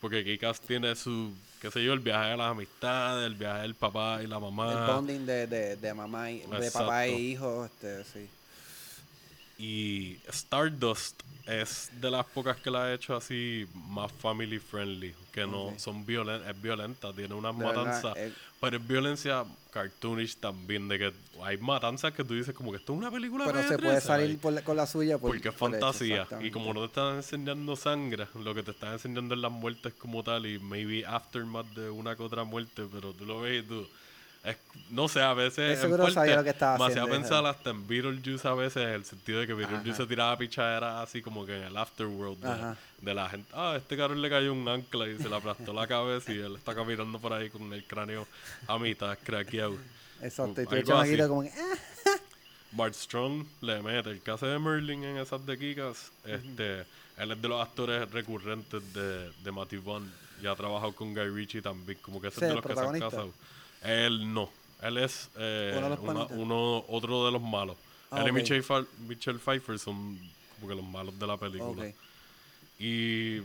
Porque 0.00 0.24
Kikas 0.24 0.60
tiene 0.60 0.96
su, 0.96 1.32
qué 1.60 1.70
sé 1.70 1.84
yo, 1.84 1.92
el 1.92 2.00
viaje 2.00 2.30
de 2.30 2.36
las 2.36 2.50
amistades, 2.50 3.24
el 3.24 3.36
viaje 3.36 3.62
del 3.62 3.76
papá 3.76 4.20
y 4.24 4.26
la 4.26 4.40
mamá. 4.40 4.72
El 4.72 4.92
bonding 4.92 5.24
de, 5.24 5.46
de, 5.46 5.76
de 5.76 5.94
mamá 5.94 6.32
y, 6.32 6.40
de 6.40 6.70
papá 6.72 7.06
e 7.06 7.16
hijo, 7.16 7.64
este, 7.64 8.02
sí. 8.02 8.28
Y 9.56 10.18
Stardust 10.28 11.22
es 11.46 11.92
de 12.00 12.10
las 12.10 12.26
pocas 12.26 12.56
que 12.56 12.72
la 12.72 12.86
ha 12.86 12.92
hecho 12.92 13.14
así 13.14 13.68
más 13.72 14.10
family 14.10 14.58
friendly, 14.58 15.14
que 15.30 15.46
no 15.46 15.72
son 15.78 16.04
violen 16.04 16.42
es 16.48 16.60
violenta, 16.60 17.12
tiene 17.12 17.34
unas 17.34 17.54
matanzas, 17.54 18.16
eh. 18.16 18.32
Pero 18.62 18.76
es 18.78 18.86
violencia 18.86 19.44
cartoonish 19.72 20.36
también, 20.36 20.86
de 20.86 20.98
que 20.98 21.12
hay 21.42 21.58
matanzas 21.58 22.12
que 22.12 22.22
tú 22.24 22.34
dices 22.34 22.54
como 22.54 22.70
que 22.70 22.76
esto 22.78 22.92
es 22.92 22.98
una 22.98 23.10
película 23.10 23.44
Pero 23.46 23.60
se 23.66 23.76
PG-13, 23.76 23.82
puede 23.82 24.00
salir 24.00 24.26
like, 24.28 24.40
por 24.40 24.52
la- 24.52 24.62
con 24.62 24.76
la 24.76 24.86
suya 24.86 25.18
por- 25.18 25.32
porque 25.32 25.48
es 25.48 25.54
fantasía. 25.54 26.28
y 26.40 26.50
como 26.52 26.72
no 26.72 26.80
te 26.80 26.86
están 26.86 27.16
enseñando 27.16 27.74
sangre, 27.74 28.28
lo 28.34 28.54
que 28.54 28.62
te 28.62 28.70
están 28.70 28.92
enseñando 28.92 29.34
es 29.34 29.40
las 29.40 29.50
muertes 29.50 29.92
como 29.94 30.22
tal 30.22 30.46
y 30.46 30.58
maybe 30.60 31.04
aftermath 31.04 31.66
de 31.74 31.90
una 31.90 32.14
que 32.16 32.22
otra 32.22 32.44
muerte, 32.44 32.84
pero 32.92 33.12
tú 33.12 33.26
lo 33.26 33.40
ves 33.40 33.64
y 33.64 33.66
tú... 33.66 33.88
es- 34.44 34.56
no 34.90 35.08
sé, 35.08 35.20
a 35.22 35.32
veces... 35.34 35.78
Él 35.82 35.90
en 35.92 35.96
parte, 35.96 36.12
sabía 36.12 36.36
lo 36.36 36.44
que 36.44 36.50
estaba 36.50 36.76
me 36.78 36.84
hacía 36.84 37.02
haciendo, 37.02 37.10
pensar 37.22 37.46
hasta 37.46 37.70
en 37.70 37.86
Beetlejuice 37.86 38.46
a 38.46 38.54
veces, 38.54 38.82
en 38.82 38.88
el 38.90 39.04
sentido 39.04 39.40
de 39.40 39.46
que 39.46 39.54
Beetlejuice 39.54 39.96
se 39.96 40.06
tiraba 40.06 40.36
pichadera 40.36 41.00
así 41.02 41.22
como 41.22 41.46
que 41.46 41.56
en 41.56 41.62
el 41.62 41.76
afterworld 41.76 42.38
de, 42.38 42.74
de 43.00 43.14
la 43.14 43.28
gente. 43.30 43.48
Ah, 43.54 43.74
este 43.76 43.96
carro 43.96 44.14
le 44.14 44.28
cayó 44.28 44.52
un 44.52 44.68
ancla 44.68 45.08
y 45.08 45.16
se 45.18 45.28
le 45.28 45.36
aplastó 45.36 45.72
la 45.72 45.86
cabeza 45.86 46.32
y 46.32 46.38
él 46.38 46.56
está 46.56 46.74
caminando 46.74 47.18
por 47.18 47.32
ahí 47.32 47.48
con 47.50 47.72
el 47.72 47.84
cráneo 47.84 48.26
a 48.66 48.78
mitad, 48.78 49.16
craqueado. 49.22 49.76
Exacto, 50.20 50.60
y 50.62 50.66
tú 50.66 50.74
el 50.74 50.84
como 51.28 51.42
que, 51.42 51.50
ah, 51.50 51.74
Bart 52.72 52.94
Strong 52.94 53.44
le 53.60 53.82
mete 53.82 54.10
el 54.10 54.22
caso 54.22 54.46
de 54.46 54.58
Merlin 54.58 55.04
en 55.04 55.18
esas 55.18 55.44
de 55.44 55.58
Kikas. 55.58 56.10
Este, 56.24 56.80
él 57.18 57.32
es 57.32 57.42
de 57.42 57.48
los 57.48 57.60
actores 57.62 58.10
recurrentes 58.10 58.92
de, 58.94 59.30
de 59.30 59.52
Matthew 59.52 59.82
Bond 59.82 60.10
y 60.42 60.46
ha 60.46 60.54
trabajado 60.54 60.92
con 60.94 61.12
Guy 61.14 61.28
Ritchie 61.28 61.60
también, 61.62 61.98
como 62.02 62.20
que 62.20 62.28
ese 62.28 62.40
Sí, 62.40 62.44
es 62.46 62.48
de 62.50 62.54
los 62.56 62.64
que 62.64 62.74
se 62.74 62.80
han 62.80 62.98
casado. 63.00 63.32
Él 63.84 64.32
no, 64.32 64.48
él 64.82 64.98
es 64.98 65.28
eh, 65.36 65.74
Uno 66.30 66.78
una- 66.80 66.84
otro 66.88 67.26
de 67.26 67.32
los 67.32 67.42
malos. 67.42 67.76
Ah, 68.10 68.20
él 68.20 68.26
y 68.26 68.30
ok. 68.30 68.36
Michelle, 68.36 68.62
Pfeiffer- 68.62 68.86
Michelle 69.08 69.38
Pfeiffer 69.38 69.78
son 69.78 70.18
como 70.56 70.68
que 70.68 70.74
los 70.74 70.84
malos 70.84 71.18
de 71.18 71.26
la 71.26 71.36
película. 71.36 71.90
Y 72.78 73.40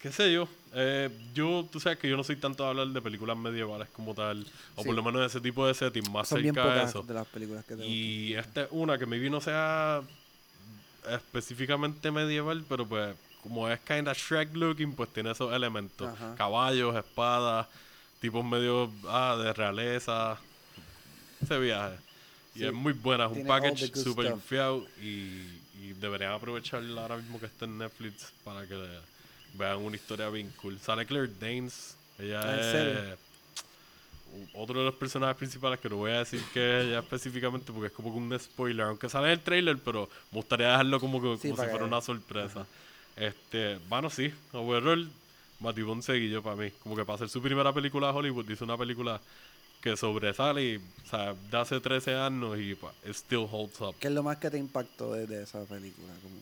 qué 0.00 0.12
sé 0.12 0.32
yo, 0.32 0.48
eh, 0.74 1.10
yo, 1.34 1.66
tú 1.72 1.80
sabes 1.80 1.98
que 1.98 2.08
yo 2.08 2.16
no 2.16 2.22
soy 2.22 2.36
tanto 2.36 2.62
de 2.62 2.68
hablar 2.68 2.86
de 2.88 3.02
películas 3.02 3.36
medievales 3.36 3.88
como 3.88 4.14
tal, 4.14 4.46
o 4.76 4.82
Sí. 4.82 4.86
por 4.86 4.94
lo 4.94 5.02
menos 5.02 5.20
de 5.22 5.26
ese 5.26 5.40
tipo 5.40 5.66
de 5.66 5.74
setting, 5.74 6.10
más 6.12 6.28
Son 6.28 6.40
cerca 6.40 6.72
de 6.74 6.84
eso. 6.84 7.02
de 7.02 7.14
las 7.14 7.26
películas 7.26 7.64
que 7.64 7.74
te 7.74 7.84
Y 7.86 8.34
esta 8.34 8.62
es 8.62 8.68
una 8.70 8.96
que 8.96 9.06
maybe 9.06 9.28
no 9.28 9.40
sea 9.40 10.02
específicamente 11.10 12.10
medieval, 12.10 12.64
pero 12.68 12.86
pues 12.86 13.14
como 13.42 13.68
es 13.68 13.78
kinda 13.80 14.12
Shrek 14.12 14.54
looking, 14.54 14.92
pues 14.94 15.12
tiene 15.12 15.30
esos 15.32 15.52
elementos. 15.52 16.08
Ajá. 16.08 16.34
Caballos, 16.36 16.96
espadas, 16.96 17.66
tipos 18.26 18.44
medio 18.44 18.90
ah, 19.08 19.36
de 19.42 19.52
realeza. 19.52 20.38
Ese 21.42 21.58
viaje. 21.58 21.96
Y 22.54 22.58
Sí, 22.60 22.64
es 22.64 22.72
muy 22.72 22.92
buena, 22.94 23.26
es 23.26 23.32
un 23.32 23.46
package 23.46 23.80
the 23.80 23.88
good 23.88 24.04
super 24.04 24.26
stuff. 24.26 24.44
fiado 24.44 24.86
y, 25.00 25.60
y 25.82 25.92
deberían 26.00 26.32
aprovecharla 26.32 27.02
ahora 27.02 27.16
mismo 27.18 27.38
que 27.38 27.46
está 27.46 27.66
en 27.66 27.78
Netflix 27.78 28.32
para 28.44 28.66
que 28.66 28.74
vean 29.54 29.78
una 29.78 29.96
historia 29.96 30.28
bien 30.30 30.50
cool. 30.62 30.78
Sale 30.80 31.04
Claire 31.06 31.30
Danes, 31.38 31.96
ella 32.18 32.40
Ah, 32.42 32.54
¿en 32.54 32.60
es 32.60 32.66
serio? 32.72 33.16
otro 34.54 34.80
de 34.80 34.86
los 34.86 34.94
personajes 34.94 35.36
principales 35.36 35.80
que 35.80 35.88
no 35.88 35.96
voy 35.96 36.10
a 36.12 36.18
decir 36.18 36.42
que 36.52 36.80
es 36.80 36.86
ella 36.86 36.98
específicamente 36.98 37.72
porque 37.72 37.86
es 37.88 37.92
como 37.92 38.10
que 38.12 38.18
un 38.18 38.38
spoiler, 38.38 38.86
aunque 38.86 39.08
sale 39.08 39.26
en 39.28 39.32
el 39.34 39.40
trailer, 39.40 39.78
pero 39.78 40.08
me 40.30 40.36
gustaría 40.38 40.68
dejarlo 40.70 40.98
como, 41.00 41.20
que, 41.22 41.36
Sí, 41.40 41.48
como 41.50 41.62
si 41.62 41.68
fuera 41.70 41.84
una 41.84 42.00
sorpresa. 42.00 42.66
Este, 43.16 43.78
bueno, 43.88 44.10
sí, 44.10 44.32
overall, 44.52 45.10
Matthew 45.60 45.86
Bond 45.86 46.02
seguillo 46.02 46.42
para 46.42 46.56
mí. 46.56 46.70
Como 46.82 46.96
que 46.96 47.04
para 47.04 47.16
hacer 47.16 47.28
su 47.28 47.40
primera 47.42 47.72
película 47.72 48.08
de 48.08 48.18
Hollywood, 48.18 48.50
hizo 48.50 48.64
una 48.64 48.76
película 48.76 49.20
que 49.80 49.96
sobresale 49.96 50.64
y, 50.64 50.76
o 50.76 51.08
sea, 51.08 51.34
de 51.34 51.58
hace 51.58 51.80
13 51.80 52.14
años 52.16 52.58
y 52.58 52.72
it 52.72 52.78
still 53.12 53.46
holds 53.50 53.80
up. 53.80 53.94
¿Qué 54.00 54.08
es 54.08 54.12
lo 54.12 54.22
más 54.22 54.38
que 54.38 54.50
te 54.50 54.58
impactó 54.58 55.12
de, 55.12 55.26
de 55.26 55.42
esa 55.42 55.64
película? 55.64 56.12
Como, 56.22 56.36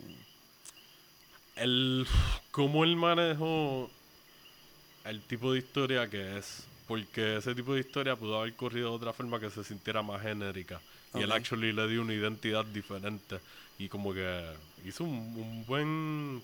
el 1.57 2.07
cómo 2.51 2.85
él 2.85 2.97
manejó 2.97 3.91
el 5.05 5.21
tipo 5.23 5.53
de 5.53 5.59
historia 5.59 6.09
que 6.09 6.39
es 6.39 6.67
porque 6.89 7.37
ese 7.37 7.55
tipo 7.55 7.75
de 7.75 7.81
historia 7.81 8.17
pudo 8.17 8.41
haber 8.41 8.55
corrido 8.55 8.91
de 8.91 8.97
otra 8.97 9.13
forma 9.13 9.41
que 9.41 9.51
se 9.51 9.65
sintiera 9.65 10.03
más 10.03 10.23
genérica 10.23 10.81
y 11.15 11.23
él 11.23 11.31
actually 11.31 11.73
le 11.73 11.87
dio 11.87 12.03
una 12.03 12.13
identidad 12.13 12.65
diferente 12.65 13.39
y 13.79 13.89
como 13.89 14.13
que 14.13 14.45
hizo 14.85 15.05
un, 15.05 15.11
un 15.11 15.65
buen 15.67 16.43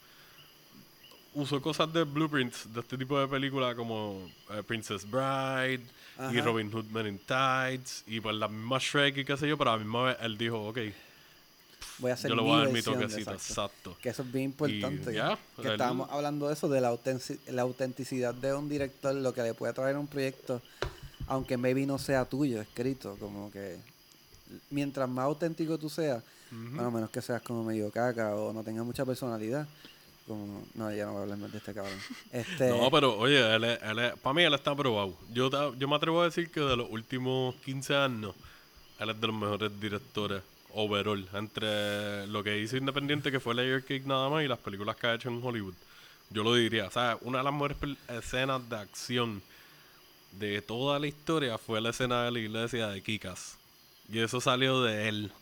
usó 1.34 1.60
cosas 1.62 1.92
de 1.92 2.04
blueprints 2.04 2.72
de 2.72 2.80
este 2.80 2.98
tipo 2.98 3.18
de 3.18 3.28
películas 3.28 3.74
como 3.74 4.28
eh, 4.50 4.62
Princess 4.66 5.08
Bride 5.08 5.80
y. 6.32 6.40
Robin 6.40 6.70
Hood 6.72 6.86
Men 6.86 7.06
in 7.06 7.18
Tights 7.18 8.04
y 8.06 8.20
pues 8.20 8.34
la 8.36 8.48
misma 8.48 8.78
Shrek 8.78 9.16
y 9.18 9.24
qué 9.24 9.36
sé 9.36 9.48
yo 9.48 9.56
pero 9.56 9.70
a 9.70 9.74
la 9.74 9.78
misma 9.78 10.02
vez 10.04 10.16
él 10.20 10.36
dijo 10.36 10.60
ok 10.68 10.78
voy 11.98 12.10
a 12.10 12.14
hacer 12.14 12.30
yo 12.30 12.36
le 12.36 12.42
mi 12.42 12.48
voy 12.48 12.56
a 12.60 12.64
dar 12.64 12.72
mi 12.72 12.82
toquecito 12.82 13.32
exacto. 13.32 13.96
Que 14.02 14.08
eso 14.08 14.22
es 14.22 14.32
bien 14.32 14.46
importante. 14.46 15.12
Y 15.12 15.16
ya, 15.16 15.38
que 15.60 15.68
estábamos 15.68 16.10
hablando 16.10 16.48
de 16.48 16.54
eso, 16.54 16.68
de 16.68 16.80
la, 16.80 16.90
autenci- 16.92 17.38
la 17.48 17.62
autenticidad 17.62 18.34
de 18.34 18.54
un 18.54 18.68
director, 18.68 19.14
lo 19.14 19.32
que 19.32 19.42
le 19.42 19.54
puede 19.54 19.72
traer 19.72 19.96
a 19.96 20.00
un 20.00 20.06
proyecto, 20.06 20.60
aunque 21.26 21.56
maybe 21.58 21.84
no 21.86 21.98
sea 21.98 22.24
tuyo, 22.24 22.60
escrito. 22.60 23.16
Como 23.20 23.50
que 23.50 23.76
mientras 24.70 25.08
más 25.08 25.24
auténtico 25.26 25.78
tú 25.78 25.88
seas, 25.90 26.22
bueno, 26.50 26.86
a 26.86 26.90
menos 26.90 27.10
que 27.10 27.20
seas 27.22 27.42
como 27.42 27.62
medio 27.64 27.90
caca 27.90 28.34
o 28.34 28.52
no 28.52 28.62
tengas 28.62 28.84
mucha 28.84 29.04
personalidad. 29.04 29.66
Como, 30.30 30.64
no, 30.74 30.94
ya 30.94 31.06
no 31.06 31.12
voy 31.14 31.18
a 31.18 31.22
hablar 31.24 31.38
más 31.38 31.50
de 31.50 31.58
este 31.58 31.74
cabrón. 31.74 31.98
Este, 32.32 32.68
No, 32.68 32.88
pero 32.88 33.18
oye, 33.18 33.52
él 33.56 33.64
es, 33.64 33.82
él 33.82 33.98
es- 33.98 34.16
para 34.20 34.32
mí 34.32 34.44
él 34.44 34.54
está 34.54 34.70
aprobado. 34.70 35.12
Yo, 35.32 35.50
yo 35.74 35.88
me 35.88 35.96
atrevo 35.96 36.20
a 36.20 36.26
decir 36.26 36.52
que 36.52 36.60
de 36.60 36.76
los 36.76 36.88
últimos 36.88 37.56
15 37.64 37.96
años, 37.96 38.36
él 39.00 39.10
es 39.10 39.20
de 39.20 39.26
los 39.26 39.34
mejores 39.34 39.80
directores 39.80 40.40
overall. 40.72 41.26
Entre 41.34 42.28
lo 42.28 42.44
que 42.44 42.58
hizo 42.60 42.76
Independiente, 42.76 43.32
que 43.32 43.40
fue 43.40 43.56
Layer 43.56 43.82
Cake 43.82 44.06
nada 44.06 44.28
más, 44.28 44.44
y 44.44 44.46
las 44.46 44.60
películas 44.60 44.94
que 44.94 45.08
ha 45.08 45.14
hecho 45.14 45.28
en 45.30 45.44
Hollywood. 45.44 45.74
Yo 46.30 46.44
lo 46.44 46.54
diría. 46.54 46.86
O 46.86 46.90
sea, 46.92 47.18
una 47.22 47.38
de 47.38 47.44
las 47.44 47.52
mejores 47.52 47.76
escenas 48.08 48.68
de 48.70 48.76
acción 48.76 49.42
de 50.38 50.62
toda 50.62 51.00
la 51.00 51.08
historia 51.08 51.58
fue 51.58 51.80
la 51.80 51.90
escena 51.90 52.22
de 52.22 52.30
la 52.30 52.38
iglesia 52.38 52.86
de 52.86 53.02
Kikas. 53.02 53.56
Y 54.08 54.20
eso 54.20 54.40
salió 54.40 54.80
de 54.84 55.08
él. 55.08 55.32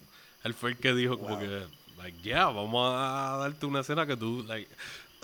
Él 0.45 0.55
fue 0.55 0.71
el 0.71 0.79
que 0.79 0.95
dijo 0.95 1.19
como 1.19 1.39
que, 1.39 1.63
like, 1.99 2.19
yeah, 2.23 2.47
vamos 2.47 2.93
a 2.95 3.37
darte 3.41 3.67
una 3.67 3.81
escena 3.81 4.07
que 4.07 4.17
tú, 4.17 4.45
like, 4.47 4.69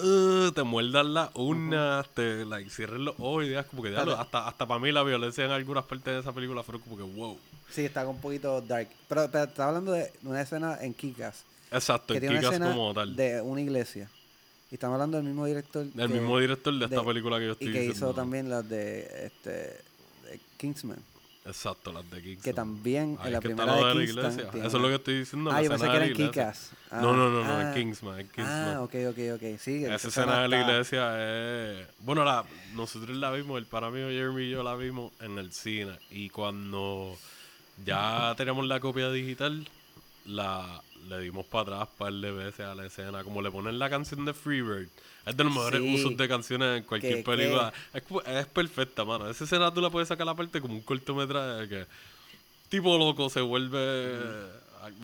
uh, 0.00 0.50
te 0.52 0.62
muerdas 0.62 1.06
las 1.06 1.30
uñas, 1.34 2.08
te, 2.14 2.44
like, 2.44 2.68
cierres 2.70 3.00
los 3.00 3.14
ojos 3.18 3.44
y 3.44 3.48
digas 3.48 3.66
como 3.66 3.82
que, 3.82 3.90
Claro. 3.90 4.18
hasta, 4.18 4.48
hasta 4.48 4.66
para 4.66 4.80
mí 4.80 4.90
la 4.92 5.02
violencia 5.02 5.44
en 5.44 5.50
algunas 5.50 5.84
partes 5.84 6.14
de 6.14 6.20
esa 6.20 6.32
película 6.32 6.62
fueron 6.62 6.82
como 6.82 6.96
que, 6.96 7.02
wow. 7.02 7.38
Sí, 7.70 7.84
está 7.84 8.06
un 8.06 8.20
poquito 8.20 8.60
dark. 8.60 8.88
Pero, 9.08 9.28
pero 9.30 9.44
estaba 9.44 9.68
hablando 9.70 9.92
de 9.92 10.12
una 10.22 10.40
escena 10.40 10.78
en 10.80 10.94
Kikas. 10.94 11.44
Exacto, 11.72 12.14
Que 12.14 12.24
en 12.26 12.36
Kikas 12.36 12.58
como 12.60 12.94
tal. 12.94 13.16
de 13.16 13.40
una 13.40 13.60
iglesia. 13.60 14.08
Y 14.70 14.74
estamos 14.74 14.94
hablando 14.94 15.16
del 15.16 15.26
mismo 15.26 15.44
director. 15.46 15.82
El 15.84 15.92
que- 15.92 16.08
mismo 16.08 16.38
director 16.38 16.72
de 16.76 16.84
esta 16.84 17.00
de- 17.00 17.04
película 17.06 17.38
que 17.38 17.46
yo 17.46 17.52
estoy 17.52 17.68
Y 17.68 17.72
que 17.72 17.78
diciendo. 17.80 18.06
hizo 18.10 18.14
también 18.14 18.48
las 18.50 18.68
de, 18.68 19.26
este, 19.26 19.50
de 19.50 20.40
Kingsman. 20.56 20.98
Exacto, 21.47 21.92
las 21.92 22.11
de 22.11 22.22
Kingsman. 22.22 22.42
Que 22.42 22.53
también 22.55 23.18
en 23.22 23.32
la 23.32 23.40
primera 23.40 23.66
lo 23.76 23.86
de 23.88 23.95
la 23.95 24.03
iglesia. 24.03 24.51
tiene- 24.51 24.66
Eso 24.66 24.76
es 24.78 24.82
lo 24.82 24.88
que 24.88 24.95
estoy 24.95 25.18
diciendo. 25.18 25.51
Ah, 25.51 25.62
yo 25.62 25.68
pensé 25.70 25.84
que 25.84 25.90
de 25.90 25.97
era 25.97 26.05
en 26.07 26.11
la 26.12 26.14
iglesia. 26.16 26.30
Kikas. 26.32 26.70
Ah, 26.90 27.01
no, 27.03 27.12
no, 27.12 27.28
no, 27.28 27.45
no, 27.45 27.53
ah. 27.53 27.68
en 27.68 27.74
Kingsman, 27.74 28.20
en 28.20 28.28
Kingsman. 28.28 28.74
Ah, 28.76 28.82
ok, 28.82 28.95
ok, 29.11 29.18
ok. 29.34 29.59
Sí, 29.59 29.84
Esa 29.84 30.09
escena 30.09 30.40
de 30.42 30.49
la 30.49 30.61
iglesia 30.62 31.80
es... 31.80 31.86
Bueno, 31.99 32.24
la, 32.24 32.45
nosotros 32.74 33.14
la 33.16 33.30
vimos, 33.30 33.59
el 33.59 33.66
para 33.66 33.90
mí, 33.90 33.99
Jeremy 33.99 34.45
y 34.45 34.51
yo 34.51 34.62
la 34.62 34.74
vimos 34.74 35.12
en 35.20 35.38
el 35.38 35.53
cine. 35.53 35.99
Y 36.11 36.30
cuando 36.30 37.14
ya 37.84 38.34
teníamos 38.38 38.66
la 38.66 38.80
copia 38.80 39.11
digital, 39.11 39.68
la 40.24 40.80
le 41.09 41.20
dimos 41.20 41.45
para 41.45 41.62
atrás 41.62 41.88
un 41.92 41.99
par 41.99 42.12
de 42.14 42.30
veces 42.32 42.61
a 42.61 42.74
la 42.74 42.86
escena. 42.86 43.22
Como 43.24 43.42
le 43.42 43.51
ponen 43.51 43.78
la 43.78 43.90
canción 43.90 44.24
de 44.24 44.32
Freebird. 44.32 44.88
Es 45.26 45.36
de 45.36 45.44
los 45.44 45.52
mejores 45.54 45.80
Sí. 45.80 45.94
usos 45.94 46.16
de 46.16 46.28
canciones 46.28 46.78
en 46.78 46.84
cualquier 46.84 47.16
Que- 47.16 47.22
película. 47.22 47.72
Es, 47.92 48.46
perfecta, 48.46 49.04
mano. 49.04 49.28
Esa 49.30 49.44
escena 49.44 49.72
tú 49.72 49.80
la 49.80 49.90
puedes 49.90 50.08
sacar 50.08 50.28
aparte 50.28 50.60
como 50.60 50.74
un 50.74 50.82
cortometraje 50.82 51.68
que... 51.68 51.86
tipo 52.68 52.96
loco 52.98 53.30
se 53.30 53.40
vuelve 53.40 54.18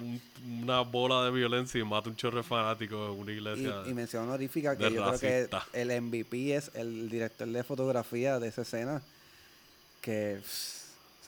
un- 0.03 0.21
una 0.63 0.81
bola 0.83 1.25
de 1.25 1.31
violencia 1.31 1.81
y 1.81 1.85
mata 1.85 2.11
un 2.11 2.17
chorro 2.17 2.39
de 2.39 2.43
fanáticos 2.43 3.15
en 3.15 3.21
una 3.21 3.31
Y, 3.33 3.35
iglesia. 3.37 3.83
y 3.87 3.95
mención 3.95 4.25
honorífica 4.25 4.77
que 4.77 4.91
yo 4.93 5.05
creo 5.05 5.19
que 5.19 5.49
el 5.73 5.91
MVP 6.03 6.55
es 6.55 6.71
el 6.75 7.09
director 7.09 7.49
de 7.49 7.65
fotografía 7.65 8.39
de 8.39 8.49
esa 8.49 8.63
escena. 8.63 9.01
Que, 10.03 10.41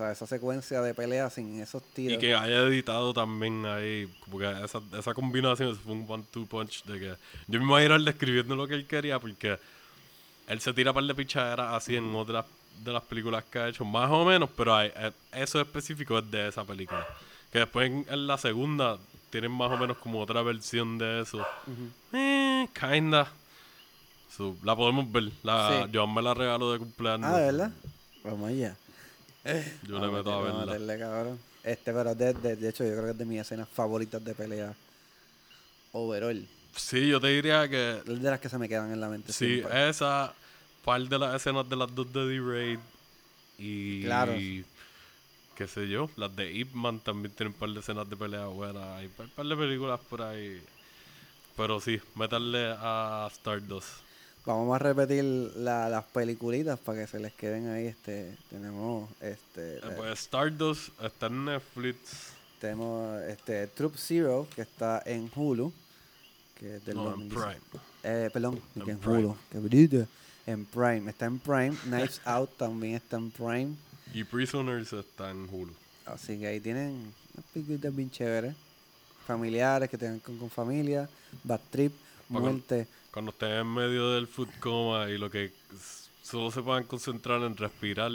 sea, 0.03 0.13
esa 0.13 0.27
secuencia 0.27 0.81
de 0.83 0.95
pelea 0.95 1.31
sin 1.31 1.61
esos 1.61 1.83
tiros. 1.95 2.17
Y 2.17 2.19
que 2.19 2.35
haya 2.35 2.63
editado 2.63 3.13
también 3.15 3.65
ahí, 3.67 4.09
porque 4.31 4.51
esa, 4.65 4.81
esa 4.99 5.15
combinación 5.15 5.77
fue 5.77 5.93
un 5.93 6.05
one-two 6.09 6.47
punch 6.47 6.85
de 6.85 6.99
que 7.01 7.15
yo 7.49 7.59
me 7.61 7.65
imagino 7.67 7.95
él 7.97 8.05
describiendo 8.05 8.55
lo 8.57 8.67
que 8.69 8.75
él 8.75 8.87
quería 8.87 9.19
porque 9.19 9.59
él 10.49 10.61
se 10.61 10.73
tira 10.73 10.93
par 10.93 11.05
de 11.05 11.15
pichaderas 11.15 11.75
así 11.75 11.97
en 11.97 12.15
otras 12.15 12.45
de 12.85 12.93
las 12.93 13.03
películas 13.03 13.45
que 13.45 13.59
ha 13.59 13.69
hecho, 13.69 13.85
más 13.85 14.11
o 14.11 14.25
menos, 14.25 14.49
pero 14.57 14.75
hay- 14.75 14.93
eh, 14.97 15.13
eso 15.33 15.61
específico 15.61 16.19
es 16.19 16.31
de 16.31 16.49
esa 16.49 16.65
película. 16.65 17.07
Que 17.53 17.61
después 17.61 17.91
en, 17.91 18.05
en 18.09 18.27
la 18.27 18.39
segunda 18.39 18.99
tienen 19.31 19.53
más 19.53 19.71
o 19.71 19.77
menos 19.77 19.99
como 19.99 20.21
otra 20.21 20.43
versión 20.43 20.99
de 20.99 21.21
eso. 21.21 21.47
Eh, 22.13 22.67
kinda. 22.75 23.31
So, 24.37 24.57
la 24.65 24.75
podemos 24.75 25.11
ver. 25.13 25.31
La, 25.43 25.85
Sí. 25.85 25.91
Joan 25.95 26.15
me 26.15 26.23
la 26.23 26.33
regaló 26.35 26.73
de 26.73 26.79
cumpleaños. 26.79 27.27
Ah, 27.31 27.37
¿de 27.39 27.45
verdad? 27.47 27.73
Vamos 28.25 28.49
allá. 28.49 28.75
Yo 29.83 29.95
le 29.99 30.07
Vamos 30.07 30.13
meto 30.13 30.33
a 30.33 30.43
verla. 30.43 30.67
meterle, 30.67 30.99
cabrón. 30.99 31.39
Este, 31.65 31.93
pero 31.93 32.15
de, 32.15 32.33
de, 32.35 32.57
de 32.57 32.69
hecho, 32.69 32.85
yo 32.85 32.91
creo 32.93 33.05
que 33.05 33.11
es 33.13 33.19
de 33.19 33.25
mis 33.25 33.41
escenas 33.41 33.69
favoritas 33.69 34.25
de 34.25 34.35
pelea. 34.35 34.75
Overall. 35.93 36.47
Sí, 36.75 37.09
yo 37.09 37.21
te 37.21 37.29
diría 37.29 37.69
que 37.69 37.99
Es 37.99 38.05
de 38.23 38.31
las 38.31 38.41
que 38.41 38.49
se 38.49 38.59
me 38.59 38.69
quedan 38.69 38.93
en 38.93 39.01
la 39.01 39.09
mente. 39.09 39.33
Sí, 39.33 39.57
siempre. 39.59 39.89
esa, 39.91 40.33
par 40.85 41.03
de 41.03 41.19
las 41.19 41.35
escenas 41.37 41.69
de 41.69 41.77
las 41.77 41.95
dos 41.95 42.13
de 42.13 42.27
D-Raid 42.27 42.79
y 43.59 44.03
Claro. 44.05 44.33
qué 45.55 45.69
sé 45.69 45.87
yo, 45.89 46.09
las 46.17 46.35
de 46.35 46.51
Ip 46.51 46.73
Man 46.73 46.99
también 47.01 47.33
tienen 47.35 47.53
par 47.53 47.69
de 47.69 47.81
escenas 47.81 48.09
de 48.09 48.17
pelea 48.17 48.47
buenas, 48.47 48.85
hay 48.99 49.09
par, 49.09 49.29
par 49.29 49.47
de 49.47 49.57
películas 49.57 50.01
por 50.09 50.23
ahí. 50.23 50.63
Pero 51.57 51.79
sí, 51.81 52.01
meterle 52.15 52.75
a 52.79 53.29
Stardust. 53.31 53.89
Vamos 54.45 54.75
a 54.75 54.79
repetir 54.81 55.23
la- 55.57 55.89
las 55.89 56.05
peliculitas 56.05 56.79
para 56.81 57.01
que 57.03 57.07
se 57.07 57.21
les 57.21 57.33
queden 57.33 57.69
ahí. 57.69 57.87
Este, 57.87 58.37
tenemos 58.51 59.09
este, 59.21 59.77
Eh, 59.79 59.81
Pues 59.97 60.19
Stardust 60.19 60.89
está 61.01 61.27
en 61.27 61.45
Netflix, 61.45 61.99
tenemos 62.61 63.23
este 63.23 63.69
Troop 63.69 63.95
Zero 63.97 64.49
que 64.55 64.63
está 64.63 65.01
en 65.07 65.31
Hulu, 65.35 65.73
que 66.59 66.77
es 66.77 66.85
del 66.85 66.97
no, 66.97 67.15
en 67.15 67.29
2016. 67.29 67.57
Prime. 67.71 67.83
Eh, 68.03 68.31
perdón, 68.33 68.61
En 68.75 68.83
que 68.85 68.91
en 68.91 68.99
Prime. 68.99 69.19
Hulu, 69.19 69.37
que. 69.51 70.07
En 70.45 70.65
Prime, 70.65 71.09
está 71.11 71.27
en 71.27 71.39
Prime. 71.39 71.77
Knives 71.85 72.21
Out 72.25 72.51
también 72.57 72.97
está 72.97 73.17
en 73.19 73.31
Prime. 73.31 73.77
Y 74.13 74.25
Prisoners 74.25 74.93
está 74.93 75.31
en 75.31 75.49
Hulu. 75.49 75.73
Así 76.05 76.37
que 76.39 76.49
ahí 76.49 76.59
tienen 76.61 77.13
unas 77.35 77.47
películas 77.55 77.95
bien 77.95 78.11
chéveres. 78.11 78.57
Familiares 79.25 79.89
que 79.89 79.97
tengan 79.97 80.19
con, 80.19 80.37
con 80.37 80.51
familia. 80.51 81.09
Bad 81.45 81.61
Trip, 81.71 81.93
muerte. 82.29 82.89
Cuando 83.13 83.31
estén 83.31 83.51
en 83.53 83.67
medio 83.73 84.11
del 84.13 84.27
food 84.27 84.49
coma 84.59 85.11
y 85.11 85.19
lo 85.19 85.31
que 85.31 85.53
solo 86.23 86.51
se 86.51 86.63
puedan 86.63 86.85
concentrar 86.85 87.43
en 87.43 87.57
respirar 87.57 88.11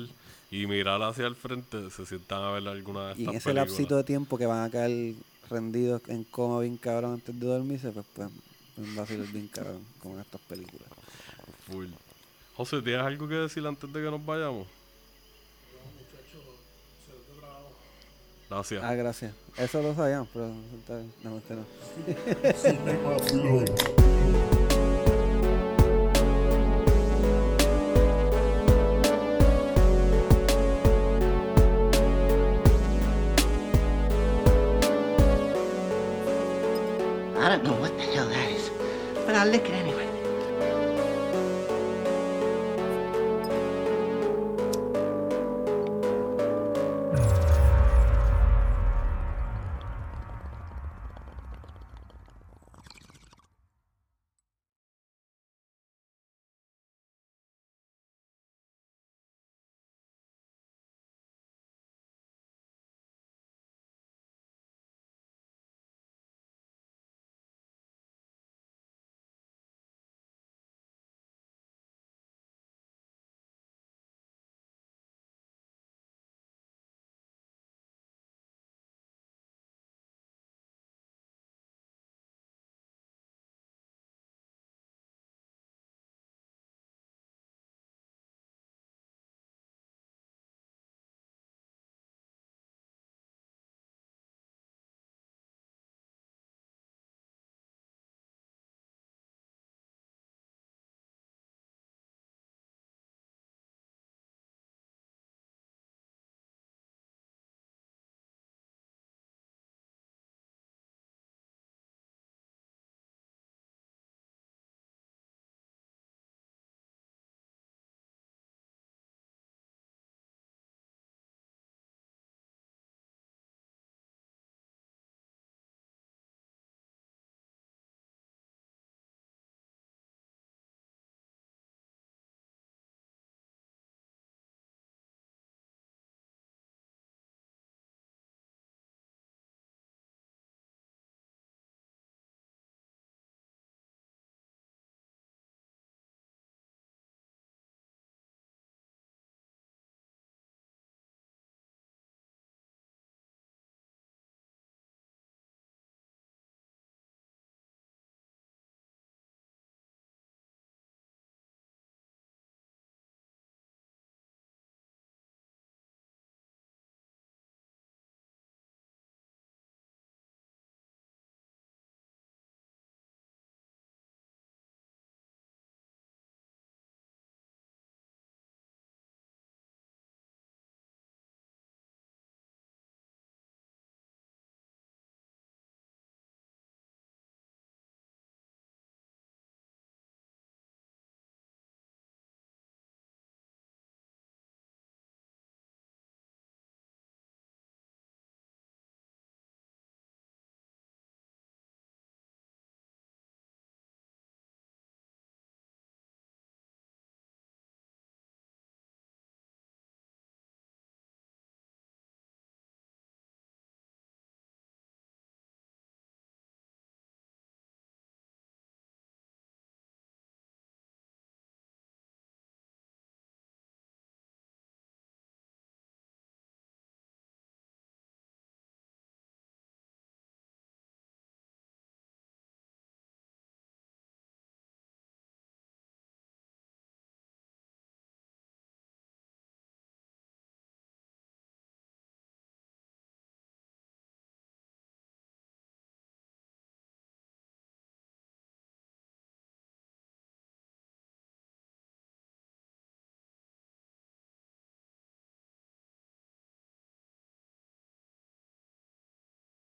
y 0.50 0.66
mirar 0.66 1.02
hacia 1.04 1.28
el 1.28 1.36
frente, 1.36 1.92
se 1.92 2.06
sientan 2.06 2.42
a 2.42 2.52
ver 2.52 2.68
alguna 2.68 3.08
de 3.08 3.12
estas 3.12 3.20
Y 3.20 3.24
en 3.26 3.30
ese 3.36 3.44
películas. 3.44 3.70
lapsito 3.70 3.96
de 3.98 4.04
tiempo 4.04 4.38
que 4.38 4.46
van 4.48 4.64
a 4.64 4.70
caer 4.72 5.14
rendidos 5.50 6.02
en 6.08 6.24
coma 6.24 6.62
bien 6.62 6.78
cabrón 6.78 7.14
antes 7.14 7.40
de 7.40 7.46
dormirse, 7.46 7.92
pues 7.92 8.06
pues 8.16 8.30
pueden 8.76 8.96
vacilar 8.96 9.28
bien 9.28 9.48
cabrón 9.50 9.86
con 10.02 10.20
estas 10.20 10.42
películas. 10.42 10.88
Full. 11.68 11.88
José, 12.56 12.82
¿tienes 12.82 13.02
algo 13.06 13.28
que 13.28 13.36
decir 13.36 13.66
antes 13.68 13.94
de 13.94 14.02
que 14.02 14.10
nos 14.10 14.26
vayamos? 14.26 14.68
Gracias. 18.50 18.84
Ah, 18.84 18.96
gracias. 18.96 19.34
Eso 19.58 19.82
lo 19.82 19.94
sabíamos, 19.94 20.30
pero 20.34 20.48
no, 21.24 21.42
no. 23.34 24.17
I 39.54 39.58
don't 39.60 39.74